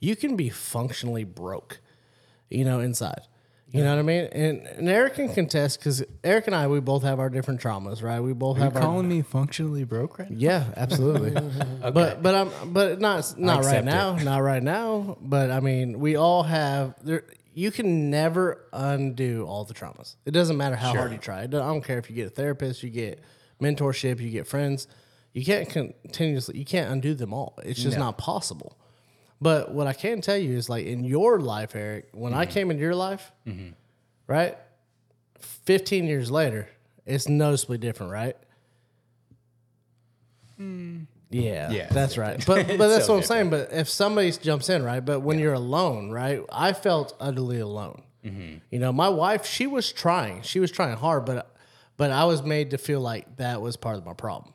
you 0.00 0.14
can 0.14 0.36
be 0.36 0.50
functionally 0.50 1.24
broke, 1.24 1.80
you 2.50 2.64
know, 2.64 2.80
inside. 2.80 3.22
You 3.72 3.82
know 3.82 3.90
what 3.90 3.98
I 3.98 4.02
mean? 4.02 4.24
And, 4.32 4.66
and 4.66 4.88
Eric 4.88 5.14
can 5.14 5.28
contest 5.34 5.80
because 5.80 6.02
Eric 6.22 6.46
and 6.46 6.54
I, 6.56 6.66
we 6.68 6.80
both 6.80 7.02
have 7.02 7.18
our 7.18 7.28
different 7.28 7.60
traumas, 7.60 8.02
right? 8.02 8.20
We 8.20 8.32
both 8.32 8.56
You 8.58 8.62
have 8.62 8.76
our 8.76 8.80
calling 8.82 9.08
me 9.08 9.22
functionally 9.22 9.84
broke 9.84 10.18
right 10.18 10.30
now? 10.30 10.36
yeah, 10.38 10.64
absolutely. 10.76 11.32
But 11.92 12.22
but 12.22 12.34
I'm 12.34 12.72
but 12.72 13.00
not 13.00 13.34
not 13.38 13.64
right 13.64 13.78
accept 13.78 13.84
now, 13.86 14.16
not 14.16 14.38
right 14.38 14.62
now. 14.62 15.18
But 15.20 15.50
I 15.50 15.60
mean, 15.60 15.98
we 16.00 16.16
all 16.16 16.42
have 16.44 16.94
there. 17.02 17.24
You 17.54 17.70
can 17.70 18.10
never 18.10 18.62
undo 18.72 19.44
all 19.46 19.64
the 19.64 19.74
traumas. 19.74 20.16
It 20.26 20.30
doesn't 20.30 20.56
matter 20.56 20.76
how 20.76 20.94
hard 20.94 21.12
you 21.12 21.18
try. 21.18 21.42
It 21.42 21.50
don't- 21.50 21.62
I 21.62 21.66
don't 21.66 21.82
care 21.82 21.98
if 21.98 22.08
you 22.10 22.14
get 22.16 22.26
a 22.26 22.30
therapist, 22.30 22.82
you 22.82 22.90
get 22.90 23.20
mentorship, 23.62 24.20
you 24.20 24.30
get 24.30 24.46
friends. 24.46 24.86
You 25.32 25.44
can't 25.44 25.68
continuously. 25.68 26.58
You 26.58 26.64
can't 26.64 26.90
undo 26.90 27.14
them 27.14 27.34
all. 27.34 27.58
It's 27.62 27.82
just 27.82 27.98
not 27.98 28.16
possible. 28.16 28.78
But 29.40 29.72
what 29.72 29.86
I 29.86 29.92
can 29.92 30.20
tell 30.20 30.36
you 30.36 30.56
is 30.56 30.68
like 30.68 30.86
in 30.86 31.04
your 31.04 31.40
life, 31.40 31.76
Eric, 31.76 32.08
when 32.12 32.32
I 32.32 32.44
mm-hmm. 32.44 32.52
came 32.54 32.70
into 32.70 32.82
your 32.82 32.94
life, 32.94 33.32
mm-hmm. 33.46 33.70
right? 34.26 34.56
15 35.40 36.06
years 36.06 36.30
later, 36.30 36.68
it's 37.04 37.28
noticeably 37.28 37.78
different, 37.78 38.12
right? 38.12 38.36
Mm. 40.60 41.06
Yeah, 41.30 41.70
Yeah. 41.70 41.88
that's 41.90 42.16
right. 42.16 42.42
But 42.46 42.66
but 42.66 42.88
that's 42.88 43.06
so 43.06 43.14
what 43.14 43.18
I'm 43.20 43.26
saying. 43.26 43.50
But 43.50 43.72
if 43.72 43.88
somebody 43.88 44.30
jumps 44.32 44.68
in, 44.68 44.82
right? 44.82 45.04
But 45.04 45.20
when 45.20 45.38
you're 45.38 45.54
alone, 45.54 46.10
right? 46.10 46.40
I 46.50 46.72
felt 46.72 47.14
utterly 47.20 47.60
alone. 47.60 48.02
Mm-hmm. 48.24 48.58
You 48.70 48.78
know, 48.78 48.92
my 48.92 49.08
wife, 49.08 49.44
she 49.46 49.66
was 49.66 49.92
trying. 49.92 50.42
She 50.42 50.60
was 50.60 50.70
trying 50.70 50.96
hard, 50.96 51.26
but 51.26 51.54
but 51.96 52.10
I 52.10 52.24
was 52.24 52.42
made 52.42 52.70
to 52.70 52.78
feel 52.78 53.00
like 53.00 53.36
that 53.36 53.60
was 53.60 53.76
part 53.76 53.96
of 53.96 54.06
my 54.06 54.14
problem, 54.14 54.54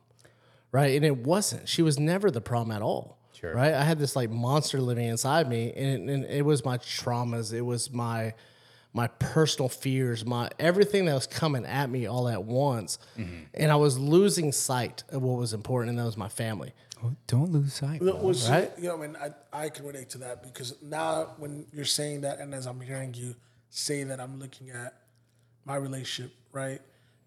right? 0.71 0.95
And 0.95 1.05
it 1.05 1.17
wasn't. 1.17 1.67
She 1.67 1.82
was 1.82 1.99
never 1.99 2.32
the 2.32 2.41
problem 2.41 2.75
at 2.75 2.82
all. 2.82 3.17
Sure. 3.41 3.55
Right? 3.55 3.73
I 3.73 3.83
had 3.83 3.97
this 3.97 4.15
like 4.15 4.29
monster 4.29 4.79
living 4.79 5.07
inside 5.07 5.49
me, 5.49 5.73
and, 5.73 6.09
and 6.09 6.25
it 6.25 6.45
was 6.45 6.63
my 6.63 6.77
traumas. 6.77 7.51
It 7.51 7.61
was 7.61 7.91
my 7.91 8.33
my 8.93 9.07
personal 9.07 9.67
fears, 9.67 10.25
my 10.25 10.49
everything 10.59 11.05
that 11.05 11.15
was 11.15 11.25
coming 11.25 11.65
at 11.65 11.89
me 11.89 12.05
all 12.05 12.27
at 12.27 12.43
once, 12.43 12.99
mm-hmm. 13.17 13.45
and 13.53 13.71
I 13.71 13.77
was 13.77 13.97
losing 13.97 14.51
sight 14.51 15.03
of 15.09 15.23
what 15.23 15.39
was 15.39 15.53
important, 15.53 15.89
and 15.89 15.99
that 15.99 16.05
was 16.05 16.17
my 16.17 16.29
family. 16.29 16.73
Oh, 17.03 17.13
don't 17.25 17.51
lose 17.51 17.73
sight. 17.73 17.99
Well, 17.99 18.19
well, 18.21 18.33
see, 18.35 18.51
Right? 18.51 18.71
You 18.77 18.89
know, 18.89 19.01
I 19.01 19.07
mean, 19.07 19.17
I, 19.19 19.63
I 19.65 19.69
can 19.69 19.87
relate 19.87 20.11
to 20.11 20.19
that 20.19 20.43
because 20.43 20.75
now 20.83 21.33
when 21.37 21.65
you're 21.73 21.83
saying 21.83 22.21
that, 22.21 22.37
and 22.39 22.53
as 22.53 22.67
I'm 22.67 22.79
hearing 22.79 23.15
you 23.15 23.35
say 23.71 24.03
that, 24.03 24.19
I'm 24.19 24.39
looking 24.39 24.69
at 24.69 24.93
my 25.65 25.77
relationship, 25.77 26.35
right? 26.51 26.79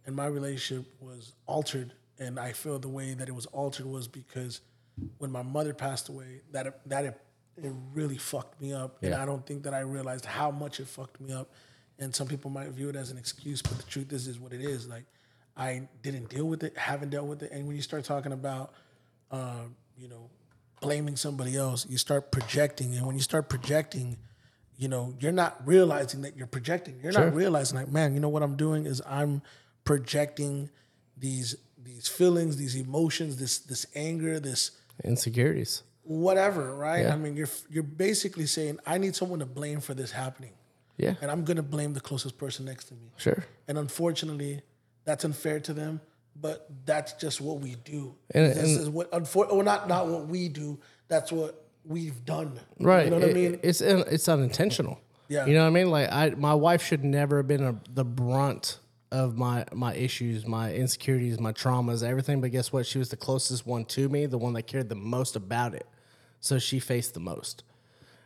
And 0.07 0.15
my 0.15 0.27
relationship 0.27 0.87
was 1.01 1.33
altered, 1.47 1.93
and 2.21 2.39
I 2.39 2.53
feel 2.53 2.79
the 2.79 2.89
way 2.89 3.15
that 3.15 3.29
it 3.29 3.35
was 3.35 3.47
altered 3.47 3.87
was 3.87 4.07
because 4.07 4.61
when 5.19 5.31
my 5.31 5.43
mother 5.43 5.75
passed 5.75 6.09
away, 6.09 6.41
that 6.53 6.67
it, 6.67 6.81
that 6.87 7.05
it, 7.05 7.21
it 7.57 7.73
really 7.93 8.19
fucked 8.19 8.61
me 8.61 8.73
up, 8.73 8.99
and 9.03 9.15
I 9.15 9.25
don't 9.27 9.47
think 9.47 9.63
that 9.65 9.75
I 9.75 9.81
realized 9.81 10.25
how 10.25 10.51
much 10.51 10.81
it 10.81 10.87
fucked 10.87 11.21
me 11.21 11.33
up. 11.33 11.51
And 11.99 12.13
some 12.13 12.27
people 12.27 12.51
might 12.51 12.69
view 12.71 12.89
it 12.89 12.97
as 12.97 13.13
an 13.13 13.19
excuse, 13.19 13.63
but 13.63 13.77
the 13.77 13.85
truth 13.85 14.13
is, 14.13 14.27
is 14.27 14.41
what 14.41 14.53
it 14.53 14.61
is. 14.61 14.89
Like, 14.89 15.05
I 15.57 15.89
didn't 16.03 16.29
deal 16.29 16.47
with 16.47 16.65
it, 16.65 16.77
haven't 16.77 17.11
dealt 17.11 17.27
with 17.27 17.43
it, 17.45 17.53
and 17.53 17.67
when 17.67 17.77
you 17.77 17.83
start 17.83 18.05
talking 18.05 18.33
about 18.33 18.73
uh, 19.31 19.65
you 19.99 20.09
know, 20.09 20.31
blaming 20.81 21.17
somebody 21.17 21.57
else, 21.57 21.87
you 21.89 21.99
start 21.99 22.31
projecting. 22.31 22.95
And 22.95 23.07
when 23.07 23.17
you 23.17 23.23
start 23.23 23.49
projecting, 23.49 24.17
you 24.77 24.89
know, 24.89 25.15
you're 25.19 25.33
not 25.33 25.67
realizing 25.67 26.23
that 26.23 26.37
you're 26.37 26.47
projecting. 26.47 27.01
You're 27.03 27.13
not 27.13 27.35
realizing 27.35 27.79
like, 27.79 27.91
man, 27.91 28.15
you 28.15 28.21
know 28.21 28.29
what 28.29 28.43
I'm 28.43 28.57
doing 28.57 28.87
is 28.87 29.03
I'm 29.07 29.43
projecting 29.85 30.71
these 31.17 31.57
these 31.83 32.09
feelings, 32.09 32.57
these 32.57 32.77
emotions, 32.77 33.37
this 33.37 33.59
this 33.59 33.87
anger, 33.95 34.41
this 34.41 34.73
Insecurities. 35.03 35.83
whatever, 36.05 36.75
right? 36.75 37.05
Yeah. 37.05 37.15
I 37.15 37.17
mean, 37.17 37.37
you're 37.37 37.49
you're 37.71 37.83
basically 37.83 38.47
saying 38.47 38.79
I 38.87 38.99
need 38.99 39.17
someone 39.17 39.39
to 39.41 39.47
blame 39.47 39.81
for 39.81 39.95
this 39.95 40.13
happening. 40.13 40.53
Yeah, 40.97 41.15
And 41.21 41.29
I'm 41.31 41.43
gonna 41.45 41.63
blame 41.63 41.93
the 41.95 42.01
closest 42.01 42.39
person 42.39 42.65
next 42.67 42.85
to 42.85 42.95
me. 42.95 43.11
sure. 43.17 43.45
And 43.67 43.77
unfortunately, 43.79 44.63
that's 45.05 45.25
unfair 45.25 45.59
to 45.61 45.73
them. 45.73 46.01
But 46.41 46.69
that's 46.85 47.13
just 47.15 47.41
what 47.41 47.61
we 47.61 47.77
do. 47.85 48.15
And- 48.33 48.51
this 48.53 48.59
and- 48.59 48.81
is 48.81 48.89
what, 48.91 49.11
unfor- 49.13 49.53
or 49.53 49.63
not, 49.65 49.89
not 49.89 50.07
what 50.09 50.27
we 50.29 50.49
do. 50.49 50.79
That's 51.09 51.31
what 51.33 51.65
we've 51.85 52.25
done. 52.25 52.59
Right. 52.81 53.05
You 53.07 53.11
know 53.11 53.19
what 53.19 53.31
I 53.31 53.33
mean? 53.33 53.59
It's 53.63 53.81
it's 53.81 54.29
unintentional. 54.29 54.99
Yeah. 55.29 55.47
You 55.47 55.55
know 55.55 55.63
what 55.63 55.69
I 55.69 55.71
mean? 55.71 55.91
Like 55.91 56.13
I, 56.13 56.31
my 56.31 56.55
wife 56.55 56.83
should 56.85 57.03
never 57.05 57.39
have 57.39 57.49
been 57.49 57.65
a, 57.65 57.81
the 57.93 58.05
brunt 58.05 58.79
of 59.15 59.39
my 59.39 59.65
my 59.73 59.95
issues, 59.95 60.45
my 60.45 60.75
insecurities, 60.75 61.39
my 61.39 61.53
traumas, 61.53 62.03
everything. 62.03 62.41
But 62.41 62.51
guess 62.51 62.73
what? 62.73 62.85
She 62.85 62.99
was 62.99 63.11
the 63.11 63.17
closest 63.17 63.65
one 63.65 63.85
to 63.87 64.09
me, 64.09 64.27
the 64.27 64.39
one 64.39 64.55
that 64.55 64.63
cared 64.63 64.89
the 64.89 64.97
most 64.97 65.37
about 65.37 65.73
it. 65.73 65.87
So 66.41 66.59
she 66.59 66.81
faced 66.81 67.15
the 67.15 67.21
most, 67.21 67.63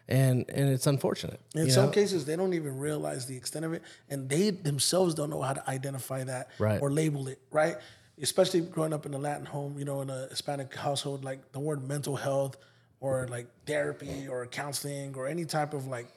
and 0.09 0.47
and 0.49 0.71
it's 0.71 0.87
unfortunate. 0.87 1.41
In 1.55 1.71
some 1.71 1.87
know? 1.87 1.91
cases, 1.93 2.25
they 2.25 2.37
don't 2.37 2.55
even 2.55 2.79
realize 2.79 3.27
the 3.27 3.37
extent 3.37 3.67
of 3.67 3.75
it, 3.75 3.83
and 4.09 4.31
they 4.31 4.49
themselves 4.49 5.15
don't 5.15 5.29
know 5.29 5.43
how 5.43 5.53
to 5.53 5.71
identify 5.71 6.25
that 6.25 6.49
Right. 6.59 6.81
or 6.81 6.91
label 6.91 7.29
it. 7.29 7.39
Right. 7.53 7.77
Especially 8.21 8.63
growing 8.63 8.95
up 8.95 9.05
in 9.05 9.13
a 9.13 9.19
Latin 9.19 9.45
home, 9.45 9.79
you 9.79 9.85
know, 9.85 10.01
in 10.01 10.09
a 10.09 10.27
Hispanic 10.31 10.75
household, 10.75 11.23
like 11.23 11.53
the 11.53 11.61
word 11.61 11.87
mental 11.87 12.17
health 12.17 12.57
or 13.01 13.29
like 13.29 13.47
therapy 13.67 14.27
or 14.27 14.47
counseling 14.47 15.15
or 15.15 15.29
any 15.29 15.45
type 15.45 15.75
of 15.75 15.87
like 15.87 16.09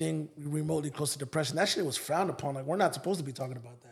thing 0.00 0.28
remotely 0.36 0.90
close 0.90 1.12
to 1.12 1.18
depression, 1.18 1.54
that 1.56 1.68
shit 1.68 1.86
was 1.86 1.96
frowned 1.96 2.28
upon. 2.28 2.56
Like 2.56 2.64
we're 2.66 2.76
not 2.76 2.92
supposed 2.92 3.20
to 3.20 3.24
be 3.24 3.32
talking 3.32 3.56
about 3.56 3.80
that. 3.82 3.89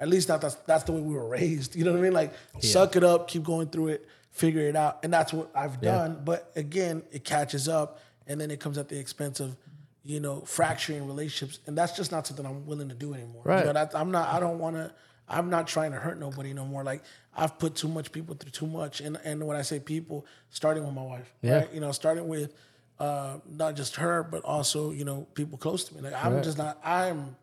At 0.00 0.08
least 0.08 0.28
not 0.28 0.40
that's 0.40 0.54
that's 0.54 0.84
the 0.84 0.92
way 0.92 1.00
we 1.00 1.14
were 1.14 1.28
raised. 1.28 1.74
You 1.74 1.84
know 1.84 1.92
what 1.92 1.98
I 1.98 2.02
mean? 2.02 2.12
Like 2.12 2.32
suck 2.60 2.96
it 2.96 3.04
up, 3.04 3.28
keep 3.28 3.42
going 3.42 3.68
through 3.68 3.88
it, 3.88 4.06
figure 4.30 4.62
it 4.62 4.76
out. 4.76 5.00
And 5.02 5.12
that's 5.12 5.32
what 5.32 5.50
I've 5.54 5.80
done. 5.80 6.22
But 6.24 6.52
again, 6.56 7.02
it 7.10 7.24
catches 7.24 7.68
up 7.68 8.00
and 8.26 8.40
then 8.40 8.50
it 8.50 8.60
comes 8.60 8.78
at 8.78 8.88
the 8.88 8.98
expense 8.98 9.40
of, 9.40 9.56
you 10.04 10.20
know, 10.20 10.42
fracturing 10.42 11.06
relationships. 11.06 11.60
And 11.66 11.76
that's 11.76 11.96
just 11.96 12.12
not 12.12 12.26
something 12.26 12.46
I'm 12.46 12.66
willing 12.66 12.88
to 12.90 12.94
do 12.94 13.14
anymore. 13.14 13.42
Right. 13.44 13.60
You 13.60 13.66
know, 13.66 13.72
that, 13.72 13.94
I'm 13.94 14.10
not 14.10 14.28
I 14.28 14.40
don't 14.40 14.58
wanna 14.58 14.92
I'm 15.28 15.50
not 15.50 15.66
trying 15.66 15.92
to 15.92 15.98
hurt 15.98 16.18
nobody 16.18 16.52
no 16.52 16.64
more. 16.64 16.84
Like 16.84 17.02
I've 17.36 17.58
put 17.58 17.74
too 17.74 17.88
much 17.88 18.12
people 18.12 18.34
through 18.34 18.50
too 18.50 18.66
much. 18.66 19.00
And 19.00 19.18
and 19.24 19.46
when 19.46 19.56
I 19.56 19.62
say 19.62 19.80
people, 19.80 20.26
starting 20.50 20.84
with 20.84 20.94
my 20.94 21.02
wife. 21.02 21.32
Yeah. 21.42 21.58
Right? 21.58 21.74
You 21.74 21.80
know, 21.80 21.92
starting 21.92 22.28
with 22.28 22.54
uh, 22.98 23.38
not 23.48 23.76
just 23.76 23.96
her, 23.96 24.22
but 24.22 24.44
also 24.44 24.90
you 24.90 25.04
know 25.04 25.26
people 25.34 25.58
close 25.58 25.84
to 25.84 25.94
me. 25.94 26.00
Like 26.00 26.14
I'm 26.14 26.42
just 26.42 26.58
not. 26.58 26.78
I'm 26.84 27.36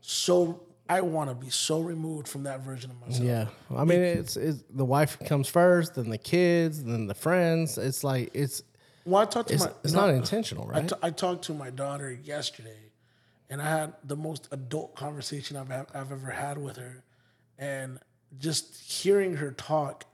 so. 0.00 0.62
I 0.92 1.00
want 1.00 1.30
to 1.30 1.34
be 1.34 1.48
so 1.48 1.80
removed 1.80 2.28
from 2.28 2.42
that 2.42 2.60
version 2.60 2.90
of 2.90 3.00
myself. 3.00 3.24
Yeah, 3.26 3.46
I 3.74 3.84
mean, 3.84 4.00
it's, 4.00 4.36
it's 4.36 4.62
the 4.68 4.84
wife 4.84 5.18
comes 5.24 5.48
first, 5.48 5.94
then 5.94 6.10
the 6.10 6.18
kids, 6.18 6.84
then 6.84 7.06
the 7.06 7.14
friends. 7.14 7.78
It's 7.78 8.04
like 8.04 8.30
it's 8.34 8.62
Well, 9.06 9.22
I 9.22 9.24
talked 9.24 9.48
to 9.48 9.54
it's, 9.54 9.64
my. 9.64 9.72
it's 9.84 9.94
not 9.94 10.10
intentional, 10.10 10.66
right? 10.66 10.86
t- 10.86 10.94
I 11.02 11.10
talked 11.10 11.44
to 11.44 11.54
my 11.54 11.70
daughter 11.70 12.12
yesterday, 12.12 12.92
and 13.48 13.62
I 13.62 13.68
had 13.70 13.94
the 14.04 14.16
most 14.16 14.48
adult 14.52 14.94
conversation 14.94 15.56
I've 15.56 15.70
I've 15.70 16.12
ever 16.12 16.30
had 16.30 16.58
with 16.58 16.76
her, 16.76 17.02
and 17.58 17.98
just 18.38 18.78
hearing 18.82 19.36
her 19.36 19.50
talk. 19.52 20.04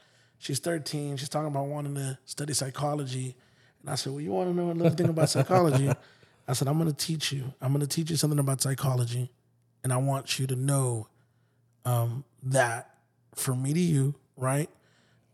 She's 0.41 0.61
13. 0.61 1.17
She's 1.17 1.29
talking 1.29 1.49
about 1.49 1.67
wanting 1.67 1.97
to 1.97 2.19
study 2.25 2.55
psychology, 2.55 3.35
and 3.81 3.91
I 3.91 3.97
said, 3.97 4.13
"Well, 4.13 4.21
you 4.21 4.31
want 4.31 4.49
to 4.51 4.55
know 4.55 4.71
a 4.71 4.75
little 4.75 4.97
thing 4.97 5.09
about 5.09 5.29
psychology?" 5.29 5.91
I 6.49 6.53
said, 6.53 6.69
"I'm 6.69 6.79
going 6.79 6.89
to 6.89 6.97
teach 6.97 7.33
you. 7.33 7.53
I'm 7.61 7.73
going 7.73 7.81
to 7.85 7.89
teach 7.89 8.11
you 8.11 8.17
something 8.17 8.39
about 8.39 8.61
psychology, 8.61 9.33
and 9.85 9.93
I 9.93 9.97
want 9.99 10.39
you 10.39 10.47
to 10.49 10.57
know 10.57 11.09
um, 11.85 12.25
that 12.43 12.95
from 13.35 13.63
me 13.63 13.73
to 13.73 13.81
you, 13.81 14.15
right? 14.37 14.69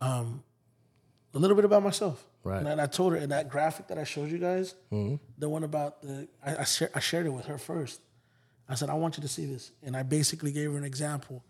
Um, 0.01 0.43
a 1.33 1.39
little 1.39 1.57
bit 1.57 1.65
about 1.65 1.83
myself. 1.83 2.25
Right. 2.45 2.65
And 2.65 2.81
I 2.81 2.87
told 2.87 3.15
her 3.15 3.19
in 3.19 3.31
that 3.31 3.49
graphic 3.49 3.89
that 3.89 3.99
I 3.99 4.05
showed 4.05 4.31
you 4.31 4.39
guys, 4.39 4.75
the 5.39 5.49
one 5.49 5.65
about 5.65 6.03
the, 6.03 6.29
I, 6.45 6.57
I, 6.59 6.65
share, 6.65 6.91
I 6.95 7.01
shared 7.01 7.27
it 7.27 7.31
with 7.31 7.47
her 7.47 7.57
first. 7.57 8.01
I 8.69 8.75
said, 8.75 8.91
I 8.91 8.95
want 8.95 9.17
you 9.17 9.23
to 9.23 9.29
see 9.29 9.47
this. 9.47 9.73
And 9.83 9.97
I 9.97 10.03
basically 10.03 10.53
gave 10.53 10.71
her 10.71 10.79
an 10.79 10.85
example. 10.85 11.43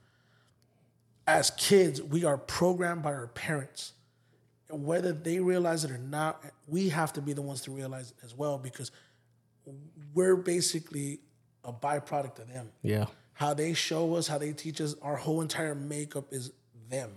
As 1.27 1.51
kids, 1.51 2.01
we 2.01 2.25
are 2.25 2.39
programmed 2.39 3.03
by 3.03 3.13
our 3.13 3.27
parents. 3.27 3.93
And 4.71 4.85
whether 4.85 5.13
they 5.13 5.41
realize 5.41 5.85
it 5.85 5.91
or 5.91 5.99
not, 5.99 6.43
we 6.69 6.91
have 6.91 7.13
to 7.15 7.21
be 7.21 7.33
the 7.33 7.43
ones 7.43 7.61
to 7.63 7.73
realize 7.73 8.13
it 8.13 8.25
as 8.25 8.35
well 8.35 8.57
because 8.59 8.93
we're 10.15 10.37
basically 10.37 11.21
a 11.65 11.73
byproduct 11.73 12.39
of 12.39 12.53
them 12.53 12.71
Yeah. 12.83 13.07
how 13.35 13.55
they 13.55 13.73
show 13.75 14.15
us, 14.15 14.29
how 14.29 14.39
they 14.39 14.53
teach 14.53 14.81
us, 14.81 14.95
our 15.03 15.17
whole 15.17 15.41
entire 15.41 15.75
makeup 15.75 16.27
is 16.33 16.53
them. 16.91 17.11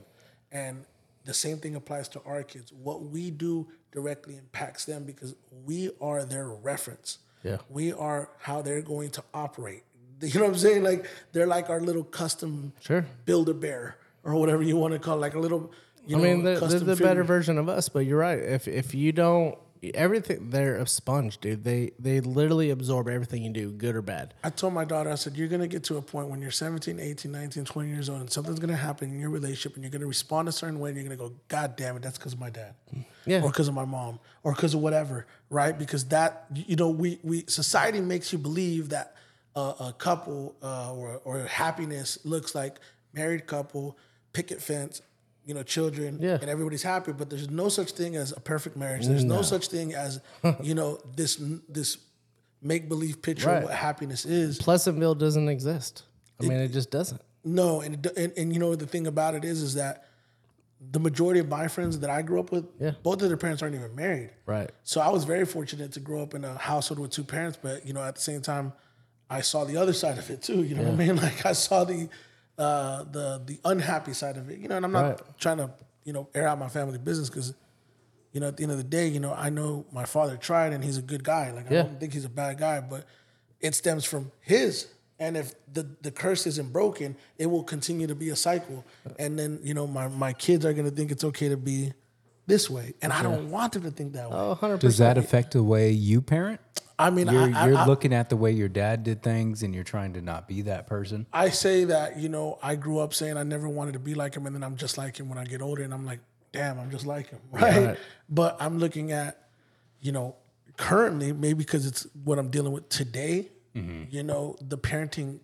And 0.52 0.86
the 1.26 1.34
same 1.34 1.58
thing 1.58 1.76
applies 1.76 2.08
to 2.10 2.22
our 2.26 2.44
kids. 2.44 2.72
What 2.72 3.04
we 3.04 3.32
do 3.32 3.68
directly 3.92 4.38
impacts 4.38 4.86
them 4.86 5.04
because 5.04 5.36
we 5.66 5.92
are 6.02 6.24
their 6.24 6.48
reference. 6.48 7.20
Yeah. 7.44 7.58
We 7.70 7.92
are 7.94 8.30
how 8.40 8.62
they're 8.62 8.82
going 8.82 9.10
to 9.12 9.24
operate. 9.34 9.84
You 10.22 10.40
know 10.40 10.46
what 10.46 10.54
I'm 10.54 10.58
saying? 10.58 10.84
Like 10.84 11.06
they're 11.32 11.46
like 11.46 11.70
our 11.70 11.80
little 11.80 12.04
custom 12.04 12.74
Sure. 12.80 13.06
build 13.26 13.50
a 13.50 13.54
bear 13.54 13.98
or 14.24 14.34
whatever 14.36 14.64
you 14.64 14.76
want 14.76 14.94
to 14.94 15.00
call 15.00 15.18
it, 15.18 15.22
like 15.22 15.36
a 15.36 15.40
little 15.40 15.72
you 16.08 16.16
know, 16.16 16.24
I 16.24 16.28
mean, 16.34 16.44
they're, 16.44 16.60
they're 16.60 16.80
the 16.80 16.96
better 16.96 17.24
version 17.24 17.58
of 17.58 17.68
us, 17.70 17.90
but 17.90 18.00
you're 18.06 18.18
right. 18.18 18.40
If 18.40 18.68
if 18.68 18.96
you 18.96 19.12
don't, 19.12 19.58
everything 19.94 20.50
they're 20.50 20.78
a 20.78 20.88
sponge, 20.88 21.40
dude. 21.40 21.64
They 21.64 21.92
they 22.00 22.20
literally 22.20 22.70
absorb 22.70 23.08
everything 23.08 23.44
you 23.44 23.52
do, 23.52 23.72
good 23.72 23.96
or 23.96 24.02
bad. 24.02 24.34
I 24.44 24.50
told 24.50 24.74
my 24.74 24.86
daughter, 24.86 25.12
I 25.12 25.16
said, 25.16 25.36
you're 25.36 25.48
going 25.48 25.62
to 25.62 25.68
get 25.68 25.84
to 25.86 25.98
a 25.98 26.02
point 26.02 26.30
when 26.30 26.42
you're 26.42 26.52
17, 26.52 27.00
18, 27.00 27.32
19, 27.32 27.66
20 27.66 27.90
years 27.90 28.10
old 28.10 28.22
and 28.22 28.32
something's 28.32 28.60
going 28.60 28.70
to 28.70 28.76
happen 28.76 29.12
in 29.12 29.20
your 29.20 29.30
relationship 29.30 29.76
and 29.76 29.84
you're 29.84 29.92
going 29.92 30.02
to 30.02 30.08
respond 30.08 30.48
a 30.48 30.52
certain 30.52 30.80
way 30.80 30.90
and 30.90 30.98
you're 30.98 31.08
going 31.08 31.18
to 31.18 31.24
go, 31.24 31.36
God 31.48 31.76
damn 31.76 31.96
it, 31.96 32.02
that's 32.02 32.18
because 32.18 32.34
of 32.34 32.40
my 32.40 32.50
dad. 32.50 32.74
Yeah. 33.26 33.42
Or 33.42 33.50
because 33.50 33.68
of 33.68 33.74
my 33.74 33.86
mom 33.86 34.20
or 34.44 34.54
because 34.54 34.74
of 34.74 34.80
whatever, 34.82 35.28
right? 35.50 35.78
Because 35.78 36.06
that, 36.06 36.46
you 36.54 36.76
know, 36.76 36.90
we, 36.90 37.20
we 37.24 37.44
society 37.48 38.00
makes 38.00 38.32
you 38.32 38.40
believe 38.40 38.90
that 38.90 39.16
uh, 39.56 39.74
a 39.80 39.94
couple 39.94 40.56
uh, 40.62 40.94
or, 40.94 41.22
or 41.26 41.40
happiness 41.46 42.20
looks 42.24 42.56
like 42.56 42.80
married 43.14 43.48
couple, 43.48 43.98
picket 44.32 44.62
fence, 44.62 45.02
you 45.48 45.54
know, 45.54 45.64
children, 45.64 46.20
Yeah. 46.22 46.38
and 46.42 46.50
everybody's 46.50 46.84
happy. 46.84 47.14
But 47.14 47.30
there's 47.32 47.50
no 47.50 47.70
such 47.70 47.92
thing 47.94 48.16
as 48.18 48.34
a 48.34 48.40
perfect 48.40 48.76
marriage. 48.78 49.08
There's 49.08 49.24
no, 49.24 49.42
such 49.42 49.70
thing 49.70 49.94
as, 49.96 50.20
you 50.62 50.76
know, 50.76 51.00
this 51.16 51.42
this 51.70 51.98
make 52.62 52.90
believe 52.90 53.22
picture 53.22 53.48
Right. 53.48 53.58
of 53.60 53.64
what 53.64 53.74
happiness 53.74 54.26
is. 54.26 54.58
Pleasantville 54.60 55.16
doesn't 55.16 55.48
exist. 55.48 56.04
I 56.40 56.44
mean, 56.44 56.58
it 56.60 56.74
just 56.74 56.92
doesn't. 56.92 57.22
No, 57.46 57.82
and, 57.82 58.06
it- 58.06 58.18
and 58.18 58.34
and 58.38 58.54
you 58.54 58.60
know 58.60 58.76
the 58.76 58.86
thing 58.86 59.08
about 59.08 59.34
it 59.36 59.46
is 59.46 59.62
is 59.62 59.74
that 59.76 60.04
the 60.92 61.00
majority 61.00 61.40
of 61.40 61.48
my 61.50 61.68
friends 61.68 61.98
that 62.00 62.10
I 62.10 62.22
grew 62.22 62.40
up 62.40 62.52
with, 62.52 62.66
Yeah. 62.80 62.92
both 63.02 63.22
of 63.24 63.30
their 63.30 63.38
parents 63.38 63.64
aren't 63.64 63.74
even 63.76 63.96
married. 63.96 64.30
Right. 64.46 64.70
So 64.84 65.02
I 65.02 65.10
was 65.10 65.24
very 65.24 65.46
fortunate 65.46 65.92
to 65.94 66.00
grow 66.00 66.22
up 66.22 66.36
in 66.36 66.44
a 66.46 66.56
household 66.56 67.00
with 67.00 67.10
two 67.12 67.24
parents, 67.24 67.58
but 67.62 67.86
you 67.88 67.94
know 67.94 68.04
at 68.04 68.16
the 68.16 68.22
same 68.22 68.42
time, 68.42 68.74
I 69.30 69.42
saw 69.42 69.64
the 69.64 69.78
other 69.78 69.94
side 69.94 70.18
of 70.18 70.30
it 70.30 70.42
too. 70.44 70.62
You 70.64 70.76
know 70.76 70.84
what 70.84 70.94
I 70.94 70.96
mean? 70.96 71.16
Like 71.28 71.46
I 71.46 71.54
saw 71.54 71.84
the 71.86 72.10
uh, 72.58 73.04
the 73.04 73.42
the 73.46 73.60
unhappy 73.66 74.14
side 74.14 74.38
of 74.38 74.50
it. 74.50 74.60
You 74.60 74.68
know, 74.68 74.78
and 74.78 74.86
I'm 74.86 74.92
not 74.92 75.06
Right. 75.06 75.40
trying 75.40 75.58
to 75.58 75.72
you 76.04 76.14
know 76.14 76.28
air 76.34 76.48
out 76.48 76.60
my 76.60 76.70
family 76.70 76.98
business 76.98 77.30
because. 77.30 77.54
You 78.34 78.42
know, 78.42 78.50
at 78.50 78.58
the 78.58 78.64
end 78.64 78.72
of 78.72 78.78
the 78.78 78.84
day, 78.84 79.08
you 79.08 79.20
know, 79.20 79.34
I 79.34 79.50
know 79.50 79.86
my 79.92 80.06
father 80.06 80.38
tried 80.38 80.72
and 80.74 80.84
he's 80.84 80.98
a 80.98 81.02
good 81.02 81.24
guy. 81.24 81.50
Like, 81.52 81.72
Yeah. 81.72 81.80
I 81.80 81.84
don't 81.84 82.00
think 82.00 82.14
he's 82.14 82.26
a 82.26 82.30
bad 82.30 82.60
guy, 82.60 82.82
but 82.82 83.06
it 83.62 83.74
stems 83.74 84.04
from 84.06 84.32
his. 84.42 84.86
And 85.18 85.36
if 85.36 85.56
the, 85.74 85.88
the 86.02 86.12
curse 86.12 86.46
isn't 86.46 86.72
broken, 86.72 87.16
it 87.40 87.48
will 87.48 87.64
continue 87.64 88.06
to 88.06 88.14
be 88.14 88.30
a 88.30 88.36
cycle. 88.36 88.86
And 89.18 89.40
then, 89.40 89.60
you 89.64 89.74
know, 89.74 89.88
my, 89.88 90.08
my 90.10 90.34
kids 90.34 90.66
are 90.66 90.74
going 90.74 90.86
to 90.88 90.92
think 90.96 91.10
it's 91.10 91.24
okay 91.24 91.50
to 91.50 91.58
be 91.58 91.94
this 92.46 92.70
way. 92.70 92.94
And 93.02 93.12
I 93.12 93.24
don't 93.24 93.50
want 93.50 93.74
them 93.74 93.84
to 93.84 93.92
think 93.92 94.14
that 94.14 94.30
way. 94.30 94.36
Oh, 94.38 94.50
100 94.50 94.82
Does 94.82 95.00
that 95.00 95.18
affect 95.18 95.54
the 95.54 95.64
way 95.64 95.90
you 95.90 96.22
parent? 96.22 96.60
I 97.00 97.12
mean, 97.12 97.28
You're, 97.28 97.56
I, 97.56 97.68
you're 97.68 97.78
I, 97.78 97.86
looking 97.86 98.12
at 98.12 98.30
the 98.30 98.38
way 98.38 98.52
your 98.52 98.70
dad 98.70 99.04
did 99.04 99.22
things 99.22 99.62
and 99.62 99.74
you're 99.74 99.84
trying 99.84 100.14
to 100.14 100.22
not 100.22 100.48
be 100.48 100.64
that 100.64 100.88
person. 100.88 101.28
I 101.32 101.50
say 101.50 101.84
that, 101.86 102.18
you 102.18 102.28
know, 102.28 102.58
I 102.64 102.76
grew 102.76 103.00
up 103.00 103.14
saying 103.14 103.38
I 103.38 103.44
never 103.44 103.70
wanted 103.70 103.94
to 103.94 104.00
be 104.00 104.16
like 104.16 104.36
him. 104.36 104.48
And 104.48 104.56
then 104.56 104.64
I'm 104.64 104.76
just 104.78 104.98
like 104.98 105.18
him 105.18 105.30
when 105.30 105.38
I 105.38 105.44
get 105.44 105.62
older. 105.62 105.84
And 105.84 105.94
I'm 105.94 106.06
like, 106.06 106.20
damn, 106.52 106.80
I'm 106.80 106.90
just 106.90 107.06
like 107.06 107.30
him. 107.30 107.40
Right. 107.52 107.86
Right. 107.86 107.98
But 108.30 108.58
I'm 108.60 108.80
looking 108.80 109.12
at, 109.12 109.48
you 110.02 110.12
know, 110.12 110.36
currently, 110.76 111.34
maybe 111.34 111.60
because 111.60 111.86
it's 111.86 112.08
what 112.24 112.40
I'm 112.40 112.50
dealing 112.50 112.72
with 112.72 112.90
today, 112.90 113.50
mm-hmm. 113.76 114.04
you 114.10 114.24
know, 114.24 114.56
the 114.60 114.78
parenting 114.78 115.40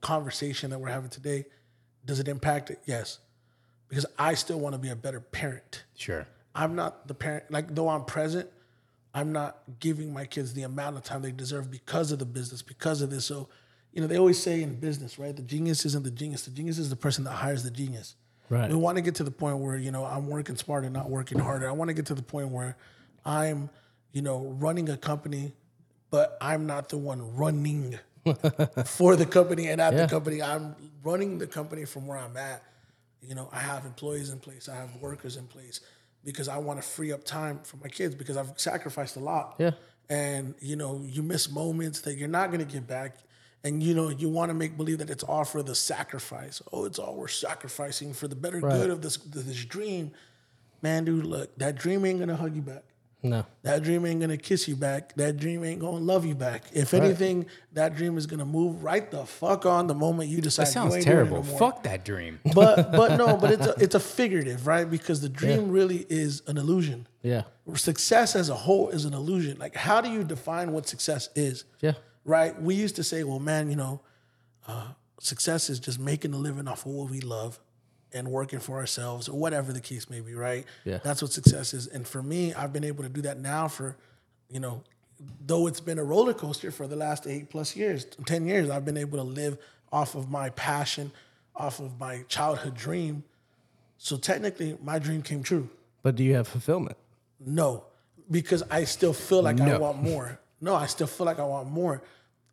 conversation 0.00 0.70
that 0.70 0.78
we're 0.78 0.88
having 0.88 1.10
today, 1.10 1.44
does 2.06 2.18
it 2.18 2.28
impact 2.28 2.70
it? 2.70 2.80
Yes. 2.86 3.18
Because 3.88 4.06
I 4.18 4.34
still 4.34 4.58
want 4.58 4.74
to 4.74 4.78
be 4.78 4.88
a 4.88 4.96
better 4.96 5.20
parent. 5.20 5.84
Sure. 5.96 6.26
I'm 6.54 6.74
not 6.74 7.08
the 7.08 7.14
parent, 7.14 7.50
like, 7.50 7.74
though 7.74 7.88
I'm 7.88 8.04
present, 8.04 8.48
I'm 9.14 9.32
not 9.32 9.58
giving 9.78 10.12
my 10.12 10.24
kids 10.26 10.52
the 10.54 10.64
amount 10.64 10.96
of 10.96 11.04
time 11.04 11.22
they 11.22 11.30
deserve 11.30 11.70
because 11.70 12.10
of 12.10 12.18
the 12.18 12.24
business, 12.26 12.62
because 12.62 13.00
of 13.00 13.10
this. 13.10 13.24
So, 13.24 13.48
you 13.92 14.00
know, 14.00 14.08
they 14.08 14.18
always 14.18 14.42
say 14.42 14.60
in 14.62 14.74
business, 14.80 15.18
right? 15.20 15.34
The 15.34 15.42
genius 15.42 15.86
isn't 15.86 16.04
the 16.04 16.10
genius. 16.10 16.42
The 16.44 16.50
genius 16.50 16.78
is 16.78 16.90
the 16.90 16.96
person 16.96 17.22
that 17.24 17.30
hires 17.30 17.62
the 17.62 17.70
genius. 17.70 18.16
Right. 18.50 18.68
We 18.68 18.74
want 18.76 18.96
to 18.96 19.02
get 19.02 19.14
to 19.16 19.24
the 19.24 19.30
point 19.30 19.58
where, 19.58 19.76
you 19.76 19.92
know, 19.92 20.04
I'm 20.04 20.26
working 20.26 20.56
smarter, 20.56 20.90
not 20.90 21.08
working 21.08 21.38
harder. 21.38 21.68
I 21.68 21.72
want 21.72 21.88
to 21.90 21.94
get 21.94 22.06
to 22.06 22.14
the 22.14 22.22
point 22.22 22.48
where 22.48 22.76
I'm, 23.24 23.70
you 24.12 24.20
know, 24.20 24.54
running 24.58 24.88
a 24.88 24.96
company, 24.96 25.52
but 26.10 26.36
I'm 26.40 26.66
not 26.66 26.88
the 26.88 26.98
one 26.98 27.36
running 27.36 27.98
for 28.86 29.14
the 29.16 29.26
company 29.26 29.68
and 29.68 29.80
at 29.80 29.92
Yeah. 29.94 30.02
the 30.02 30.08
company. 30.08 30.42
I'm 30.42 30.74
running 31.04 31.38
the 31.38 31.46
company 31.46 31.84
from 31.84 32.06
where 32.08 32.18
I'm 32.18 32.36
at. 32.36 32.62
You 33.22 33.34
know, 33.34 33.48
I 33.52 33.60
have 33.60 33.86
employees 33.86 34.28
in 34.30 34.38
place, 34.40 34.68
I 34.68 34.74
have 34.74 34.94
workers 34.96 35.36
in 35.36 35.46
place 35.46 35.80
because 36.24 36.48
I 36.48 36.58
want 36.58 36.80
to 36.80 36.86
free 36.86 37.12
up 37.12 37.24
time 37.24 37.60
for 37.64 37.76
my 37.78 37.88
kids 37.88 38.14
because 38.14 38.36
I've 38.36 38.52
sacrificed 38.56 39.16
a 39.16 39.20
lot. 39.20 39.56
Yeah. 39.58 39.72
And, 40.08 40.54
you 40.60 40.76
know, 40.76 41.02
you 41.04 41.22
miss 41.22 41.50
moments 41.50 42.02
that 42.02 42.16
you're 42.16 42.28
not 42.28 42.50
going 42.50 42.64
to 42.64 42.70
get 42.70 42.86
back. 42.86 43.18
And, 43.62 43.82
you 43.82 43.94
know, 43.94 44.10
you 44.10 44.28
want 44.28 44.50
to 44.50 44.54
make 44.54 44.76
believe 44.76 44.98
that 44.98 45.08
it's 45.08 45.24
all 45.24 45.44
for 45.44 45.62
the 45.62 45.74
sacrifice. 45.74 46.60
Oh, 46.72 46.84
it's 46.84 46.98
all 46.98 47.14
we're 47.14 47.28
sacrificing 47.28 48.12
for 48.12 48.28
the 48.28 48.34
better 48.36 48.60
good 48.60 48.90
of 48.90 49.00
this, 49.00 49.16
this 49.16 49.64
dream. 49.64 50.12
Man, 50.82 51.04
dude, 51.06 51.24
look, 51.24 51.56
that 51.56 51.76
dream 51.76 52.04
ain't 52.04 52.18
going 52.18 52.28
to 52.28 52.36
hug 52.36 52.54
you 52.54 52.60
back. 52.60 52.82
No. 53.24 53.46
That 53.62 53.82
dream 53.82 54.04
ain't 54.04 54.20
gonna 54.20 54.36
kiss 54.36 54.68
you 54.68 54.76
back. 54.76 55.14
That 55.16 55.38
dream 55.38 55.64
ain't 55.64 55.80
gonna 55.80 55.96
love 55.96 56.26
you 56.26 56.34
back. 56.34 56.64
If 56.74 56.92
anything, 56.92 57.46
that 57.72 57.96
dream 57.96 58.18
is 58.18 58.26
gonna 58.26 58.44
move 58.44 58.84
right 58.84 59.10
the 59.10 59.24
fuck 59.24 59.64
on 59.64 59.86
the 59.86 59.94
moment 59.94 60.28
you 60.28 60.42
decide. 60.42 60.66
That 60.66 60.72
sounds 60.72 60.92
you 60.92 60.96
ain't 60.98 61.06
doing 61.06 61.16
it 61.16 61.20
terrible. 61.30 61.42
no. 61.42 61.56
Fuck 61.56 61.82
that 61.84 62.04
dream. 62.04 62.38
But 62.54 62.92
but 62.92 63.16
no, 63.16 63.36
but 63.38 63.50
it's 63.50 63.66
a, 63.66 63.74
it's 63.82 63.94
a 63.94 64.00
figurative, 64.00 64.66
right? 64.66 64.88
Because 64.88 65.20
the 65.22 65.30
dream 65.30 65.70
really 65.70 66.06
is 66.10 66.42
an 66.46 66.58
illusion. 66.58 67.06
Yeah. 67.22 67.42
Success 67.74 68.36
as 68.36 68.50
a 68.50 68.54
whole 68.54 68.90
is 68.90 69.06
an 69.06 69.14
illusion. 69.14 69.58
Like, 69.58 69.74
how 69.74 70.02
do 70.02 70.10
you 70.10 70.22
define 70.22 70.72
what 70.72 70.86
success 70.86 71.30
is? 71.34 71.64
Yeah. 71.80 71.92
right? 72.26 72.60
We 72.60 72.74
used 72.74 72.96
to 72.96 73.02
say, 73.04 73.24
well, 73.24 73.38
man, 73.40 73.70
you 73.70 73.76
know, 73.76 74.02
uh, 74.68 74.88
success 75.18 75.70
is 75.70 75.80
just 75.80 75.98
making 75.98 76.34
a 76.34 76.36
living 76.36 76.68
off 76.68 76.84
of 76.84 76.92
what 76.92 77.10
we 77.10 77.20
love 77.20 77.58
and 78.14 78.28
working 78.28 78.60
for 78.60 78.78
ourselves 78.78 79.28
or 79.28 79.38
whatever 79.38 79.72
the 79.72 79.80
case 79.80 80.08
may 80.08 80.20
be, 80.20 80.34
right? 80.34 80.64
Yeah. 80.84 80.98
That's 81.02 81.20
what 81.20 81.32
success 81.32 81.74
is. 81.74 81.88
And 81.88 82.06
for 82.06 82.22
me, 82.22 82.54
I've 82.54 82.72
been 82.72 82.84
able 82.84 83.02
to 83.02 83.10
do 83.10 83.20
that 83.22 83.38
now 83.38 83.68
for, 83.68 83.96
you 84.48 84.60
know, 84.60 84.82
though 85.44 85.66
it's 85.66 85.80
been 85.80 85.98
a 85.98 86.04
roller 86.04 86.34
coaster 86.34 86.70
for 86.70 86.86
the 86.86 86.96
last 86.96 87.26
eight 87.26 87.50
plus 87.50 87.76
years, 87.76 88.06
10 88.24 88.46
years, 88.46 88.70
I've 88.70 88.84
been 88.84 88.96
able 88.96 89.18
to 89.18 89.24
live 89.24 89.58
off 89.92 90.14
of 90.14 90.30
my 90.30 90.50
passion, 90.50 91.12
off 91.54 91.80
of 91.80 91.98
my 91.98 92.24
childhood 92.28 92.74
dream. 92.74 93.24
So 93.98 94.16
technically, 94.16 94.76
my 94.82 94.98
dream 94.98 95.22
came 95.22 95.42
true. 95.42 95.68
But 96.02 96.16
do 96.16 96.24
you 96.24 96.34
have 96.34 96.46
fulfillment? 96.46 96.96
No, 97.40 97.84
because 98.30 98.62
I 98.70 98.84
still 98.84 99.12
feel 99.12 99.42
like 99.42 99.60
I 99.60 99.76
want 99.78 100.02
more. 100.02 100.38
No, 100.60 100.74
I 100.74 100.86
still 100.86 101.06
feel 101.06 101.26
like 101.26 101.38
I 101.38 101.44
want 101.44 101.70
more. 101.70 102.02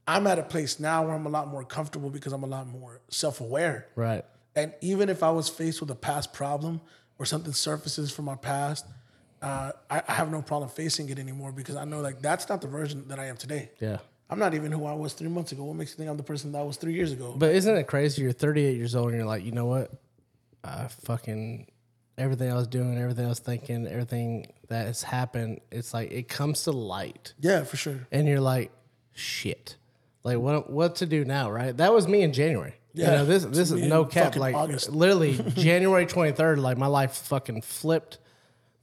I'm 0.08 0.28
at 0.28 0.40
a 0.40 0.44
place 0.44 0.80
now 0.80 1.06
where 1.06 1.14
I'm 1.14 1.26
a 1.26 1.30
lot 1.30 1.48
more 1.48 1.64
comfortable 1.64 2.10
because 2.10 2.34
I'm 2.34 2.44
a 2.44 2.48
lot 2.48 2.68
more 2.68 3.02
self 3.10 3.40
aware. 3.40 3.88
Right. 3.96 4.26
And 4.56 4.74
even 4.82 5.10
if 5.10 5.24
I 5.24 5.32
was 5.32 5.50
faced 5.50 5.82
with 5.82 5.90
a 5.92 5.96
past 5.96 6.34
problem 6.34 6.82
or 7.20 7.26
something 7.26 7.54
surfaces 7.54 8.12
from 8.12 8.26
my 8.26 8.36
past, 8.36 8.86
uh, 9.42 9.72
I, 9.90 10.04
I 10.08 10.14
have 10.14 10.32
no 10.32 10.42
problem 10.42 10.70
facing 10.70 11.10
it 11.10 11.18
anymore 11.18 11.52
because 11.52 11.76
I 11.76 11.86
know 11.86 12.02
like 12.02 12.22
that's 12.22 12.48
not 12.50 12.62
the 12.62 12.68
version 12.68 13.08
that 13.08 13.20
I 13.20 13.26
am 13.28 13.38
today. 13.38 13.72
Yeah. 13.80 13.98
I'm 14.30 14.40
not 14.40 14.54
even 14.54 14.72
who 14.72 14.86
I 14.86 14.94
was 14.94 15.14
three 15.14 15.28
months 15.28 15.52
ago. 15.52 15.64
What 15.66 15.76
makes 15.76 15.92
you 15.92 15.98
think 15.98 16.10
I'm 16.10 16.16
the 16.18 16.24
person 16.24 16.52
that 16.54 16.60
I 16.60 16.64
was 16.64 16.78
three 16.78 16.94
years 16.94 17.12
ago? 17.12 17.34
But 17.38 17.54
isn't 17.54 17.76
it 17.76 17.88
crazy? 17.88 18.22
You're 18.22 18.32
38 18.32 18.78
years 18.78 18.96
old 18.96 19.10
and 19.10 19.18
you're 19.18 19.26
like, 19.26 19.44
you 19.44 19.52
know 19.52 19.66
what? 19.66 19.92
I 20.64 20.88
fucking 20.88 21.68
everything 22.18 22.52
I 22.52 22.56
was 22.56 22.68
doing, 22.68 22.98
everything 22.98 23.26
I 23.26 23.30
was 23.30 23.40
thinking, 23.40 23.88
everything 23.88 24.54
that 24.70 24.86
has 24.86 25.04
happened. 25.04 25.60
It's 25.72 25.94
like 25.94 26.12
it 26.12 26.28
comes 26.30 26.64
to 26.64 26.72
light, 26.72 27.34
yeah, 27.40 27.64
for 27.64 27.78
sure. 27.78 28.08
and 28.12 28.28
you're 28.28 28.40
like, 28.40 28.72
shit. 29.14 29.76
Like 30.24 30.38
what? 30.38 30.70
What 30.70 30.96
to 30.98 31.06
do 31.06 31.26
now? 31.26 31.50
Right? 31.52 31.76
That 31.76 31.94
was 31.94 32.08
me 32.08 32.22
in 32.22 32.32
January. 32.32 32.76
Yeah. 32.94 33.06
Yeah, 33.06 33.12
You 33.12 33.18
know, 33.20 33.26
this 33.26 33.46
this 33.46 33.72
is 33.72 33.82
no 33.82 34.06
cap. 34.06 34.36
Like 34.36 34.56
August. 34.56 34.90
literally 34.90 35.34
January 35.56 36.06
23rd. 36.06 36.58
Like 36.58 36.78
my 36.78 36.88
life 36.88 37.14
fucking 37.14 37.62
flipped 37.62 38.18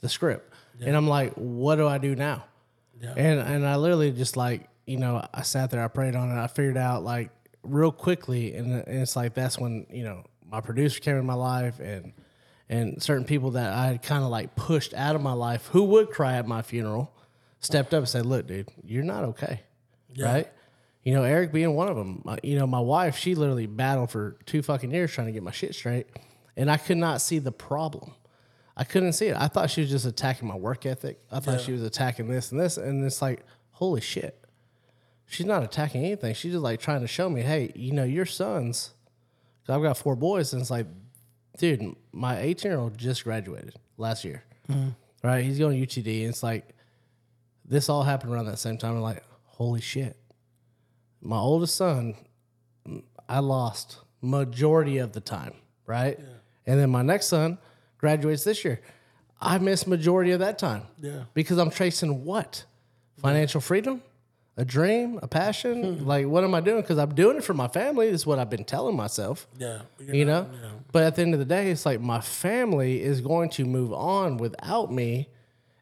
the 0.00 0.08
script, 0.08 0.52
and 0.80 0.96
I'm 0.96 1.08
like, 1.08 1.34
what 1.34 1.76
do 1.76 1.86
I 1.86 1.98
do 1.98 2.14
now? 2.14 2.44
Yeah. 3.00 3.14
And 3.16 3.40
and 3.40 3.66
I 3.66 3.76
literally 3.76 4.10
just 4.12 4.36
like 4.36 4.68
you 4.86 4.96
know 4.98 5.26
I 5.32 5.42
sat 5.42 5.70
there, 5.70 5.84
I 5.84 5.88
prayed 5.88 6.16
on 6.16 6.30
it, 6.30 6.40
I 6.40 6.46
figured 6.46 6.76
out 6.76 7.04
like 7.04 7.30
real 7.62 7.92
quickly, 7.92 8.54
and, 8.54 8.72
and 8.72 9.02
it's 9.02 9.14
like 9.16 9.34
that's 9.34 9.58
when 9.58 9.86
you 9.90 10.04
know 10.04 10.24
my 10.50 10.60
producer 10.60 11.00
came 11.00 11.16
in 11.16 11.26
my 11.26 11.34
life, 11.34 11.78
and 11.78 12.12
and 12.68 13.02
certain 13.02 13.24
people 13.24 13.52
that 13.52 13.72
I 13.72 13.86
had 13.88 14.02
kind 14.02 14.24
of 14.24 14.30
like 14.30 14.56
pushed 14.56 14.94
out 14.94 15.14
of 15.16 15.22
my 15.22 15.32
life 15.32 15.66
who 15.68 15.84
would 15.84 16.10
cry 16.10 16.34
at 16.34 16.46
my 16.48 16.62
funeral 16.62 17.12
stepped 17.60 17.92
up 17.92 17.98
and 17.98 18.08
said, 18.08 18.24
"Look, 18.26 18.46
dude, 18.46 18.68
you're 18.84 19.04
not 19.04 19.24
okay." 19.24 19.62
Right? 20.18 20.48
You 21.08 21.14
know, 21.14 21.22
Eric 21.22 21.52
being 21.52 21.74
one 21.74 21.88
of 21.88 21.96
them. 21.96 22.22
You 22.42 22.58
know, 22.58 22.66
my 22.66 22.80
wife, 22.80 23.16
she 23.16 23.34
literally 23.34 23.64
battled 23.64 24.10
for 24.10 24.36
two 24.44 24.60
fucking 24.60 24.90
years 24.90 25.10
trying 25.10 25.28
to 25.28 25.32
get 25.32 25.42
my 25.42 25.52
shit 25.52 25.74
straight, 25.74 26.06
and 26.54 26.70
I 26.70 26.76
could 26.76 26.98
not 26.98 27.22
see 27.22 27.38
the 27.38 27.50
problem. 27.50 28.12
I 28.76 28.84
couldn't 28.84 29.14
see 29.14 29.28
it. 29.28 29.36
I 29.38 29.48
thought 29.48 29.70
she 29.70 29.80
was 29.80 29.88
just 29.88 30.04
attacking 30.04 30.46
my 30.46 30.54
work 30.54 30.84
ethic. 30.84 31.18
I 31.32 31.40
thought 31.40 31.62
she 31.62 31.72
was 31.72 31.82
attacking 31.82 32.28
this 32.28 32.52
and 32.52 32.60
this, 32.60 32.76
and 32.76 33.02
it's 33.06 33.22
like, 33.22 33.42
holy 33.70 34.02
shit. 34.02 34.44
She's 35.24 35.46
not 35.46 35.62
attacking 35.62 36.04
anything. 36.04 36.34
She's 36.34 36.52
just 36.52 36.62
like 36.62 36.78
trying 36.78 37.00
to 37.00 37.06
show 37.06 37.30
me, 37.30 37.40
hey, 37.40 37.72
you 37.74 37.92
know, 37.92 38.04
your 38.04 38.26
sons. 38.26 38.92
Cause 39.66 39.76
I've 39.76 39.82
got 39.82 39.96
four 39.96 40.14
boys, 40.14 40.52
and 40.52 40.60
it's 40.60 40.70
like, 40.70 40.88
dude, 41.56 41.96
my 42.12 42.38
18 42.38 42.70
year 42.70 42.78
old 42.78 42.98
just 42.98 43.24
graduated 43.24 43.76
last 43.96 44.26
year. 44.26 44.44
Mm-hmm. 44.68 44.90
Right? 45.26 45.42
He's 45.42 45.58
going 45.58 45.80
to 45.80 45.86
UTD, 45.86 46.20
and 46.20 46.28
it's 46.28 46.42
like, 46.42 46.68
this 47.64 47.88
all 47.88 48.02
happened 48.02 48.34
around 48.34 48.44
that 48.44 48.58
same 48.58 48.76
time. 48.76 48.94
I'm 48.94 49.00
like, 49.00 49.24
holy 49.46 49.80
shit. 49.80 50.14
My 51.20 51.38
oldest 51.38 51.74
son, 51.74 52.14
I 53.28 53.40
lost 53.40 53.98
majority 54.20 54.98
of 54.98 55.12
the 55.12 55.20
time, 55.20 55.54
right? 55.86 56.18
And 56.66 56.78
then 56.78 56.90
my 56.90 57.02
next 57.02 57.26
son 57.26 57.58
graduates 57.98 58.44
this 58.44 58.64
year. 58.64 58.80
I 59.40 59.58
missed 59.58 59.86
majority 59.86 60.32
of 60.32 60.40
that 60.40 60.58
time. 60.58 60.82
Yeah. 61.00 61.24
Because 61.34 61.58
I'm 61.58 61.70
chasing 61.70 62.24
what? 62.24 62.64
Financial 63.18 63.60
freedom? 63.60 64.02
A 64.56 64.64
dream? 64.64 65.20
A 65.22 65.28
passion? 65.28 66.04
Like 66.04 66.26
what 66.26 66.42
am 66.42 66.54
I 66.54 66.60
doing? 66.60 66.80
Because 66.80 66.98
I'm 66.98 67.14
doing 67.14 67.36
it 67.36 67.44
for 67.44 67.54
my 67.54 67.68
family. 67.68 68.08
Is 68.08 68.26
what 68.26 68.40
I've 68.40 68.50
been 68.50 68.64
telling 68.64 68.96
myself. 68.96 69.46
Yeah. 69.56 69.82
You 70.00 70.24
know? 70.24 70.48
But 70.90 71.04
at 71.04 71.14
the 71.14 71.22
end 71.22 71.34
of 71.34 71.38
the 71.38 71.46
day, 71.46 71.70
it's 71.70 71.86
like 71.86 72.00
my 72.00 72.20
family 72.20 73.02
is 73.02 73.20
going 73.20 73.50
to 73.50 73.64
move 73.64 73.92
on 73.92 74.36
without 74.36 74.92
me 74.92 75.28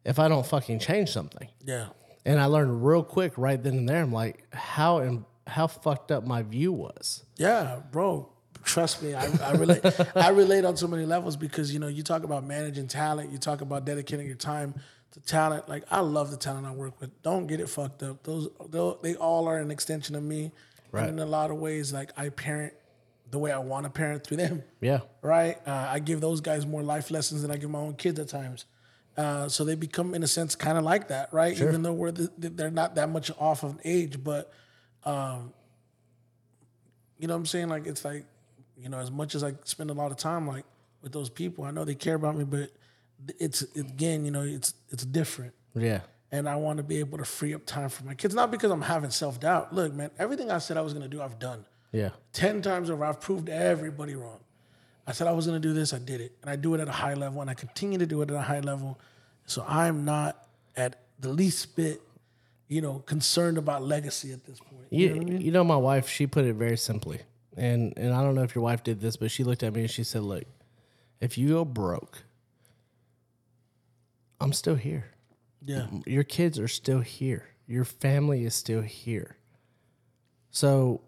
if 0.04 0.18
I 0.18 0.28
don't 0.28 0.46
fucking 0.46 0.78
change 0.78 1.10
something. 1.10 1.48
Yeah. 1.64 1.86
And 2.26 2.38
I 2.40 2.46
learned 2.46 2.84
real 2.84 3.02
quick 3.02 3.32
right 3.36 3.62
then 3.62 3.78
and 3.78 3.88
there. 3.88 4.02
I'm 4.02 4.12
like, 4.12 4.52
how 4.54 4.98
and 4.98 5.24
how 5.46 5.68
fucked 5.68 6.10
up 6.10 6.26
my 6.26 6.42
view 6.42 6.72
was. 6.72 7.24
Yeah, 7.36 7.80
bro. 7.92 8.28
Trust 8.64 9.00
me, 9.02 9.14
I, 9.14 9.30
I 9.44 9.52
relate. 9.52 9.80
I 10.16 10.30
relate 10.30 10.64
on 10.64 10.76
so 10.76 10.88
many 10.88 11.06
levels 11.06 11.36
because 11.36 11.72
you 11.72 11.78
know 11.78 11.86
you 11.86 12.02
talk 12.02 12.24
about 12.24 12.44
managing 12.44 12.88
talent, 12.88 13.30
you 13.30 13.38
talk 13.38 13.60
about 13.60 13.84
dedicating 13.84 14.26
your 14.26 14.34
time 14.34 14.74
to 15.12 15.20
talent. 15.20 15.68
Like 15.68 15.84
I 15.88 16.00
love 16.00 16.32
the 16.32 16.36
talent 16.36 16.66
I 16.66 16.72
work 16.72 17.00
with. 17.00 17.10
Don't 17.22 17.46
get 17.46 17.60
it 17.60 17.68
fucked 17.68 18.02
up. 18.02 18.24
Those 18.24 18.48
they'll- 18.70 18.98
all 19.20 19.46
are 19.46 19.58
an 19.58 19.70
extension 19.70 20.16
of 20.16 20.24
me, 20.24 20.50
Right. 20.90 21.08
and 21.08 21.20
in 21.20 21.26
a 21.26 21.30
lot 21.30 21.52
of 21.52 21.58
ways, 21.58 21.92
like 21.92 22.10
I 22.16 22.28
parent 22.30 22.72
the 23.30 23.38
way 23.38 23.52
I 23.52 23.58
want 23.58 23.84
to 23.84 23.90
parent 23.90 24.24
through 24.24 24.38
them. 24.38 24.64
Yeah. 24.80 25.00
right? 25.22 25.56
Uh, 25.66 25.86
I 25.88 26.00
give 26.00 26.20
those 26.20 26.40
guys 26.40 26.66
more 26.66 26.82
life 26.82 27.10
lessons 27.12 27.42
than 27.42 27.50
I 27.52 27.56
give 27.56 27.70
my 27.70 27.78
own 27.78 27.94
kids 27.94 28.18
at 28.18 28.28
times. 28.28 28.64
Uh, 29.16 29.48
so 29.48 29.64
they 29.64 29.74
become, 29.74 30.14
in 30.14 30.22
a 30.22 30.26
sense, 30.26 30.54
kind 30.54 30.76
of 30.76 30.84
like 30.84 31.08
that, 31.08 31.32
right? 31.32 31.58
Even 31.58 31.82
though 31.82 31.92
we're 31.94 32.10
the, 32.10 32.30
they're 32.36 32.70
not 32.70 32.96
that 32.96 33.08
much 33.08 33.30
off 33.38 33.62
of 33.64 33.78
age, 33.84 34.22
but 34.22 34.52
um, 35.04 35.52
you 37.18 37.26
know 37.26 37.34
what 37.34 37.38
I'm 37.40 37.46
saying? 37.46 37.68
Like 37.68 37.86
it's 37.86 38.04
like, 38.04 38.24
you 38.76 38.88
know, 38.88 38.98
as 38.98 39.10
much 39.10 39.34
as 39.34 39.42
I 39.42 39.54
spend 39.64 39.90
a 39.90 39.94
lot 39.94 40.10
of 40.10 40.18
time 40.18 40.46
like 40.46 40.64
with 41.02 41.12
those 41.12 41.30
people, 41.30 41.64
I 41.64 41.70
know 41.70 41.84
they 41.84 41.94
care 41.94 42.14
about 42.14 42.36
me, 42.36 42.44
but 42.44 42.70
it's 43.38 43.62
again, 43.74 44.24
you 44.24 44.30
know, 44.30 44.42
it's 44.42 44.74
it's 44.90 45.04
different 45.06 45.54
Yeah. 45.74 46.00
and 46.30 46.46
I 46.46 46.56
want 46.56 46.76
to 46.76 46.82
be 46.82 46.98
able 46.98 47.16
to 47.16 47.24
free 47.24 47.54
up 47.54 47.64
time 47.64 47.88
for 47.88 48.04
my 48.04 48.12
kids. 48.14 48.34
Not 48.34 48.50
because 48.50 48.70
I'm 48.70 48.82
having 48.82 49.10
self 49.10 49.40
doubt. 49.40 49.72
Look, 49.74 49.94
man, 49.94 50.10
everything 50.18 50.50
I 50.50 50.58
said 50.58 50.76
I 50.76 50.82
was 50.82 50.92
going 50.92 51.08
to 51.08 51.08
do, 51.08 51.22
I've 51.22 51.38
done. 51.38 51.64
Yeah. 51.92 52.10
10 52.34 52.60
times 52.60 52.90
over, 52.90 53.02
I've 53.04 53.20
proved 53.20 53.48
everybody 53.48 54.14
wrong. 54.14 54.40
I 55.06 55.12
said 55.12 55.26
I 55.26 55.32
was 55.32 55.46
going 55.46 55.60
to 55.60 55.68
do 55.68 55.72
this, 55.72 55.92
I 55.92 55.98
did 55.98 56.20
it. 56.20 56.36
And 56.42 56.50
I 56.50 56.56
do 56.56 56.74
it 56.74 56.80
at 56.80 56.88
a 56.88 56.92
high 56.92 57.14
level, 57.14 57.40
and 57.40 57.48
I 57.48 57.54
continue 57.54 57.98
to 57.98 58.06
do 58.06 58.22
it 58.22 58.30
at 58.30 58.36
a 58.36 58.42
high 58.42 58.60
level. 58.60 58.98
So 59.46 59.64
I'm 59.66 60.04
not 60.04 60.46
at 60.76 61.02
the 61.20 61.28
least 61.28 61.76
bit, 61.76 62.02
you 62.68 62.80
know, 62.80 62.98
concerned 63.06 63.58
about 63.58 63.82
legacy 63.82 64.32
at 64.32 64.44
this 64.44 64.58
point. 64.58 64.86
You, 64.90 65.38
you 65.38 65.52
know, 65.52 65.64
my 65.64 65.76
wife, 65.76 66.08
she 66.08 66.26
put 66.26 66.44
it 66.44 66.54
very 66.54 66.76
simply. 66.76 67.20
And 67.56 67.94
and 67.96 68.12
I 68.12 68.22
don't 68.22 68.34
know 68.34 68.42
if 68.42 68.54
your 68.54 68.62
wife 68.62 68.82
did 68.82 69.00
this, 69.00 69.16
but 69.16 69.30
she 69.30 69.42
looked 69.42 69.62
at 69.62 69.72
me 69.72 69.82
and 69.82 69.90
she 69.90 70.04
said, 70.04 70.22
Look, 70.22 70.44
if 71.20 71.38
you 71.38 71.48
go 71.48 71.64
broke, 71.64 72.24
I'm 74.40 74.52
still 74.52 74.74
here. 74.74 75.06
Yeah. 75.64 75.86
Your 76.04 76.24
kids 76.24 76.58
are 76.58 76.68
still 76.68 77.00
here. 77.00 77.48
Your 77.66 77.84
family 77.84 78.44
is 78.44 78.54
still 78.54 78.82
here. 78.82 79.36
So, 80.50 81.00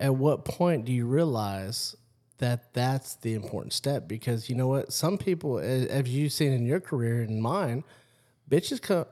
at 0.00 0.14
what 0.14 0.44
point 0.44 0.84
do 0.84 0.92
you 0.92 1.06
realize 1.06 1.96
that 2.38 2.72
that's 2.74 3.14
the 3.16 3.34
important 3.34 3.72
step? 3.72 4.08
Because 4.08 4.48
you 4.48 4.56
know 4.56 4.68
what? 4.68 4.92
Some 4.92 5.18
people, 5.18 5.58
as 5.58 6.08
you've 6.08 6.32
seen 6.32 6.52
in 6.52 6.66
your 6.66 6.80
career 6.80 7.20
and 7.22 7.42
mine, 7.42 7.84
bitches 8.50 8.80
come. 8.80 9.06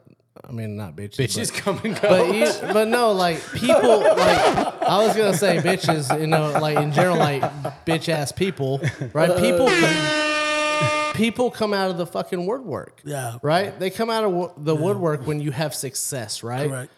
I 0.47 0.53
mean, 0.53 0.77
not 0.77 0.95
bitches. 0.97 1.17
Bitches 1.17 1.51
but- 1.53 1.61
come 1.63 1.81
and 1.83 2.01
go. 2.01 2.09
but 2.09 2.35
you, 2.35 2.73
but 2.73 2.89
no, 2.89 3.13
like 3.13 3.43
people, 3.55 4.01
like 4.01 4.83
I 4.83 5.05
was 5.07 5.17
gonna 5.17 5.35
say 5.37 5.59
bitches, 5.59 6.21
you 6.21 6.27
know, 6.27 6.51
like 6.61 6.77
in 6.79 6.93
general, 6.93 7.17
like 7.17 7.41
bitch 7.87 8.09
ass 8.11 8.33
people, 8.33 8.81
right? 9.15 9.35
People, 9.41 9.67
come, 9.69 11.13
people 11.15 11.51
come 11.51 11.73
out 11.73 11.91
of 11.91 11.97
the 11.97 12.07
fucking 12.07 12.45
woodwork, 12.47 13.01
Yeah. 13.05 13.39
right? 13.43 13.79
They 13.79 13.89
come 13.89 14.11
out 14.11 14.25
of 14.25 14.63
the 14.65 14.77
woodwork 14.77 15.27
when 15.27 15.41
you 15.41 15.53
have 15.53 15.75
success, 15.75 16.43
right? 16.43 16.69
Correct. 16.69 16.93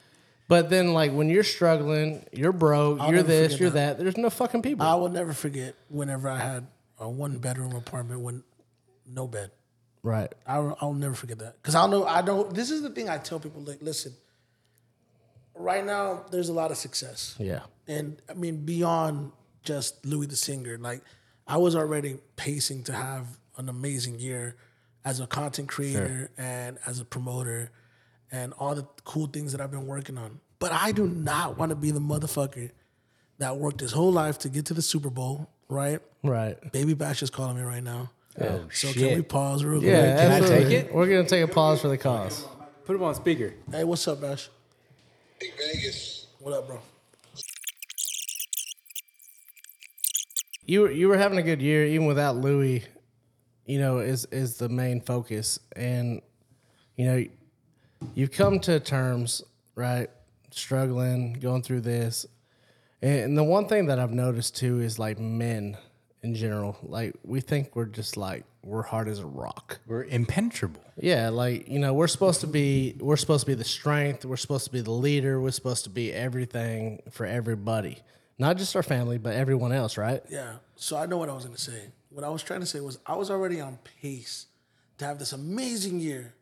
But 0.48 0.70
then, 0.70 0.94
like 0.94 1.12
when 1.12 1.28
you're 1.28 1.44
struggling, 1.44 2.24
you're 2.32 2.52
broke, 2.52 3.00
I'll 3.00 3.12
you're 3.12 3.22
this, 3.22 3.60
you're 3.60 3.70
that. 3.70 3.98
that. 3.98 4.02
There's 4.02 4.16
no 4.16 4.30
fucking 4.30 4.62
people. 4.62 4.86
I 4.86 4.94
will 4.94 5.10
never 5.10 5.32
forget 5.34 5.74
whenever 5.88 6.28
I 6.28 6.38
had 6.38 6.66
a 6.98 7.08
one 7.08 7.38
bedroom 7.38 7.76
apartment 7.76 8.20
with 8.22 8.42
no 9.06 9.26
bed. 9.26 9.50
right? 10.02 10.32
I'll, 10.46 10.76
I'll 10.80 10.94
never 10.94 11.14
forget 11.14 11.38
that 11.40 11.56
because 11.62 11.74
I'll 11.74 11.88
know 11.88 12.04
I 12.06 12.22
don't. 12.22 12.54
This 12.54 12.70
is 12.70 12.80
the 12.82 12.90
thing 12.90 13.08
I 13.10 13.18
tell 13.18 13.38
people. 13.38 13.60
Like, 13.62 13.82
listen, 13.82 14.14
right 15.54 15.84
now 15.84 16.24
there's 16.30 16.48
a 16.48 16.52
lot 16.54 16.70
of 16.70 16.76
success, 16.78 17.36
Yeah, 17.38 17.60
and 17.86 18.20
I 18.28 18.34
mean 18.34 18.64
beyond 18.64 19.32
just 19.62 20.04
Louis 20.06 20.26
the 20.26 20.36
singer. 20.36 20.78
Like, 20.78 21.02
I 21.46 21.58
was 21.58 21.76
already 21.76 22.16
pacing 22.36 22.84
to 22.84 22.92
have 22.92 23.26
an 23.58 23.68
amazing 23.68 24.18
year 24.18 24.56
as 25.04 25.20
a 25.20 25.26
content 25.26 25.68
creator 25.68 26.30
and 26.38 26.78
as 26.86 27.00
a 27.00 27.04
promoter, 27.04 27.70
and 28.30 28.52
all 28.58 28.74
the 28.74 28.86
cool 29.04 29.26
things 29.26 29.52
that 29.52 29.60
I've 29.60 29.70
been 29.70 29.86
working 29.86 30.18
on. 30.18 30.40
But 30.58 30.72
I 30.72 30.92
do 30.92 31.06
not 31.06 31.56
want 31.58 31.70
to 31.70 31.76
be 31.76 31.90
the 31.90 32.00
motherfucker 32.00 32.70
that 33.38 33.56
worked 33.56 33.80
his 33.80 33.92
whole 33.92 34.12
life 34.12 34.38
to 34.40 34.48
get 34.48 34.66
to 34.66 34.74
the 34.74 34.82
Super 34.82 35.10
Bowl. 35.10 35.48
Right? 35.68 36.00
right. 36.22 36.72
Baby 36.72 36.94
Bash 36.94 37.22
is 37.22 37.30
calling 37.30 37.56
me 37.56 37.62
right 37.62 37.82
now. 37.82 38.10
oh, 38.40 38.62
So 38.72 38.88
shit. 38.88 38.96
can 38.96 39.16
we 39.16 39.22
pause 39.22 39.64
real 39.64 39.80
quick? 39.80 39.90
Yeah, 39.92 40.16
Can 40.16 40.42
I 40.42 40.46
take 40.46 40.70
it? 40.70 40.94
We're 40.94 41.06
gonna 41.06 41.28
take 41.28 41.44
a 41.44 41.48
pause 41.48 41.80
for 41.80 41.88
the 41.88 41.98
cause. 41.98 42.46
Put 42.84 42.96
him 42.96 43.02
on 43.02 43.14
speaker. 43.14 43.54
Hey, 43.70 43.84
what's 43.84 44.06
up, 44.08 44.20
Bash? 44.20 44.48
Big 45.38 45.52
Vegas. 45.56 46.26
What 46.40 46.54
up, 46.54 46.66
bro? 46.66 46.80
you 50.64 50.82
were 50.82 50.90
you 50.90 51.08
were 51.08 51.16
having 51.16 51.38
a 51.38 51.42
good 51.42 51.62
year 51.62 51.86
even 51.86 52.06
without 52.06 52.36
Louis. 52.36 52.84
You 53.66 53.78
know, 53.78 53.98
is 53.98 54.24
is 54.26 54.56
the 54.56 54.68
main 54.68 55.00
focus, 55.00 55.58
and 55.76 56.22
you 56.96 57.06
know, 57.06 57.24
you've 58.14 58.32
come 58.32 58.60
to 58.60 58.80
terms, 58.80 59.42
right? 59.74 60.08
Struggling, 60.50 61.34
going 61.34 61.62
through 61.62 61.82
this, 61.82 62.26
and 63.00 63.38
the 63.38 63.44
one 63.44 63.66
thing 63.68 63.86
that 63.86 63.98
I've 63.98 64.12
noticed 64.12 64.56
too 64.56 64.80
is 64.80 64.98
like 64.98 65.18
men 65.18 65.76
in 66.22 66.34
general, 66.34 66.76
like 66.82 67.14
we 67.24 67.40
think 67.40 67.76
we're 67.76 67.84
just 67.84 68.16
like 68.16 68.44
we're 68.64 68.82
hard 68.82 69.08
as 69.08 69.20
a 69.20 69.26
rock. 69.26 69.78
We're 69.86 70.04
impenetrable. 70.04 70.82
Yeah, 70.96 71.28
like 71.28 71.68
you 71.68 71.78
know, 71.78 71.94
we're 71.94 72.08
supposed 72.08 72.40
to 72.40 72.46
be 72.46 72.96
we're 72.98 73.16
supposed 73.16 73.42
to 73.42 73.46
be 73.46 73.54
the 73.54 73.64
strength, 73.64 74.24
we're 74.24 74.36
supposed 74.36 74.64
to 74.64 74.72
be 74.72 74.80
the 74.80 74.90
leader, 74.90 75.40
we're 75.40 75.52
supposed 75.52 75.84
to 75.84 75.90
be 75.90 76.12
everything 76.12 77.02
for 77.10 77.24
everybody. 77.24 77.98
Not 78.36 78.56
just 78.56 78.74
our 78.76 78.82
family, 78.82 79.18
but 79.18 79.34
everyone 79.34 79.72
else, 79.72 79.96
right? 79.96 80.22
Yeah. 80.28 80.54
So 80.76 80.96
I 80.96 81.06
know 81.06 81.18
what 81.18 81.28
I 81.28 81.34
was 81.34 81.44
gonna 81.44 81.56
say. 81.56 81.90
What 82.10 82.24
I 82.24 82.30
was 82.30 82.42
trying 82.42 82.60
to 82.60 82.66
say 82.66 82.80
was 82.80 82.98
I 83.06 83.14
was 83.14 83.30
already 83.30 83.60
on 83.60 83.78
pace 84.00 84.46
to 84.98 85.04
have 85.04 85.18
this 85.18 85.32
amazing 85.32 86.00
year. 86.00 86.34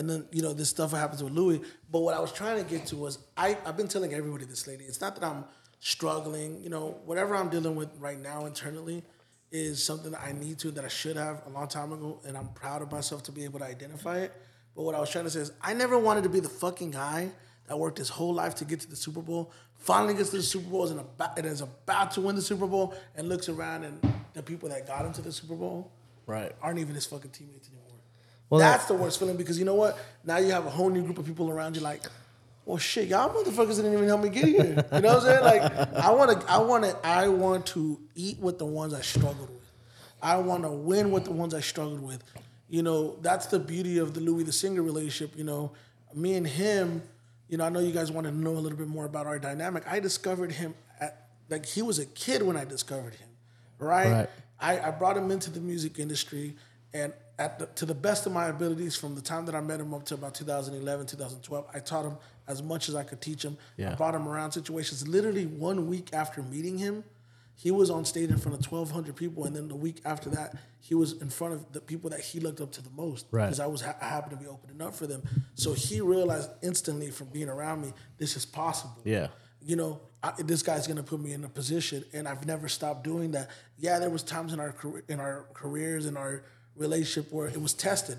And 0.00 0.08
then, 0.08 0.24
you 0.32 0.40
know, 0.40 0.54
this 0.54 0.70
stuff 0.70 0.92
that 0.92 0.96
happens 0.96 1.22
with 1.22 1.34
Louis. 1.34 1.60
But 1.92 2.00
what 2.00 2.14
I 2.14 2.20
was 2.20 2.32
trying 2.32 2.56
to 2.56 2.64
get 2.68 2.86
to 2.86 2.96
was 2.96 3.18
I, 3.36 3.58
I've 3.66 3.76
been 3.76 3.86
telling 3.86 4.14
everybody 4.14 4.46
this 4.46 4.66
lady. 4.66 4.84
It's 4.84 5.02
not 5.02 5.14
that 5.14 5.22
I'm 5.22 5.44
struggling, 5.78 6.62
you 6.62 6.70
know, 6.70 6.96
whatever 7.04 7.36
I'm 7.36 7.50
dealing 7.50 7.76
with 7.76 7.90
right 7.98 8.18
now 8.18 8.46
internally 8.46 9.04
is 9.52 9.84
something 9.84 10.12
that 10.12 10.22
I 10.22 10.32
need 10.32 10.58
to, 10.60 10.70
that 10.70 10.86
I 10.86 10.88
should 10.88 11.16
have 11.16 11.42
a 11.46 11.50
long 11.50 11.68
time 11.68 11.92
ago. 11.92 12.18
And 12.26 12.34
I'm 12.38 12.48
proud 12.54 12.80
of 12.80 12.90
myself 12.90 13.22
to 13.24 13.32
be 13.32 13.44
able 13.44 13.58
to 13.58 13.66
identify 13.66 14.20
it. 14.20 14.32
But 14.74 14.84
what 14.84 14.94
I 14.94 15.00
was 15.00 15.10
trying 15.10 15.24
to 15.24 15.30
say 15.30 15.40
is 15.40 15.52
I 15.60 15.74
never 15.74 15.98
wanted 15.98 16.22
to 16.22 16.30
be 16.30 16.40
the 16.40 16.48
fucking 16.48 16.92
guy 16.92 17.30
that 17.66 17.78
worked 17.78 17.98
his 17.98 18.08
whole 18.08 18.32
life 18.32 18.54
to 18.56 18.64
get 18.64 18.80
to 18.80 18.88
the 18.88 18.96
Super 18.96 19.20
Bowl, 19.20 19.52
finally 19.74 20.14
gets 20.14 20.30
to 20.30 20.38
the 20.38 20.42
Super 20.42 20.70
Bowl, 20.70 20.84
is, 20.84 20.92
about, 20.92 21.36
and 21.36 21.46
is 21.46 21.60
about 21.60 22.12
to 22.12 22.22
win 22.22 22.36
the 22.36 22.42
Super 22.42 22.66
Bowl, 22.66 22.94
and 23.16 23.28
looks 23.28 23.50
around 23.50 23.84
and 23.84 24.00
the 24.32 24.42
people 24.42 24.70
that 24.70 24.86
got 24.86 25.04
him 25.04 25.12
to 25.12 25.20
the 25.20 25.30
Super 25.30 25.56
Bowl 25.56 25.92
Right. 26.26 26.52
aren't 26.62 26.78
even 26.78 26.94
his 26.94 27.04
fucking 27.04 27.32
teammates 27.32 27.68
anymore. 27.68 27.79
Well, 28.50 28.58
That's 28.58 28.86
the 28.86 28.94
worst 28.94 29.18
feeling 29.18 29.36
because 29.36 29.58
you 29.58 29.64
know 29.64 29.74
what? 29.76 29.96
Now 30.24 30.38
you 30.38 30.50
have 30.50 30.66
a 30.66 30.70
whole 30.70 30.90
new 30.90 31.02
group 31.02 31.18
of 31.18 31.24
people 31.24 31.50
around 31.50 31.76
you 31.76 31.82
like, 31.82 32.02
well 32.66 32.78
shit, 32.78 33.08
y'all 33.08 33.30
motherfuckers 33.32 33.76
didn't 33.76 33.92
even 33.92 34.06
help 34.08 34.22
me 34.22 34.28
get 34.28 34.44
here. 34.44 34.84
You 34.92 35.00
know 35.00 35.14
what 35.14 35.18
I'm 35.18 35.20
saying? 35.22 35.44
Like 35.44 35.94
I 35.94 36.10
wanna 36.10 36.44
I 36.48 36.58
wanna 36.58 36.96
I 37.02 37.28
want 37.28 37.66
to 37.66 38.00
eat 38.14 38.38
with 38.38 38.58
the 38.58 38.66
ones 38.66 38.92
I 38.92 39.00
struggled 39.00 39.48
with. 39.48 39.70
I 40.22 40.36
want 40.36 40.64
to 40.64 40.70
win 40.70 41.10
with 41.12 41.24
the 41.24 41.32
ones 41.32 41.54
I 41.54 41.60
struggled 41.60 42.02
with. 42.02 42.22
You 42.68 42.82
know, 42.82 43.16
that's 43.22 43.46
the 43.46 43.58
beauty 43.58 43.98
of 43.98 44.14
the 44.14 44.20
Louis 44.20 44.44
the 44.44 44.52
Singer 44.52 44.82
relationship. 44.82 45.36
You 45.36 45.44
know, 45.44 45.72
me 46.14 46.34
and 46.34 46.46
him. 46.46 47.02
You 47.48 47.56
know, 47.56 47.64
I 47.64 47.68
know 47.68 47.80
you 47.80 47.92
guys 47.92 48.12
want 48.12 48.26
to 48.26 48.32
know 48.32 48.52
a 48.52 48.60
little 48.60 48.78
bit 48.78 48.86
more 48.86 49.06
about 49.06 49.26
our 49.26 49.38
dynamic. 49.38 49.82
I 49.90 49.98
discovered 49.98 50.52
him 50.52 50.74
at 51.00 51.28
like 51.48 51.66
he 51.66 51.82
was 51.82 51.98
a 51.98 52.06
kid 52.06 52.42
when 52.42 52.56
I 52.56 52.64
discovered 52.64 53.14
him, 53.14 53.28
right? 53.78 54.10
Right. 54.12 54.30
I, 54.60 54.88
I 54.88 54.90
brought 54.90 55.16
him 55.16 55.30
into 55.30 55.50
the 55.50 55.58
music 55.60 55.98
industry, 55.98 56.54
and 56.92 57.12
the, 57.48 57.66
to 57.66 57.86
the 57.86 57.94
best 57.94 58.26
of 58.26 58.32
my 58.32 58.46
abilities, 58.48 58.96
from 58.96 59.14
the 59.14 59.20
time 59.20 59.46
that 59.46 59.54
I 59.54 59.60
met 59.60 59.80
him 59.80 59.94
up 59.94 60.04
to 60.06 60.14
about 60.14 60.34
2011, 60.34 61.06
2012, 61.06 61.66
I 61.74 61.78
taught 61.78 62.04
him 62.04 62.16
as 62.48 62.62
much 62.62 62.88
as 62.88 62.94
I 62.94 63.04
could 63.04 63.20
teach 63.20 63.44
him. 63.44 63.56
I 63.78 63.94
brought 63.94 64.14
him 64.14 64.28
around 64.28 64.52
situations. 64.52 65.06
Literally 65.06 65.46
one 65.46 65.86
week 65.88 66.10
after 66.12 66.42
meeting 66.42 66.78
him, 66.78 67.04
he 67.54 67.70
was 67.70 67.90
on 67.90 68.04
stage 68.06 68.30
in 68.30 68.38
front 68.38 68.58
of 68.58 68.72
1,200 68.72 69.14
people, 69.14 69.44
and 69.44 69.54
then 69.54 69.68
the 69.68 69.74
week 69.74 70.00
after 70.06 70.30
that, 70.30 70.56
he 70.80 70.94
was 70.94 71.12
in 71.20 71.28
front 71.28 71.52
of 71.52 71.72
the 71.72 71.80
people 71.80 72.08
that 72.10 72.20
he 72.20 72.40
looked 72.40 72.60
up 72.60 72.72
to 72.72 72.82
the 72.82 72.88
most. 72.90 73.26
Right. 73.30 73.44
Because 73.46 73.60
I 73.60 73.66
was 73.66 73.82
ha- 73.82 73.96
I 74.00 74.06
happened 74.06 74.38
to 74.38 74.42
be 74.42 74.48
opening 74.48 74.80
up 74.80 74.94
for 74.94 75.06
them, 75.06 75.22
so 75.54 75.74
he 75.74 76.00
realized 76.00 76.48
instantly 76.62 77.10
from 77.10 77.26
being 77.28 77.50
around 77.50 77.82
me, 77.82 77.92
this 78.16 78.34
is 78.36 78.46
possible 78.46 79.02
Yeah. 79.04 79.28
you 79.62 79.76
know, 79.76 80.00
I, 80.22 80.32
this 80.38 80.62
guy's 80.62 80.86
gonna 80.86 81.02
put 81.02 81.20
me 81.20 81.32
in 81.34 81.44
a 81.44 81.48
position, 81.50 82.02
and 82.14 82.26
I've 82.26 82.46
never 82.46 82.66
stopped 82.68 83.04
doing 83.04 83.30
that. 83.32 83.50
Yeah, 83.78 83.98
there 83.98 84.10
was 84.10 84.22
times 84.22 84.54
in 84.54 84.60
our 84.60 84.74
in 85.08 85.20
our 85.20 85.44
careers, 85.52 86.06
in 86.06 86.16
our 86.16 86.42
relationship 86.76 87.32
where 87.32 87.46
it 87.48 87.60
was 87.60 87.74
tested, 87.74 88.18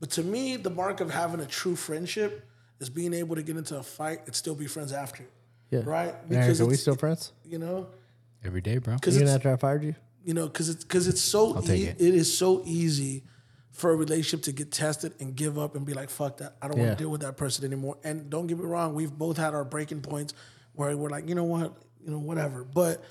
but 0.00 0.10
to 0.12 0.22
me, 0.22 0.56
the 0.56 0.70
mark 0.70 1.00
of 1.00 1.10
having 1.10 1.40
a 1.40 1.46
true 1.46 1.76
friendship 1.76 2.46
is 2.80 2.88
being 2.90 3.12
able 3.12 3.36
to 3.36 3.42
get 3.42 3.56
into 3.56 3.78
a 3.78 3.82
fight 3.82 4.20
and 4.26 4.34
still 4.34 4.54
be 4.54 4.66
friends 4.66 4.92
after. 4.92 5.24
Yeah. 5.70 5.82
Right? 5.84 6.14
Eric, 6.30 6.58
are 6.60 6.66
we 6.66 6.76
still 6.76 6.96
friends? 6.96 7.32
you 7.44 7.58
know, 7.58 7.86
Every 8.44 8.60
day, 8.62 8.78
bro. 8.78 8.94
because 8.94 9.16
Even 9.16 9.28
it's 9.28 9.36
after 9.36 9.52
I 9.52 9.56
fired 9.56 9.84
you? 9.84 9.94
you 10.24 10.34
know, 10.34 10.46
because 10.48 10.68
it's 10.68 10.82
because 10.84 11.06
it's 11.08 11.20
so 11.20 11.60
take 11.60 11.80
e- 11.80 11.84
it. 11.84 12.00
it 12.00 12.14
is 12.14 12.36
so 12.36 12.62
easy 12.64 13.22
for 13.70 13.90
a 13.92 13.96
relationship 13.96 14.42
to 14.44 14.52
get 14.52 14.72
tested 14.72 15.14
and 15.20 15.36
give 15.36 15.58
up 15.58 15.76
and 15.76 15.86
be 15.86 15.94
like, 15.94 16.10
fuck 16.10 16.38
that. 16.38 16.56
I 16.60 16.68
don't 16.68 16.76
Yeah. 16.78 16.86
want 16.86 16.98
to 16.98 17.04
deal 17.04 17.10
with 17.10 17.20
that 17.20 17.36
person 17.36 17.64
anymore. 17.64 17.96
And 18.02 18.28
don't 18.28 18.46
get 18.46 18.58
me 18.58 18.64
wrong, 18.64 18.94
we've 18.94 19.12
both 19.12 19.36
had 19.36 19.54
our 19.54 19.64
breaking 19.64 20.00
points 20.02 20.34
where 20.74 20.94
we're 20.96 21.08
like, 21.10 21.28
you 21.28 21.34
know 21.34 21.44
what, 21.44 21.74
you 22.04 22.10
know, 22.10 22.18
whatever. 22.18 22.64
But 22.64 23.02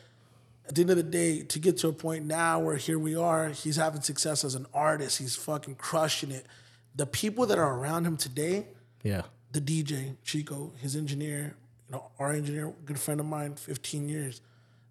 at 0.70 0.76
the 0.76 0.82
end 0.82 0.91
of 0.91 0.98
the 0.98 1.04
day, 1.04 1.41
to 1.41 1.60
get 1.60 1.78
to 1.78 1.88
a 1.88 1.91
point 1.94 2.26
now 2.26 2.60
where 2.60 2.78
here 2.78 3.00
we 3.00 3.16
are, 3.16 3.50
he's 3.50 3.76
having 3.76 4.02
success 4.02 4.44
as 4.46 4.54
an 4.54 4.68
artist. 4.72 5.18
He's 5.18 5.36
fucking 5.36 5.76
crushing 5.76 6.30
it. 6.32 6.46
The 6.96 7.08
people 7.08 7.48
that 7.48 7.58
are 7.58 7.74
around 7.78 8.06
him 8.06 8.16
today, 8.18 8.68
Yeah. 9.04 9.24
the 9.52 9.60
DJ 9.62 10.16
Chico, 10.24 10.72
his 10.78 10.96
engineer, 10.96 11.56
you 11.88 11.94
know, 11.96 12.12
our 12.20 12.32
engineer, 12.34 12.72
good 12.86 13.00
friend 13.00 13.20
of 13.20 13.26
mine, 13.26 13.56
15 13.56 14.08
years. 14.08 14.41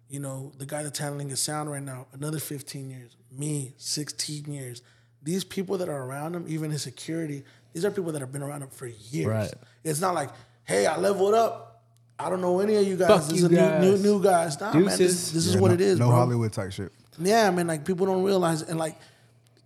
You 0.09 0.19
know, 0.19 0.51
the 0.57 0.65
guy 0.65 0.83
that's 0.83 0.99
handling 0.99 1.29
his 1.29 1.39
sound 1.39 1.71
right 1.71 1.81
now, 1.83 2.07
another 2.11 2.39
15 2.39 2.89
years. 2.89 3.15
Me, 3.31 3.73
16 3.77 4.51
years. 4.51 4.81
These 5.23 5.45
people 5.45 5.77
that 5.77 5.87
are 5.87 6.03
around 6.03 6.35
him, 6.35 6.43
even 6.49 6.71
his 6.71 6.81
security, 6.81 7.45
these 7.71 7.85
are 7.85 7.91
people 7.91 8.11
that 8.11 8.19
have 8.19 8.33
been 8.33 8.41
around 8.43 8.63
him 8.63 8.69
for 8.69 8.87
years. 8.87 9.27
Right. 9.27 9.53
It's 9.85 10.01
not 10.01 10.13
like, 10.13 10.31
hey, 10.65 10.87
I 10.87 10.97
leveled 10.97 11.35
up. 11.35 11.68
I 12.19 12.29
don't 12.29 12.41
know 12.41 12.59
any 12.59 12.75
of 12.75 12.85
you 12.85 12.97
guys. 12.97 13.07
Fuck 13.07 13.21
this 13.29 13.31
you 13.31 13.35
is 13.37 13.43
a 13.45 13.49
new, 13.49 13.55
new 13.55 13.91
guys. 13.93 14.03
new 14.03 14.23
guys. 14.23 14.59
Nah, 14.61 14.73
man, 14.73 14.83
this, 14.85 14.97
Deuces. 14.97 15.33
this 15.33 15.45
is 15.47 15.55
Yeah, 15.55 15.61
what 15.61 15.67
no, 15.69 15.73
it 15.75 15.81
is, 15.81 15.99
No 15.99 16.07
bro. 16.07 16.15
Hollywood 16.17 16.51
type 16.51 16.71
shit. 16.71 16.91
Yeah, 17.17 17.49
man, 17.51 17.67
like 17.67 17.85
people 17.85 18.05
don't 18.05 18.23
realize, 18.23 18.61
and 18.61 18.77
like, 18.77 18.97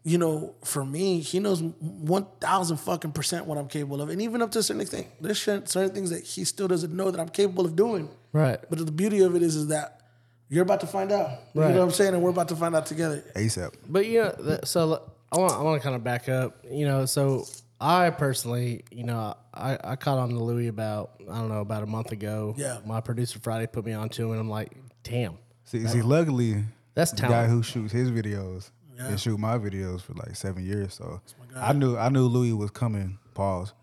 you 0.03 0.17
know, 0.17 0.53
for 0.63 0.83
me, 0.85 1.19
he 1.21 1.39
knows 1.39 1.61
one 1.61 2.27
thousand 2.39 2.77
fucking 2.77 3.11
percent 3.13 3.45
what 3.45 3.57
I'm 3.57 3.67
capable 3.67 4.01
of, 4.01 4.09
and 4.09 4.21
even 4.21 4.41
up 4.41 4.51
to 4.51 4.59
a 4.59 4.63
certain 4.63 4.81
extent, 4.81 5.07
there's 5.21 5.41
certain 5.41 5.65
certain 5.65 5.93
things 5.95 6.09
that 6.09 6.23
he 6.23 6.43
still 6.45 6.67
doesn't 6.67 6.93
know 6.95 7.09
that 7.09 7.19
I'm 7.19 7.29
capable 7.29 7.65
of 7.65 7.75
doing. 7.75 8.09
Right. 8.33 8.59
But 8.69 8.85
the 8.85 8.91
beauty 8.91 9.21
of 9.21 9.35
it 9.35 9.41
is, 9.41 9.55
is 9.55 9.67
that 9.67 10.01
you're 10.49 10.63
about 10.63 10.81
to 10.81 10.87
find 10.87 11.11
out. 11.11 11.29
You 11.53 11.61
Right. 11.61 11.71
know 11.73 11.79
what 11.79 11.85
I'm 11.85 11.91
saying, 11.91 12.13
and 12.13 12.21
we're 12.23 12.29
about 12.31 12.49
to 12.49 12.55
find 12.55 12.75
out 12.75 12.85
together. 12.85 13.23
ASAP. 13.35 13.73
But 13.87 14.05
you 14.07 14.19
know, 14.23 14.59
so 14.63 15.01
I 15.31 15.37
want 15.39 15.53
I 15.53 15.61
want 15.61 15.81
to 15.81 15.83
kind 15.83 15.95
of 15.95 16.03
back 16.03 16.27
up. 16.29 16.63
You 16.69 16.85
know, 16.85 17.05
so 17.05 17.45
I 17.83 18.09
personally, 18.11 18.83
you 18.91 19.03
know, 19.03 19.35
I, 19.53 19.77
I 19.83 19.95
caught 19.97 20.17
on 20.17 20.29
to 20.29 20.39
Louis 20.39 20.67
about 20.67 21.11
I 21.29 21.37
don't 21.37 21.49
know 21.49 21.59
about 21.59 21.83
a 21.83 21.85
month 21.85 22.11
ago. 22.13 22.55
Yeah. 22.57 22.79
my 22.85 23.01
producer 23.01 23.39
Friday 23.39 23.67
put 23.67 23.85
me 23.85 23.91
onto, 23.91 24.25
him, 24.25 24.31
and 24.31 24.39
I'm 24.39 24.49
like, 24.49 24.71
damn, 25.03 25.37
See, 25.65 25.85
see, 25.87 26.01
luckily, 26.01 26.63
That's 26.93 27.11
the 27.11 27.23
guy 27.23 27.47
who 27.47 27.63
shoots 27.63 27.91
his 27.91 28.11
videos 28.11 28.71
and 28.97 29.19
shoot 29.19 29.37
my 29.37 29.57
videos 29.57 30.01
for 30.01 30.13
like 30.13 30.35
seven 30.35 30.65
years. 30.65 30.93
So 30.93 31.21
I 31.55 31.73
knew 31.73 31.97
I 31.97 32.09
knew 32.09 32.27
Louis 32.27 32.53
was 32.53 32.71
coming. 32.71 33.17
Pause. 33.33 33.73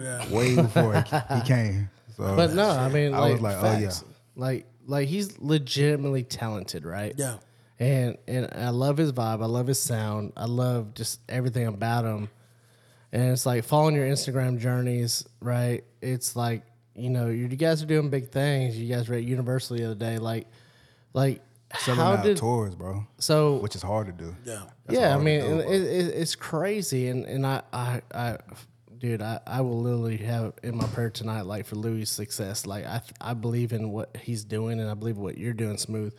Yeah. 0.00 0.28
Way 0.30 0.54
before 0.56 1.02
he, 1.02 1.16
he 1.34 1.40
came. 1.42 1.90
So 2.16 2.36
but 2.36 2.54
no, 2.54 2.68
I 2.68 2.88
mean, 2.88 3.12
I 3.12 3.18
like, 3.18 3.32
was 3.32 3.40
like, 3.40 3.56
oh, 3.60 3.78
yeah, 3.78 3.90
like 4.36 4.66
like 4.86 5.08
he's 5.08 5.38
legitimately 5.40 6.22
talented, 6.22 6.84
right? 6.84 7.14
Yeah. 7.16 7.38
and 7.78 8.16
and 8.28 8.48
I 8.54 8.70
love 8.70 8.96
his 8.96 9.12
vibe. 9.12 9.42
I 9.42 9.46
love 9.46 9.66
his 9.66 9.80
sound. 9.80 10.32
I 10.36 10.46
love 10.46 10.94
just 10.94 11.20
everything 11.28 11.66
about 11.66 12.04
him. 12.04 12.28
And 13.14 13.30
it's 13.30 13.46
like 13.46 13.62
following 13.62 13.94
your 13.94 14.06
Instagram 14.06 14.58
journeys, 14.58 15.24
right? 15.40 15.84
It's 16.02 16.34
like 16.34 16.64
you 16.96 17.10
know 17.10 17.28
you, 17.28 17.46
you 17.46 17.56
guys 17.56 17.80
are 17.80 17.86
doing 17.86 18.10
big 18.10 18.30
things. 18.30 18.76
You 18.76 18.92
guys 18.92 19.08
were 19.08 19.14
at 19.14 19.22
Universal 19.22 19.76
the 19.76 19.84
other 19.84 19.94
day, 19.94 20.18
like 20.18 20.48
like 21.12 21.40
selling 21.78 22.00
how 22.00 22.12
out 22.14 22.24
did 22.24 22.36
tours, 22.36 22.74
bro, 22.74 23.06
so 23.18 23.58
which 23.58 23.76
is 23.76 23.82
hard 23.82 24.08
to 24.08 24.12
do. 24.12 24.34
Yeah. 24.44 24.62
yeah, 24.88 25.14
I 25.14 25.18
mean, 25.18 25.40
do, 25.40 25.60
it, 25.60 25.82
it, 25.82 26.06
it's 26.16 26.34
crazy, 26.34 27.06
and 27.06 27.24
and 27.24 27.46
I, 27.46 27.62
I, 27.72 28.02
I, 28.12 28.38
dude, 28.98 29.22
I, 29.22 29.38
I 29.46 29.60
will 29.60 29.80
literally 29.80 30.16
have 30.18 30.54
in 30.64 30.76
my 30.76 30.86
prayer 30.88 31.10
tonight, 31.10 31.42
like 31.42 31.66
for 31.66 31.76
Louis' 31.76 32.06
success. 32.06 32.66
Like 32.66 32.84
I, 32.84 33.00
I 33.20 33.34
believe 33.34 33.72
in 33.72 33.90
what 33.90 34.16
he's 34.16 34.44
doing, 34.44 34.80
and 34.80 34.90
I 34.90 34.94
believe 34.94 35.18
what 35.18 35.38
you're 35.38 35.52
doing, 35.52 35.78
smooth. 35.78 36.12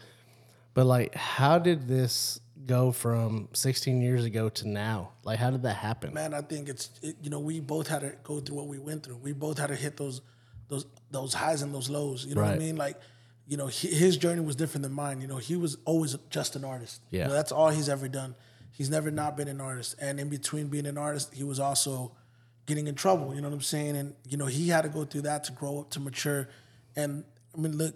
But 0.73 0.85
like, 0.85 1.13
how 1.13 1.59
did 1.59 1.89
this 1.89 2.39
go 2.65 2.91
from 2.91 3.47
16 3.53 4.01
years 4.01 4.25
ago 4.25 4.49
to 4.49 4.67
now? 4.67 5.11
Like, 5.23 5.39
how 5.39 5.51
did 5.51 5.63
that 5.63 5.75
happen? 5.75 6.13
man, 6.13 6.33
I 6.33 6.41
think 6.41 6.69
it's 6.69 6.89
it, 7.01 7.15
you 7.21 7.29
know 7.29 7.39
we 7.39 7.59
both 7.59 7.87
had 7.87 8.01
to 8.01 8.13
go 8.23 8.39
through 8.39 8.55
what 8.57 8.67
we 8.67 8.79
went 8.79 9.03
through. 9.03 9.17
We 9.17 9.33
both 9.33 9.57
had 9.57 9.67
to 9.67 9.75
hit 9.75 9.97
those 9.97 10.21
those 10.67 10.85
those 11.11 11.33
highs 11.33 11.61
and 11.61 11.73
those 11.73 11.89
lows. 11.89 12.25
You 12.25 12.35
know 12.35 12.41
what 12.41 12.51
I 12.55 12.57
mean? 12.57 12.75
Like, 12.75 12.99
you 13.47 13.57
know, 13.57 13.67
he, 13.67 13.87
his 13.89 14.17
journey 14.17 14.41
was 14.41 14.55
different 14.55 14.83
than 14.83 14.93
mine. 14.93 15.21
You 15.21 15.27
know, 15.27 15.37
he 15.37 15.55
was 15.55 15.77
always 15.85 16.15
just 16.29 16.55
an 16.55 16.65
artist. 16.65 17.01
You 17.11 17.19
Yeah. 17.19 17.27
know, 17.27 17.33
that's 17.33 17.51
all 17.51 17.69
he's 17.69 17.89
ever 17.89 18.07
done. 18.07 18.35
He's 18.71 18.89
never 18.89 19.11
not 19.11 19.37
been 19.37 19.47
an 19.47 19.61
artist. 19.61 19.95
And 20.01 20.19
in 20.19 20.27
between 20.29 20.67
being 20.67 20.85
an 20.87 20.97
artist, 20.97 21.33
he 21.33 21.43
was 21.43 21.59
also 21.59 22.11
getting 22.65 22.87
in 22.87 22.95
trouble. 22.95 23.33
You 23.35 23.41
know 23.41 23.47
what 23.47 23.53
I'm 23.55 23.61
saying? 23.61 23.95
And 23.95 24.15
you 24.27 24.37
know, 24.37 24.47
he 24.47 24.69
had 24.69 24.81
to 24.81 24.89
go 24.89 25.05
through 25.05 25.21
that 25.21 25.43
to 25.45 25.51
grow 25.51 25.79
up 25.81 25.91
to 25.91 25.99
mature. 25.99 26.49
And 26.95 27.23
I 27.55 27.61
mean, 27.61 27.77
look, 27.77 27.93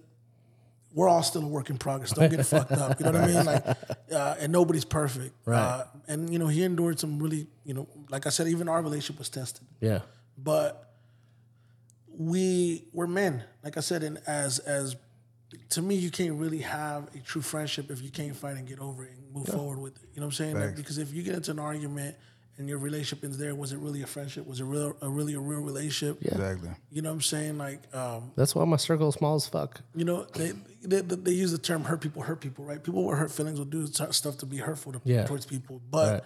we're 0.93 1.07
all 1.07 1.23
still 1.23 1.43
a 1.43 1.47
work 1.47 1.69
in 1.69 1.77
progress. 1.77 2.11
Don't 2.11 2.29
get 2.29 2.45
fucked 2.45 2.71
up. 2.71 2.99
You 2.99 3.05
know 3.05 3.11
what 3.11 3.21
I 3.21 3.27
mean? 3.27 3.45
Like, 3.45 3.65
uh, 4.11 4.35
and 4.39 4.51
nobody's 4.51 4.85
perfect. 4.85 5.35
Right. 5.45 5.59
Uh, 5.59 5.83
and 6.07 6.31
you 6.31 6.39
know, 6.39 6.47
he 6.47 6.63
endured 6.63 6.99
some 6.99 7.19
really, 7.19 7.47
you 7.63 7.73
know, 7.73 7.87
like 8.09 8.25
I 8.25 8.29
said, 8.29 8.47
even 8.47 8.67
our 8.67 8.81
relationship 8.81 9.19
was 9.19 9.29
tested. 9.29 9.65
Yeah, 9.79 9.99
But 10.37 10.91
we 12.17 12.85
we're 12.91 13.07
men, 13.07 13.43
like 13.63 13.77
I 13.77 13.81
said, 13.81 14.03
and 14.03 14.19
as 14.27 14.59
as 14.59 14.95
to 15.71 15.81
me, 15.81 15.95
you 15.95 16.11
can't 16.11 16.33
really 16.33 16.59
have 16.59 17.13
a 17.15 17.19
true 17.19 17.41
friendship 17.41 17.89
if 17.89 18.01
you 18.01 18.09
can't 18.09 18.35
fight 18.35 18.57
and 18.57 18.67
get 18.67 18.79
over 18.79 19.03
it 19.05 19.11
and 19.11 19.33
move 19.33 19.47
forward 19.47 19.79
with 19.79 19.95
it. 20.03 20.09
You 20.13 20.21
know 20.21 20.27
what 20.27 20.39
I'm 20.39 20.53
saying? 20.53 20.75
Because 20.75 20.97
if 20.97 21.13
you 21.13 21.23
get 21.23 21.35
into 21.35 21.51
an 21.51 21.59
argument 21.59 22.15
and 22.59 22.69
your 22.69 22.77
relationship 22.77 23.23
ends 23.23 23.37
there, 23.37 23.55
was 23.55 23.71
it 23.71 23.79
really 23.79 24.01
a 24.03 24.05
friendship? 24.07 24.45
Was 24.45 24.59
it 24.59 24.65
real 24.65 24.95
a 25.01 25.09
really 25.09 25.33
a 25.33 25.39
real 25.39 25.61
relationship? 25.61 26.17
Yeah. 26.21 26.33
Exactly. 26.33 26.69
You 26.91 27.01
know 27.01 27.09
what 27.09 27.15
I'm 27.15 27.21
saying? 27.21 27.57
Like, 27.57 27.79
um, 27.95 28.31
that's 28.35 28.53
why 28.53 28.65
my 28.65 28.77
circle 28.77 29.07
is 29.09 29.15
small 29.15 29.35
as 29.35 29.47
fuck. 29.47 29.81
you 29.95 30.05
know, 30.05 30.25
they, 30.35 30.51
they 30.83 31.01
they 31.01 31.15
they 31.15 31.31
use 31.31 31.51
the 31.51 31.57
term 31.57 31.83
"hurt 31.85 32.01
people 32.01 32.21
hurt 32.21 32.41
people," 32.41 32.65
right? 32.65 32.83
People 32.83 33.05
with 33.05 33.17
hurt 33.17 33.31
feelings 33.31 33.57
will 33.57 33.65
do 33.65 33.87
stuff 33.87 34.37
to 34.37 34.45
be 34.45 34.57
hurtful 34.57 34.91
to, 34.93 35.01
Yeah. 35.05 35.25
towards 35.25 35.45
people. 35.45 35.81
But 35.89 36.11
Right. 36.13 36.23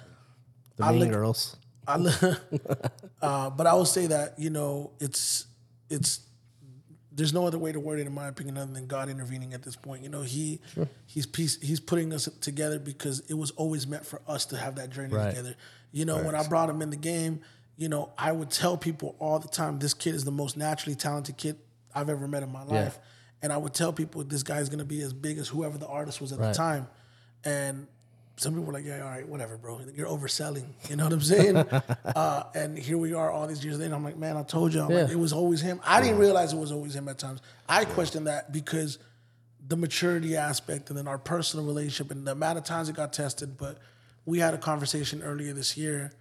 The 0.75 0.83
I 0.85 0.91
mean 0.91 0.99
look- 1.01 1.11
girls. 1.11 1.55
I, 1.87 1.97
li- 1.97 2.11
uh, 3.21 3.49
but 3.51 3.67
I 3.67 3.73
will 3.73 3.85
say 3.85 4.07
that 4.07 4.39
you 4.39 4.49
know 4.49 4.91
it's 4.99 5.45
it's 5.89 6.21
there's 7.11 7.33
no 7.33 7.45
other 7.45 7.59
way 7.59 7.71
to 7.71 7.79
word 7.79 7.99
it 7.99 8.07
in 8.07 8.13
my 8.13 8.27
opinion 8.27 8.57
other 8.57 8.71
than 8.73 8.87
God 8.87 9.07
intervening 9.09 9.53
at 9.53 9.61
this 9.63 9.75
point. 9.75 10.01
You 10.01 10.09
know 10.09 10.21
he 10.23 10.61
he's 11.05 11.25
piece, 11.27 11.61
he's 11.61 11.79
putting 11.79 12.11
us 12.13 12.27
together 12.41 12.79
because 12.79 13.19
it 13.29 13.35
was 13.35 13.51
always 13.51 13.85
meant 13.85 14.05
for 14.05 14.21
us 14.27 14.45
to 14.47 14.57
have 14.57 14.75
that 14.75 14.89
journey 14.89 15.13
Right. 15.13 15.29
together. 15.29 15.55
You 15.93 16.03
know 16.05 16.17
when 16.21 16.35
I 16.35 16.45
brought 16.47 16.69
him 16.69 16.81
in 16.81 16.89
the 16.89 16.97
game, 16.97 17.39
you 17.77 17.87
know 17.87 18.11
I 18.17 18.31
would 18.33 18.49
tell 18.49 18.75
people 18.77 19.15
all 19.19 19.39
the 19.39 19.47
time 19.47 19.79
this 19.79 19.93
kid 19.93 20.15
is 20.15 20.25
the 20.25 20.31
most 20.31 20.57
naturally 20.57 20.95
talented 20.95 21.37
kid 21.37 21.57
I've 21.95 22.09
ever 22.09 22.27
met 22.27 22.43
in 22.43 22.51
my 22.51 22.63
life, 22.63 22.99
and 23.41 23.53
I 23.53 23.57
would 23.57 23.73
tell 23.73 23.93
people 23.93 24.23
this 24.23 24.43
guy's 24.43 24.67
gonna 24.69 24.83
be 24.83 25.01
as 25.01 25.13
big 25.13 25.37
as 25.37 25.47
whoever 25.47 25.77
the 25.77 25.87
artist 25.87 26.19
was 26.19 26.31
at 26.33 26.39
Right. 26.39 26.47
the 26.49 26.53
time, 26.53 26.87
and 27.45 27.87
some 28.35 28.53
people 28.53 28.65
were 28.65 28.73
like, 28.73 28.83
yeah, 28.83 29.03
all 29.03 29.09
right, 29.11 29.27
whatever, 29.29 29.57
bro. 29.57 29.79
You're 29.95 30.07
overselling. 30.07 30.65
You 30.89 30.95
know 30.95 31.03
what 31.03 31.13
I'm 31.13 31.21
saying? 31.21 31.55
uh, 32.15 32.43
and 32.55 32.75
here 32.75 32.97
we 32.97 33.13
are 33.13 33.29
all 33.31 33.45
these 33.45 33.63
years 33.63 33.77
later. 33.77 33.93
I'm 33.93 34.03
like, 34.03 34.17
man, 34.17 34.35
I 34.37 34.41
told 34.41 34.73
you. 34.73 34.81
I'm 34.81 34.89
like, 34.89 35.11
it 35.11 35.19
was 35.19 35.31
always 35.33 35.61
him. 35.61 35.79
I 35.85 36.01
didn't 36.01 36.17
realize 36.17 36.51
it 36.51 36.57
was 36.57 36.71
always 36.71 36.95
him 36.95 37.07
at 37.09 37.19
times. 37.19 37.41
I 37.69 37.85
questioned 37.85 38.25
that 38.25 38.51
because 38.51 38.97
the 39.67 39.77
maturity 39.77 40.35
aspect 40.35 40.89
and 40.89 40.97
then 40.97 41.07
our 41.07 41.19
personal 41.19 41.63
relationship 41.63 42.09
and 42.11 42.25
the 42.25 42.31
amount 42.31 42.57
of 42.57 42.63
times 42.63 42.89
it 42.89 42.95
got 42.95 43.13
tested. 43.13 43.55
But 43.55 43.77
we 44.25 44.39
had 44.39 44.53
a 44.53 44.57
conversation 44.57 45.21
earlier 45.21 45.53
this 45.53 45.75
year 45.77 46.11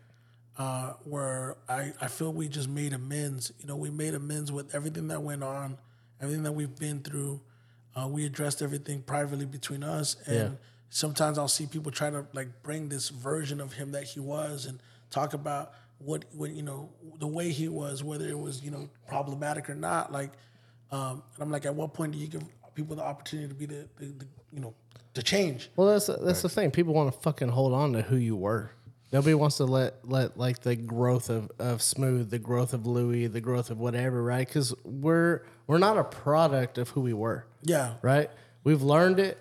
uh, 0.59 0.95
where 1.05 1.57
I, 1.69 1.93
I 2.01 2.09
feel 2.09 2.33
we 2.33 2.49
just 2.49 2.69
made 2.69 2.93
amends. 2.93 3.53
You 3.61 3.67
know, 3.67 3.77
we 3.77 3.91
made 3.91 4.15
amends 4.15 4.53
with 4.53 4.75
everything 4.75 5.09
that 5.09 5.23
went 5.23 5.43
on, 5.43 5.79
everything 6.21 6.43
that 6.43 6.53
we've 6.53 6.77
been 6.79 7.01
through. 7.01 7.41
Uh, 7.95 8.09
we 8.09 8.25
addressed 8.27 8.63
everything 8.63 9.03
privately 9.03 9.45
between 9.47 9.83
us, 9.85 10.17
and 10.27 10.35
Yeah. 10.53 10.57
sometimes 10.91 11.39
I'll 11.39 11.49
see 11.49 11.67
people 11.67 11.93
try 11.93 12.11
to 12.11 12.27
like 12.33 12.63
bring 12.63 12.89
this 12.89 13.09
version 13.11 13.61
of 13.61 13.75
him 13.75 13.93
that 13.93 14.05
he 14.05 14.21
was 14.21 14.67
and 14.67 14.81
talk 15.11 15.35
about 15.35 15.73
what 15.99 16.25
what 16.33 16.51
you 16.51 16.63
know 16.63 16.89
the 17.19 17.27
way 17.27 17.51
he 17.51 17.69
was, 17.69 18.03
whether 18.03 18.27
it 18.27 18.39
was 18.39 18.63
you 18.63 18.71
know 18.71 18.89
problematic 19.07 19.69
or 19.71 19.75
not. 19.75 20.11
Like, 20.11 20.33
um, 20.91 21.23
and 21.35 21.43
I'm 21.43 21.51
like, 21.51 21.67
at 21.67 21.75
what 21.75 21.93
point 21.95 22.13
do 22.13 22.19
you 22.19 22.27
give 22.29 22.43
people 22.75 22.97
the 22.97 23.03
opportunity 23.05 23.49
to 23.49 23.55
be 23.55 23.67
the, 23.67 23.87
the, 23.99 24.07
the 24.07 24.27
you 24.53 24.61
know 24.61 24.75
to 25.15 25.23
change? 25.23 25.71
Well, 25.77 25.89
that's 25.89 26.07
that's 26.07 26.43
the 26.43 26.49
thing. 26.49 26.71
People 26.71 26.95
want 26.95 27.13
to 27.13 27.19
fucking 27.21 27.49
hold 27.49 27.73
on 27.73 27.93
to 27.95 28.03
who 28.03 28.17
you 28.17 28.37
were. 28.37 28.71
Nobody 29.13 29.35
wants 29.35 29.59
to 29.59 29.65
let 29.65 30.09
let 30.09 30.39
like 30.39 30.61
the 30.61 30.75
growth 30.77 31.29
of, 31.29 31.51
of 31.59 31.83
smooth, 31.83 32.31
the 32.31 32.39
growth 32.39 32.73
of 32.73 32.87
Louis, 32.87 33.27
the 33.27 33.41
growth 33.43 33.71
of 33.71 33.79
whatever, 33.79 34.23
right? 34.23 34.47
Because 34.47 34.75
we're 34.85 35.43
we're 35.67 35.79
not 35.79 35.99
a 35.99 36.05
product 36.05 36.79
of 36.79 36.89
who 36.91 37.03
we 37.03 37.13
were, 37.13 37.45
Yeah, 37.63 37.95
right? 38.03 38.31
We've 38.65 38.81
learned 38.83 39.19
it, 39.21 39.39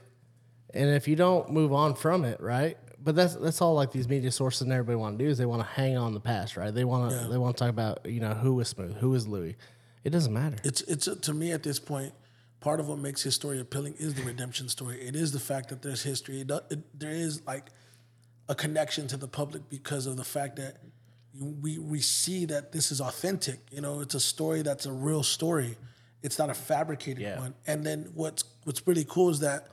and 0.73 0.89
if 0.89 1.07
you 1.07 1.15
don't 1.15 1.51
move 1.51 1.71
on 1.71 1.95
from 1.95 2.25
it, 2.25 2.41
right? 2.41 2.77
But 3.03 3.15
that's 3.15 3.35
that's 3.35 3.61
all 3.61 3.73
like 3.73 3.91
these 3.91 4.09
media 4.09 4.31
sources 4.31 4.61
and 4.63 4.71
everybody 4.73 4.97
want 4.97 5.17
to 5.17 5.23
do 5.23 5.29
is 5.29 5.37
they 5.37 5.45
want 5.45 5.61
to 5.61 5.67
hang 5.67 5.97
on 5.97 6.13
the 6.13 6.19
past, 6.19 6.57
right? 6.57 6.73
They 6.73 6.83
want 6.83 7.11
to 7.11 7.15
Yeah. 7.17 7.27
they 7.29 7.37
want 7.37 7.55
to 7.55 7.61
talk 7.63 7.69
about 7.69 8.05
you 8.05 8.19
know 8.19 8.33
who 8.33 8.55
was 8.55 8.67
smooth, 8.67 8.97
who 8.97 9.09
was 9.11 9.25
Louis. 9.27 9.55
It 10.03 10.09
doesn't 10.09 10.33
matter. 10.33 10.57
it's 10.65 10.81
it's 10.81 11.05
to 11.07 11.33
me 11.33 11.51
at 11.53 11.63
this 11.63 11.79
point 11.79 12.13
part 12.61 12.79
of 12.79 12.87
what 12.87 12.97
makes 12.99 13.21
his 13.23 13.35
story 13.35 13.59
appealing 13.59 13.95
is 13.99 14.13
the 14.13 14.21
redemption 14.23 14.69
story. 14.69 15.01
It 15.01 15.15
is 15.15 15.31
the 15.33 15.39
fact 15.39 15.67
that 15.69 15.81
there's 15.81 16.03
history. 16.03 16.39
It, 16.41 16.49
it, 16.69 16.99
there 16.99 17.11
is 17.11 17.45
like 17.45 17.65
a 18.47 18.55
connection 18.55 19.07
to 19.07 19.17
the 19.17 19.27
public 19.27 19.67
because 19.69 20.05
of 20.05 20.15
the 20.15 20.23
fact 20.23 20.55
that 20.57 20.77
we 21.61 21.77
we 21.79 21.99
see 22.01 22.45
that 22.45 22.71
this 22.71 22.91
is 22.91 23.01
authentic. 23.01 23.59
You 23.71 23.81
know 23.81 23.99
it's 24.01 24.15
a 24.15 24.19
story 24.19 24.61
that's 24.61 24.85
a 24.85 24.91
real 24.93 25.23
story. 25.23 25.75
It's 26.23 26.37
not 26.37 26.49
a 26.49 26.53
fabricated 26.53 27.23
Yeah. 27.23 27.39
one. 27.39 27.53
And 27.67 27.83
then 27.85 28.09
what's 28.13 28.43
what's 28.63 28.85
really 28.87 29.05
cool 29.05 29.29
is 29.29 29.39
that 29.39 29.67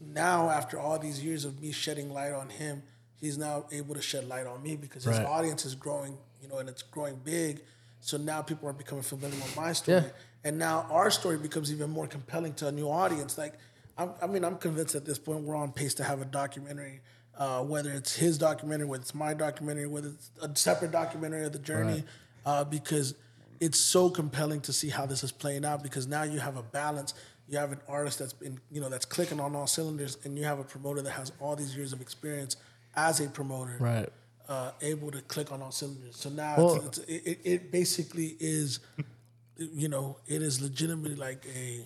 now 0.00 0.50
after 0.50 0.78
all 0.78 0.98
these 0.98 1.22
years 1.24 1.44
of 1.44 1.60
me 1.60 1.72
shedding 1.72 2.12
light 2.12 2.32
on 2.32 2.48
him 2.50 2.82
he's 3.16 3.38
now 3.38 3.64
able 3.72 3.94
to 3.94 4.02
shed 4.02 4.28
light 4.28 4.46
on 4.46 4.62
me 4.62 4.76
because 4.76 5.04
his 5.04 5.16
Right. 5.18 5.26
audience 5.26 5.64
is 5.64 5.74
growing 5.74 6.18
you 6.40 6.48
know 6.48 6.58
and 6.58 6.68
it's 6.68 6.82
growing 6.82 7.16
big. 7.16 7.60
So 8.00 8.16
now 8.18 8.42
people 8.42 8.68
are 8.68 8.72
becoming 8.74 9.02
familiar 9.02 9.36
with 9.36 9.56
my 9.56 9.72
story. 9.72 10.02
Yeah. 10.02 10.08
And 10.44 10.58
now 10.58 10.86
our 10.90 11.10
story 11.10 11.38
becomes 11.38 11.72
even 11.72 11.90
more 11.90 12.06
compelling 12.06 12.54
to 12.54 12.68
a 12.68 12.72
new 12.72 12.88
audience. 12.88 13.36
Like 13.38 13.54
I'm, 13.96 14.10
i 14.20 14.26
mean 14.26 14.44
i'm 14.44 14.56
convinced 14.58 14.96
at 14.96 15.04
this 15.04 15.18
point 15.20 15.42
we're 15.42 15.54
on 15.54 15.70
pace 15.70 15.94
to 15.94 16.04
have 16.04 16.20
a 16.20 16.24
documentary 16.24 17.00
uh, 17.38 17.60
whether 17.62 17.90
it's 17.92 18.14
his 18.16 18.38
documentary 18.38 18.86
whether 18.88 19.02
it's 19.02 19.14
my 19.14 19.34
documentary 19.34 19.86
whether 19.86 20.08
it's 20.08 20.30
a 20.42 20.54
separate 20.56 20.90
documentary 20.90 21.44
of 21.44 21.52
the 21.52 21.60
journey 21.60 22.02
uh, 22.44 22.64
because 22.64 23.14
it's 23.60 23.78
so 23.78 24.10
compelling 24.10 24.60
to 24.62 24.72
see 24.72 24.88
how 24.88 25.06
this 25.06 25.22
is 25.22 25.30
playing 25.30 25.64
out 25.64 25.82
because 25.82 26.08
now 26.08 26.24
you 26.24 26.40
have 26.40 26.56
a 26.56 26.62
balance. 26.62 27.14
You 27.48 27.56
have 27.58 27.70
an 27.72 27.80
artist 27.88 28.18
that's 28.18 28.32
been 28.32 28.58
you 28.72 28.80
know 28.80 28.88
that's 28.88 29.04
clicking 29.04 29.38
on 29.38 29.54
all 29.54 29.68
cylinders 29.68 30.18
and 30.24 30.36
you 30.36 30.44
have 30.44 30.58
a 30.58 30.64
promoter 30.64 31.00
that 31.02 31.12
has 31.12 31.30
all 31.40 31.54
these 31.54 31.76
years 31.76 31.92
of 31.92 32.00
experience 32.00 32.56
as 32.96 33.20
a 33.20 33.28
promoter 33.28 33.76
Right. 33.78 34.08
uh, 34.48 34.72
able 34.82 35.10
to 35.12 35.20
click 35.22 35.52
on 35.52 35.62
all 35.62 35.70
cylinders. 35.70 36.16
So 36.16 36.30
now 36.30 36.54
Well- 36.56 36.74
it's, 36.86 36.98
it's, 36.98 37.26
it, 37.28 37.38
it 37.44 37.70
basically 37.70 38.36
is 38.40 38.80
you 39.56 39.88
know 39.88 40.16
it 40.26 40.42
is 40.42 40.60
legitimately 40.60 41.16
like 41.16 41.44
a 41.54 41.80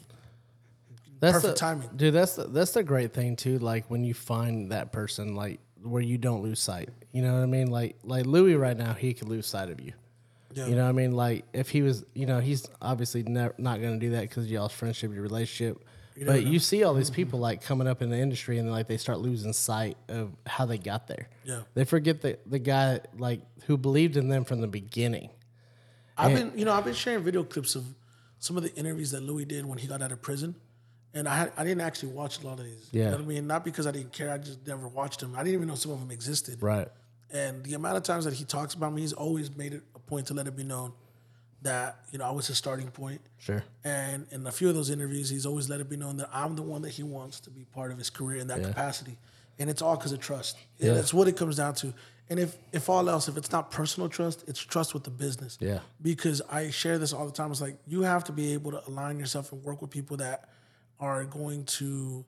That's 1.20 1.34
Perfect 1.34 1.54
the, 1.54 1.60
timing. 1.60 1.90
dude. 1.96 2.14
That's 2.14 2.36
the, 2.36 2.44
that's 2.44 2.72
the 2.72 2.82
great 2.82 3.12
thing 3.12 3.36
too. 3.36 3.58
Like 3.58 3.90
when 3.90 4.04
you 4.04 4.14
find 4.14 4.70
that 4.72 4.92
person, 4.92 5.34
like 5.34 5.60
where 5.82 6.02
you 6.02 6.18
don't 6.18 6.42
lose 6.42 6.60
sight. 6.60 6.88
You 7.12 7.22
know 7.22 7.34
what 7.34 7.42
I 7.42 7.46
mean? 7.46 7.70
Like 7.70 7.96
like 8.04 8.26
Louis 8.26 8.54
right 8.54 8.76
now, 8.76 8.92
he 8.94 9.14
could 9.14 9.28
lose 9.28 9.46
sight 9.46 9.70
of 9.70 9.80
you. 9.80 9.92
Yeah. 10.54 10.66
You 10.66 10.76
know 10.76 10.84
what 10.84 10.88
I 10.90 10.92
mean? 10.92 11.12
Like 11.12 11.44
if 11.52 11.68
he 11.68 11.82
was, 11.82 12.04
you 12.14 12.26
know, 12.26 12.40
he's 12.40 12.68
obviously 12.80 13.22
never, 13.22 13.54
not 13.58 13.80
going 13.80 13.98
to 13.98 14.06
do 14.06 14.12
that 14.12 14.22
because 14.22 14.50
y'all's 14.50 14.72
friendship, 14.72 15.12
your 15.12 15.22
relationship. 15.22 15.84
but 16.26 16.44
you 16.46 16.58
see 16.58 16.82
all 16.82 16.94
these 16.94 17.10
people 17.10 17.38
like 17.38 17.62
coming 17.62 17.86
up 17.86 18.02
in 18.02 18.10
the 18.10 18.18
industry 18.18 18.58
and 18.58 18.70
like 18.70 18.88
they 18.88 18.96
start 18.96 19.18
losing 19.20 19.52
sight 19.52 19.96
of 20.08 20.32
how 20.46 20.64
they 20.66 20.78
got 20.78 21.06
there. 21.06 21.28
Yeah. 21.44 21.60
They 21.74 21.84
forget 21.84 22.22
the 22.22 22.38
the 22.46 22.58
guy 22.58 23.00
like 23.18 23.40
who 23.66 23.76
believed 23.76 24.16
in 24.16 24.28
them 24.28 24.44
from 24.44 24.60
the 24.60 24.66
beginning. 24.68 25.30
I've 26.18 26.34
been, 26.36 26.52
you 26.58 26.64
know, 26.64 26.72
I've 26.72 26.84
been 26.84 26.94
sharing 26.94 27.22
video 27.22 27.44
clips 27.44 27.74
of 27.76 27.84
some 28.38 28.56
of 28.56 28.62
the 28.62 28.74
interviews 28.74 29.10
that 29.12 29.22
Louis 29.22 29.44
did 29.44 29.64
when 29.66 29.78
he 29.78 29.86
got 29.86 30.02
out 30.02 30.12
of 30.12 30.20
prison, 30.22 30.54
and 31.14 31.28
I 31.28 31.36
had, 31.36 31.52
I 31.56 31.64
didn't 31.64 31.80
actually 31.82 32.12
watch 32.12 32.42
a 32.42 32.46
lot 32.46 32.58
of 32.58 32.64
these. 32.64 32.88
You 32.92 33.00
Yeah. 33.02 33.10
know 33.10 33.16
what 33.16 33.22
I 33.22 33.26
mean, 33.26 33.46
not 33.46 33.64
because 33.64 33.86
I 33.86 33.90
didn't 33.92 34.12
care, 34.12 34.30
I 34.30 34.38
just 34.38 34.66
never 34.66 34.88
watched 34.88 35.20
them. 35.20 35.34
I 35.34 35.38
didn't 35.38 35.54
even 35.54 35.68
know 35.68 35.74
some 35.74 35.92
of 35.92 36.00
them 36.00 36.10
existed. 36.10 36.62
Right. 36.62 36.88
And 37.30 37.62
the 37.64 37.74
amount 37.74 37.96
of 37.96 38.02
times 38.04 38.24
that 38.24 38.34
he 38.34 38.44
talks 38.44 38.74
about 38.74 38.92
me, 38.92 39.02
he's 39.02 39.12
always 39.12 39.54
made 39.56 39.74
it 39.74 39.82
a 39.94 39.98
point 39.98 40.26
to 40.28 40.34
let 40.34 40.46
it 40.46 40.56
be 40.56 40.64
known 40.64 40.92
that 41.62 41.96
you 42.12 42.18
know 42.18 42.24
I 42.24 42.30
was 42.30 42.46
his 42.46 42.56
starting 42.56 42.88
point. 42.90 43.20
Sure. 43.38 43.64
And 43.84 44.26
in 44.30 44.46
a 44.46 44.52
few 44.52 44.68
of 44.68 44.74
those 44.74 44.90
interviews, 44.90 45.28
he's 45.28 45.44
always 45.44 45.68
let 45.68 45.80
it 45.80 45.88
be 45.90 45.96
known 45.96 46.16
that 46.18 46.30
I'm 46.32 46.54
the 46.56 46.62
one 46.62 46.82
that 46.82 46.90
he 46.90 47.02
wants 47.02 47.40
to 47.40 47.50
be 47.50 47.64
part 47.64 47.90
of 47.90 47.98
his 47.98 48.10
career 48.10 48.38
in 48.40 48.46
that 48.48 48.62
capacity. 48.62 49.18
And 49.58 49.68
it's 49.68 49.82
all 49.82 49.96
because 49.96 50.12
of 50.12 50.20
trust. 50.20 50.56
Yeah. 50.78 50.94
That's 50.94 51.12
what 51.12 51.26
it 51.26 51.36
comes 51.36 51.56
down 51.56 51.74
to. 51.76 51.92
And 52.30 52.38
if 52.38 52.56
if 52.72 52.88
all 52.88 53.08
else, 53.08 53.28
if 53.28 53.36
it's 53.36 53.52
not 53.52 53.70
personal 53.70 54.08
trust, 54.08 54.44
it's 54.46 54.60
trust 54.60 54.94
with 54.94 55.04
the 55.04 55.10
business. 55.10 55.56
Yeah. 55.60 55.80
Because 56.00 56.42
I 56.50 56.70
share 56.70 56.98
this 56.98 57.12
all 57.12 57.26
the 57.26 57.32
time. 57.32 57.50
It's 57.50 57.60
like 57.60 57.78
you 57.86 58.02
have 58.02 58.24
to 58.24 58.32
be 58.32 58.52
able 58.52 58.72
to 58.72 58.86
align 58.86 59.18
yourself 59.18 59.52
and 59.52 59.62
work 59.62 59.80
with 59.80 59.90
people 59.90 60.18
that 60.18 60.48
are 61.00 61.24
going 61.24 61.64
to 61.64 62.24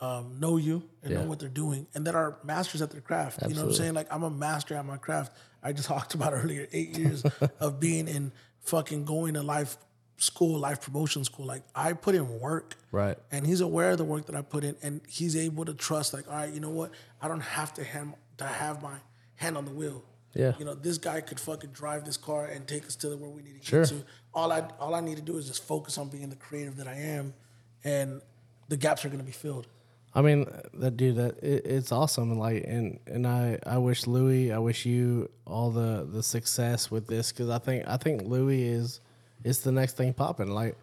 um, 0.00 0.36
know 0.40 0.56
you 0.56 0.82
and 1.02 1.14
know 1.14 1.22
what 1.22 1.38
they're 1.38 1.48
doing 1.48 1.86
and 1.94 2.06
that 2.06 2.16
are 2.16 2.38
masters 2.42 2.82
at 2.82 2.90
their 2.90 3.00
craft. 3.00 3.36
Absolutely. 3.36 3.54
You 3.54 3.60
know 3.60 3.66
what 3.66 3.70
I'm 3.70 3.76
saying? 3.76 3.94
Like 3.94 4.12
I'm 4.12 4.22
a 4.24 4.30
master 4.30 4.74
at 4.74 4.84
my 4.84 4.96
craft. 4.96 5.36
I 5.62 5.72
just 5.72 5.88
talked 5.88 6.14
about 6.14 6.32
earlier, 6.32 6.68
eight 6.72 6.98
years 6.98 7.24
of 7.60 7.80
being 7.80 8.08
in 8.08 8.32
fucking 8.60 9.04
going 9.04 9.34
to 9.34 9.42
life 9.42 9.76
school, 10.16 10.58
life 10.58 10.80
promotion 10.80 11.24
school. 11.24 11.46
Like 11.46 11.62
I 11.74 11.92
put 11.92 12.14
in 12.14 12.40
work. 12.40 12.76
Right. 12.90 13.16
And 13.30 13.46
he's 13.46 13.60
aware 13.60 13.92
of 13.92 13.98
the 13.98 14.04
work 14.04 14.26
that 14.26 14.34
I 14.34 14.42
put 14.42 14.64
in 14.64 14.76
and 14.82 15.00
he's 15.08 15.36
able 15.36 15.64
to 15.64 15.74
trust, 15.74 16.12
like, 16.12 16.28
all 16.28 16.34
right, 16.34 16.52
you 16.52 16.60
know 16.60 16.70
what? 16.70 16.90
I 17.20 17.28
don't 17.28 17.40
have 17.40 17.72
to 17.74 17.84
hand 17.84 18.14
to 18.38 18.44
have 18.44 18.82
my 18.82 18.96
hand 19.42 19.56
on 19.56 19.64
the 19.64 19.70
wheel. 19.72 20.02
Yeah. 20.34 20.52
You 20.58 20.64
know, 20.64 20.74
this 20.74 20.96
guy 20.98 21.20
could 21.20 21.38
fucking 21.38 21.70
drive 21.70 22.04
this 22.04 22.16
car 22.16 22.46
and 22.46 22.66
take 22.66 22.86
us 22.86 22.96
to 22.96 23.14
where 23.16 23.28
we 23.28 23.42
need 23.42 23.60
to 23.60 23.66
Sure. 23.66 23.82
get 23.84 23.88
to. 23.90 24.04
All 24.32 24.50
I 24.50 24.60
all 24.80 24.94
I 24.94 25.00
need 25.00 25.16
to 25.16 25.22
do 25.22 25.36
is 25.36 25.46
just 25.46 25.62
focus 25.62 25.98
on 25.98 26.08
being 26.08 26.30
the 26.30 26.36
creative 26.36 26.76
that 26.76 26.88
I 26.88 26.94
am 26.94 27.34
and 27.84 28.22
the 28.68 28.76
gaps 28.78 29.04
are 29.04 29.10
gonna 29.10 29.22
be 29.24 29.32
filled. 29.32 29.66
I 30.14 30.20
mean, 30.22 30.46
that 30.74 30.96
dude, 30.96 31.16
that 31.16 31.42
it, 31.42 31.66
it's 31.66 31.90
awesome. 31.92 32.30
and 32.32 32.40
Like, 32.40 32.64
and 32.66 32.98
and 33.06 33.26
I, 33.26 33.58
I 33.66 33.78
wish 33.78 34.06
Louis, 34.06 34.52
I 34.52 34.58
wish 34.58 34.86
you 34.86 35.28
all 35.46 35.70
the 35.70 36.06
the 36.10 36.22
success 36.22 36.90
with 36.90 37.06
this 37.06 37.30
because 37.32 37.50
I 37.50 37.58
think 37.58 37.84
I 37.86 37.96
think 37.98 38.22
Louis 38.22 38.62
is 38.62 39.00
it's 39.44 39.60
the 39.60 39.72
next 39.72 39.96
thing 39.98 40.12
popping. 40.14 40.50
Like, 40.50 40.76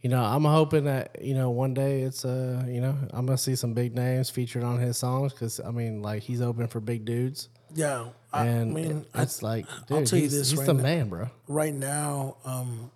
you 0.00 0.10
know, 0.10 0.22
I'm 0.22 0.44
hoping 0.44 0.84
that 0.84 1.22
you 1.22 1.34
know 1.34 1.50
one 1.50 1.74
day 1.74 2.02
it's 2.02 2.24
uh 2.24 2.64
you 2.66 2.80
know 2.80 2.96
I'm 3.12 3.26
gonna 3.26 3.38
see 3.38 3.54
some 3.56 3.74
big 3.74 3.94
names 3.94 4.28
featured 4.30 4.64
on 4.64 4.78
his 4.80 4.96
songs 4.96 5.32
because 5.32 5.60
I 5.60 5.70
mean 5.70 6.02
like 6.02 6.22
he's 6.24 6.40
open 6.40 6.66
for 6.68 6.80
big 6.80 7.04
dudes 7.04 7.48
Yeah. 7.74 8.06
I 8.32 8.46
and 8.46 8.74
mean, 8.74 9.06
it's 9.14 9.42
like 9.42 9.66
dude, 9.86 9.98
I'll 9.98 10.04
tell 10.04 10.18
you 10.18 10.28
this 10.28 10.50
he's 10.50 10.58
right 10.58 10.66
the 10.66 10.74
now. 10.74 10.82
man, 10.82 11.08
bro. 11.08 11.30
right 11.46 11.72
now, 11.74 12.36
um, 12.44 12.90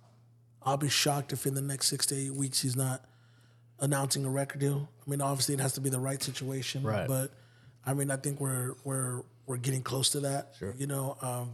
I'll 0.63 0.77
be 0.77 0.89
shocked 0.89 1.33
if 1.33 1.45
in 1.45 1.53
the 1.55 1.61
next 1.61 1.87
six 1.87 2.05
to 2.07 2.15
eight 2.15 2.33
weeks 2.33 2.61
he's 2.61 2.75
not 2.75 3.03
announcing 3.79 4.25
a 4.25 4.29
record 4.29 4.61
deal. 4.61 4.87
I 5.05 5.09
mean, 5.09 5.21
obviously 5.21 5.55
it 5.55 5.59
has 5.59 5.73
to 5.73 5.81
be 5.81 5.89
the 5.89 5.99
right 5.99 6.21
situation, 6.21 6.83
Right. 6.83 7.07
but 7.07 7.31
I 7.85 7.93
mean, 7.93 8.11
I 8.11 8.15
think 8.17 8.39
we're 8.39 8.75
we're 8.83 9.23
we're 9.45 9.57
getting 9.57 9.81
close 9.81 10.09
to 10.11 10.19
that. 10.21 10.53
Sure. 10.57 10.73
You 10.77 10.87
know, 10.87 11.17
um, 11.21 11.51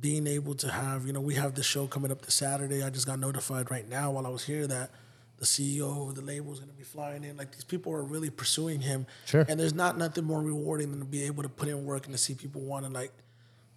being 0.00 0.26
able 0.26 0.54
to 0.56 0.70
have, 0.70 1.06
you 1.06 1.12
know, 1.12 1.20
we 1.20 1.34
have 1.34 1.54
the 1.54 1.62
show 1.62 1.86
coming 1.86 2.10
up 2.10 2.22
this 2.22 2.34
Saturday. 2.34 2.82
I 2.82 2.90
just 2.90 3.06
got 3.06 3.18
notified 3.18 3.70
right 3.70 3.86
now 3.88 4.12
while 4.12 4.26
I 4.26 4.30
was 4.30 4.44
here 4.44 4.66
that 4.66 4.90
the 5.42 5.46
CEO 5.46 6.08
of 6.08 6.14
the 6.14 6.22
label 6.22 6.52
is 6.52 6.60
going 6.60 6.70
to 6.70 6.76
be 6.76 6.84
flying 6.84 7.24
in. 7.24 7.36
Like 7.36 7.50
these 7.50 7.64
people 7.64 7.92
are 7.92 8.04
really 8.04 8.30
pursuing 8.30 8.80
him. 8.80 9.06
Sure. 9.26 9.44
And 9.48 9.58
there's 9.58 9.74
not 9.74 9.98
nothing 9.98 10.22
more 10.22 10.40
rewarding 10.40 10.92
than 10.92 11.00
to 11.00 11.04
be 11.04 11.24
able 11.24 11.42
to 11.42 11.48
put 11.48 11.66
in 11.68 11.84
work 11.84 12.06
and 12.06 12.14
to 12.14 12.18
see 12.18 12.34
people 12.34 12.60
want 12.60 12.86
to 12.86 12.92
like 12.92 13.10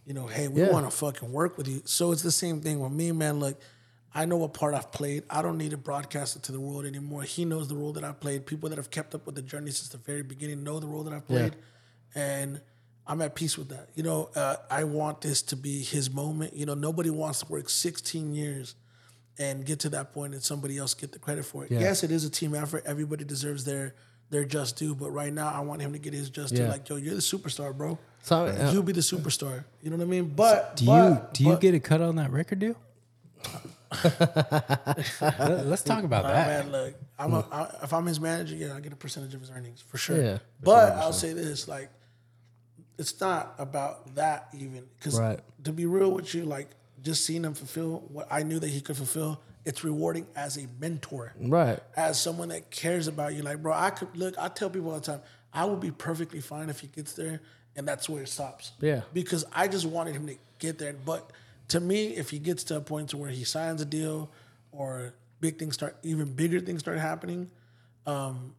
you 0.05 0.13
know, 0.13 0.27
hey, 0.27 0.47
we 0.47 0.61
Yeah. 0.61 0.71
want 0.71 0.85
to 0.85 0.95
fucking 0.95 1.31
work 1.31 1.57
with 1.57 1.67
you. 1.67 1.81
So 1.85 2.11
it's 2.11 2.21
the 2.21 2.29
same 2.31 2.61
thing 2.61 2.79
with 2.79 2.91
me, 2.91 3.11
man. 3.11 3.39
Like, 3.39 3.57
I 4.13 4.25
know 4.25 4.37
what 4.37 4.53
part 4.53 4.75
I've 4.75 4.91
played. 4.91 5.23
I 5.31 5.41
don't 5.41 5.57
need 5.57 5.71
to 5.71 5.77
broadcast 5.77 6.35
it 6.35 6.43
to 6.43 6.51
the 6.51 6.59
world 6.59 6.85
anymore. 6.85 7.23
He 7.23 7.43
knows 7.43 7.67
the 7.69 7.75
role 7.75 7.91
that 7.93 8.03
I 8.03 8.11
played. 8.11 8.45
People 8.45 8.69
that 8.69 8.77
have 8.77 8.91
kept 8.91 9.15
up 9.15 9.25
with 9.25 9.33
the 9.33 9.41
journey 9.41 9.71
since 9.71 9.89
the 9.89 9.97
very 9.97 10.21
beginning 10.21 10.63
know 10.63 10.79
the 10.79 10.85
role 10.85 11.01
that 11.05 11.11
I've 11.13 11.25
played, 11.25 11.55
and 12.13 12.61
I'm 13.07 13.19
at 13.23 13.33
peace 13.33 13.57
with 13.57 13.69
that. 13.69 13.89
You 13.95 14.03
know, 14.03 14.29
uh, 14.35 14.57
I 14.69 14.83
want 14.83 15.21
this 15.21 15.41
to 15.41 15.55
be 15.55 15.81
his 15.81 16.11
moment. 16.13 16.53
You 16.55 16.67
know, 16.67 16.75
nobody 16.75 17.09
wants 17.09 17.39
to 17.39 17.47
work 17.51 17.67
16 17.67 18.35
years 18.35 18.75
and 19.37 19.65
get 19.65 19.79
to 19.81 19.89
that 19.89 20.13
point 20.13 20.33
and 20.33 20.41
somebody 20.43 20.77
else 20.77 20.93
get 20.93 21.11
the 21.11 21.19
credit 21.19 21.43
for 21.45 21.65
it. 21.65 21.71
Yes, 21.71 22.03
it 22.03 22.11
is 22.11 22.23
a 22.23 22.29
team 22.29 22.55
effort. 22.55 22.83
Everybody 22.85 23.23
deserves 23.25 23.65
their 23.65 23.93
their 24.29 24.43
just 24.45 24.77
due. 24.77 24.95
But 24.95 25.11
right 25.11 25.31
now, 25.31 25.49
I 25.49 25.59
want 25.59 25.81
him 25.81 25.93
to 25.93 25.99
get 25.99 26.13
his 26.13 26.29
just 26.29 26.55
due. 26.55 26.63
Yeah. 26.63 26.69
Like, 26.71 26.87
yo, 26.89 26.95
you're 26.95 27.13
the 27.15 27.19
superstar, 27.21 27.75
bro. 27.75 27.97
So, 28.23 28.45
uh, 28.47 28.71
You'll 28.73 28.81
be 28.83 28.93
the 28.93 29.01
superstar. 29.01 29.65
You 29.83 29.91
know 29.91 29.97
what 29.97 30.03
I 30.03 30.07
mean? 30.07 30.33
But 30.35 30.77
Do 30.77 30.85
but- 30.85 31.09
you 31.11 31.21
do 31.33 31.43
you 31.43 31.49
but- 31.51 31.61
get 31.61 31.75
a 31.75 31.79
cut 31.79 32.01
on 32.01 32.15
that 32.15 32.31
record 32.31 32.59
deal? 32.59 32.75
Let, 34.03 35.39
us 35.67 35.83
talk 35.83 36.03
about 36.03 36.25
Uh, 36.25 36.29
that. 36.33 36.47
man, 36.47 36.71
look, 36.71 36.95
I'm 37.19 37.33
a, 37.33 37.45
I, 37.51 37.75
if 37.83 37.93
I'm 37.93 38.05
his 38.05 38.19
manager, 38.19 38.55
yeah, 38.55 38.75
I 38.75 38.79
get 38.79 38.91
a 38.93 38.95
percentage 38.95 39.33
of 39.33 39.41
his 39.41 39.51
earnings 39.51 39.81
for 39.81 39.97
sure. 39.97 40.21
Yeah. 40.21 40.37
but 40.61 40.93
I'll 40.93 41.13
say 41.13 41.33
this, 41.33 41.67
like, 41.67 41.89
it's 42.97 43.19
not 43.21 43.55
about 43.57 44.15
that 44.15 44.47
even, 44.57 44.85
because 44.97 45.19
Right. 45.19 45.39
to 45.63 45.71
be 45.71 45.85
real 45.85 46.11
with 46.11 46.33
you, 46.33 46.45
like, 46.45 46.69
just 47.05 47.23
seeing 47.23 47.43
him 47.43 47.53
fulfill 47.53 48.03
what 48.11 48.27
I 48.31 48.43
knew 48.43 48.59
that 48.59 48.67
he 48.69 48.81
could 48.81 48.97
fulfill, 48.97 49.39
it's 49.63 49.83
rewarding 49.83 50.25
as 50.35 50.57
a 50.57 50.67
mentor, 50.79 51.33
Right. 51.39 51.79
as 51.95 52.19
someone 52.19 52.49
that 52.49 52.71
cares 52.71 53.07
about 53.07 53.33
you. 53.35 53.43
Like, 53.43 53.61
bro, 53.61 53.73
I 53.73 53.91
could 53.91 54.15
look. 54.17 54.35
I 54.37 54.47
tell 54.49 54.69
people 54.69 54.89
all 54.91 54.99
the 54.99 55.05
time, 55.05 55.21
I 55.53 55.65
would 55.65 55.79
be 55.79 55.91
perfectly 55.91 56.41
fine 56.41 56.69
if 56.69 56.79
he 56.79 56.87
gets 56.87 57.13
there 57.13 57.39
and 57.77 57.87
that's 57.87 58.09
where 58.09 58.23
it 58.23 58.29
stops. 58.29 58.71
Yeah. 58.81 59.01
Because 59.13 59.45
I 59.53 59.67
just 59.67 59.85
wanted 59.85 60.15
him 60.15 60.27
to 60.27 60.35
get 60.59 60.79
there. 60.79 60.93
But 60.93 61.31
to 61.69 61.79
me, 61.79 62.07
if 62.15 62.29
he 62.29 62.39
gets 62.39 62.63
to 62.65 62.77
a 62.77 62.81
point 62.81 63.09
to 63.11 63.17
where 63.17 63.29
he 63.29 63.43
signs 63.43 63.81
a 63.81 63.85
deal 63.85 64.29
or 64.71 65.13
big 65.41 65.57
things 65.59 65.75
start, 65.75 65.95
even 66.03 66.33
bigger 66.33 66.59
things 66.59 66.79
start 66.81 66.97
happening, 66.97 67.49
um, 68.07 68.55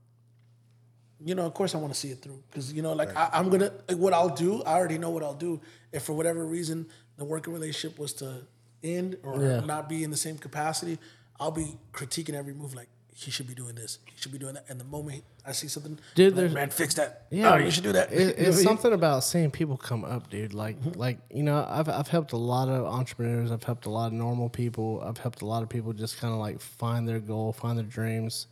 you 1.24 1.34
know, 1.34 1.46
of 1.46 1.54
course 1.54 1.74
I 1.74 1.78
want 1.78 1.92
to 1.94 1.98
see 1.98 2.10
it 2.10 2.20
through 2.20 2.42
because 2.50 2.72
you 2.72 2.82
know, 2.82 2.92
like 2.92 3.14
I, 3.16 3.30
I'm 3.32 3.48
gonna, 3.48 3.72
like, 3.88 3.96
what 3.96 4.12
I'll 4.12 4.34
do, 4.34 4.62
I 4.64 4.74
already 4.74 4.98
know 4.98 5.10
what 5.10 5.22
I'll 5.22 5.34
do. 5.34 5.60
If 5.92 6.02
for 6.04 6.12
whatever 6.12 6.44
reason 6.44 6.86
the 7.16 7.24
working 7.24 7.52
relationship 7.52 7.98
was 7.98 8.12
to 8.14 8.42
end 8.82 9.16
or 9.22 9.42
Yeah. 9.42 9.60
not 9.60 9.88
be 9.88 10.04
in 10.04 10.10
the 10.10 10.16
same 10.16 10.38
capacity, 10.38 10.98
I'll 11.40 11.50
be 11.50 11.78
critiquing 11.92 12.34
every 12.34 12.54
move. 12.54 12.74
Like 12.74 12.88
he 13.14 13.30
should 13.30 13.46
be 13.46 13.54
doing 13.54 13.74
this, 13.74 13.98
he 14.04 14.12
should 14.16 14.32
be 14.32 14.38
doing 14.38 14.54
that. 14.54 14.66
And 14.68 14.78
the 14.78 14.84
moment 14.84 15.24
I 15.46 15.52
see 15.52 15.68
something, 15.68 15.98
Dude, 16.14 16.32
like, 16.32 16.36
there's- 16.36 16.52
man, 16.52 16.70
fix 16.70 16.94
that. 16.94 17.26
Yeah, 17.30 17.56
Yeah, 17.56 17.64
you 17.64 17.70
should 17.70 17.84
do 17.84 17.92
that. 17.92 18.12
It, 18.12 18.16
it's 18.20 18.38
what 18.38 18.46
I 18.46 18.50
mean? 18.50 18.62
something 18.64 18.92
about 18.92 19.24
seeing 19.24 19.50
people 19.50 19.76
come 19.76 20.04
up, 20.04 20.28
dude. 20.28 20.52
Like, 20.52 20.78
mm-hmm. 20.80 20.98
like 20.98 21.18
you 21.30 21.42
know, 21.42 21.66
I've 21.68 21.88
I've 21.88 22.08
helped 22.08 22.32
a 22.32 22.36
lot 22.36 22.68
of 22.68 22.84
entrepreneurs. 22.84 23.50
I've 23.50 23.64
helped 23.64 23.86
a 23.86 23.90
lot 23.90 24.08
of 24.08 24.12
normal 24.12 24.48
people. 24.50 25.02
I've 25.04 25.18
helped 25.18 25.40
a 25.42 25.46
lot 25.46 25.62
of 25.62 25.68
people 25.68 25.92
just 25.94 26.18
kind 26.18 26.32
of 26.34 26.40
like 26.40 26.60
find 26.60 27.08
their 27.08 27.20
goal, 27.20 27.52
find 27.52 27.78
their 27.78 27.86
dreams. 27.86 28.46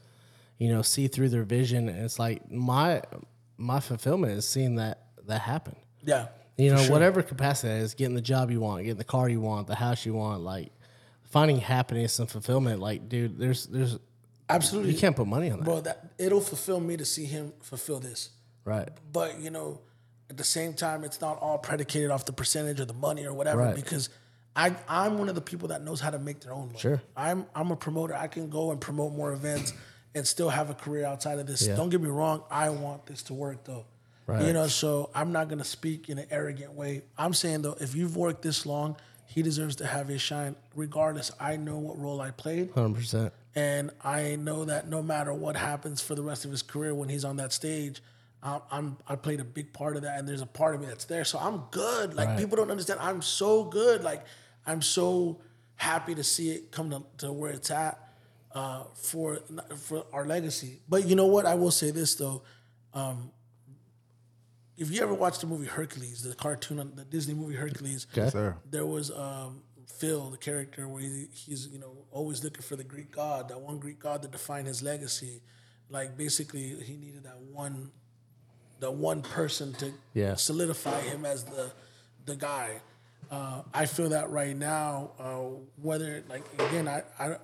You 0.59 0.69
know, 0.73 0.82
see 0.82 1.09
through 1.09 1.31
their 1.31 1.43
vision. 1.43 1.89
And 1.89 1.99
it's 1.99 2.19
like 2.19 2.51
my 2.51 3.03
my 3.59 3.81
fulfillment 3.81 4.32
is 4.32 4.49
seeing 4.49 4.77
that 4.77 5.03
that 5.27 5.41
happen. 5.43 5.77
Yeah, 6.05 6.28
You 6.56 6.70
know, 6.70 6.76
sure. 6.82 6.93
whatever 6.93 7.22
capacity 7.22 7.72
it 7.72 7.82
is, 7.82 7.94
getting 7.94 8.14
the 8.14 8.20
job 8.20 8.51
you 8.51 8.60
want, 8.60 8.85
getting 8.85 8.97
the 8.98 9.05
car 9.05 9.28
you 9.28 9.40
want, 9.40 9.66
the 9.66 9.74
house 9.74 10.06
you 10.06 10.14
want, 10.14 10.43
like 10.43 10.70
finding 11.24 11.59
happiness 11.59 12.18
and 12.18 12.31
fulfillment. 12.31 12.81
Like, 12.81 13.09
dude, 13.09 13.39
there's 13.39 13.66
there's 13.66 13.98
absolutely, 14.48 14.93
you 14.93 14.98
can't 14.98 15.16
put 15.16 15.26
money 15.26 15.51
on 15.51 15.59
that, 15.59 15.64
bro. 15.64 15.81
That 15.81 16.10
it'll 16.18 16.40
fulfill 16.40 16.78
me 16.81 16.97
to 16.97 17.05
see 17.05 17.24
him 17.24 17.52
fulfill 17.60 17.98
this. 18.01 18.31
right? 18.64 18.89
but 19.12 19.40
you 19.40 19.51
know 19.51 19.81
at 20.31 20.36
the 20.36 20.44
same 20.44 20.72
time 20.74 21.05
it's 21.05 21.20
not 21.20 21.39
all 21.40 21.59
predicated 21.59 22.10
off 22.10 22.24
the 22.24 22.32
percentage 22.32 22.81
or 22.81 22.85
the 22.86 22.94
money 22.94 23.26
or 23.26 23.35
whatever 23.35 23.60
Right. 23.60 23.74
because 23.74 24.09
I, 24.56 24.74
I'm 24.89 25.18
one 25.18 25.28
of 25.28 25.35
the 25.35 25.40
people 25.43 25.68
that 25.68 25.82
knows 25.82 26.01
how 26.01 26.10
to 26.10 26.18
make 26.18 26.40
their 26.40 26.52
own 26.55 26.68
money. 26.68 26.78
Sure. 26.78 27.02
I'm 27.16 27.47
I'm 27.55 27.72
a 27.72 27.76
promoter. 27.76 28.14
I 28.14 28.28
can 28.28 28.48
go 28.48 28.70
and 28.70 28.81
promote 28.81 29.12
more 29.12 29.32
events 29.32 29.72
and 30.14 30.24
still 30.26 30.48
have 30.48 30.70
a 30.70 30.74
career 30.74 31.05
outside 31.05 31.39
of 31.40 31.47
this. 31.47 31.66
Yeah. 31.66 31.74
Don't 31.76 31.89
get 31.90 32.01
me 32.01 32.09
wrong. 32.09 32.44
I 32.51 32.70
want 32.70 33.05
this 33.06 33.22
to 33.24 33.35
work 33.35 33.64
though. 33.64 33.85
Right. 34.27 34.47
You 34.47 34.53
know, 34.53 34.67
so 34.69 35.11
I'm 35.15 35.33
not 35.33 35.49
gonna 35.49 35.65
speak 35.65 36.09
in 36.09 36.19
an 36.19 36.27
arrogant 36.31 36.73
way. 36.73 37.03
I'm 37.19 37.35
saying 37.35 37.63
though, 37.63 37.77
if 37.81 37.95
you've 37.95 38.17
worked 38.17 38.43
this 38.43 38.65
long, 38.65 38.97
he 39.27 39.43
deserves 39.43 39.77
to 39.77 39.87
have 39.87 40.09
his 40.09 40.23
shine. 40.23 40.57
Regardless, 40.75 41.31
I 41.39 41.57
know 41.57 41.77
what 41.79 41.99
role 41.99 42.21
I 42.21 42.31
played. 42.31 42.71
Hundred 42.73 42.97
percent. 42.97 43.33
And 43.55 43.91
I 44.03 44.37
know 44.37 44.65
that 44.65 44.89
no 44.89 45.03
matter 45.03 45.33
what 45.33 45.57
happens 45.57 46.01
for 46.01 46.15
the 46.15 46.23
rest 46.23 46.45
of 46.45 46.51
his 46.51 46.63
career 46.63 46.95
when 46.95 47.09
he's 47.09 47.25
on 47.25 47.37
that 47.37 47.53
stage, 47.53 48.03
I'm, 48.43 48.61
I'm 48.71 48.97
I 49.07 49.17
played 49.17 49.41
a 49.41 49.45
big 49.45 49.73
part 49.73 49.97
of 49.97 50.03
that, 50.03 50.19
and 50.19 50.29
there's 50.29 50.43
a 50.43 50.47
part 50.47 50.75
of 50.75 50.81
me 50.81 50.87
that's 50.87 51.05
there. 51.05 51.25
So 51.25 51.39
I'm 51.39 51.63
good. 51.71 52.15
Like 52.15 52.39
people 52.39 52.57
don't 52.57 52.71
understand. 52.71 53.01
I'm 53.01 53.23
so 53.23 53.65
good. 53.65 54.03
Like 54.03 54.25
I'm 54.67 54.83
so 54.83 55.41
happy 55.77 56.15
to 56.15 56.25
see 56.25 56.51
it 56.51 56.71
come 56.71 56.91
to, 56.91 57.03
to 57.19 57.33
where 57.33 57.51
it's 57.51 57.71
at 57.71 57.99
uh, 58.55 58.85
for 58.95 59.41
for 59.77 60.07
our 60.13 60.27
legacy. 60.27 60.81
But 60.89 61.07
you 61.07 61.17
know 61.17 61.27
what? 61.27 61.47
I 61.47 61.55
will 61.55 61.71
say 61.71 61.91
this 61.91 62.15
though. 62.15 62.43
Um, 62.93 63.31
if 64.77 64.91
you 64.91 65.03
ever 65.03 65.15
watched 65.15 65.41
the 65.41 65.47
movie 65.47 65.67
Hercules, 65.67 66.23
the 66.23 66.35
cartoon, 66.35 66.79
on 66.81 66.93
the 66.97 67.05
Disney 67.05 67.35
movie 67.35 67.55
Hercules, 67.57 68.07
Okay. 68.17 68.31
Sir. 68.31 68.57
there 68.71 68.87
was 68.87 69.11
um, 69.11 69.63
Phil, 69.87 70.31
the 70.31 70.37
character, 70.37 70.89
where 70.89 71.01
he, 71.03 71.27
he's 71.33 71.69
you 71.69 71.79
know 71.79 71.93
always 72.11 72.43
looking 72.43 72.63
for 72.63 72.77
the 72.77 72.85
Greek 72.85 73.11
god, 73.13 73.49
that 73.49 73.61
one 73.61 73.79
Greek 73.79 73.99
god 74.01 74.23
to 74.23 74.29
define 74.29 74.65
his 74.67 74.83
legacy. 74.83 75.41
Like 75.91 76.17
basically, 76.17 76.75
he 76.83 76.97
needed 76.97 77.25
that 77.25 77.39
one, 77.41 77.91
the 78.81 78.91
one 78.91 79.23
person 79.23 79.73
to 79.75 79.93
Yeah. 80.15 80.35
solidify 80.35 81.01
him 81.03 81.25
as 81.25 81.45
the 81.45 81.71
the 82.27 82.37
guy. 82.37 82.81
Uh, 83.31 83.63
I 83.73 83.87
feel 83.87 84.11
that 84.11 84.31
right 84.31 84.57
now. 84.57 85.11
Uh, 85.19 85.61
whether 85.81 86.23
like 86.29 86.45
again, 86.55 86.89
I, 86.89 87.03
I 87.19 87.37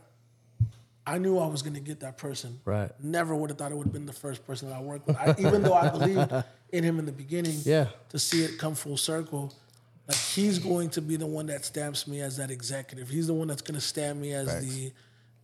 I 1.10 1.18
knew 1.18 1.38
I 1.38 1.46
was 1.48 1.62
gonna 1.62 1.80
get 1.80 2.00
that 2.00 2.16
person. 2.18 2.60
Right. 2.64 2.90
Never 3.02 3.34
would 3.34 3.50
have 3.50 3.58
thought 3.58 3.72
it 3.72 3.76
would 3.76 3.86
have 3.86 3.92
been 3.92 4.06
the 4.06 4.12
first 4.12 4.46
person 4.46 4.68
that 4.68 4.76
I 4.76 4.80
worked 4.80 5.06
with. 5.08 5.16
I, 5.16 5.34
even 5.38 5.62
though 5.62 5.74
I 5.74 5.88
believed 5.88 6.32
in 6.72 6.84
him 6.84 6.98
in 7.00 7.06
the 7.06 7.12
beginning. 7.12 7.58
Yeah. 7.64 7.86
To 8.10 8.18
see 8.18 8.44
it 8.44 8.58
come 8.58 8.74
full 8.76 8.96
circle, 8.96 9.52
like 10.06 10.16
he's 10.16 10.58
going 10.60 10.90
to 10.90 11.02
be 11.02 11.16
the 11.16 11.26
one 11.26 11.46
that 11.46 11.64
stamps 11.64 12.06
me 12.06 12.20
as 12.20 12.36
that 12.36 12.50
executive. 12.50 13.08
He's 13.08 13.26
the 13.26 13.34
one 13.34 13.48
that's 13.48 13.62
gonna 13.62 13.80
stamp 13.80 14.20
me 14.20 14.32
as 14.34 14.46
the 14.64 14.92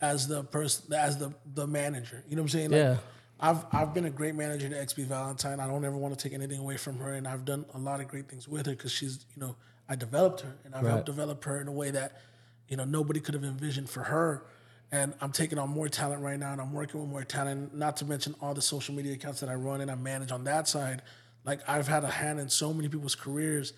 as 0.01 0.29
the 0.29 0.45
person 0.45 0.93
as 0.95 1.19
the 1.19 1.33
the 1.55 1.67
manager. 1.67 2.23
You 2.29 2.37
know 2.37 2.43
what 2.43 2.55
I'm 2.55 2.59
saying? 2.59 2.71
Like, 2.71 2.79
Yeah. 2.79 2.97
I've 3.41 3.65
I've 3.73 3.93
been 3.93 4.05
a 4.07 4.11
great 4.11 4.35
manager 4.37 4.69
to 4.69 4.75
XB 4.77 5.07
Valentine. 5.07 5.59
I 5.59 5.67
don't 5.67 5.85
ever 5.85 5.97
want 5.97 6.17
to 6.17 6.23
take 6.23 6.33
anything 6.33 6.61
away 6.61 6.77
from 6.77 6.99
her, 7.01 7.15
and 7.15 7.27
I've 7.27 7.45
done 7.45 7.67
a 7.75 7.79
lot 7.79 8.01
of 8.01 8.07
great 8.09 8.29
things 8.29 8.47
with 8.49 8.67
her 8.67 8.73
because 8.73 8.93
she's 8.93 9.27
you 9.35 9.41
know 9.43 9.57
I 9.89 9.97
developed 9.97 10.43
her 10.43 10.53
and 10.65 10.75
I've 10.77 10.85
Right. 10.85 10.91
helped 10.91 11.07
develop 11.07 11.43
her 11.45 11.61
in 11.61 11.67
a 11.69 11.73
way 11.73 11.91
that 11.91 12.21
you 12.69 12.77
know 12.77 12.85
nobody 12.85 13.19
could 13.21 13.35
have 13.35 13.45
envisioned 13.45 13.91
for 13.91 14.05
her. 14.05 14.45
And 14.93 15.15
I'm 15.21 15.33
taking 15.33 15.59
on 15.59 15.69
more 15.69 15.89
talent 15.89 16.23
right 16.23 16.39
now, 16.39 16.53
and 16.53 16.61
I'm 16.61 16.73
working 16.73 17.01
with 17.01 17.09
more 17.11 17.25
talent. 17.25 17.75
Not 17.75 17.97
to 17.99 18.05
mention 18.05 18.35
all 18.41 18.55
the 18.55 18.63
social 18.63 18.95
media 18.95 19.15
accounts 19.15 19.41
that 19.41 19.49
I 19.49 19.55
run 19.55 19.81
and 19.81 19.91
I 19.91 19.97
manage 19.97 20.31
on 20.31 20.45
that 20.45 20.69
side. 20.69 21.03
Like 21.45 21.61
I've 21.69 21.89
had 21.89 22.05
a 22.05 22.09
hand 22.09 22.39
in 22.41 22.49
so 22.49 22.73
many 22.73 22.89
people's 22.89 23.15
careers, 23.17 23.73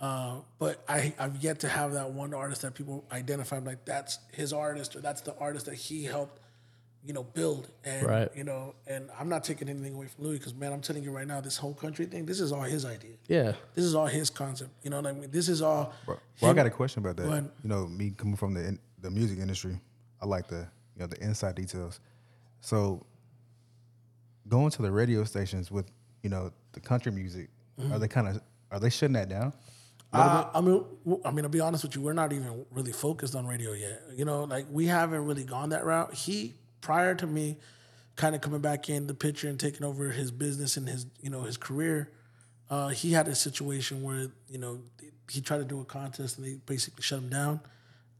uh, 0.00 0.36
but 0.58 0.82
I, 0.88 1.14
I've 1.18 1.36
yet 1.42 1.60
to 1.60 1.68
have 1.68 1.92
that 1.92 2.10
one 2.10 2.32
artist 2.34 2.62
that 2.62 2.74
people 2.74 3.04
identify 3.12 3.58
like 3.58 3.84
that's 3.84 4.18
his 4.32 4.52
artist 4.52 4.96
or 4.96 5.00
that's 5.00 5.20
the 5.22 5.34
artist 5.38 5.66
that 5.66 5.74
he 5.74 6.04
helped, 6.04 6.40
you 7.04 7.12
know, 7.14 7.22
build. 7.22 7.68
And 7.84 8.06
Right. 8.06 8.28
you 8.34 8.44
know, 8.44 8.74
and 8.86 9.08
I'm 9.18 9.28
not 9.28 9.44
taking 9.44 9.68
anything 9.68 9.94
away 9.94 10.06
from 10.08 10.24
Louis 10.24 10.38
because 10.38 10.54
man, 10.54 10.72
I'm 10.72 10.80
telling 10.82 11.02
you 11.02 11.10
right 11.10 11.26
now, 11.26 11.40
this 11.40 11.56
whole 11.56 11.74
country 11.74 12.04
thing, 12.06 12.26
this 12.26 12.40
is 12.40 12.50
all 12.52 12.62
his 12.62 12.84
idea. 12.84 13.12
Yeah. 13.28 13.52
This 13.74 13.84
is 13.84 13.94
all 13.94 14.06
his 14.06 14.28
concept. 14.30 14.70
You 14.82 14.90
know 14.90 14.96
what 14.96 15.06
I 15.06 15.12
mean? 15.12 15.30
This 15.30 15.48
is 15.48 15.60
all. 15.62 15.92
Well, 16.06 16.18
I 16.42 16.52
got 16.54 16.66
a 16.66 16.70
question 16.70 17.02
about 17.02 17.16
that. 17.16 17.28
ahead. 17.30 17.50
You 17.62 17.68
know, 17.70 17.86
me 17.86 18.10
coming 18.10 18.36
from 18.36 18.52
the 18.54 18.66
in, 18.68 18.78
the 19.00 19.10
music 19.10 19.38
industry, 19.38 19.78
I 20.20 20.26
like 20.26 20.48
the 20.48 20.66
you 20.94 21.00
know 21.00 21.06
the 21.06 21.22
inside 21.22 21.54
details. 21.54 22.00
So, 22.60 23.04
going 24.48 24.70
to 24.70 24.82
the 24.82 24.90
radio 24.90 25.24
stations 25.24 25.70
with 25.70 25.90
you 26.22 26.30
know 26.30 26.52
the 26.72 26.80
country 26.80 27.12
music, 27.12 27.48
Mm-hmm. 27.78 27.92
are 27.92 27.98
they 27.98 28.08
kind 28.08 28.26
of 28.26 28.40
are 28.70 28.80
they 28.80 28.88
shutting 28.88 29.12
that 29.14 29.28
down? 29.28 29.52
Uh, 30.10 30.48
I 30.54 30.62
mean, 30.62 30.82
I 31.26 31.30
mean, 31.30 31.42
to 31.42 31.48
be 31.50 31.60
honest 31.60 31.84
with 31.84 31.94
you, 31.94 32.00
we're 32.00 32.14
not 32.14 32.32
even 32.32 32.64
really 32.70 32.92
focused 32.92 33.34
on 33.34 33.46
radio 33.46 33.72
yet. 33.72 34.00
You 34.14 34.24
know, 34.24 34.44
like 34.44 34.64
we 34.70 34.86
haven't 34.86 35.26
really 35.26 35.44
gone 35.44 35.68
that 35.70 35.84
route. 35.84 36.14
He, 36.14 36.54
prior 36.80 37.14
to 37.16 37.26
me, 37.26 37.58
kind 38.14 38.34
of 38.34 38.40
coming 38.40 38.60
back 38.60 38.88
in 38.88 39.06
the 39.08 39.12
picture 39.14 39.46
and 39.48 39.60
taking 39.60 39.84
over 39.84 40.08
his 40.08 40.30
business 40.30 40.78
and 40.78 40.88
his, 40.88 41.04
you 41.20 41.28
know, 41.28 41.42
his 41.42 41.58
career, 41.58 42.10
uh, 42.70 42.88
he 42.88 43.12
had 43.12 43.28
a 43.28 43.34
situation 43.34 44.02
where 44.02 44.28
you 44.48 44.56
know 44.56 44.80
he 45.30 45.42
tried 45.42 45.58
to 45.58 45.64
do 45.64 45.80
a 45.80 45.84
contest 45.84 46.38
and 46.38 46.46
they 46.46 46.54
basically 46.64 47.02
shut 47.02 47.18
him 47.18 47.28
down. 47.28 47.60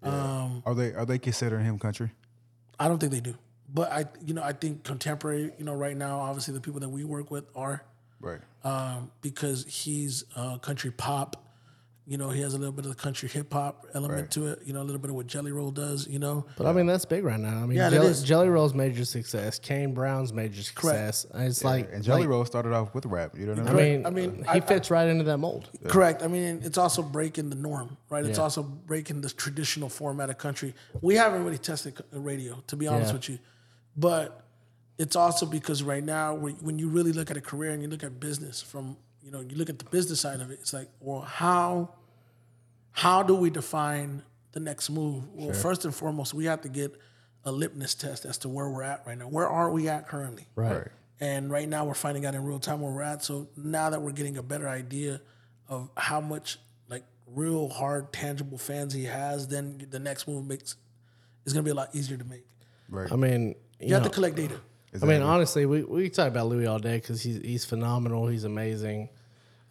Um, 0.07 0.63
Are 0.67 0.75
they 0.75 0.93
are 0.95 1.05
they 1.07 1.19
considering 1.19 1.65
him 1.65 1.79
country? 1.79 2.11
I 2.79 2.89
don't 2.89 2.99
think 2.99 3.13
they 3.13 3.21
do, 3.21 3.35
but 3.73 3.91
I, 3.91 4.05
you 4.25 4.35
know, 4.35 4.43
I 4.43 4.53
think 4.53 4.85
contemporary, 4.85 5.53
you 5.59 5.65
know, 5.65 5.75
right 5.75 5.97
now, 5.97 6.19
obviously 6.21 6.53
the 6.55 6.61
people 6.61 6.81
that 6.81 6.89
we 6.89 7.05
work 7.05 7.31
with 7.31 7.45
are 7.57 7.83
Right. 8.21 8.41
um, 8.65 9.11
because 9.23 9.65
he's 9.67 10.25
uh, 10.37 10.59
country 10.59 10.91
pop. 10.91 11.43
You 12.09 12.17
know, 12.19 12.31
he 12.31 12.41
has 12.43 12.55
a 12.55 12.59
little 12.59 12.73
bit 12.73 12.85
of 12.85 12.93
the 12.97 13.03
country 13.03 13.29
hip 13.29 13.53
hop 13.53 13.85
element 13.93 14.21
Right. 14.21 14.31
to 14.31 14.47
it. 14.47 14.61
You 14.65 14.73
know, 14.73 14.81
a 14.81 14.85
little 14.85 15.01
bit 15.01 15.11
of 15.11 15.17
what 15.17 15.27
Jelly 15.27 15.51
Roll 15.51 15.73
does. 15.73 16.07
You 16.07 16.21
know, 16.21 16.47
But 16.57 16.69
I 16.69 16.73
mean, 16.73 16.87
that's 16.87 17.05
big 17.05 17.25
right 17.25 17.41
now. 17.41 17.57
I 17.63 17.67
mean, 17.67 17.77
Yeah, 17.79 17.91
Jelly, 17.91 18.07
is. 18.07 18.23
Jelly 18.23 18.49
Roll's 18.49 18.75
major 18.75 19.05
success, 19.05 19.59
Kane 19.59 19.93
Brown's 19.93 20.33
major 20.33 20.63
success. 20.63 21.27
And 21.35 21.49
It's 21.49 21.65
like, 21.65 21.93
and 21.93 22.05
Jelly 22.05 22.21
like, 22.21 22.31
Roll 22.31 22.45
started 22.45 22.73
off 22.73 22.95
with 22.95 23.07
rap. 23.07 23.37
You 23.37 23.47
know 23.47 23.55
what 23.55 23.67
I 23.67 23.71
I 23.71 23.75
mean? 23.75 23.85
mean, 24.03 24.07
I 24.07 24.11
mean, 24.11 24.35
he 24.45 24.49
I- 24.49 24.61
fits 24.61 24.89
right 24.89 25.09
into 25.09 25.25
that 25.25 25.39
mold. 25.39 25.69
correct. 25.89 26.23
I 26.23 26.29
mean, 26.29 26.61
it's 26.63 26.79
also 26.79 27.03
breaking 27.03 27.51
the 27.51 27.57
norm, 27.57 27.97
right? 28.09 28.25
It's 28.25 28.39
Yeah. 28.39 28.45
also 28.45 28.63
breaking 28.63 29.23
the 29.23 29.31
traditional 29.31 29.89
format 29.89 30.31
of 30.31 30.39
country. 30.39 30.75
We 31.03 31.17
haven't 31.17 31.45
really 31.45 31.59
tested 31.59 31.99
c- 31.99 32.05
uh, 32.15 32.21
radio, 32.21 32.63
to 32.69 32.77
be 32.77 32.87
honest 32.87 33.09
Yeah. 33.09 33.13
with 33.15 33.29
you, 33.31 33.39
but 33.97 34.45
it's 34.99 35.17
also 35.17 35.45
because 35.45 35.83
right 35.83 36.05
now, 36.05 36.35
when 36.37 36.55
when 36.63 36.79
you 36.79 36.89
really 36.89 37.13
look 37.13 37.33
at 37.33 37.37
a 37.37 37.41
career 37.41 37.73
and 37.73 37.83
you 37.83 37.89
look 37.89 38.05
at 38.05 38.21
business 38.21 38.63
from, 38.63 38.97
you 39.27 39.33
know, 39.33 39.41
you 39.41 39.57
look 39.57 39.69
at 39.69 39.81
the 39.81 39.85
business 39.87 40.21
side 40.21 40.41
of 40.41 40.53
it, 40.53 40.61
it's 40.61 40.73
like, 40.73 40.89
well, 41.01 41.21
how 41.21 41.91
how 42.93 43.25
do 43.25 43.35
we 43.35 43.51
define 43.51 44.23
the 44.53 44.61
next 44.61 44.89
move? 44.89 45.25
Well, 45.35 45.53
first 45.53 45.85
and 45.85 45.93
foremost, 45.93 46.33
we 46.33 46.45
have 46.45 46.63
to 46.63 46.69
get 46.69 46.95
a 47.45 47.51
litmus 47.51 47.95
test 47.97 48.25
as 48.25 48.39
to 48.39 48.49
where 48.49 48.71
we're 48.71 48.85
at 48.85 49.03
right 49.05 49.19
now. 49.19 49.27
Where 49.27 49.49
are 49.49 49.71
we 49.71 49.89
at 49.89 50.07
currently? 50.09 50.47
Right. 50.55 50.73
Right. 50.73 50.89
And 51.19 51.51
right 51.51 51.69
now 51.69 51.85
we're 51.85 51.95
finding 51.95 52.25
out 52.25 52.35
in 52.35 52.45
real 52.45 52.61
time 52.61 52.81
where 52.81 52.93
we're 52.93 53.03
at. 53.03 53.25
So 53.25 53.49
now 53.57 53.91
that 53.91 54.01
we're 54.01 54.13
getting 54.13 54.37
a 54.37 54.43
better 54.43 54.69
idea 54.69 55.21
of 55.69 55.91
how 55.97 56.21
much 56.21 56.59
like 56.89 57.03
real 57.27 57.69
hard 57.69 58.13
tangible 58.13 58.59
fans 58.59 58.93
he 58.93 59.05
has, 59.05 59.49
then 59.49 59.87
the 59.91 59.99
next 59.99 60.29
move 60.29 60.47
makes 60.47 60.77
is 61.45 61.53
gonna 61.53 61.65
be 61.65 61.71
a 61.71 61.75
lot 61.75 61.95
easier 61.95 62.17
to 62.17 62.25
make. 62.25 62.47
Right. 62.89 63.11
I 63.11 63.17
mean, 63.17 63.57
you, 63.81 63.89
You 63.89 63.95
have 63.95 64.05
know, 64.05 64.09
to 64.09 64.15
collect 64.15 64.37
data. 64.37 64.61
I 65.03 65.05
mean, 65.05 65.23
honestly, 65.23 65.67
we, 65.67 65.83
we 65.83 66.09
talk 66.09 66.29
about 66.29 66.47
Louis 66.47 66.67
all 66.67 66.79
day 66.79 66.97
because 66.97 67.21
he's 67.23 67.37
he's 67.37 67.65
phenomenal. 67.65 68.29
He's 68.29 68.45
amazing, 68.45 69.11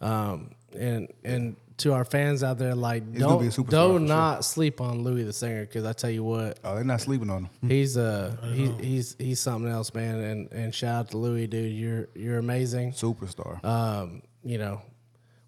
um, 0.00 0.50
and 0.78 1.08
and 1.24 1.56
to 1.78 1.92
our 1.92 2.04
fans 2.06 2.42
out 2.42 2.56
there, 2.58 2.74
like 2.74 3.02
gonna 3.18 3.38
be 3.38 3.46
a 3.48 3.50
don't 3.50 3.66
superstar 3.66 3.70
do 3.70 3.92
for 3.92 3.98
sure. 3.98 4.00
not 4.00 4.44
sleep 4.44 4.80
on 4.80 5.02
Louis 5.02 5.24
the 5.24 5.32
singer 5.32 5.60
because 5.66 5.84
I 5.84 5.92
tell 5.92 6.08
you 6.10 6.24
what, 6.24 6.58
Oh, 6.64 6.74
they're 6.74 6.84
not 6.84 7.00
sleeping 7.02 7.28
on 7.30 7.44
him. 7.44 7.68
he's 7.68 7.96
uh 7.98 8.34
he, 8.54 8.68
he's 8.82 9.14
he's 9.18 9.40
something 9.40 9.70
else, 9.70 9.92
man. 9.92 10.16
And 10.18 10.52
and 10.52 10.74
shout 10.74 10.94
out 10.96 11.10
to 11.10 11.18
Louis, 11.18 11.46
dude. 11.46 11.72
You're 11.72 12.08
you're 12.14 12.38
amazing. 12.38 12.92
Superstar. 12.92 13.62
Um, 13.64 14.22
you 14.42 14.56
know, 14.58 14.80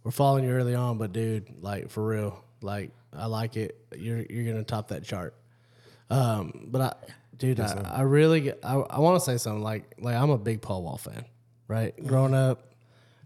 we're 0.04 0.10
following 0.10 0.44
you 0.44 0.50
early 0.50 0.74
on, 0.74 0.98
but 0.98 1.12
dude, 1.12 1.46
like 1.62 1.88
for 1.90 2.04
real, 2.06 2.44
like 2.60 2.90
I 3.12 3.24
like 3.26 3.56
it. 3.56 3.78
You're 3.96 4.22
you're 4.28 4.44
gonna 4.52 4.64
top 4.64 4.88
that 4.88 5.04
chart. 5.04 5.34
Um, 6.10 6.68
but 6.70 6.80
I, 6.80 6.94
dude, 7.36 7.60
I, 7.60 7.90
I 7.90 8.00
really 8.02 8.40
get- 8.42 8.60
I, 8.64 8.74
I 8.74 9.00
want 9.00 9.18
to 9.18 9.24
say 9.24 9.36
something 9.36 9.62
like 9.62 9.94
like 9.98 10.14
I'm 10.14 10.30
a 10.30 10.38
big 10.38 10.60
Paul 10.62 10.82
Wall 10.82 10.96
fan, 10.98 11.24
right? 11.68 11.94
Growing 12.06 12.34
up, 12.34 12.68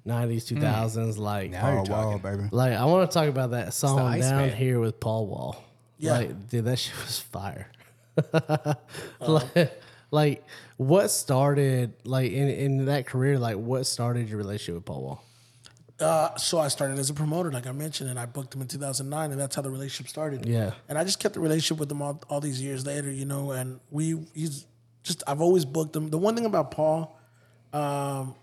'90s, 0.07 0.53
2000s, 0.53 1.19
like 1.19 1.51
Now 1.51 1.83
you're 1.85 1.97
oh, 1.97 2.19
baby. 2.19 2.49
like 2.51 2.73
I 2.73 2.85
want 2.85 3.11
to 3.11 3.15
talk 3.15 3.29
about 3.29 3.53
that 3.53 3.73
song 3.75 3.99
down 3.99 4.09
Iceman. 4.09 4.57
here 4.57 4.81
with 4.81 4.99
Paul 4.99 5.27
Wall. 5.27 5.65
Yeah. 5.99 6.19
Like, 6.19 6.49
dude, 6.49 6.65
that 6.65 6.79
shit 6.79 6.95
was 7.05 7.21
fire. 7.21 7.71
like, 9.21 9.81
like, 10.11 10.45
what 10.77 11.09
started 11.09 11.95
like 12.05 12.33
in, 12.33 12.49
in 12.49 12.85
that 12.87 13.07
career? 13.07 13.39
Like, 13.39 13.57
what 13.57 13.85
started 13.87 14.29
your 14.29 14.39
relationship 14.39 14.75
with 14.75 14.85
Paul 14.85 15.03
Wall? 15.03 15.25
Uh, 16.01 16.37
so 16.37 16.59
I 16.59 16.69
started 16.69 16.99
as 16.99 17.11
a 17.11 17.15
promoter, 17.15 17.53
like 17.53 17.67
I 17.67 17.73
mentioned, 17.73 18.11
and 18.11 18.19
I 18.19 18.27
booked 18.27 18.55
him 18.55 18.61
in 18.61 18.67
2009, 18.67 19.31
and 19.31 19.41
that's 19.41 19.55
how 19.55 19.63
the 19.63 19.71
relationship 19.71 20.09
started. 20.09 20.45
Yeah. 20.47 20.73
And 20.89 20.99
I 20.99 21.05
just 21.05 21.21
kept 21.21 21.35
the 21.35 21.41
relationship 21.41 21.79
with 21.79 21.91
him 21.91 22.03
all, 22.03 22.21
all 22.29 22.41
these 22.41 22.61
years 22.61 22.85
later, 22.85 23.11
you 23.11 23.25
know. 23.25 23.53
And 23.53 23.79
we, 23.91 24.19
he's 24.35 24.67
just, 25.05 25.23
I've 25.27 25.41
always 25.41 25.65
booked 25.65 25.95
him. 25.95 26.11
The 26.11 26.19
one 26.19 26.35
thing 26.35 26.45
about 26.45 26.73
Paul, 26.73 27.17
um, 27.73 28.35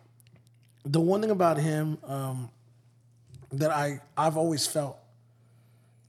the 0.84 1.00
one 1.02 1.22
thing 1.22 1.32
about 1.32 1.58
him 1.58 1.98
um, 2.04 2.50
that 3.52 3.72
I, 3.72 4.02
I've 4.18 4.38
always 4.38 4.66
felt, 4.68 4.98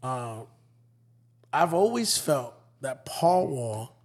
uh, 0.02 0.40
I've 1.52 1.74
always 1.74 2.16
felt 2.16 2.54
that 2.80 3.04
Paul 3.04 3.48
Wall 3.48 3.96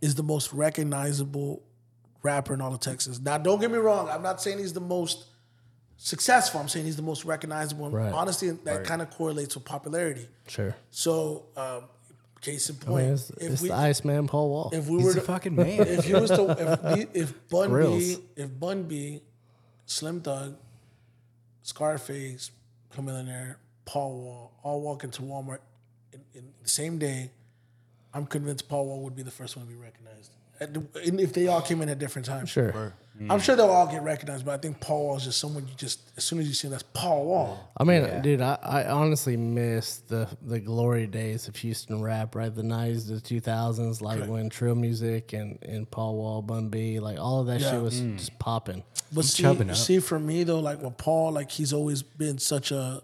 is 0.00 0.14
the 0.14 0.22
most 0.22 0.52
recognizable 0.52 1.62
rapper 2.22 2.54
in 2.54 2.60
all 2.60 2.72
of 2.72 2.80
Texas. 2.80 3.18
Now, 3.20 3.38
don't 3.38 3.60
get 3.60 3.70
me 3.70 3.78
wrong. 3.78 4.08
I'm 4.08 4.22
not 4.22 4.40
saying 4.40 4.58
he's 4.58 4.72
the 4.72 4.80
most 4.80 5.24
successful. 5.96 6.60
I'm 6.60 6.68
saying 6.68 6.84
he's 6.86 6.96
the 6.96 7.02
most 7.02 7.24
recognizable. 7.24 7.86
And 7.86 7.94
Right. 7.94 8.12
honestly, 8.12 8.50
that 8.50 8.84
kind 8.84 9.00
of 9.02 9.10
correlates 9.10 9.54
with 9.54 9.64
popularity. 9.64 10.28
Sure. 10.48 10.74
So, 10.90 11.46
um, 11.56 11.84
case 12.40 12.68
in 12.70 12.76
I 12.82 12.84
point, 12.84 13.04
mean, 13.04 13.14
it's, 13.14 13.30
if 13.30 13.52
it's 13.52 13.62
we, 13.62 13.68
the 13.68 13.74
Iceman 13.74 14.26
Paul 14.28 14.50
Wall. 14.50 14.70
if 14.72 14.86
we 14.88 14.96
He's 14.98 15.04
were 15.06 15.10
a 15.12 15.14
to, 15.14 15.20
fucking 15.22 15.56
man. 15.56 15.80
if 15.80 16.04
he 16.04 16.12
was 16.14 16.30
to, 16.30 16.50
if, 16.92 16.98
he- 17.12 17.18
if 17.20 17.48
Bun 17.48 17.72
B, 17.82 18.18
if 18.36 18.60
Bun 18.60 18.82
B, 18.84 19.22
Slim 19.86 20.20
Thug, 20.20 20.56
Scarface, 21.62 22.50
Chamillionaire, 22.94 23.56
Paul 23.84 24.20
Wall, 24.20 24.52
all 24.62 24.80
walk 24.80 25.04
into 25.04 25.22
Walmart 25.22 25.60
in, 26.12 26.20
in 26.34 26.52
the 26.62 26.68
same 26.68 26.98
day, 26.98 27.30
I'm 28.12 28.26
convinced 28.26 28.68
Paul 28.68 28.86
Wall 28.86 29.00
would 29.02 29.16
be 29.16 29.22
the 29.22 29.30
first 29.30 29.56
one 29.56 29.66
to 29.66 29.72
be 29.72 29.78
recognized. 29.78 30.32
At 30.60 30.74
the- 30.74 30.86
and 31.04 31.20
if 31.20 31.32
they 31.32 31.48
all 31.48 31.60
came 31.60 31.82
in 31.82 31.88
at 31.88 31.98
different 31.98 32.26
times, 32.26 32.50
sure. 32.50 32.94
I'm 33.30 33.40
sure 33.40 33.56
they'll 33.56 33.66
all 33.70 33.86
get 33.86 34.02
recognized. 34.02 34.44
But 34.44 34.54
I 34.54 34.58
think 34.58 34.80
Paul 34.80 35.04
Wall 35.04 35.16
is 35.16 35.24
just 35.24 35.40
someone 35.40 35.66
you 35.66 35.74
just 35.76 36.00
as 36.16 36.24
soon 36.24 36.38
as 36.38 36.48
you 36.48 36.54
see 36.54 36.66
him, 36.68 36.72
that's 36.72 36.84
Paul 36.92 37.24
Wall. 37.24 37.72
I 37.76 37.84
mean, 37.84 38.20
dude, 38.22 38.40
I, 38.42 38.58
I 38.62 38.86
honestly 38.88 39.36
miss 39.36 39.98
the 40.08 40.28
the 40.42 40.60
glory 40.60 41.06
days 41.06 41.48
of 41.48 41.56
Houston 41.56 42.02
rap, 42.02 42.34
right? 42.34 42.54
The 42.54 42.62
nineties, 42.62 43.06
the 43.06 43.20
two 43.20 43.40
thousands, 43.40 44.02
like 44.02 44.26
when 44.26 44.50
Trill 44.50 44.74
Music 44.74 45.32
and, 45.32 45.58
and 45.62 45.90
Paul 45.90 46.16
Wall, 46.16 46.42
Bun 46.42 46.68
B, 46.68 47.00
like 47.00 47.18
all 47.18 47.40
of 47.40 47.46
that 47.46 47.60
Yeah. 47.60 47.72
shit 47.72 47.82
was 47.82 48.00
mm. 48.00 48.18
just 48.18 48.38
popping. 48.38 48.82
But 49.12 49.24
see, 49.24 49.46
up. 49.46 49.74
see, 49.76 49.98
for 50.00 50.18
me 50.18 50.44
though, 50.44 50.60
like 50.60 50.82
with 50.82 50.96
Paul, 50.98 51.32
like 51.32 51.50
he's 51.50 51.72
always 51.72 52.02
been 52.02 52.38
such 52.38 52.70
a 52.70 53.02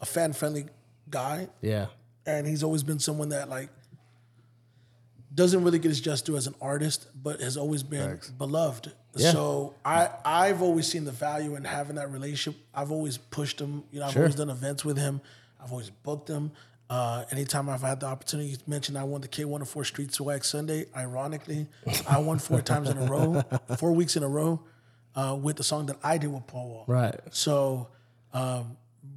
a 0.00 0.06
fan 0.06 0.32
friendly 0.32 0.66
guy, 1.10 1.48
Yeah, 1.60 1.86
and 2.26 2.46
he's 2.46 2.62
always 2.62 2.82
been 2.82 2.98
someone 2.98 3.28
that 3.30 3.48
like 3.48 3.68
doesn't 5.34 5.64
really 5.64 5.78
get 5.78 5.88
his 5.88 6.00
just 6.00 6.26
due 6.26 6.36
as 6.36 6.46
an 6.46 6.54
artist, 6.60 7.08
but 7.20 7.40
has 7.40 7.56
always 7.56 7.82
been 7.82 8.20
beloved. 8.38 8.92
Yeah. 9.16 9.32
So 9.32 9.74
I 9.84 10.08
I've 10.24 10.62
always 10.62 10.86
seen 10.86 11.04
the 11.04 11.12
value 11.12 11.56
in 11.56 11.64
having 11.64 11.96
that 11.96 12.10
relationship. 12.10 12.60
I've 12.74 12.90
always 12.90 13.16
pushed 13.18 13.60
him. 13.60 13.84
You 13.90 14.00
know, 14.00 14.06
I've 14.06 14.16
always 14.16 14.34
done 14.34 14.50
events 14.50 14.84
with 14.84 14.98
him. 14.98 15.20
I've 15.62 15.70
always 15.72 15.90
booked 15.90 16.28
him. 16.28 16.52
Uh, 16.90 17.24
anytime 17.30 17.68
I've 17.70 17.80
had 17.80 18.00
the 18.00 18.06
opportunity, 18.06 18.50
you 18.50 18.56
mentioned 18.66 18.98
I 18.98 19.04
won 19.04 19.22
the 19.22 19.28
K104 19.28 19.86
Street 19.86 20.12
Swag 20.12 20.44
Sunday. 20.44 20.84
Ironically, 20.94 21.66
I 22.06 22.18
won 22.18 22.38
four 22.38 22.60
times 22.72 22.90
in 22.90 22.98
a 22.98 23.06
row, 23.06 23.42
four 23.78 23.92
weeks 23.92 24.16
in 24.16 24.22
a 24.22 24.28
row, 24.28 24.60
uh, 25.16 25.36
with 25.40 25.56
the 25.56 25.64
song 25.64 25.86
that 25.86 25.96
I 26.04 26.18
did 26.18 26.32
with 26.32 26.46
Paul 26.46 26.68
Wall. 26.68 26.84
right. 26.86 27.18
So, 27.30 27.88
um, 28.34 28.76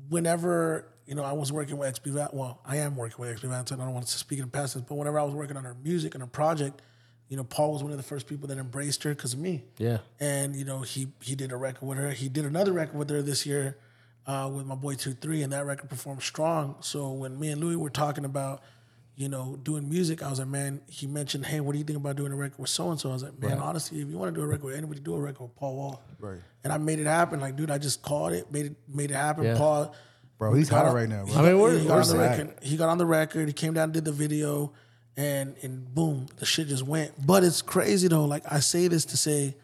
whenever 0.10 0.86
you 1.08 1.16
know 1.16 1.24
I 1.24 1.32
was 1.32 1.52
working 1.52 1.78
with 1.78 2.02
XP, 2.02 2.12
Val- 2.12 2.30
well, 2.34 2.62
I 2.66 2.78
am 2.78 2.96
working 2.96 3.18
with 3.20 3.36
XP 3.36 3.50
Valentine. 3.50 3.80
I 3.80 3.86
don't 3.86 3.94
want 3.94 4.06
to 4.08 4.18
speak 4.18 4.40
in 4.40 4.46
the 4.46 4.52
past, 4.52 4.74
tense, 4.74 4.86
but 4.88 4.96
whenever 4.96 5.20
I 5.20 5.24
was 5.24 5.34
working 5.34 5.58
on 5.58 5.64
her 5.64 5.76
music 5.84 6.14
and 6.14 6.22
her 6.22 6.28
project, 6.28 6.82
you 7.30 7.38
know, 7.38 7.44
Paul 7.44 7.74
was 7.74 7.84
one 7.84 7.92
of 7.92 7.98
the 7.98 8.04
first 8.04 8.28
people 8.28 8.48
that 8.50 8.58
embraced 8.58 9.04
her 9.04 9.16
because 9.16 9.34
of 9.34 9.40
me. 9.40 9.64
Yeah. 9.78 10.00
And 10.20 10.56
you 10.56 10.66
know, 10.66 10.82
he 10.82 11.08
he 11.22 11.36
did 11.36 11.52
a 11.52 11.58
record 11.58 11.88
with 11.88 11.98
her. 11.98 12.12
He 12.12 12.30
did 12.30 12.46
another 12.46 12.72
record 12.72 12.98
with 12.98 13.10
her 13.10 13.22
this 13.22 13.46
year 13.46 13.78
uh, 14.26 14.50
with 14.54 14.66
my 14.66 14.76
boy 14.76 14.96
Two 14.96 15.14
Three, 15.14 15.42
and 15.42 15.54
that 15.54 15.66
record 15.66 15.90
performed 15.90 16.22
strong. 16.22 16.76
So 16.82 17.12
when 17.12 17.40
me 17.40 17.50
and 17.50 17.62
Louis 17.62 17.76
were 17.76 17.90
talking 17.90 18.26
about, 18.26 18.62
you 19.16 19.30
know, 19.30 19.58
doing 19.64 19.90
music, 19.90 20.22
I 20.22 20.30
was 20.30 20.40
like, 20.40 20.50
man, 20.50 20.82
he 20.88 21.08
mentioned, 21.08 21.46
hey, 21.46 21.60
what 21.62 21.72
do 21.72 21.80
you 21.80 21.84
think 21.86 21.98
about 21.98 22.18
doing 22.18 22.32
a 22.32 22.36
record 22.36 22.60
with 22.60 22.70
so 22.70 22.92
and 22.92 23.00
so? 23.00 23.10
I 23.10 23.14
was 23.14 23.24
like, 23.24 23.40
man, 23.42 23.58
honestly, 23.60 24.02
if 24.02 24.10
you 24.10 24.18
want 24.18 24.34
to 24.34 24.40
do 24.40 24.44
a 24.44 24.48
record 24.48 24.66
with 24.66 24.76
anybody, 24.76 25.00
do 25.00 25.16
a 25.16 25.20
record 25.20 25.44
with 25.44 25.56
Paul 25.56 25.76
Wall. 25.76 26.04
Right. 26.20 26.40
And 26.64 26.74
I 26.74 26.78
made 26.78 27.00
it 27.00 27.08
happen. 27.08 27.40
Like, 27.40 27.56
dude, 27.56 27.72
I 27.72 27.78
just 27.78 28.02
called 28.02 28.34
it, 28.34 28.52
made 28.52 28.68
it, 28.68 28.76
made 28.88 29.12
it 29.12 29.16
happen. 29.16 29.46
Yeah. 29.46 29.58
Paul, 29.58 29.96
Bro, 30.38 30.54
he's 30.54 30.70
got 30.70 30.86
hot 30.86 30.94
right 30.96 31.10
now, 31.10 31.26
bro. 31.26 31.34
He 31.34 31.40
I 31.40 31.42
mean, 31.42 31.52
got- 31.54 31.62
we're- 31.64 31.80
he 31.80 31.86
got 31.88 31.94
we're 31.94 32.02
on 32.02 32.08
the 32.08 32.14
sad. 32.14 32.40
record. 32.40 32.64
He 32.64 32.78
got 32.78 32.90
on 32.90 32.98
the 32.98 33.06
record. 33.06 33.48
He 33.48 33.54
came 33.54 33.74
down 33.74 33.86
and 33.86 33.94
did 33.94 34.06
the 34.06 34.12
video, 34.12 34.72
and 35.16 35.56
and 35.64 35.94
boom, 35.94 36.28
the 36.38 36.46
shit 36.46 36.68
just 36.68 36.84
went. 36.84 37.12
But 37.26 37.44
it's 37.44 37.62
crazy 37.62 38.08
though. 38.08 38.26
Like 38.26 38.44
I 38.52 38.60
say 38.60 38.88
this 38.88 39.06
to 39.06 39.18
say, 39.18 39.56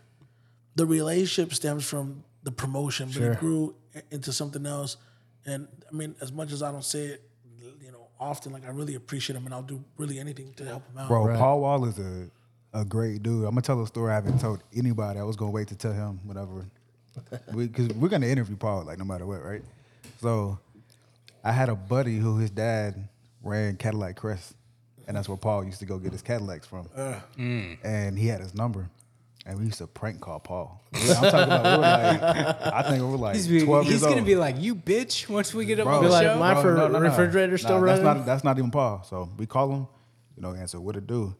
the 0.75 0.85
relationship 0.85 1.53
stems 1.53 1.85
from 1.85 2.23
the 2.41 2.51
promotion, 2.51 3.09
but 3.13 3.21
it 3.21 3.39
grew 3.39 3.75
into 4.11 4.33
something 4.33 4.65
else. 4.65 4.97
And 5.45 5.67
I 5.91 5.95
mean, 5.95 6.15
as 6.21 6.31
much 6.31 6.51
as 6.51 6.63
I 6.63 6.71
don't 6.71 6.83
say 6.85 7.03
it, 7.05 7.29
you 7.81 7.91
know, 7.91 8.07
often, 8.19 8.51
like 8.53 8.65
I 8.65 8.69
really 8.69 8.95
appreciate 8.95 9.35
him, 9.35 9.45
and 9.45 9.53
I'll 9.53 9.61
do 9.61 9.83
really 9.97 10.17
anything 10.19 10.53
to 10.55 10.65
help 10.65 10.87
him 10.89 10.97
out. 10.97 11.07
Bro, 11.07 11.35
Paul 11.37 11.61
Wall 11.61 11.85
is 11.85 11.99
a, 11.99 12.29
a 12.73 12.83
great 12.83 13.21
dude. 13.21 13.43
I'm 13.43 13.51
gonna 13.51 13.61
tell 13.61 13.79
a 13.83 13.85
story 13.87 14.11
I 14.11 14.15
haven't 14.15 14.39
told 14.39 14.63
anybody. 14.75 15.19
I 15.19 15.23
was 15.23 15.35
gonna 15.35 15.51
wait 15.51 15.67
to 15.67 15.75
tell 15.75 15.93
him 15.93 16.19
whatever, 16.23 16.65
because 17.55 17.89
we, 17.95 18.07
are 18.07 18.09
gonna 18.09 18.25
interview 18.27 18.55
Paul 18.55 18.85
like 18.85 18.97
no 18.97 19.05
matter 19.05 19.25
what, 19.27 19.43
right? 19.43 19.61
So, 20.23 20.57
I 21.43 21.51
had 21.51 21.67
a 21.67 21.75
buddy 21.75 22.15
who 22.17 22.37
his 22.37 22.49
dad 22.49 23.09
ran 23.43 23.75
Cadillac 23.75 24.15
Crest, 24.15 24.55
and 25.05 25.17
that's 25.17 25.27
where 25.27 25.37
Paul 25.37 25.65
used 25.65 25.79
to 25.79 25.85
go 25.85 25.97
get 25.99 26.13
his 26.13 26.21
Cadillacs 26.21 26.65
from. 26.65 26.87
Uh. 26.95 27.19
Mm. 27.37 27.77
And 27.83 28.17
he 28.17 28.27
had 28.27 28.39
his 28.39 28.53
number, 28.55 28.89
and 29.45 29.59
we 29.59 29.65
used 29.65 29.79
to 29.79 29.87
prank 29.87 30.21
call 30.21 30.39
Paul. 30.39 30.81
I'm 30.93 31.01
talking 31.07 31.27
about 31.41 31.63
we 31.65 31.71
were 31.71 31.77
like, 31.77 32.21
I 32.73 32.83
think 32.83 33.03
we 33.03 33.09
were 33.09 33.17
like 33.17 33.35
He's, 33.35 33.49
be, 33.49 33.65
12 33.65 33.83
he's 33.83 33.91
years 33.95 34.01
gonna 34.03 34.15
old. 34.15 34.25
be 34.25 34.35
like, 34.37 34.61
you 34.61 34.75
bitch, 34.75 35.27
once 35.27 35.53
we 35.53 35.65
get 35.65 35.81
up 35.81 35.87
Bro, 35.87 35.97
on 35.97 36.03
the 36.03 36.07
Be 36.07 36.13
like, 36.13 36.23
show. 36.27 36.39
my- 36.39 36.61
fr- 36.61 36.69
refrigerator 36.99 37.57
still 37.57 37.81
That's 37.81 37.99
running? 37.99 38.19
not, 38.19 38.25
that's 38.25 38.45
not 38.45 38.57
even 38.57 38.71
Paul. 38.71 39.03
So 39.03 39.27
we 39.37 39.45
call 39.45 39.69
him, 39.73 39.87
you 40.37 40.41
know, 40.41 40.53
answer 40.53 40.79
what 40.79 40.95
it 40.95 41.05
do, 41.05 41.35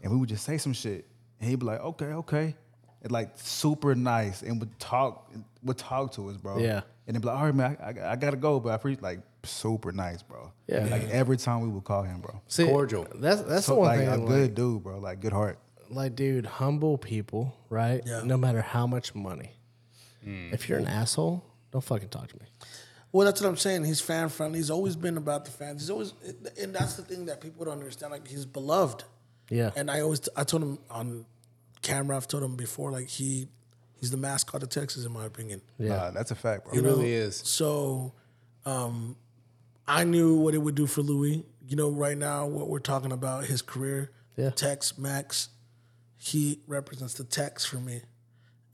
and 0.00 0.12
we 0.12 0.16
would 0.18 0.28
just 0.28 0.44
say 0.44 0.58
some 0.58 0.72
shit, 0.74 1.08
and 1.40 1.50
he'd 1.50 1.58
be 1.58 1.66
like, 1.66 1.80
okay, 1.80 2.12
okay, 2.12 2.54
and 3.02 3.10
like 3.10 3.30
super 3.34 3.96
nice, 3.96 4.42
and 4.42 4.60
would 4.60 4.78
talk, 4.78 5.28
would 5.64 5.76
talk 5.78 6.12
to 6.12 6.28
us, 6.30 6.36
bro. 6.36 6.58
Yeah. 6.58 6.82
And 7.08 7.14
then 7.16 7.20
be 7.20 7.26
like, 7.26 7.36
all 7.36 7.46
right, 7.46 7.54
man, 7.54 7.76
I, 7.82 7.98
I, 8.06 8.12
I 8.12 8.16
gotta 8.16 8.36
go, 8.36 8.60
but 8.60 8.68
I 8.70 8.74
appreciate 8.76 9.02
like 9.02 9.20
super 9.42 9.90
nice, 9.90 10.22
bro. 10.22 10.52
Yeah. 10.68 10.84
like 10.86 11.08
every 11.10 11.36
time 11.38 11.62
we 11.62 11.68
would 11.68 11.82
call 11.84 12.04
him, 12.04 12.20
bro. 12.20 12.40
See, 12.46 12.66
Cordial. 12.66 13.08
That's 13.16 13.40
that's 13.42 13.66
So 13.66 13.74
the 13.74 13.80
one 13.80 13.88
like 13.88 13.98
thing. 14.00 14.08
a 14.08 14.16
like- 14.18 14.28
good 14.28 14.54
dude, 14.54 14.82
bro. 14.84 14.98
Like 15.00 15.18
good 15.20 15.32
heart. 15.32 15.58
like, 15.90 16.14
dude, 16.14 16.46
humble 16.46 16.98
people, 16.98 17.52
right? 17.70 18.02
Yeah. 18.06 18.20
No 18.24 18.36
matter 18.36 18.60
how 18.62 18.86
much 18.86 19.14
money. 19.14 19.52
Hmm. 20.22 20.50
If 20.52 20.68
you're 20.68 20.78
an 20.78 20.86
asshole, 20.86 21.42
don't 21.72 21.82
fucking 21.82 22.10
talk 22.10 22.28
to 22.28 22.36
me. 22.36 22.46
Well, 23.10 23.24
that's 23.24 23.40
what 23.40 23.48
I'm 23.48 23.56
saying. 23.56 23.84
He's 23.84 24.02
fan 24.02 24.28
friendly. 24.28 24.58
He's 24.58 24.68
always 24.70 24.94
been 24.94 25.16
about 25.16 25.46
the 25.46 25.50
fans. 25.50 25.80
He's 25.80 25.88
always, 25.90 26.12
and 26.60 26.74
that's 26.74 26.94
the 26.94 27.02
thing 27.02 27.24
that 27.26 27.40
people 27.40 27.64
don't 27.64 27.78
understand. 27.78 28.12
Like 28.12 28.28
he's 28.28 28.44
beloved. 28.44 29.04
Yeah. 29.48 29.70
And 29.76 29.90
I 29.90 30.00
always, 30.00 30.28
I 30.36 30.44
told 30.44 30.62
him 30.62 30.78
on 30.90 31.24
camera. 31.80 32.16
I've 32.18 32.28
told 32.28 32.42
him 32.42 32.56
before. 32.56 32.90
Like 32.92 33.08
he, 33.08 33.48
he's 34.00 34.10
the 34.10 34.16
mascot 34.16 34.62
of 34.62 34.68
Texas, 34.68 35.04
in 35.04 35.12
my 35.12 35.24
opinion. 35.26 35.60
Yeah. 35.78 35.88
Nah, 35.88 36.10
that's 36.10 36.30
a 36.30 36.34
fact, 36.34 36.64
bro. 36.64 36.74
He 36.74 36.80
really 36.80 37.12
is. 37.12 37.36
So, 37.36 38.12
um, 38.64 39.16
I 39.86 40.04
knew 40.04 40.36
what 40.36 40.54
it 40.54 40.58
would 40.58 40.74
do 40.74 40.86
for 40.86 41.02
Louis. 41.02 41.44
You 41.66 41.76
know, 41.76 41.90
right 41.90 42.16
now, 42.16 42.46
what 42.46 42.68
we're 42.68 42.78
talking 42.78 43.12
about, 43.12 43.44
his 43.44 43.62
career, 43.62 44.10
Yeah. 44.36 44.50
Tex 44.50 44.96
Max, 44.98 45.48
he 46.16 46.60
represents 46.66 47.14
the 47.14 47.24
Tex 47.24 47.64
for 47.64 47.76
me. 47.76 48.02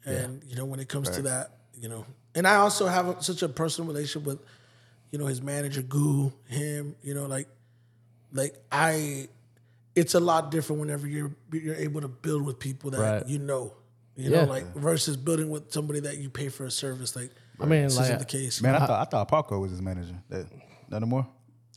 And 0.05 0.43
you 0.45 0.55
know, 0.57 0.65
when 0.67 0.81
it 0.81 0.89
comes 0.89 1.09
to 1.11 1.23
that, 1.23 1.51
you 1.75 1.89
know, 1.89 2.05
and 2.35 2.47
I 2.47 2.57
also 2.57 2.87
have 2.87 3.09
a, 3.09 3.23
such 3.23 3.43
a 3.43 3.49
personal 3.49 3.89
relationship 3.89 4.27
with, 4.27 4.39
you 5.11 5.19
know, 5.19 5.27
his 5.27 5.41
manager 5.41 5.81
Goo, 5.83 6.33
him. 6.47 6.95
You 7.03 7.15
know, 7.15 7.27
like, 7.27 7.49
like 8.33 8.55
I, 8.71 9.29
it's 9.95 10.15
a 10.15 10.21
lot 10.21 10.51
different 10.51 10.81
whenever 10.81 11.07
you're 11.07 11.31
you're 11.53 11.77
able 11.77 12.01
to 12.03 12.09
build 12.09 12.43
with 12.45 12.59
people 12.59 12.91
that 12.91 13.01
Right. 13.01 13.27
you 13.27 13.39
know. 13.39 13.73
You 14.17 14.31
Yeah. 14.31 14.45
know, 14.45 14.51
like 14.51 14.75
versus 14.75 15.17
building 15.17 15.51
with 15.51 15.73
somebody 15.73 16.01
that 16.01 16.19
you 16.19 16.31
pay 16.31 16.49
for 16.49 16.65
a 16.67 16.71
service. 16.71 17.17
Like, 17.17 17.31
I 17.61 17.67
mean, 17.67 17.83
this 17.85 17.97
like, 17.97 18.05
isn't 18.05 18.19
the 18.21 18.25
case. 18.25 18.63
Man, 18.63 18.75
I 18.75 18.87
thought 18.87 19.07
I 19.07 19.11
thought 19.11 19.29
Paco 19.29 19.59
was 19.59 19.71
his 19.73 19.83
manager. 19.83 20.17
That 20.29 20.47
none 20.91 21.01
no 21.01 21.07
more. 21.07 21.27